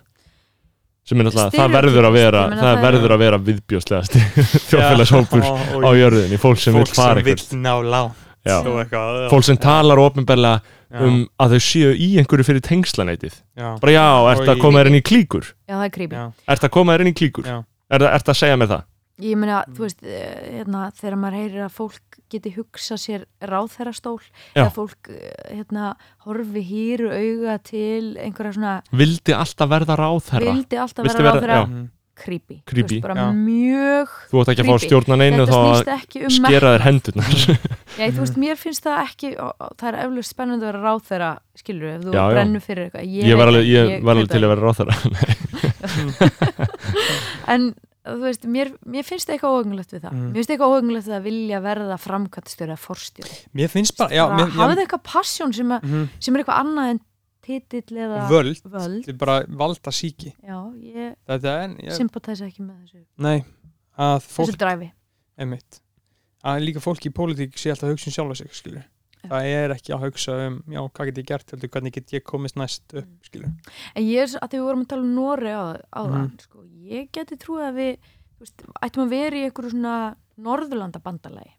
sem 1.06 1.20
er 1.22 1.28
náttúrulega, 1.28 1.54
það 1.54 1.74
verður 1.76 2.06
að 2.08 2.14
vera 2.16 2.40
það 2.50 2.60
það 2.60 2.70
er- 2.76 2.84
verður 2.86 3.12
að 3.14 3.20
vera 3.22 3.38
viðbjóðslegasti 3.48 4.22
þjóðfélagshópur 4.70 5.44
á 5.86 5.90
jörðinni, 5.94 6.38
fólk 6.42 6.58
sem 6.62 6.74
vill 6.74 6.86
fólk 6.86 6.96
fara 6.98 7.20
sem 7.20 7.30
eitthvað 7.30 7.52
vill 7.52 7.60
ná 7.62 7.74
lágt 7.94 8.22
Já. 8.46 8.56
og 8.62 8.80
eitthvað 8.82 9.20
fólk 9.30 9.46
sem 9.46 9.58
talar 9.58 9.98
ofinbeglega 10.02 10.74
um 11.02 11.16
að 11.42 11.56
þau 11.56 11.62
séu 11.66 11.92
í 11.98 12.12
einhverju 12.20 12.46
fyrir 12.46 12.62
tengslanætið 12.62 13.34
já, 13.58 13.68
bara 13.82 13.94
já, 13.94 14.04
ert 14.32 14.50
að 14.52 14.60
koma 14.62 14.78
þér 14.82 14.90
inn 14.92 14.98
í 15.00 15.04
klíkur? 15.06 15.48
Já, 15.66 15.74
það 15.74 15.86
er 15.88 15.94
creepy. 15.96 16.20
Ert 16.54 16.66
að 16.68 16.72
koma 16.76 16.94
þér 16.94 17.02
inn 17.04 17.10
í 17.10 17.16
klíkur? 17.18 17.48
Er, 17.90 18.04
ert 18.06 18.30
að 18.30 18.38
segja 18.38 18.58
mér 18.60 18.70
það 18.70 18.84
ég 19.22 19.36
meina, 19.40 19.62
þú 19.72 19.86
veist, 19.86 20.02
eh, 20.04 20.60
hérna, 20.60 20.90
þegar 20.92 21.16
maður 21.22 21.38
heyrir 21.40 21.64
að 21.66 21.74
fólk 21.78 22.18
geti 22.32 22.50
hugsað 22.56 23.00
sér 23.00 23.24
ráðherrastól 23.40 24.18
Já. 24.20 24.64
eða 24.66 24.70
fólk 24.74 25.08
eh, 25.14 25.56
hérna, 25.56 25.94
horfi 26.26 26.62
hýru 26.68 27.08
auga 27.14 27.58
til 27.64 28.16
einhverja 28.20 28.56
svona 28.58 28.74
vildi 28.92 29.32
alltaf 29.36 29.70
verða 29.72 29.96
ráðherra 29.96 30.52
vildi 30.52 30.80
alltaf 30.82 31.06
vera- 31.08 31.30
ráðherra 31.32 31.60
já. 31.64 31.86
Creepy, 32.16 32.62
Creepy. 32.64 32.96
Þú 32.96 32.96
veist, 32.96 33.02
bara 33.04 33.14
Já. 33.14 33.32
mjög 33.36 34.08
þú 34.30 34.38
ætti 34.40 34.52
ekki 34.54 34.62
að 34.62 34.68
fá 34.68 34.72
Creepy. 34.72 34.86
stjórnan 34.86 35.20
einu 35.26 35.44
þá 35.44 35.56
að 35.60 35.80
um 36.24 36.32
skera 36.32 36.70
þér 36.72 36.84
hendurnar 36.86 37.34
Já, 38.00 38.04
þú 38.08 38.20
veist, 38.22 38.38
mér 38.40 38.56
finnst 38.60 38.84
það 38.86 39.00
ekki 39.02 39.28
það 39.36 39.88
er 39.90 39.98
eflust 40.06 40.32
spennandi 40.32 40.64
að 40.64 40.70
vera 40.70 40.80
ráðherra 40.86 41.30
skilur, 41.60 41.88
ef 41.92 42.00
þú 42.06 42.14
Já, 42.16 42.20
já. 42.20 42.32
brennur 42.32 42.64
fyrir 42.64 42.88
eitthvað 42.88 43.04
ég 43.04 43.24
ég 43.28 43.36
var 43.36 44.16
alveg 44.16 44.32
til 44.32 44.42
að 44.44 44.52
vera 44.54 44.64
ráðherra 44.64 44.94
en 47.56 47.68
veist, 48.22 48.44
mér, 48.46 48.70
mér 48.86 49.04
finnst 49.06 49.28
eitthvað 49.32 49.54
óhugnulegt 49.56 49.92
við 49.94 50.02
það 50.06 50.12
Mm. 50.12 50.26
mér 50.30 50.38
finnst 50.40 50.50
eitthvað 50.54 50.72
óhugnulegt 50.74 51.08
við 51.10 51.16
að 51.18 51.26
vilja 51.26 51.60
verða 51.64 51.96
framkvæmstjóri 51.98 52.72
eða 52.72 52.78
forstjóri 52.86 53.36
mér 53.54 53.68
finnst 53.72 53.96
bara 53.98 54.10
já, 54.14 54.24
Bara 54.28 54.38
mér, 54.38 54.50
hafið 54.56 54.82
eitthvað 54.84 55.02
passion 55.02 55.52
sem, 55.52 55.72
a, 55.72 55.80
Mhm. 55.82 56.08
sem 56.20 56.36
er 56.36 56.42
eitthvað 56.44 56.60
annað 56.62 56.90
en 56.90 57.00
titill 57.46 57.96
eða 57.96 58.28
völd, 58.28 58.62
völd. 58.64 59.18
bara 59.18 59.44
valda 59.46 59.90
síki 59.90 60.34
Já, 60.42 60.58
ég 60.82 61.14
ég, 61.82 61.92
sympatæsa 61.92 62.46
ekki 62.46 62.62
með 62.62 62.82
þessu, 62.84 63.04
nei 63.18 63.44
að 63.98 64.20
fólk, 64.22 64.48
þessu 64.50 64.56
dræfi 64.58 64.92
að 66.46 66.62
líka 66.62 66.80
fólk 66.80 67.06
í 67.06 67.10
pólitík 67.10 67.56
sé 67.58 67.70
alltaf 67.72 67.88
að 67.88 67.94
hugsa 67.96 68.08
um 68.08 68.12
sjálfa 68.12 68.36
sig 68.36 68.50
skilur. 68.54 68.84
Það 69.28 69.48
er 69.56 69.74
ekki 69.76 69.92
að 69.94 70.04
hugsa 70.06 70.36
um 70.46 70.62
já, 70.68 70.80
hvað 70.88 71.06
get 71.10 71.18
ég 71.22 71.26
gert, 71.26 71.50
heldur 71.54 71.68
hvernig 71.74 71.92
get 71.96 72.12
ég 72.16 72.22
komist 72.24 72.56
næst 72.56 72.94
upp 72.94 73.04
Mm. 73.06 73.18
skilur 73.22 73.50
En 73.96 74.02
ég 74.04 74.22
er, 74.22 74.28
að 74.40 74.48
því 74.50 74.58
við 74.60 74.66
vorum 74.68 74.84
að 74.84 74.88
tala 74.88 75.02
um 75.02 75.14
Nóri 75.14 75.50
á, 75.52 75.64
á 75.92 76.00
Mhm. 76.06 76.12
það, 76.12 76.40
sko, 76.42 76.64
ég 76.86 77.10
geti 77.12 77.36
trúið 77.36 77.66
að 77.70 77.74
við, 77.80 77.98
veist, 78.40 78.62
ættum 78.82 79.04
að 79.06 79.10
vera 79.10 79.36
í 79.36 79.44
einhverju 79.50 79.70
svona 79.70 80.16
Norðurlanda 80.38 81.00
bandalagi. 81.00 81.52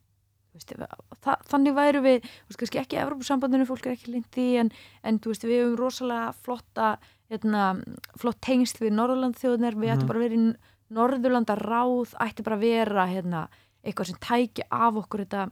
Veist, 0.54 0.74
þa 1.22 1.36
þannig 1.50 1.74
væru 1.76 2.02
við, 2.02 2.22
veist, 2.48 2.58
kannski 2.58 2.80
ekki 2.82 2.98
Evropasambandinu, 3.02 3.66
fólk 3.68 3.86
er 3.86 3.94
ekki 3.96 4.12
lind 4.12 4.32
í, 4.38 4.56
en, 4.58 4.72
en 5.04 5.20
veist, 5.20 5.44
við 5.44 5.62
hefum 5.62 5.78
rosalega 5.78 6.34
flotta, 6.34 6.98
hérna, 7.30 7.84
flott 8.18 8.40
tengst 8.42 8.80
við 8.80 8.94
Norðurlanda 8.94 9.38
þjóðnir, 9.38 9.76
við 9.76 9.92
ættum 9.94 10.06
Mhm. 10.06 10.08
bara 10.08 10.20
að 10.20 10.26
vera 10.30 10.36
í 10.36 10.56
Norðurlanda 10.94 11.56
ráð, 11.60 12.14
ætti 12.22 12.44
bara 12.44 12.56
að 12.56 12.60
vera, 12.62 13.08
hérna, 13.08 13.48
eitthvað 13.84 14.06
sem 14.08 14.16
tæki 14.22 14.64
af 14.72 14.94
okkur 14.96 15.26
þetta, 15.26 15.52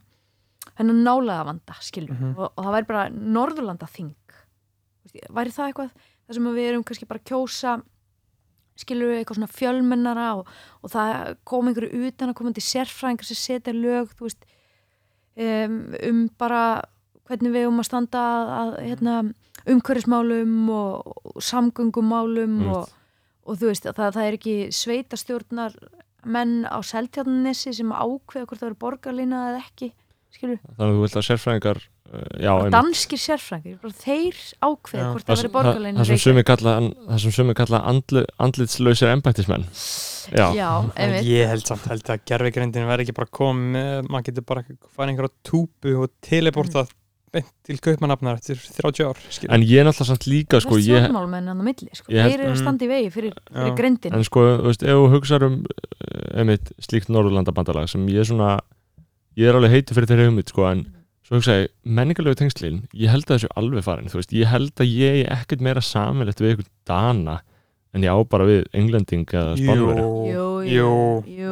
hennar 0.79 0.97
nálega 1.05 1.45
vanda, 1.47 1.73
skilur, 1.81 2.15
Mhm. 2.15 2.33
og, 2.37 2.51
og 2.57 2.65
það 2.65 2.73
væri 2.75 2.87
bara 2.87 3.09
Norðurlanda 3.09 3.87
þing. 3.87 4.13
Væri 5.29 5.51
það 5.55 5.67
eitthvað 5.69 5.91
þar 6.25 6.33
sem 6.39 6.47
að 6.49 6.55
við 6.57 6.69
erum 6.71 6.83
kannski 6.83 7.07
bara 7.07 7.19
að 7.19 7.29
kjósa 7.29 7.75
skilur 8.75 9.07
við 9.13 9.19
eitthvað 9.21 9.37
svona 9.39 9.53
fjölmennara 9.55 10.25
og, 10.35 10.47
og 10.83 10.91
það 10.91 11.37
kom 11.47 11.67
einhverju 11.69 12.07
utan 12.09 12.29
að 12.33 12.35
komandi 12.41 12.63
sérfræðingar 12.65 13.23
sem 13.29 13.37
setja 13.39 13.71
lög 13.73 14.09
veist 14.19 14.43
um, 15.37 15.77
um 16.03 16.25
bara 16.37 16.81
hvernig 17.29 17.53
við 17.55 17.67
um 17.69 17.79
að 17.79 17.87
standa 17.87 18.19
að, 18.19 18.51
að 18.59 18.73
hérna, 18.89 19.13
umhverfismálum 19.71 20.69
og, 20.75 21.13
og 21.31 21.41
samgöngumálum 21.41 22.57
Einmitt. 22.59 22.75
og, 22.75 22.89
og 23.47 23.57
þú 23.61 23.71
veist 23.71 23.87
það, 23.87 24.11
það 24.17 24.25
er 24.27 24.37
ekki 24.39 24.55
sveitastjórnar 24.75 25.77
menn 26.25 26.65
á 26.67 26.77
seltjarnissi 26.85 27.73
sem 27.77 27.93
ákveða 27.93 28.45
hvort 28.49 28.59
það 28.61 28.69
eru 28.71 28.79
borgarlína 28.81 29.41
eða 29.53 29.63
ekki 29.63 29.91
skilur, 30.35 30.57
þannig 30.65 30.85
að 30.85 30.95
þú 30.95 31.03
vilt 31.05 31.15
að 31.19 31.25
sérfræðingar 31.29 31.79
uh, 31.85 32.25
já, 32.45 32.51
danskir 32.75 33.21
sérfræðingar 33.21 33.79
bara 33.85 33.95
þeir 34.01 34.41
ákveða 34.65 35.03
Já. 35.05 35.07
hvort 35.11 35.25
það, 35.25 35.35
það 35.35 35.45
veri 35.45 35.53
það, 35.55 35.99
það 35.99 36.09
sem 36.11 36.21
sumi 36.25 36.43
kalla 36.51 36.75
það 36.81 37.23
sem 37.25 37.35
sumi 37.39 37.55
kalla 37.61 37.81
andlu, 37.93 38.25
andlitslausir 38.47 39.13
embættismenn. 39.15 39.65
Já, 40.35 40.47
já, 40.57 40.69
einmitt. 40.97 41.25
Ég 41.29 41.49
held 41.51 41.65
samt 41.69 41.85
held 41.91 42.07
að 42.09 42.21
gerfigreindin 42.25 42.87
verði 42.89 43.05
ekki 43.07 43.17
bara 43.19 43.29
komið 43.29 43.73
með, 43.75 44.07
maður 44.09 44.29
getur 44.31 44.45
bara 44.49 44.63
farið 44.95 45.11
einhverja 45.13 45.35
túpu 45.45 45.97
og 46.01 46.13
teleportað 46.25 46.93
beint 47.35 47.49
til 47.67 47.75
kaupmannafnar 47.83 48.37
eftir 48.39 48.55
30 48.77 49.03
ár 49.09 49.17
skilur. 49.27 49.51
en 49.51 49.63
ég 49.67 49.81
er 49.81 49.85
náttúrulega 49.89 50.07
samt 50.13 50.25
líka 50.31 50.61
sko, 50.63 50.77
Hvert 50.77 50.85
ég, 50.87 51.01
stjórnmálmenn 51.03 51.49
hann 51.51 51.59
á 51.59 51.65
milli 51.67 51.89
sko. 51.91 52.07
ég 52.07 52.21
held- 52.23 52.31
þeir 52.31 52.39
eru 52.45 52.47
að 52.47 52.55
Mm. 52.55 52.61
standa 52.63 52.85
í 52.85 52.87
vegi 52.87 53.09
fyrir, 53.11 53.33
fyrir 53.51 53.75
grindin 53.75 54.13
en 54.15 54.23
sko, 54.23 54.39
þú 54.61 54.69
veist, 54.69 54.83
ef 54.87 54.95
þú 54.95 55.09
hugsaður 55.11 55.45
um 55.49 55.57
uh, 55.65 56.39
einmitt 56.39 56.71
slíkt 56.79 57.09
Norðurlandabandalag 57.11 57.89
sem 57.91 58.07
ég 58.07 58.23
er 58.23 58.29
svona, 58.31 58.53
ég 59.37 59.47
er 59.49 59.55
alveg 59.57 59.71
heitur 59.75 59.95
fyrir 59.97 60.07
þeirri 60.11 60.27
hugmynd, 60.29 60.49
sko, 60.51 60.65
en 60.69 60.85
svo 61.25 61.39
hugsa 61.39 61.55
ég 61.63 61.69
menningarlegu 61.83 62.37
tengslin, 62.39 62.83
ég 62.93 63.09
held 63.11 63.25
að 63.25 63.39
þessu 63.39 63.49
alveg 63.57 63.83
farin, 63.83 64.07
þú 64.11 64.19
veist, 64.21 64.33
ég 64.37 64.47
held 64.51 64.75
að 64.83 64.91
ég 64.93 65.21
er 65.25 65.31
ekkert 65.39 65.61
meira 65.65 65.81
samilegt 65.81 66.39
við 66.43 66.51
einhvern 66.53 66.71
Dana 66.85 67.37
en 67.95 68.03
ég 68.05 68.11
á 68.13 68.19
bara 68.29 68.45
við 68.45 68.65
englending 68.75 69.25
eða 69.25 69.55
spánveri 69.57 70.03
jú, 70.31 70.47
jú, 70.69 70.89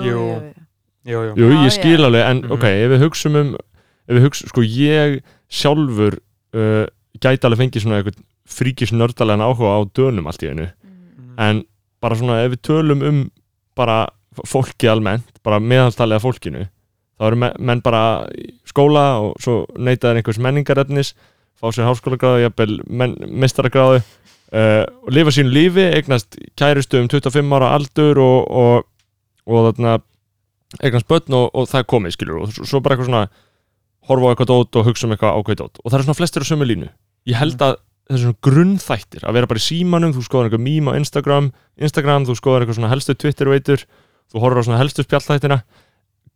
jú, 0.04 1.22
jú, 1.36 1.48
ég 1.66 1.72
skil 1.74 2.04
alveg, 2.06 2.24
en 2.30 2.42
Mhm. 2.44 2.52
ok, 2.52 2.64
ef 2.64 2.92
við 2.94 3.04
hugsum 3.08 3.36
um 3.40 3.54
ef 3.56 4.16
við 4.18 4.24
hugsum, 4.28 4.48
sko, 4.52 4.62
ég 4.62 5.22
sjálfur 5.50 6.20
uh, 6.54 6.86
gæti 7.20 7.46
alveg 7.48 7.60
fengið 7.64 7.82
svona 7.86 8.00
eitthvað 8.02 8.22
fríkis 8.46 8.92
nördalegan 8.92 9.42
áhuga 9.44 9.74
á 9.76 9.80
dönum 9.96 10.28
allt 10.28 10.44
í 10.44 10.50
einu, 10.52 10.68
Mm. 10.84 11.40
en 11.40 11.64
bara 12.02 12.16
svona 12.16 12.44
ef 12.46 12.52
við 12.52 12.62
tölum 12.68 13.02
um 13.08 13.32
bara 13.76 14.08
fólki 14.46 14.88
almennt, 14.92 15.26
bara 15.44 15.60
meðaltalega 15.60 16.20
fólkinu, 16.22 16.68
þá 17.20 17.28
eru 17.30 17.40
me- 17.44 17.54
menn 17.60 17.82
bara 17.86 18.04
skóla 18.70 19.04
og 19.24 19.36
svo 19.44 19.64
neytaðir 19.78 20.22
einhvers 20.22 20.40
menningarefnis, 20.42 21.14
fá 21.60 21.70
sér 21.72 21.88
háskólagráðu, 21.88 22.42
jafnvel 22.48 22.80
mestaragráðu 22.90 24.00
uh, 24.02 24.84
og 25.06 25.14
lifa 25.14 25.34
sínu 25.36 25.54
lífi, 25.54 25.86
eignast 26.00 26.40
kærustu 26.60 27.00
um 27.04 27.08
25 27.12 27.54
ára 27.60 27.72
aldur 27.78 28.20
og, 28.24 28.50
og, 28.50 28.90
og 29.48 29.70
þarna 29.70 29.98
eignast 30.84 31.08
börn 31.08 31.38
og, 31.38 31.50
og 31.54 31.70
það 31.70 31.88
komið 31.94 32.16
skilur 32.18 32.44
og 32.44 32.54
svo, 32.58 32.82
bara 32.82 32.96
eitthvað 32.98 33.12
svona 33.12 33.26
horfa 34.10 34.26
á 34.26 34.32
eitthvað 34.34 34.50
dót 34.52 34.80
og 34.82 34.88
hugsa 34.90 35.08
um 35.08 35.14
eitthvað 35.16 35.38
ákveð 35.40 35.60
dót. 35.62 35.78
Og 35.84 35.92
það 35.94 36.00
er 36.00 36.06
svona 36.08 36.18
flestir 36.20 36.44
á 36.44 36.50
sömu 36.50 36.66
línu. 36.68 36.90
Ég 37.30 37.38
held 37.40 37.62
að 37.64 37.78
það 38.10 38.18
er 38.18 38.22
svona 38.26 38.40
grunnþættir 38.50 39.24
að 39.30 39.38
vera 39.38 39.48
bara 39.48 39.62
í 39.62 39.64
símanum, 39.64 40.12
þú 40.12 40.24
skoðar 40.26 40.50
eitthvað 40.50 40.66
mím 40.66 40.90
á 40.92 40.98
Instagram 41.00 41.46
Instagram, 41.80 42.26
þú 42.28 42.36
skoðar 42.36 42.66
eitthvað 42.66 42.80
svona 42.82 42.90
helstu 42.92 43.16
Twitter 43.16 43.48
veitur, 43.54 43.86
þú 44.34 44.42
horfir 44.44 44.60
á 44.60 44.64
svona 44.68 44.82
helstu 44.82 45.06
spjallþættina 45.06 45.60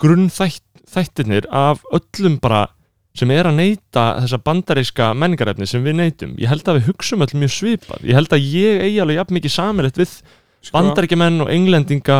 grunnþættirnir 0.01 1.47
af 1.51 1.83
öllum 1.93 2.39
bara 2.41 2.67
sem 3.17 3.31
er 3.33 3.47
að 3.49 3.55
neyta 3.57 4.03
þessa 4.21 4.37
bandaríska 4.45 5.07
menningarefni 5.17 5.65
sem 5.69 5.81
við 5.85 5.95
neytum, 5.97 6.35
ég 6.37 6.51
held 6.51 6.67
að 6.69 6.77
við 6.79 6.89
hugsum 6.91 7.23
öll 7.25 7.33
mjög 7.41 7.53
svipað, 7.55 8.03
ég 8.05 8.13
held 8.13 8.29
að 8.35 8.43
ég 8.45 8.83
eigi 8.85 8.99
alveg 9.01 9.17
jafn 9.17 9.37
mikið 9.39 9.55
samilegt 9.55 9.97
við 9.97 10.11
Sko, 10.67 10.73
bandaríkjamenn 10.75 11.41
og 11.41 11.49
englendinga 11.53 12.19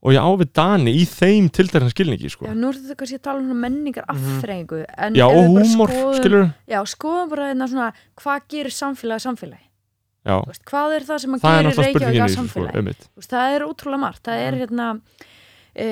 og 0.00 0.14
ég 0.14 0.22
á 0.24 0.30
við 0.40 0.48
Dani 0.56 0.94
í 0.96 1.04
þeim 1.04 1.50
tiltekna 1.52 1.90
skilningi 1.92 2.30
sko. 2.32 2.46
Já, 2.48 2.54
nú 2.56 2.70
er 2.70 2.78
þetta 2.78 2.96
kannski 3.02 3.18
að 3.18 3.24
tala 3.26 3.40
um 3.44 3.60
menningar 3.60 4.04
Mhm. 4.08 4.16
afþreyingu 4.16 4.78
en 4.96 5.14
Já, 5.14 5.26
og 5.28 5.44
húmor, 5.60 5.90
skilur 6.16 6.54
Já, 6.68 6.80
skoðum 6.88 7.28
bara 7.28 7.50
hérna 7.52 7.68
svona 7.68 7.92
hvað 8.16 8.40
gerir 8.48 8.72
samfélagi 8.72 9.26
samfélagi 9.28 9.66
Já, 10.24 10.36
Þú 10.40 10.48
veist, 10.52 10.64
hvað 10.68 10.96
er 10.96 11.02
það 11.04 11.18
sem 11.20 11.34
að 11.34 11.44
er 11.44 11.50
gerir 11.50 11.68
að 11.68 11.76
þessu 11.76 12.32
sko, 12.32 12.40
samfélagi 12.40 12.84
veist, 13.16 13.30
það 13.30 13.54
er 13.56 13.60
ótrúlega 13.64 14.00
margt. 14.00 14.22
Það 14.24 14.36
er 14.46 14.52
Mm. 14.52 14.60
hérna 14.60 15.00
e, 15.74 15.86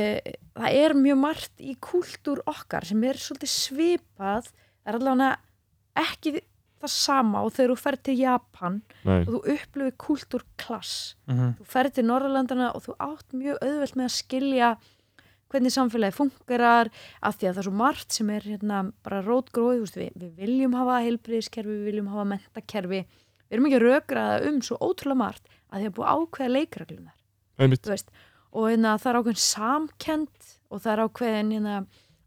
það 0.59 0.78
er 0.82 0.94
mjög 0.98 1.18
margt 1.22 1.60
í 1.60 1.74
kúltúr 1.80 2.42
okkar 2.50 2.84
sem 2.88 3.02
er 3.05 3.14
svolítið 3.20 3.52
svipað 3.55 4.50
það 4.50 4.88
er 4.92 4.98
allavega 5.00 5.32
ekki 5.98 6.34
það 6.78 6.92
sama 6.94 7.40
og 7.42 7.52
þegar 7.56 7.72
þú 7.72 7.78
ferð 7.82 8.02
til 8.06 8.14
Japan 8.20 8.76
Nei, 9.05 9.16
og 9.24 9.32
þú 9.34 9.40
upplifir 9.55 9.96
kúltúr 9.98 10.44
klass 10.60 11.14
Mhm. 11.26 11.56
þú 11.59 11.64
ferð 11.66 11.92
til 11.98 12.05
Norrlandana 12.06 12.70
og 12.74 12.84
þú 12.86 12.94
átt 13.02 13.34
mjög 13.34 13.59
auðvelt 13.62 13.96
með 13.98 14.06
að 14.09 14.14
skilja 14.18 14.68
hvernig 15.48 15.72
samfélagi 15.72 16.12
fungerar 16.14 16.90
af 17.24 17.38
því 17.38 17.48
að 17.48 17.55
það 17.55 17.59
er 17.59 17.66
svo 17.66 17.72
margt 17.72 18.12
sem 18.12 18.30
er 18.30 18.42
hérna 18.44 18.92
bara 19.02 19.22
rótgróið, 19.24 19.78
þú 19.80 19.84
veist, 19.86 19.96
við, 19.96 20.10
við 20.20 20.32
viljum 20.36 20.74
hafa 20.76 20.98
heilbriðiskerfi, 21.06 21.72
við 21.72 21.84
viljum 21.88 22.10
hafa 22.12 22.24
mentakerfi 22.34 23.00
við 23.48 23.56
erum 23.56 23.66
ekki 23.70 23.78
að 23.78 23.86
rökraða 23.88 24.48
um 24.50 24.59
svo 24.62 24.76
ótrúlega 24.84 25.16
margt 25.22 25.48
að 25.72 25.80
því 25.80 25.86
að 25.88 25.94
búið 25.96 26.10
ákveða 26.12 26.52
leikreglunar 26.52 27.14
einmitt. 27.59 27.80
Þú 27.82 27.90
veist, 27.94 28.10
og 28.53 28.69
hérna, 28.70 28.97
það 28.99 29.11
er 29.12 29.19
ákveðin 29.20 29.43
samkend 29.45 30.53
og 30.70 30.83
það 30.85 30.93
er 30.95 31.03
ákveðin 31.07 31.53
hérna, 31.57 31.77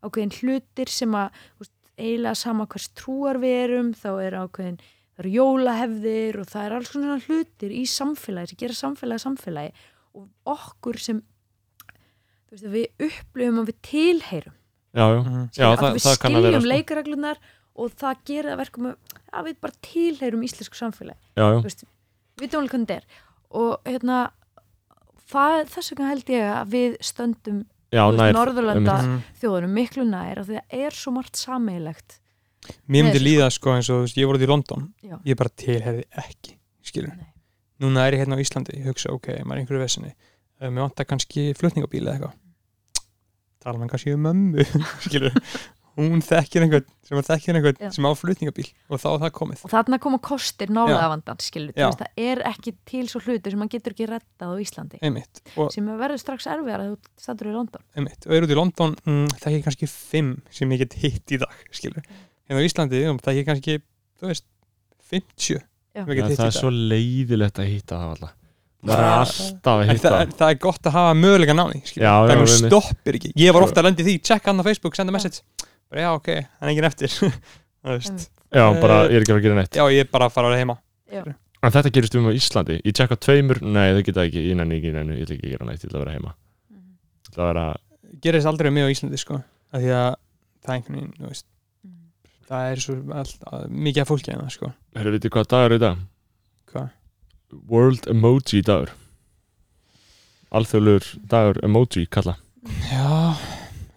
ákveðin 0.05 0.35
hlutir 0.39 0.89
sem 0.89 1.15
að 1.17 1.29
þú 1.57 1.63
veist, 1.65 1.73
eiginlega 2.01 2.35
sama 2.41 2.65
hvers 2.71 2.87
trúar 2.97 3.37
við 3.41 3.55
erum 3.65 3.91
þá 3.93 4.09
er 4.25 4.37
ákveðin, 4.41 4.77
það 5.15 5.23
eru 5.25 5.33
jólahefðir 5.35 6.39
og 6.41 6.47
það 6.49 6.65
er 6.65 6.75
alls 6.77 6.91
svona 6.93 7.17
hlutir 7.27 7.71
í 7.77 7.83
samfélagi 7.89 8.49
sem 8.53 8.61
gera 8.63 8.77
samfélagi 8.79 9.25
samfélagi 9.25 9.73
og 10.17 10.27
okkur 10.55 10.97
sem 10.99 11.21
þú 12.49 12.55
veist, 12.55 12.67
við 12.73 13.07
upplifum 13.07 13.61
að 13.61 13.69
við 13.71 13.77
tilheyrum. 13.87 14.55
Já, 14.91 15.05
já, 15.07 15.19
Mhm. 15.23 15.49
já 15.55 15.65
að 15.71 15.77
það, 15.79 15.93
við 15.95 16.03
það 16.03 16.15
skiljum 16.17 16.61
sko. 16.61 16.67
leikreglunar 16.71 17.37
og 17.75 17.91
það 17.95 18.17
gera 18.25 18.55
verkum 18.59 18.85
að, 18.91 19.45
við 19.45 19.55
bara 19.61 19.73
tilheyrum 19.81 20.41
íslensku 20.43 20.75
samfélagi. 20.75 21.19
Já, 21.37 21.43
já, 21.47 21.57
þú 21.59 21.63
veist, 21.63 21.83
við 22.37 22.55
alveg 22.57 22.69
hvernig 22.71 22.87
þetta 22.87 22.97
er. 22.97 23.05
Og 23.51 23.79
hérna 23.85 24.31
það, 25.31 25.59
þess 25.73 25.93
vegna 25.93 26.09
held 26.11 26.31
ég 26.33 26.47
að 26.55 26.73
við 26.75 26.97
stöndum 27.07 27.61
já, 27.91 28.03
nær 28.15 28.33
Norðurlanda. 28.37 28.97
Mhm. 29.01 29.21
þjóðunum 29.41 29.77
miklu 29.79 30.05
nær 30.07 30.41
og 30.43 30.49
það 30.51 30.77
er 30.85 30.97
svo 30.97 31.13
margt 31.15 31.39
sameigilegt 31.39 32.17
Mér 32.85 33.07
myndi 33.07 33.17
Nei, 33.17 33.25
líða 33.25 33.47
sko 33.49 33.71
eins 33.73 33.87
og 33.89 34.03
veist, 34.03 34.17
ég 34.21 34.27
voru 34.29 34.37
út 34.37 34.45
í 34.45 34.49
London 34.51 34.83
Já. 35.01 35.15
ég 35.25 35.37
bara 35.39 35.49
tilherði 35.49 36.03
ekki 36.21 36.51
skilur. 36.85 37.15
Nei. 37.17 37.31
Núna 37.81 38.03
er 38.05 38.13
ég 38.13 38.21
hérna 38.21 38.37
á 38.37 38.43
Íslandi 38.43 38.75
ég 38.77 38.85
hugsa, 38.91 39.09
ok, 39.15 39.31
maður 39.41 39.55
er 39.55 39.61
einhverju 39.63 39.81
vesinni 39.81 40.11
uh, 40.13 40.67
mér 40.69 40.83
vantar 40.85 41.07
kannski 41.09 41.47
flutningabíl 41.57 42.03
eða 42.05 42.19
eitthvað 42.19 42.37
tala 43.65 43.81
mann 43.81 43.89
kannski 43.89 44.13
um 44.13 44.21
mömmu 44.27 44.65
skilur, 45.07 45.33
hún 45.99 46.21
þekkir 46.23 46.65
einhvern 46.65 46.85
sem 47.07 47.19
er 47.19 47.25
þekkir 47.27 47.57
einhvern 47.59 47.79
Já. 47.81 47.89
sem 47.95 48.07
á 48.07 48.11
flutningabíl 48.15 48.67
og 48.87 49.01
þá 49.01 49.07
er 49.11 49.21
það 49.25 49.33
komið. 49.39 49.63
Og 49.67 49.73
þarna 49.73 49.99
koma 50.05 50.19
kostir 50.23 50.71
veist, 51.91 52.01
það 52.01 52.23
er 52.31 52.43
ekki 52.51 52.73
til 52.91 53.03
svo 53.11 53.21
hlutur 53.25 53.51
sem 53.51 53.59
maður 53.61 53.73
getur 53.75 53.95
ekki 53.95 54.07
rettað 54.11 54.53
á 54.53 54.55
Íslandi. 54.63 55.01
Einmitt, 55.03 55.41
og, 55.57 55.71
sem 55.75 55.89
verður 55.99 56.21
strax 56.23 56.47
erfiðar 56.47 56.85
að 56.85 56.91
þú 56.93 57.23
standur 57.25 57.51
í 57.51 57.55
London. 57.57 57.85
Einmitt. 57.97 58.27
og 58.27 58.35
er 58.37 58.47
út 58.47 58.55
í 58.55 58.59
London 58.61 58.95
mm, 59.05 59.27
þekki 59.41 59.57
ég 59.59 59.65
kannski 59.67 59.91
fimm 59.91 60.33
sem 60.49 60.71
ég 60.71 60.83
get 60.85 60.97
hitt 61.03 61.35
í 61.35 61.41
dag 61.41 61.55
hérna 62.51 62.61
á 62.61 62.67
Íslandi 62.67 63.03
um, 63.09 63.19
þekki 63.21 63.41
ég 63.43 63.49
kannski, 63.51 63.79
veist 64.31 64.47
50 65.11 65.59
Já. 65.91 66.05
sem 66.05 66.11
ég 66.13 66.21
get 66.21 66.29
hitt 66.31 66.39
það 66.39 66.45
í 66.45 66.47
er 66.47 66.53
dag. 66.53 66.59
svo 66.61 66.71
leiðilegt 66.71 67.59
að 67.59 67.67
hitta 67.71 67.97
það 67.99 68.13
alltaf 68.15 68.37
maður 68.81 69.01
er 69.01 69.05
Já. 69.05 69.17
alltaf 69.21 69.71
að 69.75 69.81
En 69.83 69.91
hitta 69.95 70.09
það, 70.11 70.21
er- 70.23 70.31
það 70.39 70.51
er 70.53 70.59
gott 70.63 70.87
að 70.89 70.95
hafa 70.95 71.17
möguleika 71.19 71.53
náni 71.57 71.81
Já, 71.83 71.91
já, 72.01 72.13
það 72.25 72.31
einmitt. 72.33 72.71
stoppir 72.71 73.17
ekki. 73.19 73.31
Ég 73.37 73.53
var 73.53 73.65
ofta 73.67 73.81
að 73.83 73.87
lendi 73.89 74.05
því, 74.07 74.15
check 74.25 74.47
á 74.47 74.63
Facebook, 74.65 74.95
senda 74.97 75.13
message 75.13 75.43
bara 75.91 76.05
já, 76.05 76.09
ok, 76.17 76.29
hann 76.31 76.69
er 76.69 76.71
enginn 76.73 76.87
eftir 76.89 77.11
það 77.83 77.93
veist, 77.97 78.09
Einmitt. 78.11 78.29
Já, 78.51 78.65
bara 78.81 78.97
ég 79.07 79.15
er 79.19 79.23
ekki 79.25 79.33
að 79.35 79.37
að 79.39 79.45
gera 79.45 79.57
neitt. 79.61 79.77
já, 79.79 79.83
ég 79.95 80.05
er 80.05 80.09
bara 80.11 80.27
að 80.27 80.33
fara 80.35 80.49
að 80.49 80.55
vera 80.55 80.63
heima. 80.63 80.77
En 81.61 81.71
þetta 81.75 81.91
gerist 81.93 82.15
um 82.17 82.25
á 82.25 82.31
Íslandi. 82.33 82.79
Ég 82.81 82.95
tjekka 82.97 83.15
tveimur, 83.21 83.59
nei 83.61 83.91
það 83.93 83.99
geta 84.07 84.23
ekki 84.25 84.41
Ég 84.47 84.55
nenni 84.57 84.79
ekki, 84.79 84.91
nenni, 84.95 85.17
ég 85.19 85.27
ætla 85.27 85.35
ekki 85.37 85.45
að 85.45 85.53
gera 85.53 85.67
neitt 85.67 85.83
Ég 85.83 85.91
ætla 85.91 85.99
að 85.99 86.03
vera 86.05 86.15
heima. 86.15 86.31
Mhm. 86.71 86.87
Ég 87.21 87.29
ætla 87.31 87.43
að 87.43 87.49
vera, 87.51 87.65
gerist 88.25 88.49
aldrei 88.49 88.71
með 88.73 88.87
á 88.89 88.93
Íslandi 88.95 89.19
sko 89.21 89.37
af 89.41 89.79
því 89.83 89.91
að 89.93 90.07
það 90.65 90.71
er 90.71 90.73
einhvern 90.79 90.97
veginn, 90.97 91.13
þú 91.19 91.27
veist. 91.29 91.45
Mhm. 91.85 91.99
það 92.49 92.71
er 92.71 92.81
svo 92.85 92.95
all, 93.21 93.35
að, 93.51 93.67
mikið 93.87 94.01
af 94.01 94.09
fólki 94.11 94.33
en 94.33 94.41
það 94.41 94.55
sko. 94.57 94.71
Herru, 94.97 95.13
veitir 95.15 95.35
hvað 95.35 95.47
dagur 95.53 95.71
er 95.71 95.77
í 95.77 95.81
dag? 95.85 96.01
hvað, 96.71 96.89
World 97.71 98.09
Emoji 98.11 98.63
dagur. 98.67 98.91
Alþjóðlegur 100.51 101.07
dagur 101.31 101.59
emoji 101.63 102.07
kalla. 102.11 102.35
Já, 102.89 103.37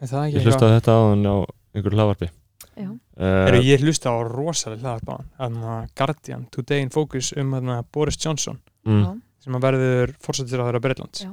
er 0.01 0.07
það 0.11 0.21
ekki 0.29 0.37
Ég 0.39 0.45
hlustaði 0.47 0.77
þetta 0.79 0.95
á 0.95 1.01
hann 1.11 1.25
á 1.27 1.37
einhverju 1.75 1.99
hlaðvarpi. 1.99 2.31
Uh, 2.75 3.61
ég 3.63 3.83
hlusta 3.85 4.11
á 4.11 4.19
rosalega 4.27 4.83
hlaðarpáðan 4.83 5.29
þannig 5.39 5.67
að 5.71 5.85
Guardian, 6.01 6.47
Today 6.51 6.83
in 6.83 6.91
Focus 6.91 7.29
um 7.39 7.53
hana, 7.55 7.77
Boris 7.95 8.17
Johnson 8.19 8.57
mm, 8.89 9.03
Já. 9.05 9.11
sem 9.45 9.55
að 9.59 9.63
verður 9.69 10.13
fórsættir 10.25 10.59
á 10.59 10.67
þeirra 10.67 10.81
Breitlands 10.83 11.23
Já. 11.23 11.31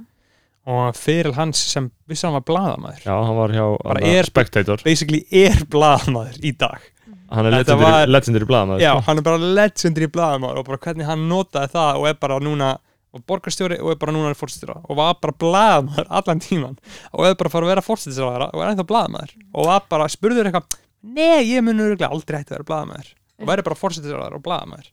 og 0.70 1.00
fyrir 1.00 1.34
hans 1.40 1.64
sem 1.72 1.88
vissi 2.12 2.28
hann 2.28 2.36
var 2.38 2.46
blaðamaður? 2.46 3.02
Já, 3.08 3.16
hann 3.26 3.40
var 3.40 3.56
hjá 3.58 3.64
Bara 3.82 4.04
hann, 4.04 4.20
er- 4.20 4.30
Spectator. 4.30 4.84
basically 4.86 5.24
er 5.32 5.64
blaðamaður 5.74 6.38
í 6.46 6.54
dag. 6.62 6.86
Hann 7.32 7.48
er 7.50 7.56
legendary, 7.58 7.90
var- 7.90 8.08
legendary 8.14 8.46
blaðamaður. 8.52 8.86
Já, 8.86 8.94
hann 9.08 9.18
er 9.18 9.26
bara 9.32 9.52
legendary 9.62 10.12
blaðamaður 10.14 10.62
og 10.62 10.70
bara 10.70 10.82
hvernig 10.86 11.10
hann 11.10 11.26
notaði 11.32 11.74
það 11.74 12.02
og 12.04 12.08
er 12.12 12.22
bara 12.22 12.38
núna 12.44 12.74
og 13.12 13.24
borgarstjóri 13.28 13.80
og 13.84 13.92
er 13.92 13.98
bara 14.00 14.14
núna 14.16 14.32
fórstjóra 14.40 14.78
og 14.86 14.96
var 15.00 15.18
bara 15.20 15.36
blaðamaður 15.44 16.08
allan 16.20 16.40
tíman 16.44 16.78
og 17.12 17.26
er 17.28 17.36
bara 17.36 17.50
að 17.50 17.56
fara 17.58 17.68
að 17.68 17.74
vera 17.74 17.84
fórstjóra 17.86 18.48
og 18.54 18.62
er 18.64 18.72
ennþá 18.72 18.86
blaðamaður. 18.92 19.34
Og 19.52 19.68
var 19.68 19.84
bara, 19.92 20.08
spurður 20.12 20.48
eitthvað 20.52 20.78
nei, 21.02 21.42
ég 21.50 21.66
mun 21.66 21.84
öruglega 21.84 22.12
aldrei 22.14 22.40
hætti 22.40 22.54
að 22.54 22.62
vera 22.62 22.70
blaðamaður. 22.72 23.12
Og 23.42 23.52
væri 23.52 23.66
bara 23.68 23.80
fórstjóra 23.82 24.30
og 24.32 24.44
blaðamaður. 24.46 24.90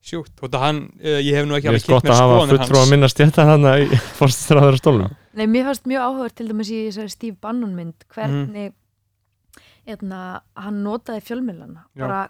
Sjúkt, 0.00 0.32
og 0.40 0.46
þetta 0.46 0.60
hann, 0.62 0.78
uh, 1.04 1.18
ég 1.20 1.34
hef 1.36 1.44
nú 1.44 1.56
ekki 1.58 1.66
Ég 1.68 1.74
alveg 1.74 1.82
veist 1.82 1.90
gott 1.90 2.06
kynnt 2.06 2.08
mér 2.08 2.14
að 2.14 2.20
hafa 2.24 2.44
fulltrú 2.48 2.76
að 2.78 2.80
hans. 2.80 2.92
minna 2.94 3.08
stjæta 3.12 3.44
hann 3.50 3.66
í 3.68 3.98
fórstæðraður 4.18 4.78
stólum 4.80 5.10
Nei, 5.36 5.42
mér 5.44 5.66
fannst 5.68 5.84
mjög 5.90 6.06
áhugaður 6.06 6.32
til 6.38 6.46
dæmis 6.48 6.70
í 6.72 6.78
Steve 7.12 7.36
Bannon 7.44 7.74
mynd 7.76 8.06
hvernig 8.14 8.70
hérna, 9.90 10.20
hann 10.56 10.80
notaði 10.86 11.20
fjölmiðlana. 11.28 11.84
Já. 11.92 12.00
bara 12.06 12.22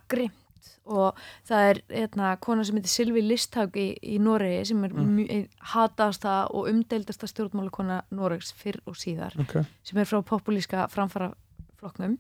grimt 0.61 0.79
og 0.87 1.15
það 1.49 1.71
er 1.71 1.81
hérna, 1.89 2.31
kona 2.41 2.65
sem 2.65 2.77
heitir 2.77 2.91
Silvi 2.93 3.23
Listhaug 3.23 3.73
í, 3.77 3.89
í 4.03 4.19
Noregi 4.21 4.67
sem 4.67 4.85
er 4.85 4.93
Mm. 4.93 5.17
mm. 5.25 5.49
hatasta 5.73 6.47
og 6.51 6.69
umdeildasta 6.69 7.27
stjórnmálakona 7.27 8.03
Noregs 8.11 8.53
fyrr 8.53 8.81
og 8.87 8.95
síðar 8.97 9.39
okay. 9.41 9.65
sem 9.85 9.99
er 9.99 10.05
frá 10.05 10.23
populíska 10.23 10.89
framfaraflokknum 10.91 12.19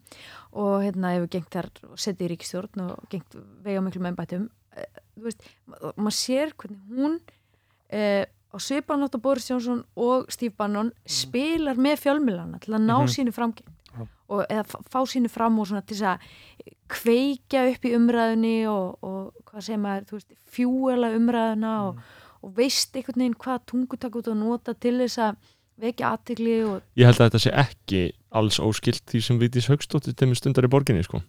og 0.52 0.82
hérna 0.84 1.14
hefur 1.16 1.28
gengt 1.34 1.50
þar 1.52 1.68
og 1.90 1.98
setið 1.98 2.26
í 2.26 2.30
ríkistjórn 2.34 2.84
og 2.88 3.04
gengt 3.10 3.36
vega 3.64 3.80
miklu 3.80 4.06
embættum 4.06 4.48
Eh, 4.70 4.84
þú 5.18 5.24
veist, 5.24 5.40
ma- 5.66 5.78
maður 5.98 6.14
sér 6.14 6.52
hvernig 6.54 6.78
hún 6.94 7.16
eh, 7.90 8.22
á 8.22 8.56
svipanátt 8.62 9.16
á 9.18 9.18
Boris 9.18 9.48
Jónsson 9.50 9.80
og 9.98 10.30
Steve 10.30 10.54
Bannon 10.56 10.92
spilar 11.04 11.74
með 11.74 11.98
fjölmilana 11.98 12.60
til 12.62 12.74
að 12.76 12.84
ná 12.86 13.00
Mhm. 13.02 13.08
sínu 13.10 13.32
framgeng. 13.34 13.66
Og 14.30 14.44
eða 14.46 14.80
fá 14.92 15.00
sínu 15.10 15.30
fram 15.32 15.58
og 15.60 15.68
svona 15.70 15.82
til 15.82 15.98
þess 15.98 16.08
að 16.14 16.74
kveikja 16.90 17.64
upp 17.70 17.86
í 17.86 17.94
umræðunni 17.98 18.56
og, 18.70 18.98
og 19.06 19.48
hvað 19.50 19.66
segir 19.66 19.82
maður, 19.82 20.06
þú 20.08 20.18
veist, 20.18 20.30
fjúela 20.50 21.10
umræðuna 21.16 21.72
og, 21.88 22.04
og 22.40 22.54
veist 22.56 22.94
einhvern 22.96 23.24
veginn 23.24 23.40
hvað 23.44 23.66
tungutak 23.72 24.20
út 24.20 24.30
að 24.30 24.40
nota 24.42 24.74
til 24.74 24.96
þess 25.02 25.22
að 25.26 25.50
vekja 25.80 26.14
aðtigli 26.14 26.56
og 26.68 26.80
Ég 26.98 27.08
held 27.08 27.20
að 27.20 27.30
þetta 27.30 27.42
sé 27.46 27.52
ekki 27.64 28.00
alls 28.40 28.60
óskilt 28.62 29.04
því 29.10 29.22
sem 29.26 29.38
Vigdís 29.40 29.68
Haugsdóttir 29.70 30.16
til 30.18 30.32
stundar 30.38 30.66
í 30.68 30.70
borginni 30.72 31.04
sko. 31.06 31.22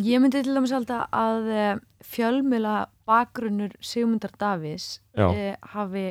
Ég 0.00 0.22
myndi 0.22 0.40
til 0.40 0.54
dæmis 0.56 0.72
alltaf 0.72 1.10
að 1.12 1.48
eh, 1.52 1.80
fjölmjöla 2.14 2.86
bakgrunnur 3.08 3.74
Sigmundar 3.84 4.32
Davís 4.40 5.02
Já, 5.12 5.26
eh, 5.28 5.56
hafi 5.74 6.06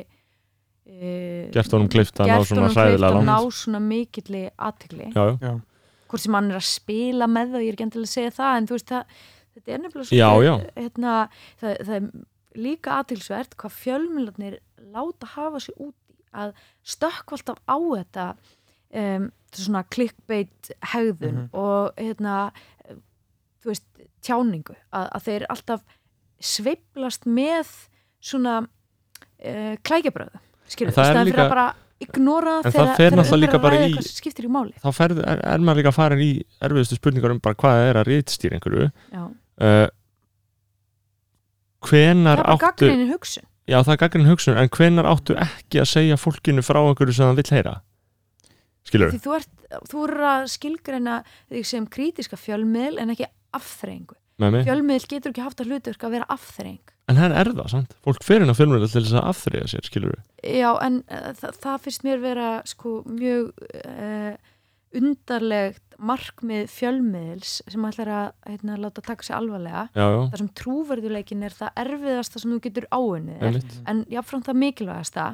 eh, 0.86 1.48
gert 1.50 1.74
honum 1.74 1.90
klift 1.90 2.20
að 2.22 2.30
ná 2.30 2.36
gert 2.36 2.50
svona 2.52 2.68
honum 2.70 3.18
að 3.18 3.26
ná 3.26 3.38
svona 3.50 3.80
mikilli 3.82 4.44
aðtegli 4.54 5.10
Já, 5.10 5.24
já, 5.32 5.36
Já. 5.42 5.52
Hvort 6.12 6.22
sem 6.26 6.36
hann 6.36 6.50
er 6.52 6.58
að 6.60 6.66
spila 6.68 7.26
með 7.32 7.54
það, 7.56 7.64
ég 7.64 7.72
er 7.72 7.76
ekki 7.78 7.86
endilega 7.88 8.10
að 8.10 8.14
segja 8.16 8.34
það 8.38 8.56
en 8.60 8.68
þú 8.70 8.76
veist 8.76 8.92
það, 8.92 9.16
þetta 9.56 9.72
er 9.76 9.82
nefnilega 9.86 10.18
Já, 10.18 10.30
já. 10.46 10.54
Hérna, 10.76 11.14
það, 11.62 11.76
það 11.88 11.94
er 11.98 12.08
líka 12.66 12.96
aðtilsvert 13.00 13.56
hvað 13.62 13.76
fjölmjölarnir 13.80 14.58
láta 14.92 15.30
hafa 15.36 15.60
sig 15.64 15.74
úti 15.80 16.18
að 16.36 16.52
stökkva 16.94 17.38
alltaf 17.38 17.58
á 17.68 17.76
þetta 17.80 18.26
um, 18.92 19.30
svona 19.52 19.82
clickbait 19.92 20.70
hegðun 20.92 21.38
Mhm. 21.42 21.48
og 21.52 21.96
hérna 22.00 22.36
þú 23.62 23.70
veist, 23.72 23.84
tjáningu 24.24 24.74
að, 24.92 25.08
að 25.16 25.24
þeir 25.26 25.44
alltaf 25.52 25.82
sveiflast 26.42 27.26
með 27.30 27.68
svona 28.22 28.56
uh, 28.62 29.74
klækjabröðu 29.86 30.40
skilur, 30.72 30.94
það 30.96 31.16
er 31.20 31.28
líka- 31.28 31.48
bara 31.52 31.66
ignora 32.04 32.58
En 32.60 32.66
það 32.66 32.74
þegar, 32.76 32.92
fer 32.96 33.02
þegar 33.02 33.12
um 33.14 33.22
er 33.22 33.26
að 33.78 33.86
í- 33.86 33.88
eitthvað 33.92 34.08
skiptir 34.18 34.48
í 34.48 34.52
máli. 34.56 34.74
Þá 34.82 34.88
ferð, 34.98 35.22
er, 35.32 35.42
er 35.52 35.64
maður 35.68 35.80
líka 35.82 35.92
farin 35.96 36.22
í 36.24 36.30
erfiðustu 36.68 36.98
spurningar 37.00 37.34
um 37.34 37.40
bara 37.44 37.58
hvað 37.62 37.78
það 37.78 37.88
er 37.92 38.00
að 38.02 38.10
rítstýra 38.12 38.58
einhverju. 38.58 38.88
Uh, 39.22 39.86
það 41.82 41.88
hvenar 41.88 42.38
er 42.38 42.44
bara 42.44 42.54
áttu 42.56 42.66
gaggrinnin 42.66 43.10
hugsun. 43.12 43.46
Já 43.70 43.78
það 43.82 43.92
er 43.94 44.00
gaggrin 44.02 44.28
hugsun 44.30 44.58
en 44.58 44.70
hvenar 44.76 45.08
áttu 45.10 45.36
ekki 45.38 45.80
að 45.82 45.90
segja 45.92 46.18
fólkinu 46.20 46.64
frá 46.66 46.80
einhverju 46.82 47.14
sem 47.18 47.28
það 47.30 47.40
vill 47.42 47.52
heyra? 47.56 47.74
Skilur 48.88 49.12
þú 49.22 49.34
ert, 49.38 49.52
þú 49.90 50.04
er 50.08 50.14
að 50.32 50.48
skilgreina 50.56 51.20
þig 51.52 51.68
sem 51.70 51.86
krítiska 51.86 52.38
fjölmiðl 52.40 52.98
en 53.02 53.14
ekki 53.14 53.28
mig 54.10 54.18
fjölmiðl 54.40 55.08
getur 55.10 55.32
ekki 55.32 55.44
haft 55.44 55.62
að 55.62 55.72
hlutverk 55.72 56.06
að 56.06 56.16
vera 56.16 56.28
afþreying. 56.32 56.94
En 57.10 57.18
hann 57.18 57.34
er 57.36 57.50
það, 57.50 57.68
sant? 57.72 57.94
fólk 58.04 58.24
fer 58.24 58.44
inn 58.44 58.52
á 58.52 58.56
fjölmjöla 58.56 58.88
til 58.88 59.02
þess 59.02 59.18
að 59.18 59.28
afþreyja 59.32 59.70
sér, 59.72 59.88
skilur 59.88 60.14
við 60.14 60.58
Já, 60.62 60.70
en 60.86 61.00
uh, 61.10 61.30
það, 61.38 61.56
það 61.64 61.80
finnst 61.86 62.06
mér 62.06 62.22
vera 62.22 62.50
sko 62.70 62.94
mjög 63.10 63.50
uh, 63.82 64.34
undarlegt 64.96 65.96
markmið 66.02 66.68
fjölmiðls 66.72 67.56
sem 67.70 67.86
ætlar 67.86 68.10
að 68.10 68.28
hérna, 68.50 68.76
láta 68.82 69.04
taka 69.04 69.26
sig 69.26 69.36
alvarlega. 69.36 69.86
Já, 69.94 70.02
já, 70.02 70.20
þar 70.32 70.42
sem 70.42 70.52
trúverðuleikin 70.58 71.46
er 71.46 71.56
það 71.56 71.82
erfiðasta 71.84 72.42
sem 72.42 72.54
þú 72.54 72.60
getur 72.66 72.88
áunnið. 72.90 73.38
Þér 73.38 73.48
einmitt 73.50 73.76
en 73.92 74.04
jáfnframt 74.10 74.48
það 74.48 74.60
mikilvægasta 74.62 75.26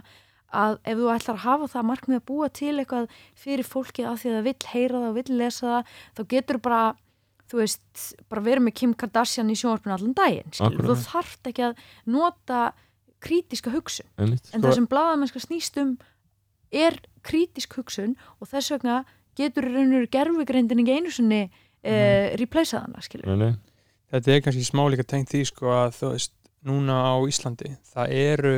að 0.59 0.79
ef 0.89 1.01
þú 1.01 1.11
ætlar 1.12 1.37
að 1.37 1.45
hafa 1.45 1.70
það 1.75 1.89
markmið 1.91 2.19
að 2.19 2.27
búa 2.31 2.49
til 2.57 2.75
eitthvað 2.75 3.19
fyrir 3.37 3.69
fólkið 3.69 4.09
af 4.09 4.23
því 4.23 4.31
að 4.31 4.37
það 4.39 4.49
vill 4.49 4.70
heyra 4.73 5.03
það 5.03 5.09
og 5.09 5.19
vill 5.19 5.39
lesa 5.41 5.66
það 5.69 5.97
þá 6.16 6.23
getur 6.33 6.61
bara, 6.65 6.83
þú 7.49 7.62
veist 7.62 8.05
bara 8.29 8.45
verið 8.45 8.66
með 8.66 8.77
Kim 8.81 8.95
Kardashian 8.99 9.53
í 9.53 9.57
sjónvarpinu 9.59 9.97
allan 9.97 10.16
daginn, 10.16 10.53
skilur, 10.53 10.91
þú 10.91 10.97
þarft 11.07 11.51
ekki 11.51 11.66
að 11.69 11.83
nota 12.12 12.62
krítiska 13.25 13.73
hugsun. 13.75 14.07
Einmitt, 14.20 14.51
en 14.53 14.65
það 14.65 14.77
sem 14.79 14.89
blaðamennska 14.91 15.43
snýst 15.43 15.79
um 15.83 15.95
er 16.69 16.99
krítisk 17.25 17.79
hugsun 17.79 18.15
og 18.39 18.51
þess 18.51 18.75
vegna 18.77 19.01
getur 19.39 19.69
í 19.69 19.73
raun 19.75 19.97
og 20.03 20.11
gerfugreindin 20.12 20.83
ekki 20.85 20.99
einu 20.99 21.12
sinni 21.15 21.43
eh, 21.83 22.35
replaceað 22.39 22.87
hana, 22.87 23.05
skilur. 23.05 23.31
Nei, 23.33 23.49
nei, 23.49 23.85
þetta 24.12 24.35
er 24.35 24.43
kannski 24.45 24.66
smá 24.66 24.85
líka 24.93 25.07
tengt 25.09 25.33
því 25.33 25.45
sko 25.49 25.73
að 25.73 25.95
þú 25.99 26.12
veist, 26.15 26.35
núna 26.69 26.99
á 27.07 27.15
Íslandi 27.31 27.77
það 27.87 28.15
eru 28.19 28.57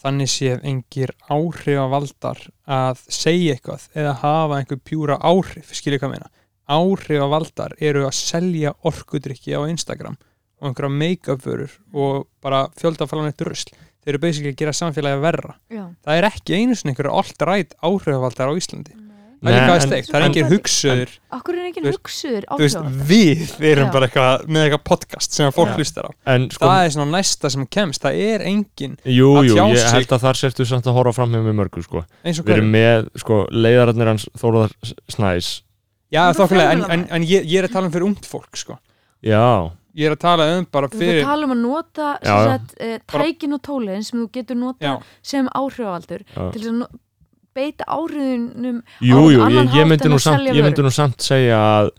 þannig 0.00 0.30
séð 0.32 0.62
engir 0.70 1.12
áhrifavaldar 1.28 2.46
að 2.70 3.02
segja 3.12 3.56
eitthvað 3.56 3.88
eða 3.98 4.14
hafa 4.22 4.60
einhver 4.60 4.80
pjúra 4.86 5.18
áhrif, 5.20 5.74
hvað 5.74 5.98
ég 5.98 6.12
meina 6.14 6.30
áhrifavaldar 6.70 7.74
eru 7.80 8.06
að 8.08 8.16
selja 8.18 8.72
orkudrykki 8.86 9.54
á 9.58 9.60
Instagram 9.70 10.16
og 10.60 10.70
einhverja 10.70 10.92
make-up 11.02 11.44
vörur 11.46 11.72
og 11.96 12.26
bara 12.44 12.66
fjöldafallan 12.80 13.30
eitt 13.32 13.44
rusl 13.48 13.72
þeir 14.00 14.14
eru 14.14 14.22
basically 14.22 14.52
að 14.54 14.58
gera 14.62 14.72
samfélagi 14.76 15.20
verra. 15.20 15.54
Já. 15.72 15.84
það 16.04 16.16
er 16.20 16.26
ekki 16.30 16.56
einu 16.56 16.74
sinni 16.76 16.94
einhverja 16.94 17.16
alt-right 17.20 17.74
áhrifavaldar 17.84 18.48
á 18.48 18.54
Íslandi. 18.56 18.96
Það 19.40 19.48
Nei, 19.48 19.52
er 19.54 19.56
líka 19.56 19.72
en- 19.72 19.80
að 19.80 19.84
steikt, 19.86 20.08
það 20.10 20.16
er 20.18 20.22
en- 20.24 20.30
engin 20.34 20.48
hugsuður 20.50 21.12
Akkur 21.32 21.54
er 21.56 21.68
veist- 21.72 21.96
hugsuður 21.96 22.44
þú 22.44 22.58
veist, 22.60 22.76
áhrifavaldar? 22.76 23.06
við 23.08 23.54
erum 23.70 23.86
Já. 23.88 23.92
bara 23.94 24.06
eitthvað 24.08 24.44
með 24.52 24.64
eitthvað 24.66 24.84
podcast 24.84 25.32
sem 25.32 25.46
að 25.48 25.54
fólk 25.56 25.72
hlustar 25.78 26.04
á. 26.04 26.10
En 26.34 26.44
sko, 26.50 26.66
það 26.68 26.84
er 26.84 26.90
svona 26.90 27.10
næsta 27.16 27.50
sem 27.50 27.66
kemst, 27.66 28.02
það 28.04 28.20
er 28.20 28.40
engin 28.50 28.98
jú, 29.04 29.30
að 29.40 29.48
jú, 29.48 29.54
ég 29.72 29.92
held 29.96 30.12
að 30.12 30.20
þar 30.26 30.36
sérstu 30.42 30.66
samt 30.68 30.84
að 30.84 30.92
horfa 31.00 31.14
fram 31.14 31.32
með 31.32 31.54
mörgu, 31.56 31.82
sko. 31.82 32.04
Eins 32.22 32.38
og 32.38 32.44
við 32.44 32.52
erum 32.58 32.68
hverju? 32.68 32.76
með, 32.76 33.08
sko, 33.16 33.46
leiðararnir 33.50 34.06
hans 34.12 34.28
Þóruðar 34.36 34.76
Snæs 35.08 35.62
Já, 36.10 36.22
Þú 36.32 36.40
þokkulega, 36.42 36.70
en, 36.74 36.80
en, 36.90 37.04
en 37.16 37.22
ég, 37.26 37.44
ég 37.46 37.60
er 37.62 37.68
að 37.68 37.76
tala 37.76 37.86
um 37.86 37.92
fyrir 37.94 38.06
ungt 38.08 38.26
fólk 38.26 38.58
sko. 38.58 38.78
já, 39.22 39.42
ég 39.94 40.08
er 40.08 40.16
að 40.16 40.22
tala 40.24 40.48
um 40.56 40.66
bara 40.72 40.88
Þú 40.90 40.98
fyrir 41.02 41.20
að 41.22 41.28
tala 41.30 41.46
um 41.46 41.54
að 41.54 41.60
nota 41.62 42.08
sagt, 42.24 42.74
e, 42.80 42.98
tækin 43.10 43.54
og 43.56 43.62
tólinn 43.66 44.02
sem 44.06 44.18
þú 44.18 44.26
getur 44.34 44.58
nota 44.58 44.84
Já, 44.86 44.94
sem 45.22 45.48
áhrifavaldur 45.54 46.24
já. 46.26 46.50
til 46.50 46.60
þess 46.60 46.72
að 46.72 46.78
no 46.80 46.88
beita 47.54 47.84
áhrifunum 47.90 48.82
Jú, 49.02 49.18
á 49.18 49.22
jú, 49.34 49.40
annan 49.46 49.70
ég, 49.70 49.78
ég, 49.80 49.88
myndi 49.90 50.10
nú 50.10 50.18
samt, 50.22 50.46
ég 50.50 50.62
myndi 50.64 50.84
nú 50.86 50.92
samt 50.94 51.22
segja 51.26 51.58
að 51.58 51.90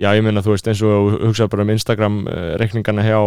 já, 0.00 0.08
ég 0.16 0.22
meina, 0.24 0.42
þú 0.42 0.54
veist, 0.54 0.68
eins 0.70 0.82
og 0.86 1.16
hugsa 1.26 1.48
bara 1.50 1.66
um 1.66 1.72
Instagram 1.74 2.20
uh, 2.30 2.52
reikningana 2.62 3.02
hjá 3.06 3.18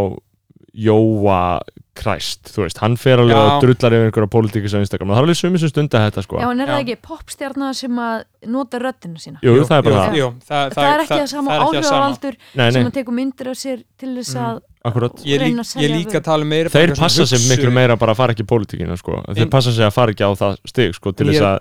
Jóa 0.73 1.59
Kræst, 1.93 2.47
þú 2.49 2.63
veist, 2.63 2.79
hann 2.81 2.95
fer 2.97 3.19
alveg 3.21 3.37
og 3.37 3.59
drullar 3.61 3.93
yfir 3.93 4.07
einhverja 4.07 4.29
pólitíkis 4.33 4.73
á 4.73 4.81
Instagram. 4.81 5.11
Og 5.11 5.13
það 5.13 5.19
er 5.21 5.25
alveg 5.27 5.37
sumi 5.37 5.59
sem 5.61 5.69
stunda 5.69 5.99
þetta, 6.07 6.23
sko. 6.25 6.39
Já, 6.41 6.47
en 6.49 6.63
er 6.63 6.71
það 6.71 6.79
ekki 6.81 6.95
popstjarnar 7.05 7.75
sem 7.77 7.99
að 8.01 8.23
nota 8.49 8.79
röddina 8.81 9.21
sína? 9.21 9.37
Jú, 9.45 9.53
það 9.69 9.75
er 9.77 9.85
bara 9.85 9.99
það, 10.07 10.17
jú, 10.17 10.29
það, 10.47 10.73
Það, 10.73 10.87
er 10.89 11.03
ekki 11.03 11.13
það 11.19 11.27
sama 11.35 11.51
það 11.51 11.59
er 11.59 11.65
ekki 11.67 11.77
það 11.77 11.85
sama. 11.91 12.07
áhrifavaldur 12.07 12.37
nei, 12.57 12.65
sem 12.73 12.89
að 12.89 12.95
tekur 12.97 13.17
myndir 13.19 13.51
af 13.53 13.59
sér 13.61 13.83
til 14.01 14.09
þess 14.17 14.33
Mm. 14.33 14.41
að 14.47 14.61
akkurat. 14.89 15.21
Ég 15.29 15.45
lík- 15.45 15.75
ég 15.85 15.93
líka 15.93 16.23
tala 16.25 16.43
meira 16.49 16.69
Þeir 16.73 16.95
passa 16.97 17.25
sig 17.29 17.39
miklu 17.53 17.71
meira 17.71 17.95
bara 17.95 18.11
að 18.13 18.17
fara 18.17 18.33
ekki 18.33 18.41
í 18.43 18.49
pólitíkina, 18.49 18.97
sko. 18.97 19.21
Þeir 19.29 19.49
passa 19.53 19.71
sig 19.71 19.85
að 19.85 19.93
fara 19.93 20.11
ekki 20.11 20.25
á 20.25 20.31
það 20.33 20.57
stig, 20.65 20.95
sko, 20.97 21.11
til 21.13 21.27
þess 21.29 21.45
að 21.45 21.59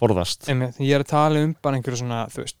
forðast. 0.00 0.48
Ég 0.82 0.94
er 0.98 1.04
að 1.04 1.06
tala 1.14 1.38
um 1.46 1.54
bara 1.62 1.76
einhverju 1.78 2.02
svona 2.02 2.26
þú 2.26 2.42
veist, 2.42 2.56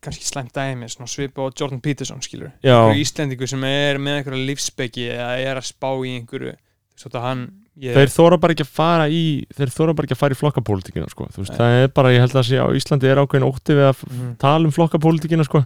kannski 0.00 0.24
slæmt 0.24 0.54
dæmi 0.56 0.88
svipa 0.88 1.44
á 1.44 1.52
Jordan 1.52 1.80
Peterson 1.84 2.22
skilur 2.24 2.52
Íslendingu 2.64 3.46
sem 3.48 3.62
er 3.68 3.98
með 4.00 4.20
einhverju 4.22 4.46
lífsbeki 4.48 5.08
eða 5.12 5.36
er 5.42 5.56
að 5.60 5.66
spá 5.68 5.90
í 6.06 6.14
einhverju 6.16 6.54
svo 6.96 7.10
að 7.12 7.24
hann 7.26 7.42
ég, 7.76 7.92
þeir 7.92 8.08
þóra 8.14 8.38
bara 8.40 8.54
ekki 8.56 8.64
að 8.64 8.70
fara 8.72 9.08
í 9.12 9.22
þeir 9.52 9.72
þóra 9.74 9.94
bara 9.98 10.08
ekki 10.08 10.16
að 10.16 10.20
fara 10.22 10.32
í 10.36 10.38
flokkapólitíkina, 10.40 11.08
sko 11.12 11.26
Þú 11.28 11.42
veist, 11.42 11.52
Nei. 11.52 11.58
það 11.60 11.80
er 11.82 11.88
bara, 11.92 12.12
ég 12.14 12.22
held 12.24 12.32
að 12.40 12.46
sé 12.48 12.56
á 12.56 12.66
Íslandi 12.72 13.10
er 13.10 13.20
ákveðin 13.20 13.44
ótti 13.50 13.76
við 13.76 13.88
að 13.90 14.00
Mhm. 14.08 14.30
tala 14.40 14.64
um 14.64 14.72
flokkapólitíkina 14.72 15.44
sko 15.44 15.60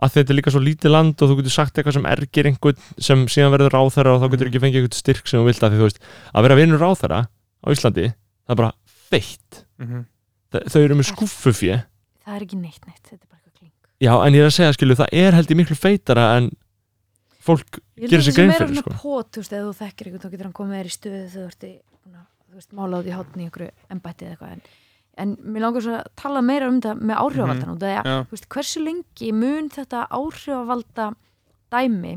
að 0.00 0.12
þetta 0.16 0.30
er 0.32 0.38
líka 0.40 0.50
svo 0.54 0.62
lítið 0.64 0.90
land 0.94 1.20
og 1.20 1.28
þú 1.28 1.36
getur 1.42 1.52
sagt 1.52 1.76
eitthvað 1.76 1.92
sem 1.92 2.06
ergir 2.08 2.46
einhvern 2.48 2.78
sem 2.98 3.26
síðan 3.28 3.52
verður 3.52 3.76
ráþæra 3.76 4.14
og 4.16 4.22
þá 4.24 4.30
getur 4.32 4.46
Mhm. 4.48 4.54
ekki 4.54 4.62
fengið 4.64 4.80
eitthvað 4.80 5.02
styrk 5.04 5.28
sem 5.28 5.40
þú 5.40 5.44
vilt 5.44 5.60
að 5.60 5.70
því 5.70 5.76
þú 5.76 5.84
veist 5.84 6.00
að 6.32 6.42
vera 6.48 6.56
vinnur 6.56 6.80
ráþæra 6.80 7.20
á 7.28 7.66
Íslandi 7.68 8.06
það 8.08 8.48
er 8.48 8.56
bara 8.56 8.72
feitt 9.12 9.64
Mhm. 9.78 10.06
Þa- 10.50 10.64
þau 10.64 10.80
eru 10.84 10.94
með 10.96 11.12
skuffufjö 11.12 11.76
það 12.24 12.36
er 12.36 12.40
ekki 12.46 12.56
neitt 12.56 12.80
neitt, 12.88 13.04
þetta 13.04 13.20
er 13.20 13.28
bara 13.28 13.39
já 14.00 14.12
en 14.16 14.34
ég 14.36 14.44
er 14.44 14.50
að 14.50 14.56
segja 14.56 14.74
skilu 14.76 14.96
það 14.98 15.14
er 15.22 15.36
held 15.36 15.52
ég 15.52 15.60
miklu 15.60 15.76
feitara 15.78 16.26
en 16.38 16.50
fólk 17.44 17.80
Ég 18.00 18.08
Gerir 18.08 18.20
held 18.20 18.26
sér 18.26 18.32
að 18.32 18.38
grein 18.38 18.50
það 18.50 18.56
sé 18.56 18.60
fyrir, 18.60 18.70
meira 18.70 18.80
sko. 18.80 18.90
svona 18.90 19.02
pot, 19.02 19.30
þú 19.30 19.42
veist, 19.42 19.52
ef 19.56 19.64
þú 19.66 19.72
þekkir 19.80 20.08
einhvern 20.08 20.22
þá 20.22 20.32
getur 20.34 20.48
hann 20.48 20.56
komið 20.56 20.78
þér 20.78 20.90
í 20.90 20.94
stöðu 20.94 21.20
þegar 21.20 21.34
þú 21.34 21.48
ert 21.50 21.66
í, 21.68 21.72
í 23.10 23.16
hátni 23.16 23.42
í 23.42 23.48
einhverju 23.48 23.70
embætti 23.94 24.26
eða 24.26 24.32
eitthvað 24.34 24.54
en, 24.54 24.62
en 25.24 25.36
mér 25.44 25.66
langar 25.66 25.84
svo 25.84 25.98
að 25.98 26.10
tala 26.22 26.42
meira 26.44 26.70
um 26.70 26.80
þetta 26.80 26.94
með 26.96 27.22
áhrifavaldan 27.24 27.60
mm 27.60 27.68
-hmm. 27.68 27.76
og 27.76 27.80
það 27.80 27.94
er, 27.94 28.10
Já. 28.10 28.18
þú 28.24 28.36
veist, 28.36 28.50
hversu 28.54 28.84
lengi 28.84 29.32
mun 29.36 29.70
þetta 29.76 30.06
áhrifavalda 30.10 31.06
dæmi 31.70 32.16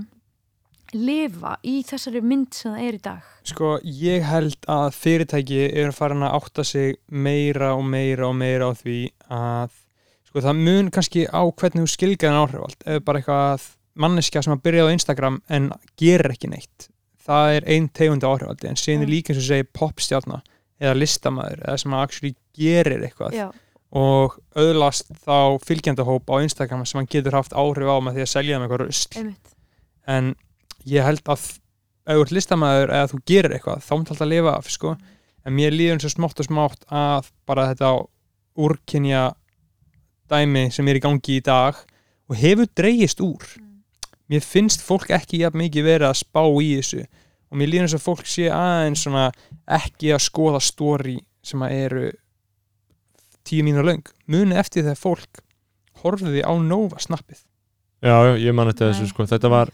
lifa 0.94 1.58
í 1.66 1.82
þessari 1.88 2.22
mynd 2.22 2.54
sem 2.54 2.74
það 2.74 2.88
er 2.88 2.98
í 2.98 3.04
dag 3.04 3.30
Sko, 3.44 3.70
ég 3.84 4.24
held 4.24 4.68
að 4.72 4.94
fyrirtæki 4.96 5.64
eru 5.74 5.92
farin 5.92 6.24
að 6.24 6.36
átta 6.38 6.64
sig 6.64 6.96
meira 7.10 7.74
og 7.76 7.84
meira 7.84 8.30
og 8.30 8.36
meira 8.40 8.70
á 8.70 8.74
því 8.78 9.00
að 9.28 9.83
sko, 10.34 10.42
það 10.42 10.64
mun 10.66 10.90
kannski 10.94 11.28
á 11.30 11.42
hvernig 11.46 11.86
þú 11.86 11.94
skilgæðan 11.94 12.42
áhrifald 12.42 12.88
ef 12.90 13.06
bara 13.06 13.22
eitthvað 13.22 13.70
manneskja 13.94 14.42
sem 14.42 14.56
að 14.56 14.64
byrja 14.66 14.88
á 14.90 14.94
Instagram 14.96 15.40
en 15.54 15.70
gerir 16.02 16.34
ekki 16.34 16.50
neitt 16.50 16.90
það 17.24 17.58
er 17.58 17.68
ein 17.76 17.90
tegund 17.96 18.26
áhrifaldi 18.26 18.70
en 18.72 18.80
síðan 18.80 19.06
er 19.06 19.12
Já. 19.12 19.14
líka 19.14 19.34
eins 19.34 19.42
og 19.44 19.48
segir 19.48 19.70
popstjarnar 19.78 20.42
eða 20.84 20.96
listamæður 21.00 21.62
eða 21.64 21.82
sem 21.82 21.96
að 21.96 22.06
actually 22.08 22.34
gerir 22.58 23.06
eitthvað. 23.08 23.38
Já, 23.38 23.48
og 23.94 24.38
auðlast 24.58 25.12
þá 25.24 25.60
fylgjandahóp 25.64 26.32
á 26.34 26.36
Instagram 26.44 26.86
sem 26.90 27.00
hann 27.00 27.10
getur 27.12 27.38
haft 27.38 27.54
áhrif 27.54 27.90
á 27.90 27.98
með 28.02 28.18
því 28.18 28.26
að 28.26 28.32
selja 28.32 28.58
þeim 28.58 28.66
eitthvað 28.66 29.20
einmitt. 29.22 29.54
En 30.10 30.32
ég 30.90 31.06
held 31.06 31.24
að 31.30 31.46
ef 32.04 32.18
þú 32.18 32.26
ert 32.26 32.36
listamæður 32.36 32.96
eða 32.98 33.12
þú 33.14 33.20
gerir 33.30 33.56
eitthvað 33.56 33.86
þá 33.86 33.94
myndi 33.94 34.14
alltaf 34.14 34.26
að 34.26 34.34
lifa 34.34 34.56
af 34.58 34.72
sko. 34.74 34.96
en 35.44 35.56
mér 35.56 35.76
líður 35.76 35.98
eins 35.98 36.08
og 36.08 36.14
smátt 36.14 36.40
og 36.40 36.48
smátt 36.48 36.86
að 36.88 37.30
bara 37.48 37.70
þetta 37.72 37.94
úrkynja 38.64 39.24
dæmi 40.34 40.70
sem 40.74 40.88
er 40.90 41.00
í 41.00 41.04
gangi 41.04 41.38
í 41.38 41.44
dag 41.46 41.78
og 42.30 42.40
hefur 42.40 42.70
dreigist 42.78 43.22
úr. 43.24 43.46
Mér 44.32 44.44
finnst 44.46 44.82
fólk 44.82 45.12
ekki 45.14 45.44
jafn 45.44 45.62
mikið 45.62 45.86
verið 45.86 46.10
að 46.10 46.20
spá 46.24 46.42
í 46.48 46.74
þessu 46.80 47.04
og 47.04 47.60
mér 47.60 47.70
líður 47.70 47.86
eins 47.86 47.96
og 47.98 48.04
fólk 48.04 48.28
sé 48.30 48.50
aðeins 48.50 49.04
svona 49.06 49.28
ekki 49.78 50.14
að 50.16 50.24
skoða 50.26 50.62
stóri 50.64 51.20
sem 51.46 51.62
að 51.62 51.76
eru 51.78 52.06
tíu 53.46 53.66
mínu 53.68 53.84
löng. 53.86 54.06
Muni 54.32 54.58
eftir 54.58 54.86
þegar 54.88 55.02
fólk 55.02 55.44
horfiði 56.02 56.42
á 56.42 56.52
Nova 56.58 57.02
snappið. 57.04 57.44
Já, 58.04 58.36
ég 58.40 58.56
man 58.56 58.72
þetta 58.72 58.90
þessu 58.90 59.10
sko. 59.12 59.28
Þetta 59.30 59.52
var, 59.52 59.72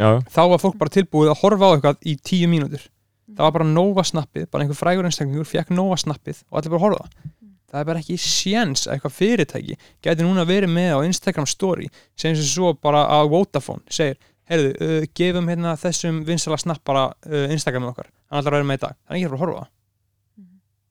já, 0.00 0.08
þá 0.26 0.42
var 0.52 0.62
fólk 0.64 0.78
bara 0.80 0.92
tilbúið 0.92 1.32
að 1.32 1.42
horfa 1.44 1.70
á 1.70 1.72
eitthvað 1.76 2.02
í 2.08 2.16
tíu 2.18 2.50
mínútur. 2.50 2.88
Það 3.28 3.44
var 3.44 3.54
bara 3.58 3.68
Nova 3.70 4.04
snappið, 4.08 4.48
bara 4.50 4.64
einhver 4.64 4.76
frægur 4.80 5.06
einstaklingur 5.06 5.48
fekk 5.48 5.70
Nova 5.76 5.96
snappið 6.00 6.42
og 6.48 6.58
allir 6.58 6.74
bara 6.74 6.84
horfa 6.86 7.28
það 7.68 7.80
er 7.80 7.88
bara 7.90 8.02
ekki 8.02 8.18
séns 8.22 8.86
að 8.86 8.96
eitthvað 8.96 9.16
fyrirtæki 9.18 9.78
gæti 10.04 10.26
núna 10.26 10.46
verið 10.48 10.72
með 10.72 10.94
á 10.96 10.98
Instagram 11.06 11.48
story 11.48 11.88
sem 12.16 12.36
sem 12.36 12.46
svo 12.48 12.74
bara 12.74 13.04
að 13.18 13.32
Vodafone 13.34 13.84
segir, 13.92 14.20
heyrðu, 14.48 14.70
uh, 14.80 15.08
gefum 15.14 15.50
hérna 15.52 15.74
þessum 15.80 16.22
vinsala 16.28 16.60
snapp 16.60 16.84
bara 16.88 17.10
uh, 17.12 17.50
Instagramið 17.52 17.92
okkar, 17.92 18.12
hann 18.30 18.40
ætlar 18.40 18.56
að 18.56 18.62
vera 18.62 18.70
með 18.70 18.80
í 18.80 18.84
dag. 18.86 18.96
Það 19.04 19.12
er 19.14 19.18
ekki 19.18 19.28
að 19.28 19.34
fara 19.34 19.40
að 19.40 19.46
horfa 19.46 19.68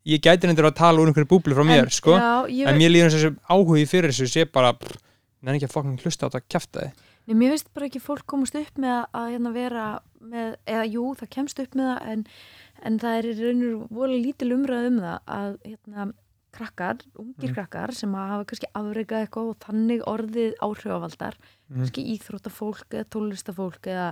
ég 0.08 0.24
gæti 0.24 0.48
reyndir 0.48 0.68
að 0.68 0.78
tala 0.78 1.02
úr 1.02 1.12
einhverju 1.12 1.30
búblu 1.30 1.58
frá 1.58 1.66
mér, 1.68 1.88
en, 1.88 1.94
sko. 1.94 2.16
já, 2.16 2.48
ég, 2.48 2.70
en 2.70 2.80
mér 2.80 2.94
líður 2.94 3.10
eins 3.10 3.18
og 3.18 3.24
þessu 3.24 3.32
áhugi 3.52 3.88
fyrir 3.91 4.14
þessu 4.14 4.30
sé 4.32 4.45
bara, 4.48 4.72
það 4.78 5.52
er 5.52 5.58
ekki 5.58 5.68
að 5.68 5.74
fucking 5.74 6.06
hlusta 6.06 6.28
á 6.28 6.32
þetta 6.32 6.54
kjafta 6.54 6.86
Nei, 7.28 7.36
mér 7.36 7.52
finnst 7.52 7.74
bara 7.76 7.90
ekki 7.90 7.99
fólk 7.99 8.24
komast 8.30 8.56
upp 8.56 8.78
með 8.80 8.94
að, 8.94 9.08
að 9.20 9.32
hérna 9.34 9.52
vera 9.52 9.88
með, 10.24 10.54
eða 10.64 10.86
jú, 10.88 11.10
það 11.20 11.32
kemst 11.34 11.60
upp 11.60 11.76
með 11.76 11.90
það 11.90 12.14
en, 12.14 12.22
en 12.88 12.99
það 13.02 13.18
er 13.18 13.41
raunur 13.41 13.74
voru 13.98 14.20
lítil 14.22 14.54
umræð 14.56 14.88
um 14.94 15.02
það 15.04 15.34
að 15.38 15.49
hérna, 15.66 16.08
krakkar, 16.57 16.97
ungir 17.19 17.49
Mm. 17.51 17.55
krakkar 17.55 17.93
sem 17.95 18.13
hafa 18.17 18.45
kannski 18.49 18.69
afreikað 18.73 19.23
eitthvað 19.27 19.49
og 19.53 19.59
þannig 19.63 20.01
orðið 20.09 20.53
áhrifavaldar 20.65 21.38
mm. 21.69 21.77
kannski 21.79 22.05
íþróttafólk 22.17 22.88
eða 22.97 23.09
tólistafólk 23.15 23.88
eða 23.93 24.07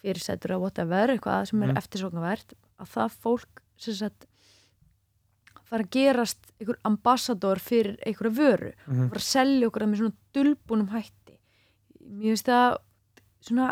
fyrirsætur 0.00 0.54
eða 0.54 0.60
whatever, 0.64 1.08
eitthvað 1.16 1.46
sem 1.50 1.62
er 1.62 1.72
Mm. 1.72 1.76
eftirsóknarvert 1.82 2.52
að 2.80 2.88
það 2.94 3.16
fólk 3.24 3.62
sem 3.76 3.94
sagt 3.94 4.26
fara 5.70 5.84
að 5.84 5.90
gerast 5.94 6.48
einhver 6.60 6.78
ambassador 6.88 7.60
fyrir 7.62 7.96
einhverja 8.06 8.34
vöru 8.36 8.72
Mm. 8.88 9.08
fara 9.10 9.20
að 9.20 9.28
selja 9.28 9.66
okkur 9.68 9.82
það 9.84 9.90
með 9.92 10.00
svona 10.00 10.16
dulbúnum 10.34 10.88
hætti 10.90 11.36
mér 12.10 12.32
finnst 12.34 12.48
það 12.50 12.76
svona 13.40 13.68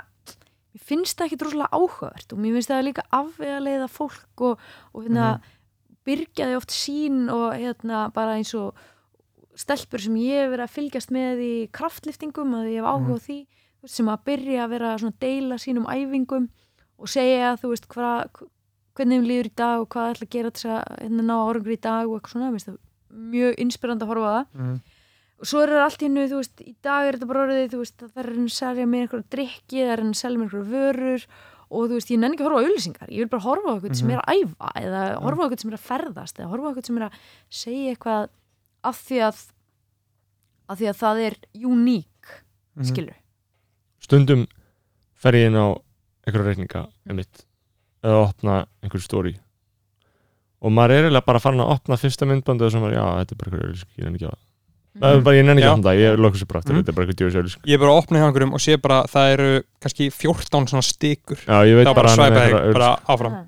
mér 0.74 0.84
finnst 0.88 1.16
það 1.18 1.26
ekki 1.26 1.38
droslega 1.42 1.74
áhugavert 1.74 2.32
og 2.32 2.38
mér 2.38 2.54
finnst 2.54 2.70
það 2.70 2.84
líka 2.86 3.02
afvegaleiða 3.10 3.88
fólk 3.90 4.42
og, 4.46 4.58
og 4.94 5.02
hérna 5.04 5.26
Mhm. 5.38 5.42
Byrgjaði 6.08 6.56
oft 6.58 6.72
sín 6.74 7.28
og 7.32 7.52
hérna 7.60 8.06
bara 8.16 8.38
eins 8.40 8.54
og 8.58 8.74
stelpur 9.58 10.00
sem 10.02 10.16
ég 10.22 10.44
hef 10.44 10.52
verið 10.52 10.64
að 10.66 10.74
fylgjast 10.76 11.10
með 11.14 11.40
í 11.44 11.54
kraftliftingum 11.74 12.52
að 12.60 12.68
ég 12.72 12.82
hef 12.82 12.90
áhuga 12.92 13.16
á 13.18 13.24
því 13.24 13.38
þú 13.38 13.86
veist, 13.86 13.94
sem 13.98 14.10
að 14.12 14.22
byrja 14.28 14.60
að 14.64 14.70
vera 14.74 14.92
að 14.98 15.08
deila 15.22 15.58
sínum 15.62 15.88
æfingum 15.90 16.46
og 16.98 17.10
segja 17.10 17.54
þú 17.60 17.72
veist 17.72 17.88
hva, 17.94 18.10
hvernig 18.98 19.18
þeim 19.20 19.26
líður 19.30 19.50
í 19.50 19.54
dag 19.62 19.82
og 19.82 19.88
hvað 19.94 20.12
ætla 20.14 20.26
að 20.28 20.32
gera 20.36 20.52
þess 20.54 20.68
að 20.74 20.94
hérna, 21.02 21.26
ná 21.26 21.34
árangur 21.38 21.74
í 21.74 21.80
dag 21.88 22.06
og 22.08 22.16
eitthvað 22.18 22.32
svona, 22.36 22.62
það 22.62 22.78
mjög 23.34 23.58
inspirandi 23.64 24.06
að 24.06 24.10
horfa 24.12 24.30
á 24.30 24.34
það 24.38 24.46
Mhm. 24.58 24.78
og 25.38 25.46
svo 25.46 25.60
er 25.62 25.70
það 25.74 25.84
allt 25.86 26.00
hennu, 26.02 26.24
þú 26.32 26.38
veist, 26.42 26.62
í 26.66 26.74
dag 26.82 27.06
er 27.08 27.14
þetta 27.18 27.28
bara 27.30 27.42
orðið, 27.46 27.68
þú 27.74 27.78
veist, 27.82 27.96
það 28.02 28.18
er 28.24 28.30
að 28.32 28.48
selja 28.58 28.86
mér 28.90 29.04
einhverja 29.06 29.28
drikki, 29.34 29.78
það 29.86 29.92
er 29.94 30.02
að 30.02 30.14
selja 30.22 30.38
mér 30.38 30.48
einhverja 30.48 30.72
vörur 30.74 31.26
og 31.70 31.84
þú 31.88 31.98
veist, 31.98 32.10
ég 32.10 32.18
nenni 32.22 32.36
ekki 32.36 32.44
að 32.44 32.48
horfa 32.48 32.60
á 32.60 32.64
auðlýsingar 32.64 33.10
ég 33.12 33.18
vil 33.24 33.30
bara 33.32 33.44
horfa 33.44 33.68
á 33.68 33.74
eitthvað 33.76 33.98
sem 34.00 34.10
er 34.14 34.20
að 34.22 34.42
æfa 34.42 34.70
eða 34.82 35.02
horfa 35.24 35.40
á 35.40 35.44
eitthvað 35.48 35.62
sem 35.64 35.70
er 35.72 35.78
að 35.78 35.86
ferðast 35.88 36.38
eða 36.40 36.50
horfa 36.52 36.64
á 36.64 36.70
eitthvað 36.72 36.86
sem 36.88 36.98
er 37.00 37.06
að 37.08 37.18
segja 37.62 37.92
eitthvað 37.94 38.28
af 38.92 39.02
því 39.08 39.18
að 39.28 39.42
af 40.68 40.78
því 40.78 40.88
að 40.92 40.98
það 41.02 41.20
er 41.28 41.36
uník 41.64 42.32
Mhm. 42.78 42.84
skilur 42.86 43.16
stundum 44.04 44.46
fer 45.18 45.32
ég 45.34 45.46
inn 45.50 45.56
á 45.58 45.66
einhverja 46.28 46.46
reikninga 46.52 46.82
einmitt, 47.08 47.44
eða 48.04 48.18
opna 48.28 48.66
einhver 48.84 49.00
story. 49.02 49.32
Og 50.62 50.70
maður 50.70 50.90
er 50.94 51.04
eiginlega 51.08 51.24
bara 51.26 51.40
farin 51.42 51.60
að 51.64 51.72
opna 51.74 51.96
fyrsta 51.98 52.26
myndbandu 52.28 52.66
og 52.66 52.70
svo 52.72 52.80
maður, 52.82 52.94
já, 52.98 53.04
þetta 53.24 53.32
er 53.34 53.38
bara 53.40 53.50
einhverja 53.50 53.68
auðlýsing, 53.68 53.90
ég 53.98 54.04
nenni 54.04 54.18
ekki 54.20 54.28
á 54.30 54.34
það 54.98 55.08
það 55.08 55.18
er 55.18 55.24
bara, 55.28 55.36
ég 55.38 55.44
nenni 55.48 55.62
ekki 55.62 55.74
á 55.74 55.86
það, 55.88 56.00
ég 56.02 56.18
lokus 56.24 56.42
sér 56.42 56.48
bara 56.52 56.60
aftur 56.62 56.74
Mhm. 56.74 56.80
þetta 56.82 56.88
er 56.92 56.96
bara 56.98 57.06
eitthvað 57.06 57.38
auðlýsing 57.38 57.62
ég 57.68 57.74
er 57.74 57.82
bara 57.84 57.92
að 57.92 58.00
opna 58.02 58.18
hjá 58.18 58.26
einhverjum 58.28 58.52
og 58.58 58.60
sé 58.64 58.76
bara 58.82 58.98
það 59.08 59.32
eru 59.34 59.50
kannski 59.82 60.10
14 60.12 60.66
svona 60.68 60.82
stikur. 60.84 61.38
Já, 61.46 61.56
ég 61.64 61.76
veit 61.78 61.86
þá 61.86 61.94
bara, 61.94 62.02
bara 62.02 62.08
hann 62.08 62.18
er 62.18 62.26
svæpa 62.28 62.42
með 62.42 62.66
þig 62.68 62.72
bara 62.78 62.90
áfram. 63.08 63.38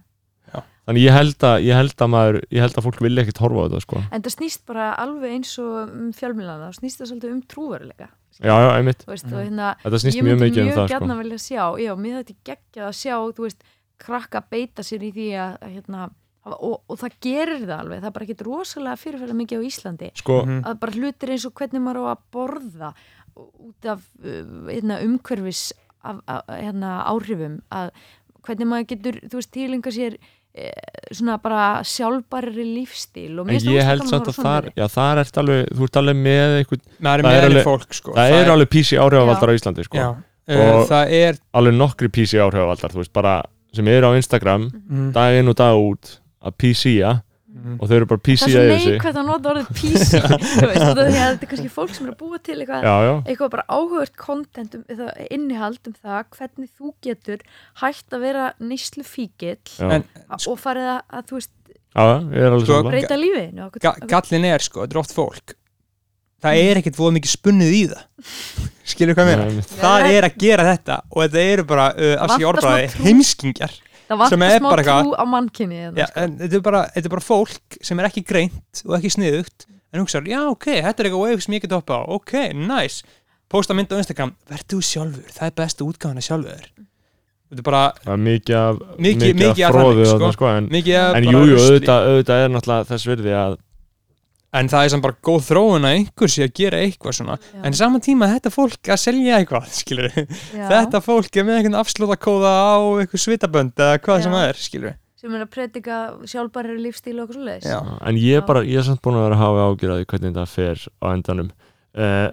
Þannig 0.91 1.05
ég 1.07 1.13
held 1.15 1.45
að, 1.47 1.57
ég 1.63 1.77
held 1.77 2.03
að 2.03 2.09
maður 2.11 2.37
ég 2.51 2.61
held 2.65 2.75
að 2.81 2.83
fólk 2.87 3.01
vilja 3.05 3.23
ekkert 3.23 3.39
horfa 3.45 3.61
á 3.63 3.65
þetta, 3.69 3.81
sko. 3.85 4.01
En 4.11 4.23
það 4.25 4.33
snýst 4.35 4.63
bara 4.67 4.87
alveg 4.99 5.31
eins 5.37 5.53
og 5.63 5.75
um 5.93 6.09
fjölmilana 6.17 6.71
þá 6.73 6.79
snýst 6.81 6.99
það 7.03 7.11
svolítið 7.13 7.35
um 7.37 7.43
trúveruleika 7.47 8.09
já, 8.41 8.55
já, 8.57 8.71
einmitt, 8.79 9.05
þú 9.05 9.13
veist, 9.13 9.29
og 9.31 9.39
hérna 9.45 9.69
þetta 9.85 10.01
snýst 10.03 10.17
ég 10.19 10.25
mjög 10.25 10.39
myndi 10.41 10.49
mikið 10.51 10.63
um 10.63 10.67
mjög 10.71 10.79
það, 10.81 10.89
gætna 10.91 11.13
sko. 11.15 11.21
vilja 11.21 11.39
sjá 11.45 11.65
já, 11.85 11.93
mér 12.01 12.17
þetta 12.25 12.35
geggjað 12.51 12.89
að 12.89 12.97
sjá 12.97 13.15
þú 13.37 13.45
veist, 13.47 13.63
krakka 14.01 14.43
beita 14.51 14.83
sér 14.83 15.05
í 15.05 15.11
því 15.13 15.29
að, 15.37 15.53
að 15.61 15.71
hérna, 15.77 16.11
og, 16.47 16.81
og 16.89 16.97
það 16.99 17.17
gerir 17.21 17.65
það 17.67 17.77
alveg 17.83 18.01
það 18.01 18.07
er 18.11 18.15
bara 18.17 18.25
ekkit 18.27 18.45
rosalega 18.47 18.97
fyrirfæra 18.97 19.35
mikið 19.37 19.61
á 19.61 19.69
Íslandi. 19.69 20.11
Sko, 20.17 20.39
Mhm. 20.47 20.63
að 20.65 20.79
bara 20.81 20.93
hlutir 20.97 21.31
eins 21.35 21.45
og 21.47 21.53
hvernig 21.55 21.83
maður 21.85 22.01
á 22.01 22.05
að 22.15 22.23
borða 22.33 22.93
út 23.37 23.87
af 23.87 24.01
uh, 24.25 24.43
hérna, 24.73 25.01
umhverfis 25.05 25.73
af, 26.03 26.17
af, 26.27 26.43
hérna, 26.49 27.05
áhrifum 27.13 27.61
að 27.71 27.91
hvernig 28.43 28.67
maður 28.71 28.87
getur, 28.95 29.19
þú 29.29 29.37
veist, 29.37 29.51
tílinga 29.53 29.93
sér 29.93 30.15
e, 30.57 30.71
svona 31.13 31.37
bara 31.39 31.83
sjálfbærri 31.85 32.65
lífstíl. 32.65 33.37
Og 33.39 33.47
mér 33.47 33.61
en 33.61 34.01
finnst 34.01 34.09
það 34.09 34.31
að 34.33 34.65
hluti. 34.65 34.73
já, 34.81 34.87
þar 34.89 35.21
ert 35.21 35.37
alveg, 35.43 35.69
þú 35.77 35.85
ert 35.87 35.99
alveg 36.01 36.17
með 36.25 36.57
einhvern, 36.63 36.83
maður 37.05 37.19
er 37.21 37.29
Það 37.29 37.37
er 37.37 37.49
alveg- 37.51 37.69
fólk 37.69 37.93
sko. 38.01 38.15
það 38.17 38.35
eru 38.41 38.53
alveg 38.57 38.71
PC 38.73 38.97
áhrifavaldar 39.05 39.53
á 39.53 39.57
Íslandi, 39.61 39.85
sko. 39.85 39.99
Uh, 40.51 40.57
Og- 40.57 40.89
það 40.89 41.13
er 41.21 41.39
alveg 41.55 41.75
nokkri 41.77 42.09
PC 42.09 42.41
áhrifavaldar, 42.41 42.91
þú 42.97 43.03
veist, 43.05 43.13
bara 43.13 43.35
sem 43.77 43.87
eru 43.87 44.09
á 44.11 44.13
Instagram, 44.17 44.71
mm, 44.73 45.13
dag 45.13 45.37
inn 45.39 45.49
og 45.53 45.55
dag 45.61 45.77
út 45.77 46.17
að 46.41 46.57
PC-a 46.63 47.13
mm, 47.21 47.77
og 47.77 47.85
þau 47.91 47.95
eru 47.99 48.09
bara 48.11 48.23
það 48.23 48.33
er 48.33 48.41
PC-a 48.41 48.51
svo 48.55 48.91
neikvægt 48.95 49.21
að 49.21 49.29
nota 49.29 49.53
orðið 49.53 49.71
PC 49.77 50.21
þú 50.25 50.69
veist, 50.71 50.85
og 50.87 50.97
það 50.97 51.03
er 51.05 51.15
þetta 51.19 51.47
er 51.47 51.51
kannski 51.53 51.73
fólk 51.75 51.95
sem 51.97 52.07
er 52.09 52.15
að 52.15 52.19
búa 52.23 52.41
til 52.41 52.57
eitthvað 52.59 52.87
já, 52.89 52.95
já, 53.07 53.13
eitthvað 53.27 53.53
bara 53.57 53.67
áhugavert 53.69 54.17
content 54.21 54.77
um, 54.79 54.85
eða 54.97 55.09
innihald 55.29 55.91
um 55.91 55.97
það 56.01 56.27
hvernig 56.39 56.73
þú 56.73 56.93
getur 57.07 57.47
hægt 57.83 58.17
að 58.17 58.27
vera 58.27 58.51
neyslu 58.63 59.07
fíkill 59.07 59.57
já, 59.77 59.89
En- 59.99 60.07
og 60.41 60.61
farið 60.63 60.93
að, 60.97 61.01
að 61.19 61.31
þú 61.31 61.41
veist, 61.41 61.55
já, 61.91 62.05
er 62.41 62.59
Sko, 62.65 62.83
breyta 62.89 63.17
og- 63.67 63.81
ga 63.83 63.95
gallin 64.15 64.47
er 64.51 64.65
sko, 64.65 64.85
þetta 64.85 64.97
er 64.97 65.03
oft 65.03 65.17
fólk. 65.17 65.57
Það 66.41 66.59
er 66.65 66.79
ekkert 66.81 66.97
voða 66.97 67.13
mikið 67.19 67.33
spunnið 67.35 67.73
í 67.77 67.81
það. 67.91 68.05
Skilur 68.89 69.17
hvað 69.19 69.31
einmitt. 69.35 69.73
það 69.77 70.07
er 70.09 70.27
að 70.27 70.37
gera 70.41 70.65
þetta 70.71 70.95
og 71.11 71.19
þetta 71.27 71.43
eru 71.53 71.65
bara 71.69 71.89
uh, 71.93 72.15
heimskingjar 73.05 73.75
það 74.19 74.45
er 74.47 74.59
smá 74.59 74.71
trú 74.83 75.15
á 75.15 75.25
mannkynni 75.29 75.81
Já, 75.97 76.07
en 76.19 76.37
þetta 76.41 76.59
er, 76.59 76.65
bara, 76.67 76.83
þetta 76.95 77.07
er 77.07 77.15
bara 77.15 77.27
fólk 77.27 77.79
sem 77.87 78.01
er 78.03 78.09
ekki 78.11 78.25
greint 78.27 78.83
og 78.87 78.97
ekki 78.99 79.13
sniðugt 79.15 79.67
en 79.93 80.01
hugsaður, 80.05 80.29
já 80.31 80.41
ok, 80.51 80.67
þetta 80.87 81.03
er 81.03 81.09
eitthvað 81.09 81.25
wave 81.25 81.41
sem 81.43 81.55
ég 81.57 81.63
get 81.65 81.73
hoppa 81.75 81.97
á. 81.99 82.03
Ok, 82.15 82.33
nice, 82.55 83.03
posta 83.51 83.75
mynd 83.75 83.91
á 83.91 83.99
Instagram. 83.99 84.35
Verður 84.47 84.69
þú 84.71 84.79
sjálfur, 84.87 85.25
það 85.35 85.49
er 85.49 85.55
bestu 85.59 85.87
útgáðan 85.91 86.23
sjálfur. 86.23 86.69
Þetta 87.51 87.59
er 87.59 87.67
bara 87.67 87.81
það 88.05 88.13
er 88.15 88.21
mikið 88.23 88.55
af 88.61 88.77
Mikið- 88.79 89.01
mikið 89.03 89.35
mikið 89.41 89.65
af 89.65 89.71
af 89.71 89.75
fróðu 89.75 90.05
þannig, 90.07 90.21
sko. 90.21 90.33
sko, 90.37 90.47
en, 90.55 90.69
mikið 90.71 90.95
af 91.01 91.09
en 91.19 91.25
bara 91.25 91.33
jú, 91.35 91.41
jú, 91.41 91.55
rusli. 91.57 91.65
auðvitað, 91.67 92.07
auðvitað 92.11 92.45
er 92.45 92.53
náttúrulega 92.55 92.87
þess 92.93 93.09
virði 93.11 93.35
að 93.41 93.57
en 94.57 94.71
það 94.71 94.85
er 94.85 94.93
sem 94.95 95.03
bara 95.05 95.19
góð 95.29 95.45
þróun 95.47 95.87
að 95.87 95.97
einhver 95.99 96.33
sé 96.33 96.47
að 96.47 96.55
gera 96.59 96.81
eitthvað 96.85 97.17
svona 97.21 97.37
Já. 97.39 97.61
en 97.69 97.77
saman 97.79 98.03
tíma 98.05 98.31
þetta 98.33 98.53
fólk 98.55 98.91
að 98.91 99.03
selja 99.05 99.39
eitthvað 99.39 99.69
skilur 99.81 100.11
Já, 100.17 100.65
þetta 100.73 101.03
fólk 101.05 101.39
er 101.39 101.47
með 101.47 101.61
einhvern 101.61 101.79
afslóðakóða 101.83 102.51
á 102.51 102.79
eitthvað 103.03 103.25
svitabönd 103.27 103.85
eða 103.87 104.03
hvað 104.03 104.27
sem 104.27 104.35
Já. 104.35 104.39
það 104.39 104.49
er 104.49 104.61
skilur 104.65 104.99
sem 105.21 105.35
er 105.37 105.45
að 105.45 105.51
predika 105.53 105.97
sjálfbæri 106.33 106.79
lífstíl 106.81 107.19
og 107.19 107.27
okkur 107.27 107.39
svo 107.39 107.47
leiðis 107.47 107.69
Já. 107.69 107.79
en 108.09 108.21
ég 108.21 108.41
er 108.41 108.47
bara, 108.49 108.65
ég 108.65 108.81
er 108.81 108.87
samt 108.89 109.03
búin 109.05 109.21
að 109.21 109.27
vera 109.29 109.37
að 109.39 109.45
hafa 109.45 109.67
því 109.77 110.07
hvernig 110.15 110.31
þetta 110.31 110.47
fer 110.49 110.87
á 110.99 111.07
endanum 111.13 111.51
uh, 111.51 112.29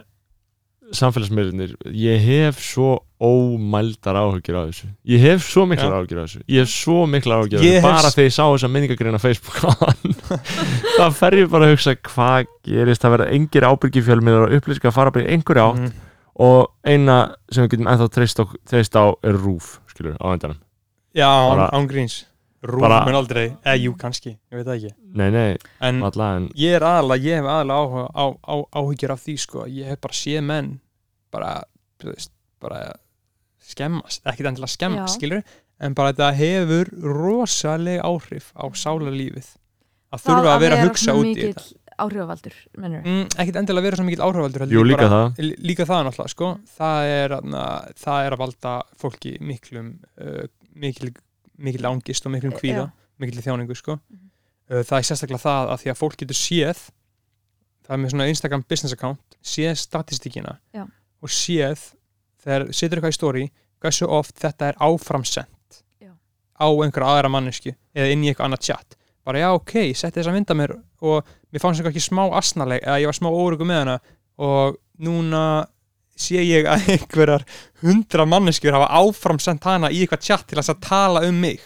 samfélagsmiðlunir 0.95 1.75
ég 1.91 2.21
hef 2.23 2.59
svo 2.63 2.99
ómældar 3.19 4.15
áhugjur 4.19 4.55
af 4.59 4.67
þessu. 4.69 4.87
Ég 5.09 5.19
hef 5.23 5.43
svo 5.47 5.65
miklar 5.67 5.89
Já. 5.91 5.95
áhugjur 5.99 6.19
af 6.21 6.27
þessu. 6.29 6.41
Ég 6.47 6.59
hef 6.63 6.69
svo 6.69 6.97
miklar 7.09 7.41
áhugjur 7.41 7.59
Ég 7.59 7.65
þessu. 7.65 7.73
hef 7.75 7.83
bara 7.83 8.11
þegar 8.13 8.27
ég 8.29 8.35
sá 8.37 8.43
þessa 8.45 8.69
minningagreina 8.71 9.17
á 9.17 9.25
Facebook 9.25 9.57
það 10.97 11.15
fer 11.17 11.37
ég 11.41 11.49
bara 11.51 11.67
að 11.67 11.73
hugsa 11.75 11.95
hvað 12.07 12.51
gerist, 12.67 13.01
það 13.03 13.15
verða 13.17 13.29
engir 13.37 13.67
ábyrgi 13.67 14.03
fjölmiðlar 14.05 14.47
og 14.47 14.55
upplýsingar 14.59 14.95
fara 14.95 15.11
bara 15.15 15.25
í 15.25 15.31
einhverju 15.35 15.65
átt 15.65 15.81
Mhm. 15.81 15.91
og 16.37 16.71
eina 16.85 17.17
sem 17.51 17.65
við 17.65 17.71
getum 17.75 17.87
ennþá 17.91 18.09
treyst 18.13 18.39
á, 18.39 18.45
treyst 18.69 18.93
á 18.95 19.05
er 19.23 19.33
rúf 19.33 19.79
skilur, 19.89 20.17
á 20.21 20.27
endanum. 20.37 20.57
Já, 21.17 21.27
Bara- 21.49 21.71
mun 22.63 23.15
aldrei, 23.19 23.45
eða 23.63 23.77
jú 23.83 23.93
kannski. 23.99 24.31
Ég 24.51 24.57
veit 24.57 24.65
það 24.67 24.75
ekki. 24.79 24.93
Nei, 25.19 25.29
nei, 25.31 25.57
en 25.81 26.01
alla 26.03 26.29
en 26.39 26.47
ég 26.57 26.73
er 26.77 26.85
aðalega, 26.87 27.23
ég 27.27 27.37
hef 27.41 27.49
aðalega 27.53 27.83
áhuga, 27.83 28.05
á, 28.17 28.25
á, 28.33 28.55
áhyggjur 28.81 29.13
af 29.13 29.21
því 29.25 29.35
sko, 29.43 29.65
ég 29.69 29.91
hef 29.91 30.01
bara 30.01 30.13
séð 30.17 30.43
menn 30.49 30.71
bara, 31.31 31.51
þú 32.01 32.11
veist, 32.13 32.31
bara 32.63 32.81
skemmast, 33.67 34.23
ekkert 34.25 34.51
endilega 34.51 34.73
skemmast 34.73 35.17
skilur, 35.19 35.43
en 35.83 35.93
bara 35.97 36.13
þetta 36.13 36.31
hefur 36.39 36.89
rosaleg 37.03 37.99
áhrif 38.01 38.51
á 38.57 38.65
sálarlífið. 38.73 39.49
Að 40.15 40.23
þurfa 40.23 40.53
að 40.55 40.63
vera 40.63 40.77
að 40.79 40.87
hugsa 40.87 41.13
út 41.19 41.27
í 41.27 41.35
þetta. 41.43 41.65
áhrifavaldur, 41.97 42.55
mennur 42.79 43.01
mm, 43.03 43.23
ekkert 43.41 43.57
endilega 43.59 43.81
að 43.81 43.87
vera 43.89 43.97
svo 43.99 44.05
mikill 44.07 44.23
áhrifaldur 44.23 44.63
heldur 44.63 44.77
jú, 44.77 44.83
líka 44.87 45.03
bara, 45.03 45.09
það. 45.13 45.41
Lí- 45.43 45.57
líka 45.67 45.85
það 45.89 46.03
náttúrulega 46.07 46.33
sko. 46.33 46.49
það, 46.77 47.07
er, 47.17 47.35
na, 47.43 47.63
það 48.05 48.27
er 48.27 48.35
að 48.37 48.41
valda 48.43 48.73
fólki 49.01 49.33
miklum 49.43 49.89
uh, 50.21 50.45
mikil, 50.77 51.11
mikil 51.57 51.85
ángist 51.89 52.25
og 52.25 52.31
miklum 52.35 52.53
E- 52.53 52.59
kvíða 52.61 52.85
mikil 53.19 53.41
þjáningu 53.41 53.75
sko. 53.75 53.97
Mhm. 54.09 54.29
uh, 54.71 54.83
það 54.83 54.97
er 54.99 55.07
sérstaklega 55.09 55.41
það 55.43 55.71
að 55.73 55.81
því 55.83 55.91
að 55.93 55.99
fólk 56.01 56.17
getur 56.21 56.37
séð 56.37 56.81
það 57.87 57.93
er 57.95 58.01
með 58.03 58.11
svona 58.13 58.27
Instagram 58.33 58.65
business 58.69 58.93
account 58.93 59.37
séð 59.43 59.75
statistíkina 59.79 60.57
Já. 60.75 60.83
og 61.23 61.29
séð 61.29 61.85
þegar 62.43 62.67
setur 62.73 62.97
eitthvað 62.99 63.13
í 63.15 63.19
story 63.19 63.45
hversu 63.81 64.07
oft 64.09 64.35
þetta 64.39 64.69
er 64.73 64.75
áframsent 64.83 65.81
Já. 66.01 66.11
á 66.59 66.67
einhverja 66.67 67.13
aðra 67.15 67.29
mannesku 67.31 67.73
eða 67.95 68.11
inn 68.11 68.23
í 68.25 68.29
eitthvað 68.31 68.49
annað 68.51 68.65
chat 68.67 68.97
bara 69.27 69.39
já 69.39 69.49
ok, 69.55 69.73
setti 69.93 70.19
þess 70.21 70.29
að 70.31 70.37
mynda 70.37 70.55
mér 70.55 70.71
og 71.03 71.25
mér 71.51 71.59
fannst 71.63 71.79
eitthvað 71.81 71.95
ekki 71.95 72.05
smá 72.07 72.23
asnaleg 72.37 72.83
eða 72.83 72.99
ég 73.01 73.09
var 73.09 73.17
smá 73.17 73.27
óryggur 73.31 73.67
með 73.67 73.81
hana 73.83 73.97
og 74.37 74.77
núna 74.99 75.41
sé 76.19 76.41
ég 76.43 76.65
að 76.65 76.87
einhverjar 76.93 77.43
hundra 77.81 78.25
manneskjur 78.25 78.73
hafa 78.73 78.89
áfram 79.01 79.39
sendt 79.39 79.63
hana 79.63 79.89
í 79.89 80.01
eitthvað 80.03 80.25
chat 80.27 80.47
til 80.47 80.57
að 80.59 80.79
tala 80.81 81.25
um 81.27 81.39
mig 81.41 81.59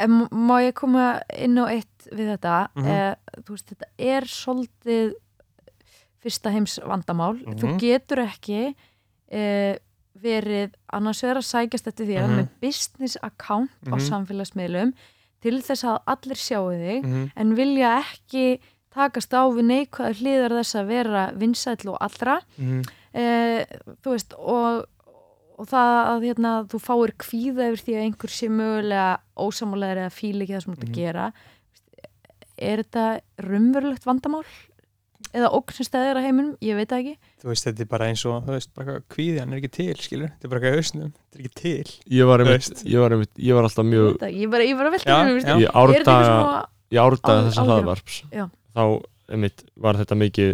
En 0.00 0.26
má 0.32 0.56
ég 0.64 0.72
koma 0.74 1.20
inn 1.36 1.58
á 1.60 1.68
eitt 1.68 2.06
við 2.10 2.30
þetta 2.38 2.68
Mhm. 2.74 2.86
eh, 2.86 3.14
þú 3.44 3.50
veist, 3.52 3.66
þetta 3.68 3.86
er 3.98 4.22
svolítið 4.24 5.12
fyrsta 6.24 6.50
heims 6.52 6.78
vandamál 6.84 7.36
þú 7.44 7.66
Mhm. 7.68 7.78
getur 7.78 8.18
ekki 8.26 8.74
eh, 9.30 9.76
verið 10.20 10.72
annars 10.92 11.20
vegar 11.22 11.36
að 11.38 11.46
sækjast 11.48 11.86
eftir 11.86 12.06
því 12.06 12.16
að 12.18 12.28
Mhm. 12.28 12.36
með 12.40 12.48
business 12.60 13.16
account 13.22 13.70
á 13.86 13.94
Mhm. 13.96 14.08
samfélagsmiðlum 14.08 14.92
til 15.40 15.62
þess 15.62 15.84
að 15.84 16.02
allir 16.06 16.36
sjáu 16.36 16.70
þig 16.72 17.02
mm 17.04 17.12
-hmm. 17.12 17.30
en 17.36 17.54
vilja 17.56 18.02
ekki 18.04 18.58
takast 18.94 19.30
á 19.32 19.46
við 19.48 19.64
neikvæður 19.64 20.16
hliðar 20.20 20.50
þess 20.58 20.74
að 20.74 20.86
vera 20.86 21.32
vinsæll 21.36 21.88
og 21.88 21.98
allra 22.00 22.40
eh, 23.14 23.64
þú 24.04 24.14
veist 24.14 24.34
og, 24.38 24.84
og 25.58 25.66
það 25.68 25.94
að 26.14 26.26
hérna, 26.28 26.52
þú 26.70 26.78
fáir 26.84 27.12
kvíða 27.20 27.68
yfir 27.72 27.84
því 27.84 27.94
að 27.98 28.04
einhver 28.06 28.30
sé 28.36 28.48
mögulega 28.48 29.18
ósamálegar 29.36 30.04
eða 30.06 30.14
fíl 30.14 30.40
ekki 30.42 30.54
það 30.56 30.62
sem 30.64 30.74
þú 30.74 30.78
ert 30.78 30.88
Mhm. 30.88 30.92
að 30.92 31.00
gera 31.00 31.32
er 32.60 32.82
þetta 32.84 33.06
raunverulegt 33.46 34.04
vandamál? 34.08 34.44
eða 35.36 35.50
ógn 35.54 35.70
sem 35.76 35.84
stæðir 35.86 36.16
að 36.18 36.24
heiminum, 36.26 36.54
ég 36.64 36.74
veit 36.74 36.90
ekki 36.96 37.12
þú 37.38 37.50
veist, 37.52 37.62
þetta 37.68 37.80
er 37.84 37.88
bara 37.92 38.06
eins 38.10 38.22
og 38.26 38.40
þú 38.48 38.54
veist, 38.56 38.70
bara 38.74 38.94
kvíði, 39.12 39.38
hann 39.38 39.52
er 39.52 39.60
ekki 39.60 39.68
til, 39.76 39.94
skilur 40.00 40.30
þetta 40.32 40.48
er 40.48 40.50
bara 40.50 40.60
eitthvað 40.60 40.72
í 40.72 40.80
hausnum, 40.80 41.12
þetta 41.12 41.36
er 41.36 41.44
ekki 41.44 41.52
til 41.60 42.16
ég 42.18 42.26
var, 42.30 42.42
einmitt, 42.42 42.80
ég 42.90 42.98
var, 43.04 43.14
einmitt, 43.14 43.34
ég 43.38 43.54
var 43.54 43.68
alltaf 43.68 43.84
ég, 43.84 43.90
mjög 43.92 44.08
ekki, 44.16 44.40
ég 44.40 44.50
bara, 44.50 44.64
ég 44.66 44.80
bara 44.80 44.90
velta 44.96 45.06
Já, 45.12 45.18
mér, 45.28 45.38
já. 45.38 45.54
í 45.54 45.60
er 45.60 45.68
þetta 45.70 45.84
árdaga 45.84 46.16
ekki 46.16 46.32
svona 46.32 46.58
í 46.90 47.00
árdaga 47.04 47.36
Á- 47.36 47.44
þessa 47.46 47.60
áhrif. 47.60 47.70
hlaðvarps 47.70 48.16
þá 48.74 48.82
einmitt, 49.36 49.62
var 49.86 49.94
þetta 50.00 50.18
mikið 50.24 50.50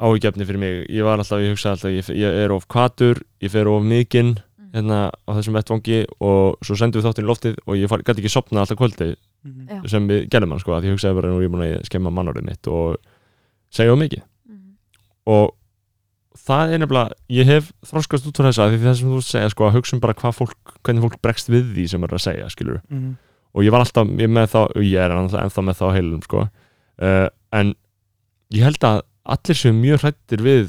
áhugjefni 0.00 0.46
fyrir 0.48 0.58
mig 0.60 0.90
ég 0.90 1.04
var 1.06 1.18
alltaf, 1.18 1.40
ég 1.42 1.54
hugsa 1.54 1.70
alltaf, 1.74 1.90
ég, 1.90 2.08
ég 2.18 2.40
er 2.44 2.52
of 2.54 2.66
kvatur 2.68 3.22
ég 3.42 3.50
fer 3.50 3.68
of 3.68 3.82
mikinn 3.84 4.36
Mm. 4.74 4.80
hérna 4.82 4.96
á 5.14 5.30
þessum 5.38 5.54
vettvangi 5.54 6.00
og 6.18 6.56
svo 6.66 6.74
sendum 6.74 6.98
við 6.98 7.04
þáttinn 7.06 7.24
í 7.24 7.28
loftið 7.30 7.58
og 7.66 7.76
ég 7.78 7.86
gæti 8.02 8.18
ekki 8.24 8.30
sopna 8.32 8.58
alltaf 8.64 8.76
kvöldi 8.80 9.14
Já. 9.14 9.76
sem 9.86 10.08
við 10.08 10.24
gerðum 10.28 10.50
hann 10.50 10.58
sko, 10.58 10.72
að 10.74 10.88
ég 10.88 10.96
hugsaði 10.96 11.14
bara 11.14 11.28
nú 11.30 11.36
er 11.38 11.44
ég 11.46 11.52
búin 11.52 11.62
að 11.62 11.84
skemma 11.86 12.10
mannórið 12.10 12.42
mitt 12.48 12.66
og 12.66 12.96
segja 13.70 13.92
of 13.94 13.98
mikið 14.00 14.22
Mhm. 14.48 14.72
og 15.30 15.54
það 16.34 16.72
er 16.74 16.78
nefnilega, 16.82 17.12
ég 17.30 17.44
hef 17.46 17.70
þroskast 17.86 18.26
út 18.26 18.34
frá 18.36 18.50
þess 18.50 18.58
að 18.64 18.74
því 18.74 18.82
það 18.82 18.96
sem 18.98 19.08
þú 19.08 19.14
ert 19.14 19.22
að 19.22 19.30
segja 19.30 19.50
sko, 19.54 19.64
að 19.68 19.74
hugsa 19.78 19.94
um 19.94 20.00
bara 20.00 20.14
hvað 20.14 20.34
fólk, 20.40 20.74
hvernig 20.82 21.02
fólk 21.06 21.22
bregst 21.22 21.48
við 21.54 21.70
því 21.74 21.88
sem 21.88 22.02
er 22.02 22.08
að 22.08 22.24
segja, 22.26 22.50
skilur 22.50 22.80
Mhm. 22.90 23.16
og 23.54 23.62
ég 23.62 23.70
var 23.70 23.80
alltaf 23.86 24.08
ég 24.18 24.26
með 24.28 24.46
þá, 24.50 24.60
og 24.74 24.82
ég 24.82 24.98
er 24.98 25.10
ennþá, 25.14 25.38
ennþá 25.46 25.62
með 25.70 25.78
þá 25.78 25.86
heilum 25.94 26.22
sko. 26.24 26.50
uh, 26.98 27.28
en 27.52 27.74
ég 28.50 28.62
held 28.62 28.78
að 28.82 29.02
allir 29.24 29.56
séu 29.60 29.72
mjög 29.76 30.02
hrættir 30.04 30.42
við 30.44 30.66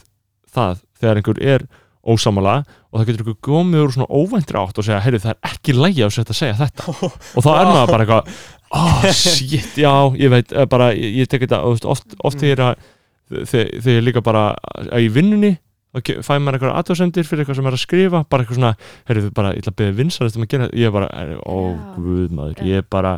það 0.55 0.79
þegar 1.01 1.19
einhver 1.21 1.41
er 1.43 1.65
ósamala 2.05 2.59
og 2.93 2.99
það 3.01 3.07
getur 3.09 3.23
einhver 3.25 3.37
komið 3.47 3.81
úr 3.83 3.93
svona 3.95 4.13
óvæntri 4.13 4.59
átt 4.61 4.77
og 4.79 4.85
segja, 4.85 5.01
heyrðu 5.01 5.23
það 5.23 5.33
er 5.33 5.49
ekki 5.49 5.73
lægi 5.75 6.05
á 6.05 6.09
sér 6.13 6.29
að 6.29 6.37
segja 6.39 6.57
þetta 6.59 6.85
og 7.01 7.41
þá 7.41 7.49
er 7.55 7.69
maður 7.71 7.91
bara 7.95 8.05
eitthvað 8.05 8.35
oh 8.75 9.07
shit, 9.15 9.71
já, 9.81 9.91
ég 10.21 10.31
veit 10.33 10.53
eh, 10.53 10.67
bara, 10.69 10.91
ég, 10.93 11.15
ég 11.23 11.29
tek 11.31 11.45
þetta, 11.47 11.61
þú 11.81 11.89
oft, 11.95 12.15
oft 12.29 12.41
þegar 12.45 12.75
ég 13.33 14.03
líka 14.05 14.21
bara 14.25 14.51
að 14.75 15.07
í 15.07 15.09
vinnunni 15.15 15.55
og 15.95 16.03
ke- 16.05 16.19
fæ 16.21 16.35
maður 16.43 16.57
eitthvað 16.59 16.77
aðtöðsendir 16.81 17.25
fyrir 17.27 17.43
eitthvað 17.45 17.57
sem 17.61 17.69
er 17.71 17.77
að 17.77 17.83
skrifa 17.85 18.21
bara 18.29 18.43
eitthvað 18.43 18.59
svona, 18.59 18.73
heyrðu 19.09 19.31
bara, 19.37 19.53
ég 19.55 19.63
ætla 19.63 19.73
að 19.73 19.79
beða 19.81 19.97
vinsarist 19.99 20.37
um 20.37 20.45
að 20.45 20.51
gera, 20.53 20.69
ég 20.75 20.89
er 20.89 20.93
bara, 20.95 21.09
ó 21.41 21.57
Já. 21.71 21.83
guð 21.95 22.35
maður, 22.35 22.63
ég 22.69 22.81
er 22.83 22.87
bara 22.91 23.13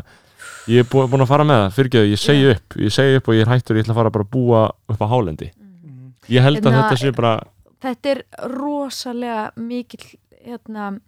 ég 0.67 0.79
er 0.83 0.87
búin, 0.91 1.21
að 1.23 1.27
fara 1.29 1.43
með 1.47 1.61
það, 1.63 1.75
fyrirgeðu, 1.77 2.09
ég 2.11 2.19
segi 2.21 2.43
Já. 2.47 2.55
upp 2.55 2.77
ég 2.83 2.91
segi 2.91 3.15
upp 3.21 3.27
og 3.31 3.35
ég 3.37 3.41
er 3.45 3.51
hættur, 3.53 3.77
ég 3.79 3.85
ætla 3.85 3.93
að 3.95 3.99
fara 4.01 4.09
bara 4.17 4.25
að 4.27 4.31
búa 4.35 4.61
upp 4.89 5.01
á 5.01 5.07
hálendi, 5.07 5.51
Mhm. 5.57 6.13
ég 6.29 6.41
held 6.41 6.57
að 6.61 6.71
Hérna, 6.71 6.83
þetta 6.89 6.97
sé 7.01 7.11
bara 7.15 7.41
þetta 7.81 8.05
er 8.11 8.23
rosalega 8.49 9.51
mikill 9.55 10.17
hérna, 10.45 10.99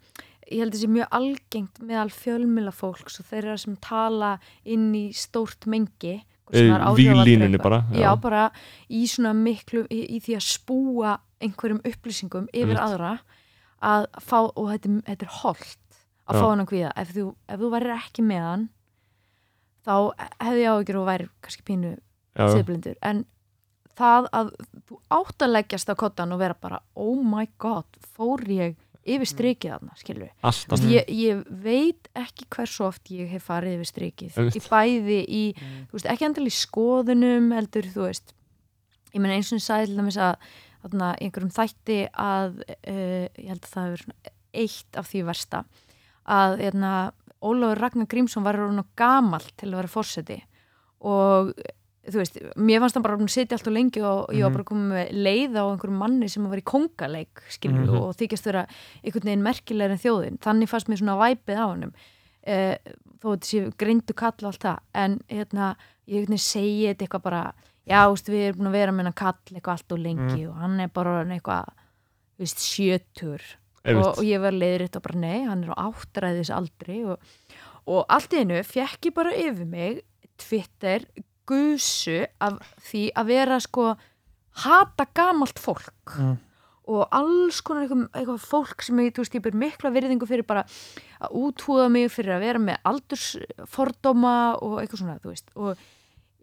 ég 0.50 0.58
held 0.60 0.72
að 0.72 0.78
þetta 0.78 0.82
sé 0.82 0.88
mjög 0.88 1.08
algengt 1.12 1.80
meðal 1.82 2.10
fjölmila 2.10 2.72
fólks 2.72 3.20
og 3.20 3.26
þeirra 3.30 3.58
sem 3.58 3.76
tala 3.76 4.38
inn 4.64 4.92
í 4.94 5.10
stórt 5.12 5.66
mengi 5.66 6.22
eitthvað. 6.50 7.62
bara 7.62 7.84
já. 7.94 8.14
bara 8.20 8.50
í 8.90 9.04
svona 9.06 9.32
miklu 9.34 9.86
í, 9.88 10.16
í 10.16 10.20
því 10.20 10.34
að 10.36 10.46
spúa 10.46 11.18
einhverjum 11.40 11.80
upplýsingum 11.86 12.48
yfir 12.52 12.76
Einmitt. 12.76 12.78
aðra 12.78 13.18
að 13.82 14.06
fá, 14.20 14.38
og 14.56 14.66
þetta, 14.72 15.02
þetta 15.06 15.22
er 15.22 15.34
holdt 15.40 15.78
að 16.28 16.34
Já. 16.34 16.40
fá 16.42 16.48
hann 16.50 16.60
að 16.60 16.68
kvíða 16.70 16.92
ef 16.96 17.12
þú, 17.14 17.24
þú 17.48 17.70
værir 17.70 17.94
ekki 17.96 18.22
með 18.26 18.42
hann 18.44 18.68
þá 19.86 19.94
hefði 20.40 20.62
ég 20.64 20.74
áhyggjur 20.74 21.00
og 21.00 21.08
væri 21.08 21.28
kannski 21.44 21.66
pínu 21.66 21.94
siðblindur. 22.36 22.98
En 23.06 23.24
það 24.00 24.28
að 24.36 24.52
þú 24.88 25.00
átt 25.16 25.44
að 25.44 25.54
leggjast 25.56 25.92
á 25.92 25.94
kottan 25.98 26.34
og 26.34 26.40
vera 26.42 26.56
bara 26.56 26.80
oh 26.98 27.20
my 27.24 27.48
god, 27.60 27.88
fór 28.16 28.44
ég 28.50 28.78
yfir 29.10 29.28
strikið 29.28 29.72
þarna, 29.74 29.94
skilur 29.98 30.26
við 30.26 30.48
alltaf 30.50 30.82
ég, 30.90 31.06
ég 31.08 31.38
veit 31.64 32.10
ekki 32.18 32.46
hversu 32.52 32.84
oft 32.86 33.12
ég 33.14 33.30
hef 33.32 33.46
farið 33.48 33.78
yfir 33.78 33.88
strikið. 33.88 34.40
Í 34.52 34.62
bæði 34.66 35.20
í, 35.24 35.44
þú 35.88 35.96
veist, 35.96 36.10
ekki 36.12 36.26
endal 36.28 36.46
í 36.46 36.54
skoðunum 36.54 37.48
heldur, 37.56 37.88
þú 37.94 38.04
veist. 38.06 38.34
Ég 39.14 39.22
meina 39.22 39.38
eins 39.38 39.50
og 39.50 39.58
ég 39.58 39.64
sagði 39.64 39.90
til 39.90 40.02
dæmis 40.02 40.20
að 40.20 40.34
þarna, 40.84 41.12
í 41.16 41.26
einhverjum 41.26 41.54
þætti 41.56 41.98
að 42.12 42.60
uh, 42.68 43.24
ég 43.40 43.48
held 43.48 43.64
að 43.64 43.72
það 43.72 43.96
svona 44.04 44.34
eitt 44.60 45.00
af 45.00 45.10
því 45.10 45.24
versta. 45.30 45.64
Að 46.30 46.60
hérna, 46.60 46.94
Ólafur 47.42 47.78
Ragnar 47.80 48.06
Grímsson 48.06 48.44
var 48.44 48.54
orðinn 48.60 48.78
of 48.82 48.90
gamall 48.96 49.46
til 49.56 49.70
að 49.72 49.76
vera 49.80 49.88
fórseti 49.94 50.42
og 51.00 51.54
þú 52.10 52.16
veist, 52.20 52.36
mér 52.56 52.80
fannst 52.82 52.96
hann 52.96 53.04
bara 53.04 53.16
að 53.16 53.28
sitja 53.32 53.56
alltaf 53.56 53.72
lengi 53.72 54.00
og 54.04 54.28
ég 54.32 54.42
var 54.42 54.50
Mhm. 54.50 54.56
bara 54.56 54.64
komið 54.64 54.88
með 54.90 55.12
leið 55.24 55.56
á 55.56 55.64
einhverjum 55.70 55.98
manni 56.00 56.28
sem 56.28 56.48
var 56.48 56.58
í 56.58 56.64
kongaleik 56.64 57.42
skilur 57.48 57.86
Mhm. 57.86 58.00
og 58.00 58.16
þykjast 58.16 58.44
vera 58.44 58.66
einhvern 59.04 59.24
veginn 59.28 59.42
merkilegri 59.42 59.92
en 59.92 59.98
þjóðin, 60.04 60.38
þannig 60.40 60.68
fannst 60.68 60.88
mér 60.88 60.98
svona 60.98 61.18
væpið 61.20 61.56
á 61.56 61.66
hannum 61.72 61.92
eh, 62.42 62.78
þó 63.20 63.36
þetta 63.36 63.44
sé 63.44 63.76
greindu 63.76 64.14
kall 64.16 64.32
og 64.40 64.44
allt 64.48 64.60
það. 64.64 64.78
En 64.94 65.20
hérna, 65.28 65.76
ég 66.08 66.26
segi 66.40 66.88
þetta 66.88 67.04
eitthvað 67.06 67.22
bara, 67.22 67.52
já, 67.86 68.08
veist, 68.08 68.26
við 68.28 68.48
erum 68.48 68.58
búin 68.60 68.68
að 68.68 68.72
vera 68.72 68.92
með 68.92 69.02
hann 69.04 69.12
kall 69.12 69.34
eitthvað 69.52 69.72
allt 69.76 69.92
og 69.92 69.98
lengi 69.98 70.48
og 70.48 70.54
hann 70.56 70.80
er 70.80 70.88
bara 70.88 71.24
eitthvað, 71.26 71.66
þú 72.38 72.40
veist, 72.40 72.58
sjötur 72.58 73.40
og, 73.96 74.18
og 74.18 74.24
ég 74.26 74.40
var 74.42 74.52
leiðritt 74.52 74.96
og 74.98 75.02
bara 75.06 75.18
nei, 75.22 75.38
hann 75.48 75.64
er 75.64 75.72
á 75.72 75.88
áttræðis 75.88 76.50
aldri 76.52 76.98
og, 77.08 77.18
og 77.88 78.04
allt 78.12 78.34
í 78.36 78.42
einu 78.44 78.60
fekk 78.66 79.08
ég 79.10 79.14
bara 79.16 79.32
yfir 79.32 79.66
mig 79.66 80.02
Twitter 80.40 81.06
gusu 81.48 82.20
af 82.40 82.60
því 82.90 83.06
að 83.16 83.26
vera 83.32 83.58
sko 83.60 83.94
hata 84.64 85.06
gamalt 85.16 85.58
fólk. 85.58 86.16
Mm. 86.18 86.36
og 86.90 87.04
alls 87.14 87.60
konar 87.62 87.84
eitthvað, 87.84 88.06
eitthvað 88.18 88.44
fólk 88.50 88.82
sem 88.82 88.98
ég, 88.98 89.12
þú 89.14 89.22
veist, 89.22 89.34
ég 89.38 89.42
ber 89.44 89.54
mikla 89.54 89.90
virðingu 89.94 90.26
fyrir 90.26 90.42
bara 90.48 90.64
að 91.22 91.36
úthúða 91.38 91.84
mig 91.92 92.08
fyrir 92.10 92.34
að 92.34 92.40
vera 92.48 92.58
með 92.58 92.80
aldursfordóma 92.90 94.32
og 94.58 94.80
eitthvað 94.82 95.02
svona, 95.04 95.18
þú 95.22 95.30
veist. 95.32 95.52
Og 95.54 95.84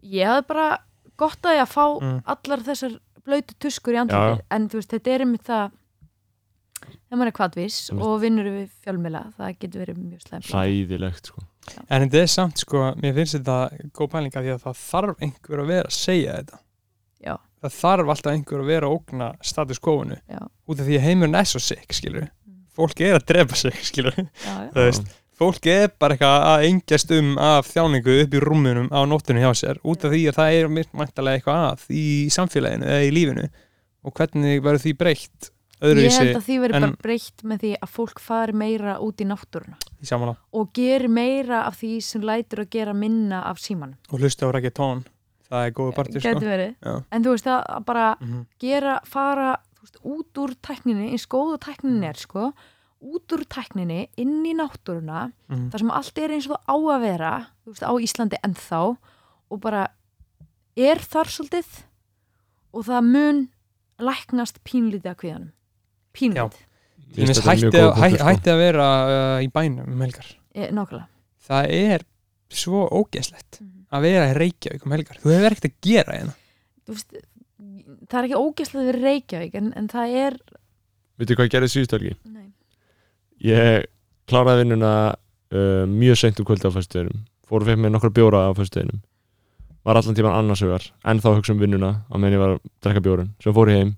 ég 0.08 0.30
hafði 0.30 0.46
bara 0.48 0.68
gott 1.20 1.44
að 1.44 1.58
ég 1.58 1.64
að 1.66 1.74
fá 1.74 1.84
Mm. 2.00 2.22
allar 2.24 2.64
þessar 2.64 2.96
blöytu 3.26 3.54
tuskur 3.60 3.92
í 3.92 3.96
Já, 3.98 4.02
andlitið 4.06 4.42
en 4.56 4.68
þú 4.68 4.78
veist, 4.80 4.90
þetta 4.94 5.10
er 5.14 5.20
einmitt 5.26 5.44
það 5.44 5.70
þegar 6.94 7.20
maður 7.20 7.30
er 7.30 7.36
kvadvis 7.38 7.76
og 7.96 8.14
vinnur 8.22 8.48
við 8.52 8.70
fjölmila, 8.84 9.22
það 9.36 9.52
getur 9.62 9.84
verið 9.84 10.00
mjög 10.02 10.24
slemt 10.24 10.50
ræðilegt 10.54 11.30
sko. 11.32 11.44
En 11.88 12.04
þetta 12.06 12.22
er 12.22 12.32
samt 12.32 12.62
sko, 12.62 12.86
mér 13.02 13.14
finnst 13.18 13.36
þetta 13.36 13.88
góð 13.96 14.10
pælinga 14.14 14.42
því 14.44 14.54
að 14.54 14.64
það 14.64 14.82
þarf 14.86 15.22
einhver 15.26 15.62
að 15.62 15.70
vera 15.74 15.90
að 15.90 15.96
segja 15.98 16.38
þetta. 16.38 16.60
Já. 17.28 17.34
Það 17.58 17.78
þarf 17.78 18.12
alltaf 18.14 18.32
einhver 18.32 18.64
að 18.64 18.72
vera 18.72 18.88
að 18.88 18.96
ógna 18.96 19.30
status 19.52 19.82
quo-unu. 19.84 20.18
Já. 20.30 20.42
Út 20.48 20.80
af 20.80 20.88
því 20.88 20.98
að 20.98 21.06
heimurinn 21.08 21.38
er 21.38 21.48
svo 21.50 21.62
sick, 21.62 21.96
skilur. 21.96 22.28
Fólk 22.78 23.00
er 23.02 23.18
að 23.18 23.26
drepa 23.32 23.58
sig, 23.58 23.80
skilur. 23.88 24.14
já, 24.14 24.52
já. 24.54 24.70
Það 24.72 24.86
veist, 24.86 25.12
fólk 25.38 25.68
er 25.70 25.92
bara 25.98 26.16
eitthvað 26.16 26.46
að 26.48 26.64
engjast 26.68 27.14
um 27.18 27.30
af 27.42 27.68
þjáningu 27.70 28.16
upp 28.24 28.34
í 28.34 28.42
rúmunum 28.42 28.88
á 28.90 29.00
nóttunum 29.06 29.44
hjá 29.44 29.52
sér 29.60 29.78
út 29.86 30.06
af 30.06 30.14
því 30.14 30.24
að 30.30 30.38
það 30.38 30.56
er 30.56 30.72
mæntalega 30.74 31.38
eitthvað 31.38 31.66
að 31.68 31.84
í 31.94 32.06
samfélaginu 32.34 32.88
eða 32.88 33.04
í 33.06 33.12
lífinu 33.14 33.46
og 34.06 34.14
hvernig 34.18 34.62
verður 34.64 34.84
því 34.86 34.94
breytt 34.98 35.50
ég 35.80 35.86
held 35.86 35.98
öðruvísi 35.98 36.34
að 36.36 36.44
því 36.48 36.56
verið 36.64 36.74
en- 36.74 36.82
bara 36.82 37.02
breytt 37.02 37.42
með 37.44 37.58
því 37.62 37.70
að 37.82 37.88
fólk 37.94 38.18
fari 38.20 38.52
meira 38.52 38.98
út 39.00 39.20
í 39.22 39.26
náttúruna 39.28 39.76
í 40.02 40.06
samanlá 40.06 40.36
og 40.52 40.72
gerir 40.74 41.08
meira 41.08 41.64
af 41.66 41.78
því 41.80 42.02
sem 42.02 42.22
lætur 42.22 42.64
að 42.64 42.70
gera 42.70 42.94
minna 42.94 43.42
af 43.44 43.58
símanum 43.58 43.94
og 44.12 44.18
hlusta 44.20 44.46
á 44.46 44.50
reggaetón 44.52 45.04
það 45.50 45.66
er 45.66 45.70
góða 45.72 45.94
partur 45.94 46.20
sko. 46.20 46.40
verið. 46.40 46.74
Já. 46.84 47.04
en 47.12 47.22
þú 47.24 47.30
veist 47.36 47.46
að 47.46 47.84
bara 47.84 48.16
Mhm. 48.20 48.46
gera, 48.58 49.00
fara 49.04 49.56
veist, 49.80 49.96
út 50.04 50.34
úr 50.36 50.54
tækninni, 50.60 51.10
eins 51.12 51.26
góðu 51.26 51.58
tækninni 51.58 52.04
er 52.06 52.14
sko, 52.16 52.52
út 53.00 53.28
úr 53.32 53.44
tækninni 53.48 54.08
inn 54.18 54.44
í 54.44 54.52
náttúruna, 54.54 55.32
Mhm. 55.48 55.70
þar 55.70 55.78
sem 55.78 55.90
allt 55.90 56.18
er 56.18 56.28
eins 56.30 56.50
og 56.50 56.58
á 56.68 56.74
að 56.74 57.00
vera 57.00 57.46
þú 57.64 57.70
veist, 57.72 57.82
á 57.86 57.92
Íslandi 57.96 58.36
ennþá 58.44 58.96
og 59.50 59.60
bara 59.60 59.88
er 60.76 60.96
þar 60.96 61.24
svolítið 61.30 61.84
og 62.74 62.84
það 62.84 63.04
mun 63.04 63.48
læknast 63.98 64.58
pínlítið 64.64 65.14
að 65.14 65.16
kviðanum 65.16 65.52
pínlítið, 66.18 66.64
Til 67.14 67.24
dæmis 67.24 67.40
hætti, 67.46 67.80
að- 67.80 67.94
hæ- 68.02 68.24
hætti 68.28 68.50
að 68.52 68.58
vera 68.60 68.86
uh, 69.08 69.38
í 69.44 69.48
bænum 69.54 69.86
um 69.94 70.00
helgar. 70.04 70.26
E, 70.54 70.68
nákvæmlega. 70.70 71.06
Það 71.48 71.70
er 71.78 72.04
svo 72.50 72.82
ógeðslegt 72.90 73.60
Mhm. 73.60 73.86
að 73.92 74.02
vera 74.02 74.26
í 74.28 74.36
Reykjavík 74.36 74.84
um 74.86 74.92
helgar. 74.92 75.16
Þú 75.22 75.32
hefur 75.32 75.50
ekkert 75.56 75.68
að 75.70 75.74
gera 75.88 76.18
hérna. 76.18 76.34
Þú 76.86 76.92
veist, 76.96 77.14
það 78.08 78.18
er 78.18 78.28
ekki 78.28 78.40
ógæslega 78.42 78.86
við 78.92 79.00
Reykjavík 79.02 79.54
en, 79.54 79.72
en 79.76 79.88
það 79.88 80.16
er 80.26 80.36
Veitu 81.18 81.34
hvað 81.34 81.48
ég 81.48 81.54
gerði 81.56 81.68
síðustu 81.72 81.96
helgi? 81.98 82.14
nei. 82.24 82.52
Ég 83.42 83.84
kláraði 84.28 84.62
vinnuna 84.64 84.92
uh, 85.50 85.84
mjög 85.88 86.16
seint 86.20 86.38
um 86.40 86.46
kvöldi 86.46 86.68
á 86.68 86.72
föstudeginum 86.74 87.24
fór 87.48 87.64
fekk 87.64 87.78
mér 87.80 87.90
nokkra 87.94 88.10
bjóra 88.12 88.44
á 88.46 88.52
föstudeginum. 88.54 89.00
Var 89.84 89.96
allan 89.96 90.14
tíman 90.14 90.36
annarsögar 90.36 90.84
en 91.04 91.20
þá 91.24 91.28
hugsa 91.38 91.52
um 91.54 91.58
vinnuna 91.62 92.04
á 92.06 92.14
meðan 92.18 92.36
ég 92.36 92.42
var 92.42 92.50
að 92.56 92.60
drekka 92.84 93.00
bjórun 93.06 93.30
sem 93.42 93.54
fór 93.56 93.70
ég 93.72 93.78
heim. 93.80 93.92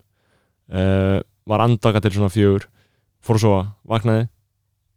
Uh, 0.71 1.19
var 1.47 1.61
andaka 1.65 2.01
til 2.01 2.11
svona 2.17 2.31
fjögur 2.33 2.67
fór 3.25 3.37
að 3.37 3.41
sofa, 3.45 3.63
vaknaði 3.89 4.29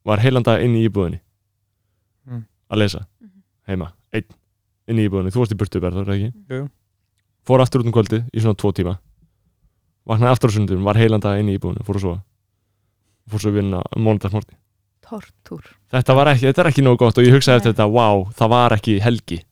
var 0.06 0.20
heilanda 0.20 0.58
inn 0.64 0.76
í 0.76 0.86
íbúðinni 0.90 1.20
Mm. 2.28 2.46
að 2.72 2.78
lesa 2.80 3.00
Mhm. 3.22 3.42
heima, 3.68 3.92
einn, 4.14 4.26
inn 4.88 4.98
í 5.00 5.08
íbúðinni 5.10 5.32
þú 5.32 5.40
varst 5.44 5.52
í 5.52 5.58
burtu 5.60 5.80
berð, 5.82 6.06
það 6.06 6.16
ekki? 6.16 6.34
Jú. 6.50 6.70
fór 7.46 7.60
aftur 7.60 7.82
út 7.82 7.86
um 7.88 7.92
kvöldi 7.92 8.24
í 8.34 8.40
svona 8.40 8.56
tvo 8.56 8.72
tíma 8.72 8.98
vaknaði 10.08 10.32
aftur 10.32 10.50
á 10.50 10.54
sundum, 10.56 10.84
var 10.84 10.96
heilanda 10.96 11.38
inn 11.40 11.50
í 11.50 11.58
íbúðinni 11.60 11.84
fór 11.84 11.96
að 11.96 12.02
sofa 12.02 12.24
fór 13.30 13.40
svo 13.40 13.50
að 13.52 13.58
vinna 13.60 13.82
mónudagsmorti 13.96 14.56
tortúr 15.04 15.64
þetta 15.92 16.16
var 16.16 16.28
ekki, 16.28 16.48
þetta 16.48 16.60
er 16.64 16.70
ekki 16.72 16.84
nógu 16.84 16.98
gott 16.98 17.18
og 17.18 17.24
ég 17.26 17.34
hugsaði 17.36 17.56
Nei. 17.56 17.58
eftir 17.60 17.74
þetta, 17.74 17.92
wow, 17.92 18.24
það 18.32 18.50
var 18.50 18.72
ekki 18.78 19.00
helgi 19.02 19.44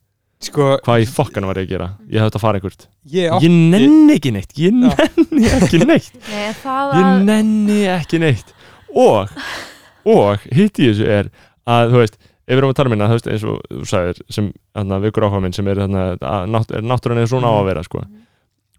sko, 0.48 0.68
hvað 0.86 1.04
í 1.04 1.08
fokkan 1.10 1.46
var 1.50 1.60
ég 1.62 1.68
að 1.68 1.74
gera? 1.76 1.88
Ég 2.10 2.22
hef 2.22 2.30
þetta 2.30 2.40
að 2.40 2.44
fara 2.46 2.60
einhvert. 2.60 2.88
Ég 3.14 3.46
ég 3.46 3.54
nenni 3.74 4.16
ekki 4.18 4.32
neitt. 4.36 4.52
Ég 4.58 4.74
nenni 4.76 5.52
ekki 5.58 5.82
neitt. 5.90 6.12
Nei, 6.32 6.50
það 6.62 6.96
ég 6.98 7.06
að 7.08 7.24
nenni 7.30 7.80
ekki 7.94 8.22
neitt. 8.24 8.54
Og, 8.92 9.32
og 10.12 10.46
hitt 10.52 10.82
í 10.82 10.90
þessu 10.90 11.08
er 11.08 11.30
að 11.70 11.94
þú 11.94 12.02
veist, 12.02 12.18
ef 12.22 12.52
við 12.52 12.62
erum 12.62 12.74
að 12.74 12.80
tala 12.82 12.92
minna 12.94 13.10
þú 13.12 13.18
veist, 13.20 13.30
eins 13.32 13.46
og 13.48 13.60
þú 13.70 13.86
sagðir, 13.92 14.22
sem 14.34 14.50
þarna, 14.76 15.00
vikur 15.06 15.28
áhuga 15.28 15.44
minn 15.46 15.56
sem 15.56 15.70
er, 15.72 15.84
þarna, 15.86 16.06
að 16.20 16.48
nátt, 16.56 16.74
er 16.76 16.88
náttúran 16.90 17.22
eða 17.22 17.32
svona 17.32 17.52
á 17.54 17.56
að 17.62 17.68
vera 17.70 17.84
sko. 17.88 18.02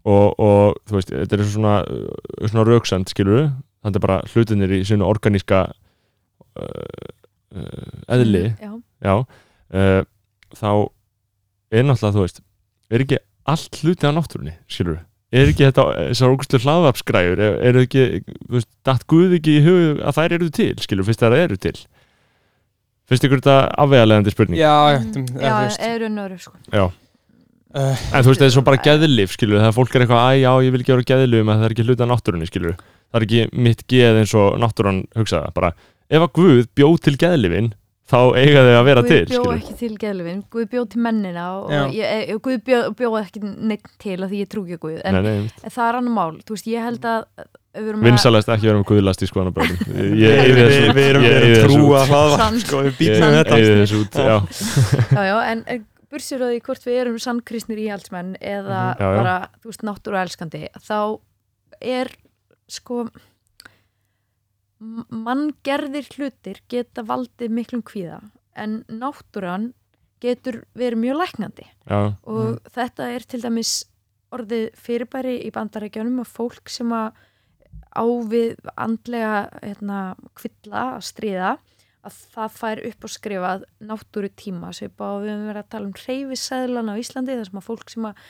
og, 0.02 0.40
og 0.42 0.80
þú 0.90 0.98
veist, 0.98 1.12
þetta 1.14 1.38
er 1.38 1.44
svona, 1.48 1.76
uh, 1.86 2.48
svona 2.50 2.66
rauksend 2.68 3.12
skilur 3.12 3.44
þannig 3.82 3.98
er 3.98 4.04
bara 4.04 4.18
hlutinir 4.32 4.74
í 4.74 4.80
sínu 4.86 5.06
organíska 5.06 5.62
uh, 6.58 7.12
uh, 7.54 7.94
eðli. 8.12 8.44
Já, 8.60 8.72
já, 9.06 9.14
uh, 9.22 10.02
þá 10.58 10.68
er 11.72 11.86
náttúrulega, 11.88 12.16
þú 12.18 12.26
veist 12.26 12.42
er 12.92 13.04
ekki 13.06 13.18
allt 13.52 13.80
hluti 13.82 14.06
á 14.06 14.12
náttúrunni 14.14 14.54
skilur 14.70 15.00
er 15.32 15.48
ekki 15.48 15.64
þetta, 15.64 15.84
þessar 16.12 16.34
ógustlu 16.34 16.58
hlaðvarpsgræður 16.62 17.40
er, 17.46 17.54
er 17.70 17.80
ekki, 17.86 18.02
þú 18.44 18.58
veist, 18.58 18.68
datt 18.84 19.06
Guð 19.08 19.36
ekki 19.38 19.54
í 19.58 19.62
hug 19.64 20.02
að 20.04 20.18
þær 20.18 20.34
eru 20.36 20.48
til, 20.52 20.72
skilur, 20.84 21.06
fyrst 21.08 21.22
þær 21.24 21.36
eru 21.38 21.56
til? 21.56 21.76
Finnst 23.08 23.24
ykkur 23.26 23.40
þetta 23.40 23.54
afvegalegandi 23.82 24.32
spurning? 24.34 24.60
Já, 24.60 24.74
já, 24.92 24.98
Mm, 25.02 25.24
já 25.40 25.54
eru 25.88 26.08
nöru 26.12 26.36
sko. 26.38 26.52
já. 26.72 26.84
uh, 26.84 27.96
en 28.12 28.22
þú 28.24 28.28
veist, 28.28 28.40
það 28.42 28.46
er 28.46 28.54
svo 28.54 28.62
bara 28.68 28.82
geðlif, 28.84 29.32
skilur 29.32 29.58
þegar 29.62 29.74
fólk 29.78 29.94
er 29.96 30.04
eitthvað, 30.04 30.22
æ, 30.28 30.32
já, 30.44 30.52
ég 30.66 30.72
vil 30.76 30.80
ekki 30.84 30.92
vera 30.92 31.08
geðlif 31.10 31.40
en 31.40 31.52
það 31.56 31.64
er 31.64 31.74
ekki 31.74 31.86
hluti 31.88 32.04
á 32.04 32.12
náttúrunni, 32.12 32.48
skilur 32.52 32.76
það 32.76 33.18
er 33.18 33.26
ekki 33.26 33.42
mitt 33.66 33.86
geð 33.88 34.20
eins 34.20 34.34
og 34.36 34.58
náttúran 34.60 35.00
hugsaða, 35.16 35.48
bara, 35.56 35.72
ef 36.12 36.20
að 36.28 36.32
Guð 36.36 36.66
bjóð 36.76 36.98
til 37.08 37.16
geðlifin, 37.24 37.72
þá 38.10 38.18
eiga 38.36 38.62
þau 38.66 38.74
að 38.80 38.84
vera 38.88 39.02
Guð 39.02 39.08
til, 39.12 39.20
bjó 39.30 39.40
skilur 39.42 39.56
ekki 39.60 39.74
til 39.78 39.92
geðlifin 40.02 40.40
Guð 40.52 40.66
bjó 40.72 40.82
til 40.90 41.00
mennina 41.04 41.44
og 41.60 41.70
ég, 41.94 42.02
ég, 42.28 42.40
Guð 42.44 42.58
bjó, 42.66 42.80
bjó 42.98 43.10
ekki 43.22 43.42
neitt 43.44 43.86
til 44.02 44.18
að 44.18 44.28
því 44.34 44.40
ég 44.42 44.50
trú 44.52 44.64
ekki 44.66 44.78
Guð. 44.82 44.98
En, 45.06 45.14
nei, 45.14 45.22
nei, 45.46 45.68
það 45.70 45.86
er 45.88 45.98
annar 46.00 46.16
mál, 46.18 46.40
þú 46.42 46.56
veist, 46.56 46.66
ég 46.72 46.82
held 46.88 47.06
að 47.08 47.46
vinsalast 48.02 48.50
ekki 48.52 48.68
með 48.68 48.82
guðlast 48.90 49.22
í 49.24 49.28
skoðanabræðum 49.30 49.78
Við 50.20 51.06
erum 51.06 51.24
trúa 51.70 52.02
Sann. 52.36 52.58
sko, 52.64 52.82
við 52.84 52.98
býtum 52.98 53.32
þetta. 53.38 53.56
eyði 53.56 53.78
þessu 53.80 54.02
út, 54.02 54.18
Já. 54.20 54.36
já. 55.30 55.36
En, 55.54 55.64
bursir 56.12 56.42
á 56.44 56.46
því 56.52 56.58
hvort 56.66 56.84
við 56.84 56.98
erum 57.06 57.18
sannkristnir 57.24 57.78
íhaldsmenn 57.86 58.34
eða 58.36 58.80
Mhm. 58.92 59.00
Já, 59.00 59.06
já. 59.08 59.16
bara, 59.22 59.36
þú 59.62 59.70
veist, 59.70 59.84
náttúruelskandi 59.88 60.62
þá 60.84 60.98
er 61.80 62.10
sko 62.68 63.06
manngerðir 64.82 66.08
hlutir 66.16 66.60
geta 66.72 67.04
valdið 67.06 67.54
miklum 67.54 67.84
kvíða 67.86 68.20
en 68.58 68.82
náttúran 68.90 69.70
getur 70.22 70.62
verið 70.78 71.02
mjög 71.02 71.18
læknandi. 71.18 71.66
Já, 71.88 72.14
og 72.22 72.60
þetta 72.74 73.08
er 73.14 73.26
til 73.26 73.42
dæmis 73.42 73.72
orðið 74.32 74.70
fyrirbæri 74.78 75.36
í 75.46 75.50
bandarækjunum 75.54 76.22
að 76.22 76.32
fólk 76.36 76.70
sem 76.72 76.92
að 76.94 77.12
á 77.92 78.04
við 78.28 78.56
andlega 78.80 79.42
hérna, 79.60 80.00
kvilla 80.38 80.84
að 80.96 81.06
stríða 81.10 81.52
að 82.02 82.16
það 82.34 82.54
fær 82.56 82.80
upp 82.88 83.04
og 83.06 83.12
skrifað 83.14 83.66
náttúru 83.86 84.30
tíma 84.34 84.72
og 84.72 85.22
við 85.22 85.30
höfum 85.30 85.44
verið 85.50 85.60
að 85.60 85.68
tala 85.74 85.88
um 85.88 85.94
hreyfisæðlan 86.00 86.90
á 86.90 86.94
Íslandi 86.98 87.36
þar 87.38 87.48
sem 87.48 87.60
að 87.60 87.68
fólk 87.68 87.92
sem 87.92 88.08
að 88.08 88.24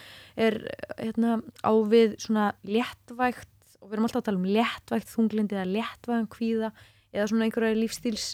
er 0.47 0.59
hérna, 0.99 1.39
á 1.65 1.73
við 1.89 2.19
svona 2.21 2.51
léttvægt 2.69 3.52
og 3.83 3.89
við 3.91 3.97
erum 3.99 4.07
alltaf 4.09 4.23
að 4.23 4.27
tala 4.31 4.41
um 4.41 4.49
léttvægt 4.57 5.11
þunglindi 5.11 5.57
eða 5.59 5.71
léttvægum 5.77 6.29
kvíða 6.33 6.71
eða 7.13 7.29
svona 7.29 7.47
einhverja 7.49 7.79
lífstíls 7.81 8.27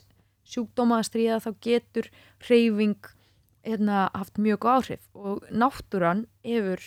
sjúkdóma 0.48 1.00
að 1.00 1.08
stríða 1.08 1.40
þá 1.44 1.50
getur 1.64 2.08
hreyfing 2.46 3.10
hérna, 3.68 4.08
haft 4.14 4.38
mjög 4.40 4.60
góð 4.64 4.76
áhrif. 4.78 5.02
Og 5.18 5.42
náttúran 5.52 6.26
hefur 6.46 6.80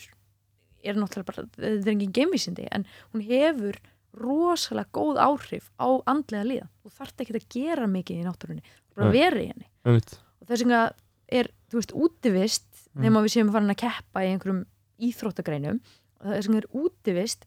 er 0.81 0.97
náttúrulega 0.97 1.27
bara, 1.29 1.43
þetta 1.57 1.89
er 1.89 1.93
engin 1.93 2.13
geimvísindi 2.15 2.65
en 2.73 2.85
hún 3.13 3.25
hefur 3.27 3.77
rosalega 4.17 4.89
góð 4.97 5.19
áhrif 5.21 5.69
á 5.77 5.87
andlega 6.09 6.47
líðan. 6.47 6.71
Þú 6.81 6.93
þarft 6.97 7.21
ekki 7.21 7.35
að 7.37 7.49
gera 7.53 7.87
mikið 7.91 8.21
í 8.23 8.25
náttúrunni 8.25 8.63
bara 8.95 9.11
vera 9.13 9.39
í 9.43 9.49
henni. 9.51 9.67
Einmitt. 9.85 10.17
Og 10.41 10.49
þess 10.49 10.65
vegna 10.65 10.81
er, 11.31 11.51
þú 11.71 11.79
veist, 11.81 11.93
útivist 11.95 12.67
Mm. 12.91 13.05
nema 13.05 13.21
við 13.23 13.31
séum 13.31 13.51
farin 13.53 13.71
að 13.71 13.79
keppa 13.85 14.23
í 14.25 14.31
einhverjum 14.33 14.65
íþróttagreinum 14.99 15.77
þess 16.21 16.47
vegna 16.49 16.59
er 16.59 16.65
útivist 16.75 17.45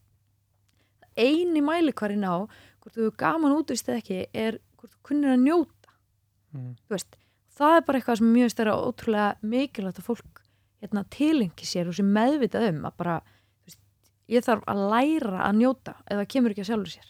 eini 1.15 1.63
mælikvarinn 1.63 2.25
á 2.27 2.45
hvort 2.45 2.95
þú 2.95 3.09
er 3.09 3.19
gaman 3.19 3.55
útivist 3.55 3.89
eða 3.89 4.01
ekki 4.01 4.19
er 4.33 4.59
hvort 4.77 4.93
þú 4.93 5.01
kunnir 5.09 5.33
að 5.33 5.43
njóta. 5.45 5.93
Mm. 6.55 6.75
veist, 6.91 7.17
það 7.57 7.77
er 7.77 7.85
bara 7.87 7.99
eitthvað 7.99 8.19
sem 8.21 8.31
mjög 8.31 8.51
stærra 8.53 8.75
ótrúlega 8.79 9.29
mikilvægt 9.43 9.99
að 9.99 10.07
fólk 10.09 10.43
hérna, 10.83 11.03
tilengi 11.11 11.67
sér 11.67 11.89
og 11.89 11.97
sem 11.97 12.07
meðvitað 12.15 12.69
um 12.69 12.85
að 12.87 12.97
bara, 13.01 13.15
veist, 13.65 13.81
ég 14.31 14.45
þarf 14.45 14.63
að 14.71 14.83
læra 14.93 15.41
að 15.47 15.59
njóta 15.61 15.95
það 16.07 16.27
kemur 16.31 16.53
ekki 16.53 16.65
að 16.65 16.69
sjálfur 16.71 16.93
sér. 16.93 17.09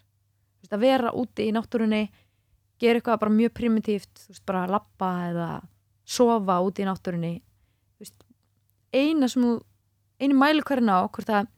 Veist, 0.62 0.74
að 0.74 0.86
vera 0.86 1.14
úti 1.14 1.50
í 1.50 1.56
náttúrunni 1.56 2.04
gera 2.82 3.00
eitthvað 3.00 3.22
bara 3.24 3.36
mjög 3.36 3.56
primitíft 3.56 4.26
bara 4.48 4.66
að 4.66 4.76
lappa 4.76 5.12
eða 5.30 5.50
sofa 6.06 6.60
úti 6.66 6.84
í 6.84 6.90
náttúrunni. 6.90 7.36
Eina 8.96 9.28
sem 9.28 9.44
þú 9.44 9.56
einu 10.22 10.38
mæli 10.40 10.64
hverjum 10.64 10.92
á 10.92 11.04
hvort 11.12 11.32
að 11.32 11.50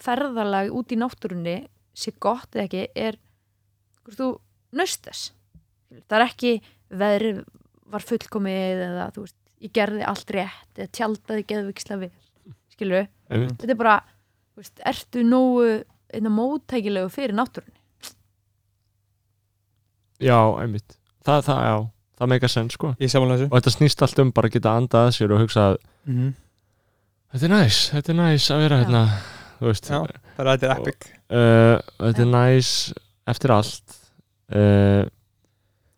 ferðalag 0.00 0.70
úti 0.74 0.96
í 0.96 1.00
náttúrunni 1.00 1.56
sé 1.96 2.12
gott 2.22 2.54
eða 2.54 2.66
ekki 2.66 2.86
er 2.98 3.18
þú 4.10 4.30
nöst 4.78 5.04
þess? 5.06 5.32
Það 6.06 6.16
er 6.18 6.26
ekki 6.26 6.54
veðrið 7.00 7.42
var 7.90 8.06
fullkomið 8.06 8.84
eða 8.86 9.06
þú 9.14 9.26
veist, 9.26 9.38
ég 9.60 9.74
gerði 9.76 10.06
allt 10.06 10.34
rétt 10.34 10.80
eða 10.80 10.92
tjaldaði 10.96 11.46
geðviksla 11.50 12.00
vel 12.00 12.12
skilur 12.74 13.06
einmitt. 13.30 13.56
Þetta 13.60 13.74
er 13.74 13.80
bara, 13.80 13.96
veist, 14.58 14.82
ertu 14.86 15.24
nógu 15.26 15.70
einna 16.10 16.32
móttækilegu 16.34 17.10
fyrir 17.12 17.36
náttúrunni? 17.36 17.76
Já, 20.20 20.38
einmitt. 20.60 20.98
Það, 21.24 21.42
það, 21.46 21.64
já, 21.64 21.74
það 22.20 22.30
meika 22.32 22.50
senn 22.50 22.70
sko. 22.72 22.92
Og 22.94 23.56
þetta 23.56 23.74
snýst 23.74 24.04
allt 24.04 24.22
um 24.22 24.32
bara 24.36 24.50
að 24.50 24.56
geta 24.56 24.76
andað 24.76 25.08
að 25.08 25.12
sér 25.16 25.34
og 25.34 25.44
hugsa 25.44 25.66
að 25.72 25.82
mm 26.06 26.30
þetta 27.30 27.46
er 27.46 27.52
næs, 27.54 27.76
þetta 27.94 28.12
er 28.12 28.18
næs 28.18 28.48
að 28.50 28.64
vera 28.64 28.80
hérna 28.80 29.02
Já. 29.60 30.00
Það 30.36 30.42
er 30.44 30.50
að 30.50 30.58
þetta 30.58 30.68
er 30.68 30.80
epic. 30.80 31.08
Uh, 31.30 31.76
þetta 32.06 32.22
er 32.24 32.30
næs 32.34 32.70
eftir 33.30 33.52
allt. 33.54 33.96
Uh, 34.50 35.04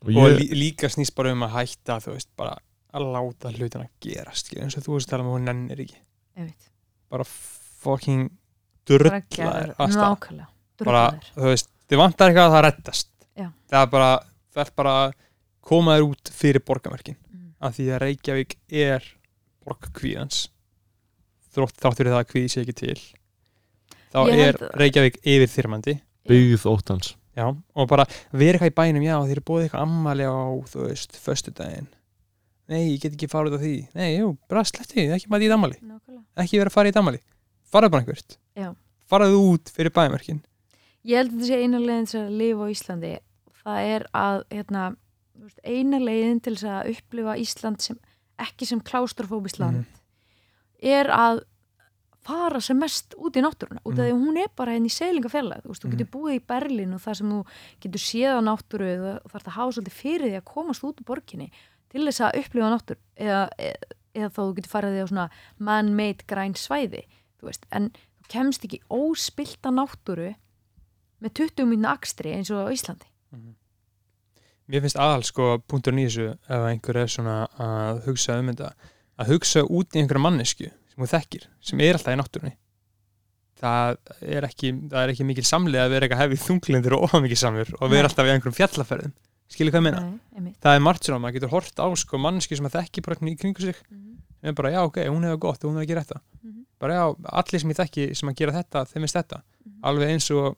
og 0.03 0.11
og 0.11 0.17
ég, 0.19 0.37
lí, 0.41 0.47
líka 0.59 0.91
snýst 0.91 1.15
bara 1.17 1.33
um 1.33 1.45
að 1.47 1.55
hætta 1.61 1.99
þú 2.03 2.17
veist, 2.17 2.29
bara 2.37 2.57
að 2.93 3.07
láta 3.15 3.53
hlutina 3.55 3.87
gerast 4.05 4.51
skilur, 4.51 4.67
eins 4.67 4.77
og 4.77 4.85
þú 4.85 4.97
veist 4.99 5.09
að 5.09 5.15
tala 5.15 5.25
um 5.25 5.31
að 5.31 5.37
hún 5.39 5.47
nennir 5.49 5.83
ekki. 5.87 6.01
Einmitt, 6.37 6.67
bara 7.13 7.25
fucking 7.29 8.27
drullar 8.89 9.23
að 9.79 9.95
stað. 9.95 10.03
Nákvæmlega. 10.03 10.49
Bara, 10.83 11.05
þú 11.37 11.47
veist, 11.53 11.71
þið 11.89 12.01
vantar 12.03 12.33
eitthvað 12.33 12.49
að 12.51 12.57
það 12.57 12.65
reddast. 12.67 13.09
Já. 13.39 13.47
það 13.73 13.87
er 13.87 13.91
bara, 13.95 14.11
það 14.53 14.63
er 14.67 14.73
bara 14.83 14.93
að 15.07 15.15
koma 15.73 15.95
þér 15.97 16.09
út 16.11 16.33
fyrir 16.43 16.65
borgarmerkin 16.69 17.17
Mm. 17.33 17.55
af 17.65 17.77
því 17.79 17.85
að 17.95 18.01
Reykjavík 18.03 18.55
er 18.69 19.07
borgarkvíðans. 19.65 20.41
Þrótt 21.55 21.79
þátt 21.81 21.97
fyrir 22.01 22.13
það 22.13 22.21
að 22.25 22.31
kvíði 22.33 22.51
sé 22.53 22.61
ekki 22.67 22.75
til 22.83 22.99
þá 24.13 24.19
Ég 24.29 24.33
er 24.39 24.45
held 24.53 24.63
að- 24.69 24.77
Reykjavík 24.83 25.19
yfir 25.25 25.51
þyrmandi 25.57 25.95
byggð 26.29 26.69
óttans 26.71 27.15
Já, 27.33 27.47
og 27.49 27.89
bara 27.89 28.05
vera 28.37 28.59
eitthvað 28.59 28.71
í 28.71 28.77
bænum, 28.77 29.03
já, 29.07 29.15
þeir 29.25 29.31
eru 29.39 29.43
búið 29.49 29.63
eitthvað 29.65 29.85
ammali 29.87 30.25
á, 30.29 30.37
þú 30.69 30.83
veist, 30.85 31.15
föstudaginn. 31.17 31.87
Nei, 32.69 32.83
ég 32.93 33.01
get 33.01 33.15
ekki 33.17 33.29
farið 33.33 33.55
út 33.55 33.57
af 33.57 33.63
því. 33.65 33.71
Nei, 33.97 34.19
jú, 34.19 34.27
bara 34.53 34.61
sleppti 34.69 34.99
því, 34.99 35.07
ekki 35.17 35.31
maður 35.33 35.47
í 35.47 35.53
ammali. 35.57 35.79
nákvæmlega 35.81 36.45
Ekki 36.45 36.59
vera 36.61 36.69
að 36.69 36.77
fara 36.77 36.91
í 36.93 36.97
ammali. 37.01 37.21
Faraðu 37.73 37.91
bara 37.95 38.03
einhvert. 38.05 38.37
Já. 38.55 38.69
Faraðu 39.09 39.39
út 39.49 39.73
fyrir 39.73 39.91
bæmörkin. 39.97 40.43
ég 41.09 41.17
held 41.17 41.33
að 41.33 41.39
þetta 41.41 41.49
sé 41.49 41.63
eina 41.65 41.79
leiðin 41.81 42.11
til 42.13 42.21
að 42.21 42.37
lifa 42.37 42.61
á 42.61 42.69
Íslandi 42.77 43.15
það 43.65 43.81
er 43.97 44.05
að 44.13 44.39
hérna, 44.53 44.83
þú 45.33 45.43
veist, 45.49 45.61
eina 45.65 45.99
leiðin 46.05 46.43
til 46.45 46.55
þess 46.55 46.69
að 46.69 46.91
upplifa 46.93 47.37
Ísland 47.41 47.81
sem 47.81 47.99
ekki 48.39 48.67
sem 48.69 48.81
klástrofóbist 48.81 49.59
land 49.59 49.87
er 50.83 51.09
að 51.09 51.43
fara 52.23 52.61
sem 52.63 52.79
mest 52.79 53.15
út 53.19 53.35
í 53.35 53.43
náttúruna 53.43 53.81
út 53.83 53.97
af 53.99 54.05
því 54.05 54.13
að 54.13 54.21
hún 54.23 54.37
er 54.39 54.51
bara 54.57 54.73
henni 54.77 54.91
í 54.91 54.95
seglingafélag 54.95 55.63
þú 55.65 55.73
veist, 55.73 55.83
þú 55.83 55.89
Mhm. 55.89 55.97
getur 55.99 56.11
búið 56.15 56.35
í 56.39 56.43
Berlín 56.53 56.95
og 56.95 57.01
það 57.03 57.17
sem 57.19 57.31
þú 57.33 57.41
getur 57.83 58.03
séð 58.05 58.33
á 58.39 58.41
náttúru 58.47 58.91
og 59.25 59.31
þarf 59.33 59.47
að 59.49 59.57
hafa 59.57 59.73
svolítið 59.73 59.97
fyrir 60.03 60.29
því 60.31 60.37
að 60.39 60.45
komast 60.55 60.85
út 60.85 61.01
úr 61.03 61.05
borginni 61.11 61.51
til 61.91 62.07
þess 62.07 62.21
að 62.23 62.39
upplifa 62.43 62.71
náttúru 62.71 62.99
eða, 63.17 63.49
eða, 63.59 63.77
eða 64.15 64.29
þá 64.31 64.41
þú 64.43 64.55
getur 64.55 64.71
farið 64.75 64.95
því 64.95 65.03
á 65.03 65.11
svona 65.11 65.31
man-made 65.59 66.23
græn 66.31 66.55
svæði 66.55 67.03
þú 67.41 67.49
veist, 67.51 67.67
en 67.73 67.91
þú 67.91 68.29
kemst 68.29 68.65
ekki 68.65 68.81
óspilta 68.91 69.71
náttúru 69.75 70.35
með 71.23 71.31
20 71.35 71.67
mínuna 71.67 71.93
akstri 71.99 72.33
eins 72.35 72.51
og 72.51 72.67
á 72.67 72.73
Íslandi. 72.75 73.07
Mér 74.71 74.81
finnst 74.81 74.97
aðal, 74.97 75.23
sko, 75.27 75.59
punktur 75.69 75.93
nýsu 75.93 76.31
ef 76.49 76.63
einhver 76.71 76.97
er 77.03 77.11
svona 77.11 77.49
að 77.59 78.05
hugsa 78.07 78.39
um 78.39 78.47
þetta 78.53 78.71
að 79.19 79.27
hugsa 79.35 79.63
út 79.67 79.91
í 79.95 80.01
einhverja 80.01 80.23
mannesku 80.23 80.71
sem 80.93 81.03
þú 81.05 81.09
þekkir, 81.17 81.47
sem 81.61 81.81
er 81.81 81.99
alltaf 81.99 82.13
í 82.15 82.21
náttúrunni. 82.21 82.55
Það 83.63 83.97
er 84.27 84.47
ekki, 84.49 84.71
það 84.91 85.03
er 85.05 85.13
ekki 85.13 85.27
mikil 85.29 85.45
samlið 85.47 85.83
að 85.85 85.93
vera 85.95 86.07
eitthvað 86.09 86.23
hefið 86.25 86.41
þunglindir 86.47 86.97
og 86.97 87.05
ofamikið 87.07 87.39
samur 87.43 87.69
og 87.79 87.93
vera 87.93 88.09
alltaf 88.09 88.27
í 88.27 88.33
einhverjum 88.33 88.57
fjallaferðum. 88.59 89.13
Skilur 89.53 89.75
hvað 89.75 89.83
ég 89.83 89.87
meina? 89.87 90.01
Nei, 90.41 90.55
það 90.65 90.79
er 90.79 90.83
margt 90.83 91.07
svona, 91.07 91.21
maður 91.23 91.37
getur 91.37 91.53
hort 91.53 91.79
á 91.79 91.87
sko 92.01 92.19
manneski 92.19 92.57
sem 92.59 92.67
að 92.67 92.79
þekki 92.81 93.05
bara 93.07 93.17
í 93.21 93.37
kringu 93.39 93.61
sig 93.61 93.77
Mhm. 93.91 94.09
Ég 94.43 94.49
er 94.51 94.55
bara, 94.59 94.71
já, 94.75 94.81
ok, 94.83 94.97
hún 95.07 95.23
hefur 95.23 95.39
gott 95.39 95.63
og 95.65 95.71
hún 95.71 95.77
er 95.79 95.85
að 95.85 95.89
gera 95.93 96.01
þetta 96.03 96.21
Mhm. 96.43 96.65
bara 96.81 96.95
já, 96.95 97.17
allir 97.31 97.61
sem 97.61 97.71
ég 97.71 97.77
þekki 97.79 98.17
sem 98.17 98.29
að 98.29 98.35
gera 98.35 98.53
þetta, 98.53 98.87
þeim 98.91 99.03
finnst 99.05 99.15
þetta 99.21 99.43
Mhm. 99.43 99.81
alveg 99.85 100.09
eins 100.11 100.31
og, 100.35 100.57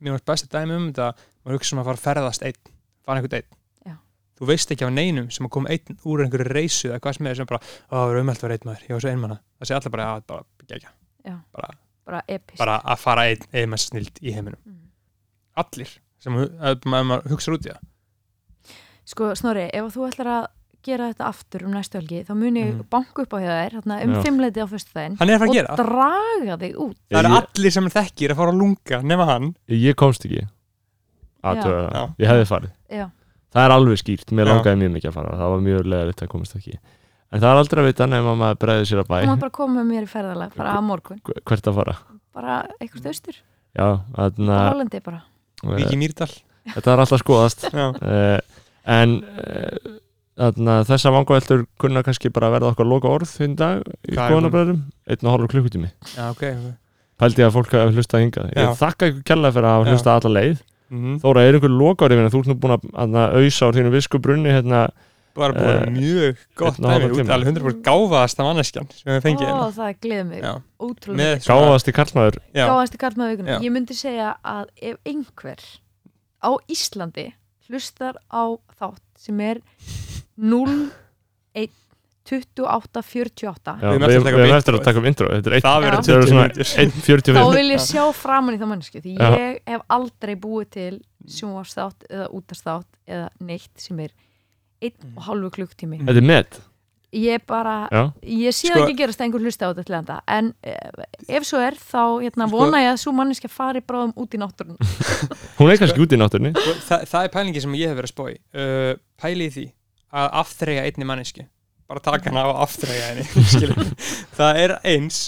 mér 0.00 0.12
varst 0.16 0.24
besta 0.24 0.48
dæmi 0.48 0.76
um 0.76 0.92
þetta 0.92 1.12
maður 1.44 1.58
hugsa 1.58 1.72
um 1.72 1.78
að 1.82 1.84
fara 1.84 1.96
að 1.96 2.06
ferðast 2.06 2.42
einn 2.46 2.72
fara 3.04 3.20
einhvern 3.20 3.34
einn. 3.36 3.50
Þú 4.38 4.46
veist 4.50 4.70
ekki 4.74 4.84
af 4.86 4.92
neinum 4.92 5.30
sem 5.30 5.46
að 5.46 5.50
koma 5.56 5.68
einn 5.72 5.98
úr 6.04 6.22
einhverju 6.24 6.48
reysu 6.52 6.88
eða 6.90 7.00
hvað 7.00 7.16
sem 7.18 7.26
er 7.30 7.34
sem 7.40 7.46
bara, 7.46 7.60
ó, 7.90 7.94
það 7.96 8.10
er 8.14 8.20
umhelt 8.22 8.38
að 8.42 8.46
vera 8.48 8.58
einn 8.58 8.68
maður 8.70 8.86
ég 8.88 8.94
var 8.96 9.00
svo 9.06 9.10
einmanna, 9.14 9.38
það 9.60 9.70
sé 9.70 9.74
allir 9.78 9.94
bara, 9.96 10.04
já, 10.06 10.22
bara, 10.26 10.44
gegja 10.68 10.90
Já. 11.26 11.36
bara, 11.56 11.70
bara 12.06 12.22
epist 12.28 12.58
bara 12.58 12.80
að 12.84 12.98
fara 13.02 13.24
einn 13.30 13.46
eða 13.52 13.70
með 13.72 13.82
snild 13.86 14.20
í 14.22 14.32
heiminum. 14.36 14.60
Mhm. 14.66 14.82
allir, 15.56 15.94
sem 16.20 16.32
maður 16.84 17.06
maður 17.10 17.30
hugsa 17.32 17.52
út 17.56 17.66
í 17.66 17.72
það. 17.72 17.82
Sko 19.06 19.34
Snorri, 19.38 19.70
ef 19.72 19.94
þú 19.94 20.06
ætlar 20.10 20.26
að 20.34 20.46
gera 20.86 21.08
þetta 21.10 21.26
aftur 21.26 21.64
um 21.66 21.72
næstu 21.74 21.98
helgi 21.98 22.20
þá 22.26 22.34
mun 22.36 22.54
ég 22.60 22.68
Mhm. 22.74 22.84
banka 22.90 23.22
upp 23.22 23.32
á 23.34 23.38
hjá 23.42 23.50
þér 23.56 23.72
hérna, 23.80 24.02
um 24.04 24.22
fimmleiti 24.22 24.60
á 24.62 24.66
er 25.30 25.34
að 25.34 25.38
fara 25.38 25.48
og 25.48 25.54
að 25.54 25.58
gera, 25.58 25.76
draga 25.76 26.56
þig 26.62 26.74
út. 26.76 26.96
Það 27.10 27.18
eru 27.24 27.34
allir 27.40 27.72
sem 27.72 27.84
þekkir 27.90 28.30
að 28.30 28.36
fara 28.36 28.52
að 28.52 28.58
lunga 28.60 29.02
nema 29.02 29.24
hann. 29.26 29.56
Ég 29.68 29.94
komst 29.96 30.24
ekki. 30.26 30.46
Já. 31.92 32.14
ég 32.18 32.26
hefði 32.28 32.46
farið. 32.46 32.70
Já, 32.90 33.10
Það 33.56 33.64
er 33.64 33.72
alveg 33.72 34.00
skýrt, 34.02 34.32
mér 34.36 34.50
langaði 34.50 34.78
mjög 34.82 34.90
mikið 34.98 35.08
að 35.08 35.14
fara 35.16 35.36
Það 35.40 35.52
var 35.54 35.62
mjög 35.64 35.86
leðilegt 35.88 36.22
að 36.26 36.28
komast 36.34 36.56
ekki. 36.58 36.74
En 37.32 37.42
það 37.42 37.48
er 37.48 37.60
aldrei 37.62 37.80
að 37.80 37.86
vita 37.88 38.08
nema 38.10 38.34
maður 38.38 38.58
bregði 38.62 38.88
sér 38.90 39.00
að 39.02 39.08
bæ. 39.08 39.16
Þú 39.16 39.30
mátt 39.30 39.44
bara 39.46 39.54
koma 39.56 39.78
með 39.80 39.86
mér 39.90 40.04
í 40.04 40.10
ferðalag 40.10 40.52
bara 40.56 40.74
að 40.76 40.84
morgun, 40.86 41.22
Hver- 41.24 41.40
Hvert 41.48 41.70
að 41.70 41.78
fara? 41.80 41.94
Bara 42.36 42.58
eitthvað 42.76 43.08
austur. 43.14 43.38
Já, 43.76 43.86
þarna 44.18 44.58
á 44.60 44.68
Hollandi 44.68 45.00
bara. 45.08 45.22
Viki 45.64 45.96
eh, 45.96 46.00
Mýrdal. 46.02 46.30
Þetta 46.74 46.92
er 46.92 47.02
alltaf 47.06 47.22
skoðast. 47.22 47.66
Já, 47.72 47.86
uh, 47.96 48.62
En 48.86 49.16
uh, 49.24 49.96
þarna, 50.38 50.76
þessa 50.86 51.10
vangaveltur 51.16 51.64
kunna 51.80 52.04
kannski 52.06 52.30
bara 52.34 52.52
verða 52.54 52.74
okkar 52.74 52.86
loka 52.86 53.10
orð 53.10 53.32
hinn 53.40 53.56
dag 53.58 53.80
í 54.06 54.12
Hvað 54.14 54.30
skoðanabræðum 54.30 54.82
Einn 55.10 55.24
og 55.24 55.32
hálfur 55.32 55.52
klukkutími. 55.56 55.90
Pældi 57.16 57.42
að 57.46 57.54
fólk 57.56 57.72
hafa 57.72 57.94
hlustað 57.96 58.22
hingað. 58.26 58.50
Ég 58.52 58.78
þakka 58.78 59.10
ykkur 59.10 59.26
kærlega 59.32 59.56
fyrir 59.56 59.66
að 59.70 59.76
hafa 59.78 59.94
hlustað 59.94 60.18
alla 60.20 60.34
leið 60.36 60.58
mm 60.90 61.18
Þóra, 61.22 61.42
er 61.46 61.58
einhver 61.58 61.72
loka 61.74 62.06
orðið 62.06 62.30
Þú 62.32 62.40
ert 62.42 62.50
nú 62.50 62.56
búin 62.62 62.74
að, 62.76 62.86
auðsa 63.40 63.68
á 63.68 63.74
þínu 63.76 63.92
viskubrunni 63.94 64.52
hérna, 64.54 64.82
bara 65.36 65.56
búin 65.56 65.72
Eh, 65.76 65.90
mjög 65.96 66.44
gott 66.56 66.78
hálfan 66.80 67.10
dæmi, 67.10 67.22
út 67.24 67.32
alveg 67.36 67.50
100% 67.52 67.82
gáfaðasta 67.86 68.46
manneskjan 68.46 68.88
sem 68.94 69.12
við 69.12 69.24
fengið 69.26 69.46
Ó, 69.46 69.50
hérna. 69.50 69.72
það 69.76 69.98
gleður 70.06 70.28
mig 70.30 70.46
ótrúlega. 70.86 71.40
Gáðast 71.46 71.90
í 71.90 71.96
karlmaður. 71.96 72.38
Kallmaður 73.02 73.34
vikuna 73.34 73.56
Já. 73.56 73.58
ég 73.66 73.74
myndi 73.74 73.96
segja 73.98 74.30
að 74.44 74.70
ef 74.80 74.96
einhver 75.04 75.64
á 76.40 76.50
Íslandi 76.70 77.26
hlustar 77.68 78.20
á 78.30 78.44
þátt 78.78 79.02
sem 79.18 79.40
er 79.40 79.60
0 80.36 80.90
1 82.26 82.46
28 82.56 83.02
48 83.06 83.74
Já, 83.80 83.90
Við 83.92 84.04
Við 84.06 84.28
erum 84.32 84.54
eftir 84.56 84.76
að 84.78 84.84
taka 84.86 84.98
um 85.02 85.08
intro. 85.10 85.28
Þetta 85.32 85.52
er 85.52 85.64
það 85.64 85.76
Já. 85.76 85.82
verður 85.86 86.06
Þetta 86.06 86.12
eru 86.16 86.22
20 86.22 86.30
svona 86.30 86.46
mínútur. 86.46 86.70
1.45 86.84 87.40
þá 87.40 87.56
vil 87.56 87.66
ég 87.70 87.82
sjá 87.86 88.04
framan 88.20 88.54
í 88.56 88.60
það 88.62 88.70
mannsku 88.74 89.02
því 89.04 89.16
Já. 89.16 89.28
ég 89.38 89.58
hef 89.70 89.84
aldrei 89.96 90.34
búið 90.46 90.70
til 90.76 90.94
sjónvarsþátt 91.36 92.06
eða 92.10 92.30
útastátt 92.38 92.88
eða 93.06 93.28
neitt 93.40 93.74
sem 93.82 94.00
er 94.06 94.14
einn 94.82 95.12
og 95.16 95.22
halvu 95.30 95.50
klukktími 95.56 96.02
Þetta 96.04 96.20
er 96.22 96.26
met. 96.32 96.58
Ég 97.16 97.40
bara, 97.48 97.86
Já, 97.88 98.02
ég 98.26 98.52
sé 98.52 98.66
Sko- 98.68 98.76
það 98.76 98.82
ekki 98.90 98.96
gerast 98.98 99.20
að 99.22 99.24
einhver 99.28 99.44
hlusta 99.46 99.64
á 99.64 99.70
þetta 99.72 99.84
til 99.88 99.94
enda. 99.96 100.16
En 100.28 100.50
eh, 100.66 101.38
ef 101.38 101.46
svo 101.48 101.60
er 101.62 101.76
þá 101.78 102.02
hérna, 102.20 102.48
Sko- 102.50 102.58
vona 102.58 102.80
ég 102.82 102.90
að 102.92 102.98
svo 103.00 103.12
manneska 103.16 103.48
fari 103.48 103.80
bráðum 103.80 104.12
út 104.20 104.34
í 104.36 104.40
náttúrun 104.42 104.76
hún 105.58 105.70
er 105.72 105.78
kannski 105.80 106.02
út 106.02 106.12
í 106.12 106.18
náttúrunni. 106.20 106.52
Og 106.58 106.82
það, 106.84 107.06
það 107.08 107.22
er 107.28 107.32
pælingi 107.38 107.62
sem 107.64 107.76
ég 107.78 107.88
hef 107.88 107.96
verið 108.02 108.10
að 108.10 108.12
spói 108.12 108.34
uh, 108.34 108.92
pæli 109.22 109.46
í 109.48 109.54
því 109.54 109.66
að 110.16 110.28
afþreyja 110.42 110.84
einni 110.90 111.08
manneski 111.08 111.46
bara 111.86 112.02
taka 112.02 112.30
hana 112.30 112.46
og 112.50 112.62
afþreyja 112.64 113.10
henni 113.12 113.86
það 114.38 114.60
er 114.64 114.74
eins 114.94 115.20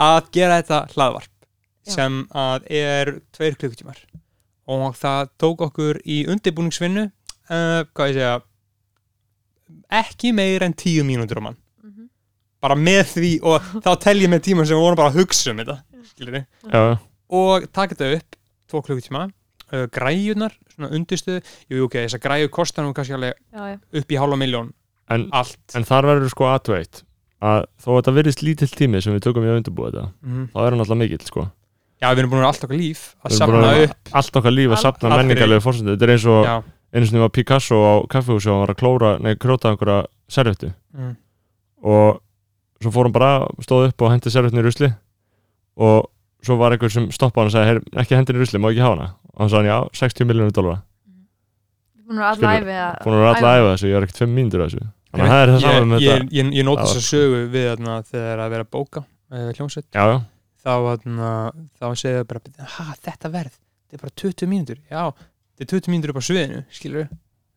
að 0.00 0.30
gera 0.34 0.58
þetta 0.60 0.80
hlaðvarp 0.94 1.30
Já. 1.84 1.94
sem 1.96 2.18
að 2.34 2.66
er 2.72 3.10
tveir 3.34 3.56
klukkutímar. 3.60 3.98
Og 4.72 4.94
það 4.96 5.30
tók 5.40 5.62
okkur 5.66 6.00
í 6.08 6.22
undirbúningsvinnu 6.32 7.04
uh, 7.06 7.84
hvað 7.92 8.10
ég 8.10 8.16
segja 8.18 8.34
ekki 10.00 10.32
meir 10.36 10.64
en 10.64 10.74
tíu 10.76 11.04
mínútur 11.06 11.40
á 11.40 11.46
mann. 11.50 11.58
Mhm. 11.84 12.08
bara 12.64 12.76
með 12.80 13.02
því 13.12 13.32
og 13.44 13.72
þá 13.84 13.90
tel 14.00 14.16
ég 14.22 14.30
með 14.32 14.44
tíman 14.48 14.66
sem 14.66 14.76
við 14.76 14.86
vorum 14.86 14.96
bara 14.96 15.12
að 15.12 15.18
hugsa 15.20 15.52
um 15.52 15.58
þetta 15.60 15.76
skilur 16.08 16.38
Já, 16.40 16.98
og 17.28 17.66
taka 17.72 17.94
þetta 17.94 18.18
upp 18.18 18.38
tvo 18.70 18.80
klukkutíma 18.86 19.26
uh, 19.28 19.84
græjunar, 19.92 20.54
svona 20.72 20.90
undirstöðu. 20.96 21.42
Jú, 21.68 21.84
ok, 21.84 21.98
þess 22.06 22.16
að 22.16 22.24
græju 22.24 22.50
kostar 22.54 22.86
nú 22.86 22.94
kannski 22.96 23.16
alveg 23.16 23.36
já, 23.36 23.74
já. 23.74 23.78
upp 24.00 24.14
í 24.14 24.18
hálfa 24.20 24.40
miljón 24.40 24.72
en, 25.12 25.26
en 25.32 25.86
þar 25.88 26.08
verður 26.10 26.32
sko 26.32 26.48
aðtveitt 26.52 27.02
að 27.44 27.66
þó 27.82 27.88
að 27.90 27.98
þetta 27.98 28.14
virðist 28.18 28.44
lítill 28.44 28.70
tími 28.72 29.02
sem 29.04 29.14
við 29.16 29.26
tökum 29.26 29.44
í 29.44 29.50
að 29.50 29.60
undirbúa 29.60 29.90
þetta 29.90 30.04
mm. 30.24 30.46
þá 30.54 30.58
er 30.62 30.74
hann 30.74 30.84
alltaf 30.84 31.00
mikill 31.00 31.26
sko. 31.26 31.44
Já, 32.00 32.08
við 32.12 32.22
erum 32.22 32.32
búin 32.32 32.40
að 32.40 32.44
vera 32.44 32.52
allt 32.52 32.64
okkar 32.66 32.80
líf 32.80 33.02
að 33.24 33.42
að- 33.44 33.82
upp. 33.84 34.14
allt 34.20 34.38
okkar 34.40 34.54
líf 34.54 34.72
að 34.74 34.82
sapna 34.82 35.18
menningarlegu 35.18 35.64
fórsöndu 35.64 35.94
þetta 35.94 36.06
er 36.08 36.14
eins 36.14 36.26
og 36.32 36.48
einu 36.94 37.08
sinni 37.08 37.22
var 37.22 37.32
Picasso 37.34 37.80
á 37.80 37.94
kaffehúsi 38.10 38.48
og 38.48 38.54
hann 38.54 38.64
var 38.64 38.72
að 38.74 38.80
klóra, 38.80 39.12
nei, 39.20 39.34
króta 39.40 39.72
einhverja 39.72 40.06
servettu. 40.30 40.72
Mm. 40.94 41.16
og 41.84 42.20
svo 42.80 42.92
fór 42.94 43.08
hann 43.08 43.16
bara, 43.16 43.32
stóð 43.64 43.88
upp 43.90 44.04
og 44.04 44.12
hendi 44.12 44.30
servettinu 44.32 44.62
í 44.62 44.66
rusli. 44.66 44.90
Og 45.80 46.10
svo 46.44 46.56
var 46.60 46.74
einhver 46.74 46.92
sem 46.92 47.08
stoppaði 47.10 47.40
hann 47.40 47.50
og 47.50 47.54
sagði, 47.54 47.68
"Heyrðu, 47.70 48.00
ekki 48.02 48.16
hendi 48.16 48.34
í 48.34 48.38
rusli, 48.38 48.60
má 48.60 48.70
ekki 48.70 48.84
hafa 48.84 48.96
hana? 48.96 49.08
Og 49.34 49.40
hann 49.40 49.50
sagði, 49.50 49.72
já, 49.72 49.78
60 50.00 50.28
miljónur 50.28 50.52
dólara 50.54 50.82
búin 52.04 52.20
að 52.20 52.36
Skilur, 52.36 52.50
alla 52.50 52.60
æfi 52.60 52.76
að 52.84 53.00
búin 53.04 53.16
að 53.16 53.22
vera 53.22 53.32
alltaf 53.32 53.48
að 53.50 53.58
æfa 53.58 53.72
þessu, 53.72 53.88
ég 53.90 53.98
er 53.98 54.06
ekkert 54.06 54.22
5 54.24 54.34
mínútur 54.38 54.64
þessu. 54.64 54.84
Þannig 55.14 55.24
að 55.24 55.34
það 55.34 55.42
er 55.44 55.52
það 55.54 55.64
saman 55.64 55.90
með 55.90 56.04
þetta. 56.04 56.14
ég, 56.14 56.30
ég, 56.34 56.52
ég 56.58 56.66
nót 56.68 56.78
Það 56.78 56.84
þess 56.84 56.94
var 56.94 57.02
að 57.02 57.08
sögu 57.10 57.42
við 57.54 57.66
þarna, 57.70 57.98
þegar 58.10 58.44
að 58.44 58.54
vera 58.54 58.66
að 58.66 58.72
bóka 58.74 59.04
hljómsveit, 59.34 59.86
já, 59.94 60.04
já, 60.04 60.16
þá, 60.64 61.86
segja 61.98 62.22
þau 62.22 62.30
bara, 62.32 62.40
ha, 62.76 62.86
þetta 63.04 63.30
verð 63.34 63.54
þetta 63.54 63.98
er 63.98 64.02
bara 64.04 64.16
20 64.24 64.50
mínútur, 64.50 64.80
já 64.90 65.02
þetta 65.14 65.66
er 65.66 65.70
20 65.74 65.92
mínútur 65.94 66.14
upp 66.14 66.20
á 66.20 66.24
sviðinu, 66.28 66.62
skilur 66.74 67.06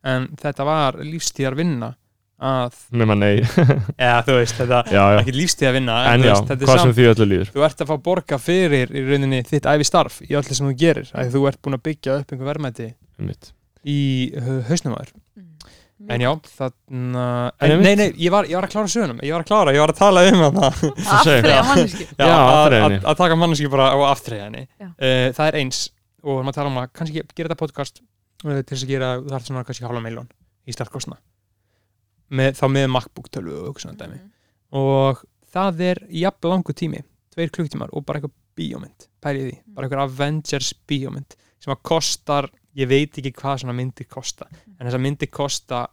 en 0.07 0.27
þetta 0.39 0.67
var 0.67 0.99
lífstíðar 1.01 1.57
vinna 1.57 1.95
að, 2.37 2.75
nema 2.93 3.15
nei. 3.17 3.41
Eða 3.97 4.19
þú 4.27 4.37
veist, 4.37 4.57
þetta 4.59 4.81
já, 4.93 5.03
ekki 5.21 5.33
lífstíðar 5.33 5.75
vinna 5.79 5.97
en 6.11 6.21
þú 6.21 6.29
já, 6.29 6.33
veist, 6.33 6.49
þetta 6.51 6.65
er 6.65 6.69
hvað 6.69 6.81
sem 6.83 6.95
því 6.97 7.07
öllu 7.11 7.27
líður. 7.31 7.51
þú 7.55 7.65
ert 7.67 7.81
að 7.83 7.91
fá 7.91 7.95
borga 8.07 8.39
fyrir 8.41 8.93
í 8.93 9.03
rauninni 9.07 9.39
þitt 9.47 9.69
æfi 9.73 9.87
starf 9.89 10.19
í 10.21 10.33
öllu 10.37 10.57
sem 10.57 10.69
þú 10.69 10.75
gerir. 10.77 11.09
Að 11.17 11.31
þú 11.33 11.43
ert 11.49 11.61
búin 11.65 11.77
að 11.79 11.85
byggja 11.89 12.19
upp 12.21 12.33
einhver 12.35 12.51
verðmæti. 12.51 12.89
Einmitt. 13.17 13.49
Í 13.87 13.97
hausnum 14.69 14.97
aður 14.99 15.13
Mm. 15.97 16.11
en 16.13 16.21
já, 16.21 16.27
þannig 16.45 16.73
En 16.93 17.15
en, 17.17 17.71
einmitt- 17.71 17.85
nei, 17.87 17.95
nei, 17.97 18.11
ég 18.21 18.29
var, 18.29 18.45
ég 18.45 18.53
var 18.53 18.67
að 18.67 18.73
klára 18.75 18.89
sögunum 18.93 19.17
ég 19.25 19.31
var 19.33 19.41
að 19.41 19.47
klára, 19.49 19.71
ég 19.73 19.81
var 19.81 19.89
að 19.89 19.97
tala 19.97 20.21
um 20.29 20.43
það. 20.53 20.81
að, 22.21 22.75
að, 22.77 22.97
að 23.01 23.17
taka 23.17 23.37
manneski 23.41 23.69
bara 23.73 23.87
á 23.89 23.97
Já. 24.77 24.91
uh, 24.93 25.31
það 25.33 25.47
er 25.49 25.57
eins 25.63 25.79
og 26.21 26.29
við 26.29 26.37
erum 26.37 26.51
að 26.51 26.57
tala 26.59 26.69
um 26.69 26.77
að 26.83 26.91
kannski 26.99 27.23
gera 27.23 27.49
þetta 27.49 27.57
podcast 27.63 28.01
uh, 28.45 28.59
til 28.61 28.75
þess 28.75 28.85
að 28.85 28.91
gera 28.93 29.09
það 29.25 29.35
er 29.39 29.47
svona 29.49 29.63
kannski 29.71 29.87
hálfa 29.89 30.03
miljón 30.05 30.29
í 30.69 30.75
startkostna 30.77 31.17
með, 32.29 32.53
þá 32.61 32.65
með 32.77 32.87
MacBook 32.93 33.29
tölvu 33.33 33.57
og 33.71 33.81
svona 33.81 33.97
dæmi. 33.97 34.19
Mhm. 34.21 34.31
og 34.77 35.25
það 35.53 35.81
er 35.89 36.03
jafn 36.21 36.49
langu 36.51 36.73
tími 36.77 37.01
tveir 37.33 37.49
klukktímar 37.57 37.89
og 37.95 38.05
bara 38.05 38.19
eitthvað 38.21 38.35
bíómynd 38.57 39.09
pælið 39.23 39.49
því, 39.49 39.57
bara 39.73 39.87
eitthvað 39.89 40.05
Avengers 40.11 40.73
bíómynd 40.89 41.37
sem 41.57 41.73
að 41.73 41.81
kostar, 41.89 42.49
ég 42.77 42.87
veit 42.91 43.17
ekki 43.17 43.31
hvað 43.33 43.63
svona 43.63 43.73
myndir 43.77 44.07
kosta, 44.11 44.45
en 44.77 44.85
þess 44.87 44.97
að 44.99 45.03
myndir 45.07 45.31
kosta 45.33 45.87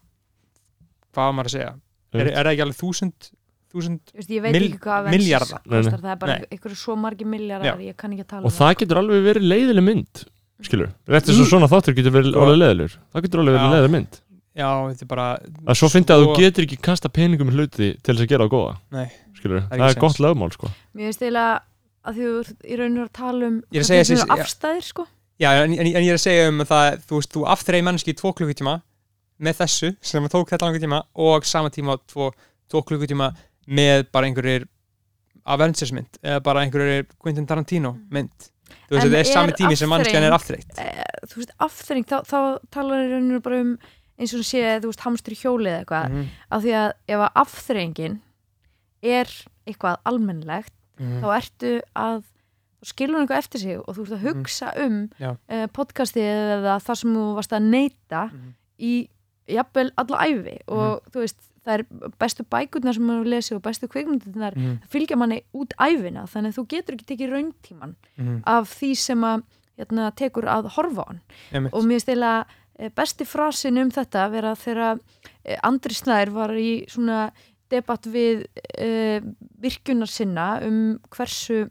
hvað 1.15 1.31
á 1.31 1.33
maður 1.35 1.49
að 1.51 1.55
segja? 1.57 1.73
Er, 2.15 2.29
er 2.31 2.45
það 2.47 2.53
ekki 2.53 2.65
alveg 2.67 2.79
þúsund 2.83 3.31
þúsund, 3.75 4.01
Þú 4.13 4.19
veist, 4.21 4.31
ég 4.31 4.43
veit 4.45 4.53
Mil- 4.55 4.67
ekki 4.69 4.79
hvað 4.85 4.99
Avengers 5.01 5.19
milljarða. 5.25 5.57
Nei, 5.65 5.73
nei. 5.75 5.83
kostar, 5.83 6.03
það 6.05 6.13
er 6.13 6.19
bara 6.23 6.35
einhverju 6.55 6.77
svo 6.79 6.95
margi 7.01 7.25
milljarar 7.27 7.81
ég 7.83 7.97
kann 7.99 8.13
ekki 8.15 8.23
að 8.23 8.29
tala 8.31 8.45
og 8.47 8.53
um 8.53 8.55
það 8.55 8.77
getur 8.85 9.01
alveg 9.01 9.25
verið 9.25 9.47
leiðileg 9.51 9.85
mynd 9.89 10.23
skilur, 10.65 10.93
rétt 11.11 11.27
eins 11.29 11.41
og 11.41 11.43
Mm. 11.45 11.51
svona 11.51 11.69
þáttur 11.73 11.97
getur 11.99 12.15
verið 12.15 12.31
Sko- 12.31 12.45
alveg 12.45 12.61
leiðilegur. 12.63 12.95
Það 13.13 13.23
getur 13.27 13.41
alveg 13.43 13.55
verið 13.59 13.73
leiðileg 13.75 13.91
mynd. 13.97 14.21
Já, 14.55 14.69
þetta 14.87 15.03
er 15.03 15.11
bara 15.11 15.27
að 15.67 15.75
svo 15.81 15.89
fyndi 15.91 16.13
að 16.15 16.21
þú 16.23 16.29
Svo- 16.31 16.39
getur 16.39 16.63
ekki 16.69 16.79
kasta 16.81 17.09
peningum 17.11 17.51
í 17.51 17.55
hluti 17.59 17.89
til 18.01 18.15
þess 18.15 18.23
að 18.23 18.29
gera 18.31 18.45
það 18.47 18.53
góða 18.55 18.77
Nei. 18.95 19.09
skilur, 19.35 19.61
Það 19.67 19.73
er 19.75 19.79
það 19.83 19.91
er 19.97 20.01
gott 20.01 20.19
lögmál 20.23 20.53
sko. 20.55 20.71
mér 20.95 21.05
finnst 21.11 21.23
eiginlega 21.27 21.61
að 22.07 22.15
því 22.15 22.23
þú 22.23 22.39
ert 22.45 22.63
í 22.63 22.77
raun 22.79 22.93
og 22.93 22.95
veru 22.95 23.09
að 23.11 23.13
tala 23.19 23.47
um 23.51 23.57
er 23.75 24.39
afstæðir 24.39 24.83
sko 24.87 25.07
Já, 25.43 25.49
en, 25.65 25.73
en, 25.75 25.87
en 25.87 26.05
ég 26.05 26.13
er 26.13 26.19
að 26.19 26.23
segja 26.23 26.51
um 26.51 26.63
að 26.63 26.71
það, 26.71 26.99
þú 27.09 27.19
veist, 27.19 27.33
þú 27.35 27.45
aftreyði 27.55 27.87
mannski 27.89 28.13
í 28.15 28.19
tvo 28.19 28.31
klukkutíma 28.39 28.75
með 29.45 29.57
þessu 29.65 29.91
sem 30.05 30.29
tók 30.31 30.53
þetta 30.53 30.69
langa 30.69 30.83
tíma 30.83 31.01
og 31.27 31.47
sama 31.49 31.73
tíma 31.75 31.97
tvo, 32.07 32.29
tvo 32.71 32.83
klukkutíma 32.87 33.33
með 33.67 34.05
bara 34.15 34.29
einhverjir 34.31 34.69
Avengers 35.45 35.91
mynd 35.93 36.21
eða 36.23 36.41
bara 36.45 36.63
einhverjir 36.65 37.09
Quentin 37.21 37.49
Tarantino 37.49 37.97
mynd. 38.15 38.47
Þú 38.89 38.95
veist, 38.97 39.09
þetta 39.09 39.19
er 39.19 39.29
sami 39.29 39.57
tími 39.59 39.77
sem 39.77 39.91
mannskjan 39.91 40.25
er 40.25 40.35
aftreytt 40.37 40.79
e, 40.81 40.87
þú 41.29 41.41
veist, 41.43 41.53
afþreying, 41.67 42.07
þá, 42.09 42.17
þá 42.31 42.39
talar 42.73 43.03
í 43.03 43.11
raun 43.11 43.27
og 43.27 43.35
veru 43.35 43.43
bara 43.45 43.59
um 43.65 43.75
eins 44.15 44.33
og 44.39 44.47
sé, 44.47 44.63
þú 44.81 44.93
veist, 44.93 45.03
hamstur 45.05 45.35
í 45.35 45.41
hjóli 45.41 45.69
eða 45.73 45.83
eitthvað, 45.83 46.07
Mhm, 46.15 46.31
af 46.55 46.63
því 46.63 46.73
að 46.79 46.89
ef 47.11 47.19
að 47.27 47.41
afþreyingin 47.43 48.17
er 49.03 49.35
eitthvað 49.67 49.99
almennlegt, 50.09 50.75
mhm. 51.01 51.19
þá 51.21 51.27
ertu 51.35 51.73
að 51.99 52.23
þá 52.85 52.91
skilur 52.93 53.23
eitthvað 53.25 53.41
eftir 53.41 53.61
sig 53.65 53.79
og 53.81 53.97
þú 53.97 54.05
ert 54.05 54.13
að 54.19 54.27
hugsa 54.29 54.71
um 54.85 55.01
uh, 55.25 55.67
podcastið 55.73 56.29
eða 56.29 56.77
það 56.85 57.01
sem 57.01 57.17
þú 57.17 57.25
varst 57.41 57.57
að 57.57 57.67
neyta 57.73 58.23
Mhm. 58.31 58.55
í 58.79 58.93
jafnvel 59.49 59.91
alla 60.01 60.19
æfi 60.25 60.59
og 60.69 61.03
þú 61.13 61.21
veist, 61.25 61.41
það 61.65 61.75
er 61.79 61.85
bestu 62.21 62.45
bækurnar 62.45 62.95
sem 62.95 63.05
maður 63.09 63.29
lesi 63.33 63.55
og 63.55 63.63
bestu 63.63 63.89
kvikmyndirnar 63.89 64.55
Mhm, 64.57 64.79
fylgja 64.89 65.17
manni 65.17 65.43
út 65.55 65.73
æfina 65.81 66.27
þannig 66.29 66.53
að 66.53 66.59
þú 66.59 66.67
getur 66.69 66.95
ekki 66.95 67.07
tekið 67.13 67.33
rauntíman 67.33 67.95
mhm, 68.19 68.43
af 68.47 68.69
því 68.81 68.91
sem 68.97 69.21
að 69.25 69.43
hérna, 69.79 70.11
tekur 70.15 70.45
að 70.47 70.69
horfa 70.77 71.03
á 71.03 71.07
hann. 71.09 71.21
Einmitt. 71.53 71.73
og 71.75 71.83
mér 71.85 72.01
stila 72.01 72.45
besti 72.95 73.25
frasin 73.25 73.79
um 73.79 73.91
þetta 73.91 74.31
vera 74.31 74.55
þegar 74.55 74.99
eh, 75.45 75.59
Andri 75.63 75.95
Snær 75.95 76.31
var 76.31 76.51
í 76.51 76.85
svona 76.89 77.31
debatt 77.71 78.05
við 78.07 78.45
uh, 78.79 79.21
virkunar 79.61 80.07
sinna 80.11 80.61
um 80.67 80.99
hversu 81.11 81.69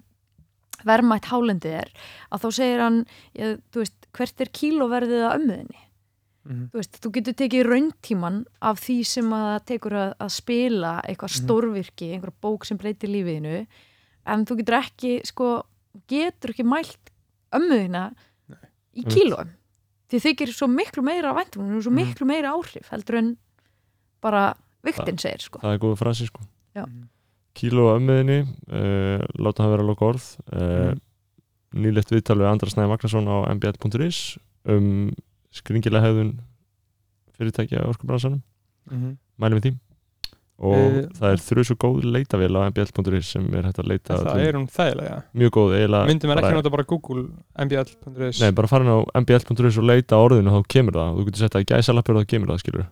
verðmætt 0.85 1.25
hálendið 1.31 1.73
er 1.79 1.89
að 2.31 2.43
þá 2.43 2.47
segir 2.59 2.79
hann 2.83 3.05
ja, 3.33 3.55
þú 3.71 3.83
veist, 3.83 4.07
hvert 4.13 4.41
er 4.41 4.51
kílóverðið 4.59 5.23
að 5.29 5.39
ömmuðinni 5.39 5.79
Mhm, 6.43 6.63
þú 6.73 6.75
veist, 6.75 6.97
þú 6.99 7.09
getur 7.15 7.33
tekið 7.39 7.61
rauntíman 7.69 8.37
af 8.61 8.79
því 8.83 8.95
sem 9.07 9.29
að 9.31 9.43
það 9.47 9.61
tekur 9.69 9.93
að, 9.95 10.09
að 10.19 10.31
spila 10.35 10.89
eitthvað 11.07 11.29
Mhm. 11.31 11.39
stórvirki, 11.39 12.07
einhver 12.17 12.33
bók 12.43 12.65
sem 12.67 12.77
breytir 12.77 13.07
lífiðinu 13.07 13.65
en 14.27 14.43
þú 14.45 14.57
getur 14.59 14.75
ekki 14.81 15.13
sko, 15.25 15.63
getur 16.11 16.51
ekki 16.51 16.65
mælt 16.67 17.11
ömmuðina 17.55 18.11
í 18.51 19.05
Einmitt. 19.05 19.15
kílóum 19.15 19.53
því 20.11 20.19
þykir 20.19 20.51
svo 20.51 20.67
miklu 20.67 21.01
meira 21.01 21.31
væntum 21.33 21.77
er 21.77 21.81
svo 21.81 21.91
Mhm. 21.95 21.95
miklu 22.11 22.27
meira 22.27 22.51
áhrif 22.51 22.89
heldur 22.91 23.15
en 23.17 23.37
bara 24.21 24.53
viktin 24.83 25.15
segir 25.17 25.39
sko. 25.41 25.59
það 25.59 25.73
er 25.73 25.79
góð 25.79 25.95
frasi 25.97 26.25
sko 26.27 26.41
Já. 26.75 26.83
mhm. 26.85 27.07
Kíló 27.53 27.89
á 27.93 27.97
ömmuðinni 27.99 28.39
uh, 28.43 29.21
láta 29.39 29.63
það 29.65 29.73
vera 29.75 29.87
loka 29.91 30.05
orð 30.11 30.25
uh, 30.53 30.93
Mhm. 30.93 31.01
nýlegt 31.83 32.11
viðtal 32.13 32.37
við 32.37 32.49
Andra 32.51 32.69
Snæði 32.69 32.89
Magnason 32.91 33.25
á 33.29 33.37
mbl.is 33.55 34.17
um 34.69 35.11
skringilega 35.53 36.05
hefðun 36.05 36.35
fyrirtækja 37.37 37.81
orkubransanum. 37.89 38.41
Mhm. 38.91 39.17
mælum 39.41 39.57
við 39.59 39.63
því. 39.71 39.73
Og 40.63 40.75
Eh, 40.77 41.07
það 41.17 41.31
er 41.33 41.39
þrjú 41.41 41.63
svo 41.65 41.75
góð 41.81 42.03
leitavél 42.13 42.53
á 42.55 42.69
mbl.is 42.69 43.25
sem 43.33 43.47
er 43.57 43.63
hægt 43.65 43.79
að 43.81 43.87
leita 43.89 44.17
Það 44.21 44.37
er 44.45 44.53
hún 44.53 44.67
þægilega. 44.69 45.15
Mjög 45.33 45.49
góð 45.57 45.73
eiginlega 45.79 46.07
Myndum 46.07 46.29
við 46.29 46.37
ekki 46.43 46.53
nota 46.53 46.69
bara 46.69 46.83
Google 46.83 47.23
mbl.is 47.57 48.39
Nei, 48.39 48.51
bara 48.51 48.67
farin 48.69 48.87
á 48.93 48.97
mbl.is 49.17 49.77
og 49.81 49.83
leita 49.89 50.13
á 50.15 50.21
orðinu 50.21 50.53
og 50.53 50.61
þá 50.61 50.67
kemur 50.69 50.93
það. 50.93 51.09
Og 51.09 51.17
þú 51.17 51.25
getur 51.25 51.41
sett 51.41 51.53
það 51.57 51.65
í 51.65 51.69
gæsalappur 51.73 52.15
og 52.15 52.21
þá 52.23 52.29
kemur 52.35 52.47
það 52.53 52.61
skilur 52.63 52.85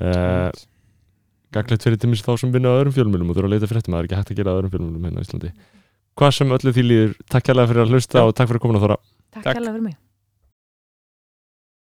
uh, 0.00 0.50
gaglegt 1.54 1.86
fyrir 1.86 2.00
til 2.00 2.14
þá 2.16 2.32
sem 2.40 2.54
vinna 2.54 2.72
á 2.72 2.78
öðrum 2.80 2.96
fjölmjölum 2.96 3.30
og 3.30 3.38
eru 3.38 3.50
að 3.50 3.54
leita 3.54 3.70
fréttum 3.70 3.94
það 3.94 4.00
er 4.00 4.08
ekki 4.08 4.18
hægt 4.20 4.32
að 4.32 4.40
gera 4.40 4.54
á 4.54 4.58
öðrum 4.58 4.72
fjölmjölum 4.74 5.06
hérna 5.06 5.22
á 5.22 5.24
Íslandi. 5.26 5.52
Hvað 6.16 6.34
sem 6.38 6.56
öllu 6.56 6.72
því 6.72 6.86
líður, 6.86 7.14
takk 7.28 7.46
kærlega 7.50 7.70
fyrir 7.72 7.84
að 7.84 7.94
hlusta 7.94 8.24
og 8.24 8.34
takk 8.34 8.50
fyrir 8.50 8.62
að 8.62 8.66
koma 8.66 8.80
að 8.80 8.86
þóra. 8.86 8.98
Takk 9.36 9.52
hérlega 9.52 9.76
fyrir 9.76 9.86
mig 9.90 9.96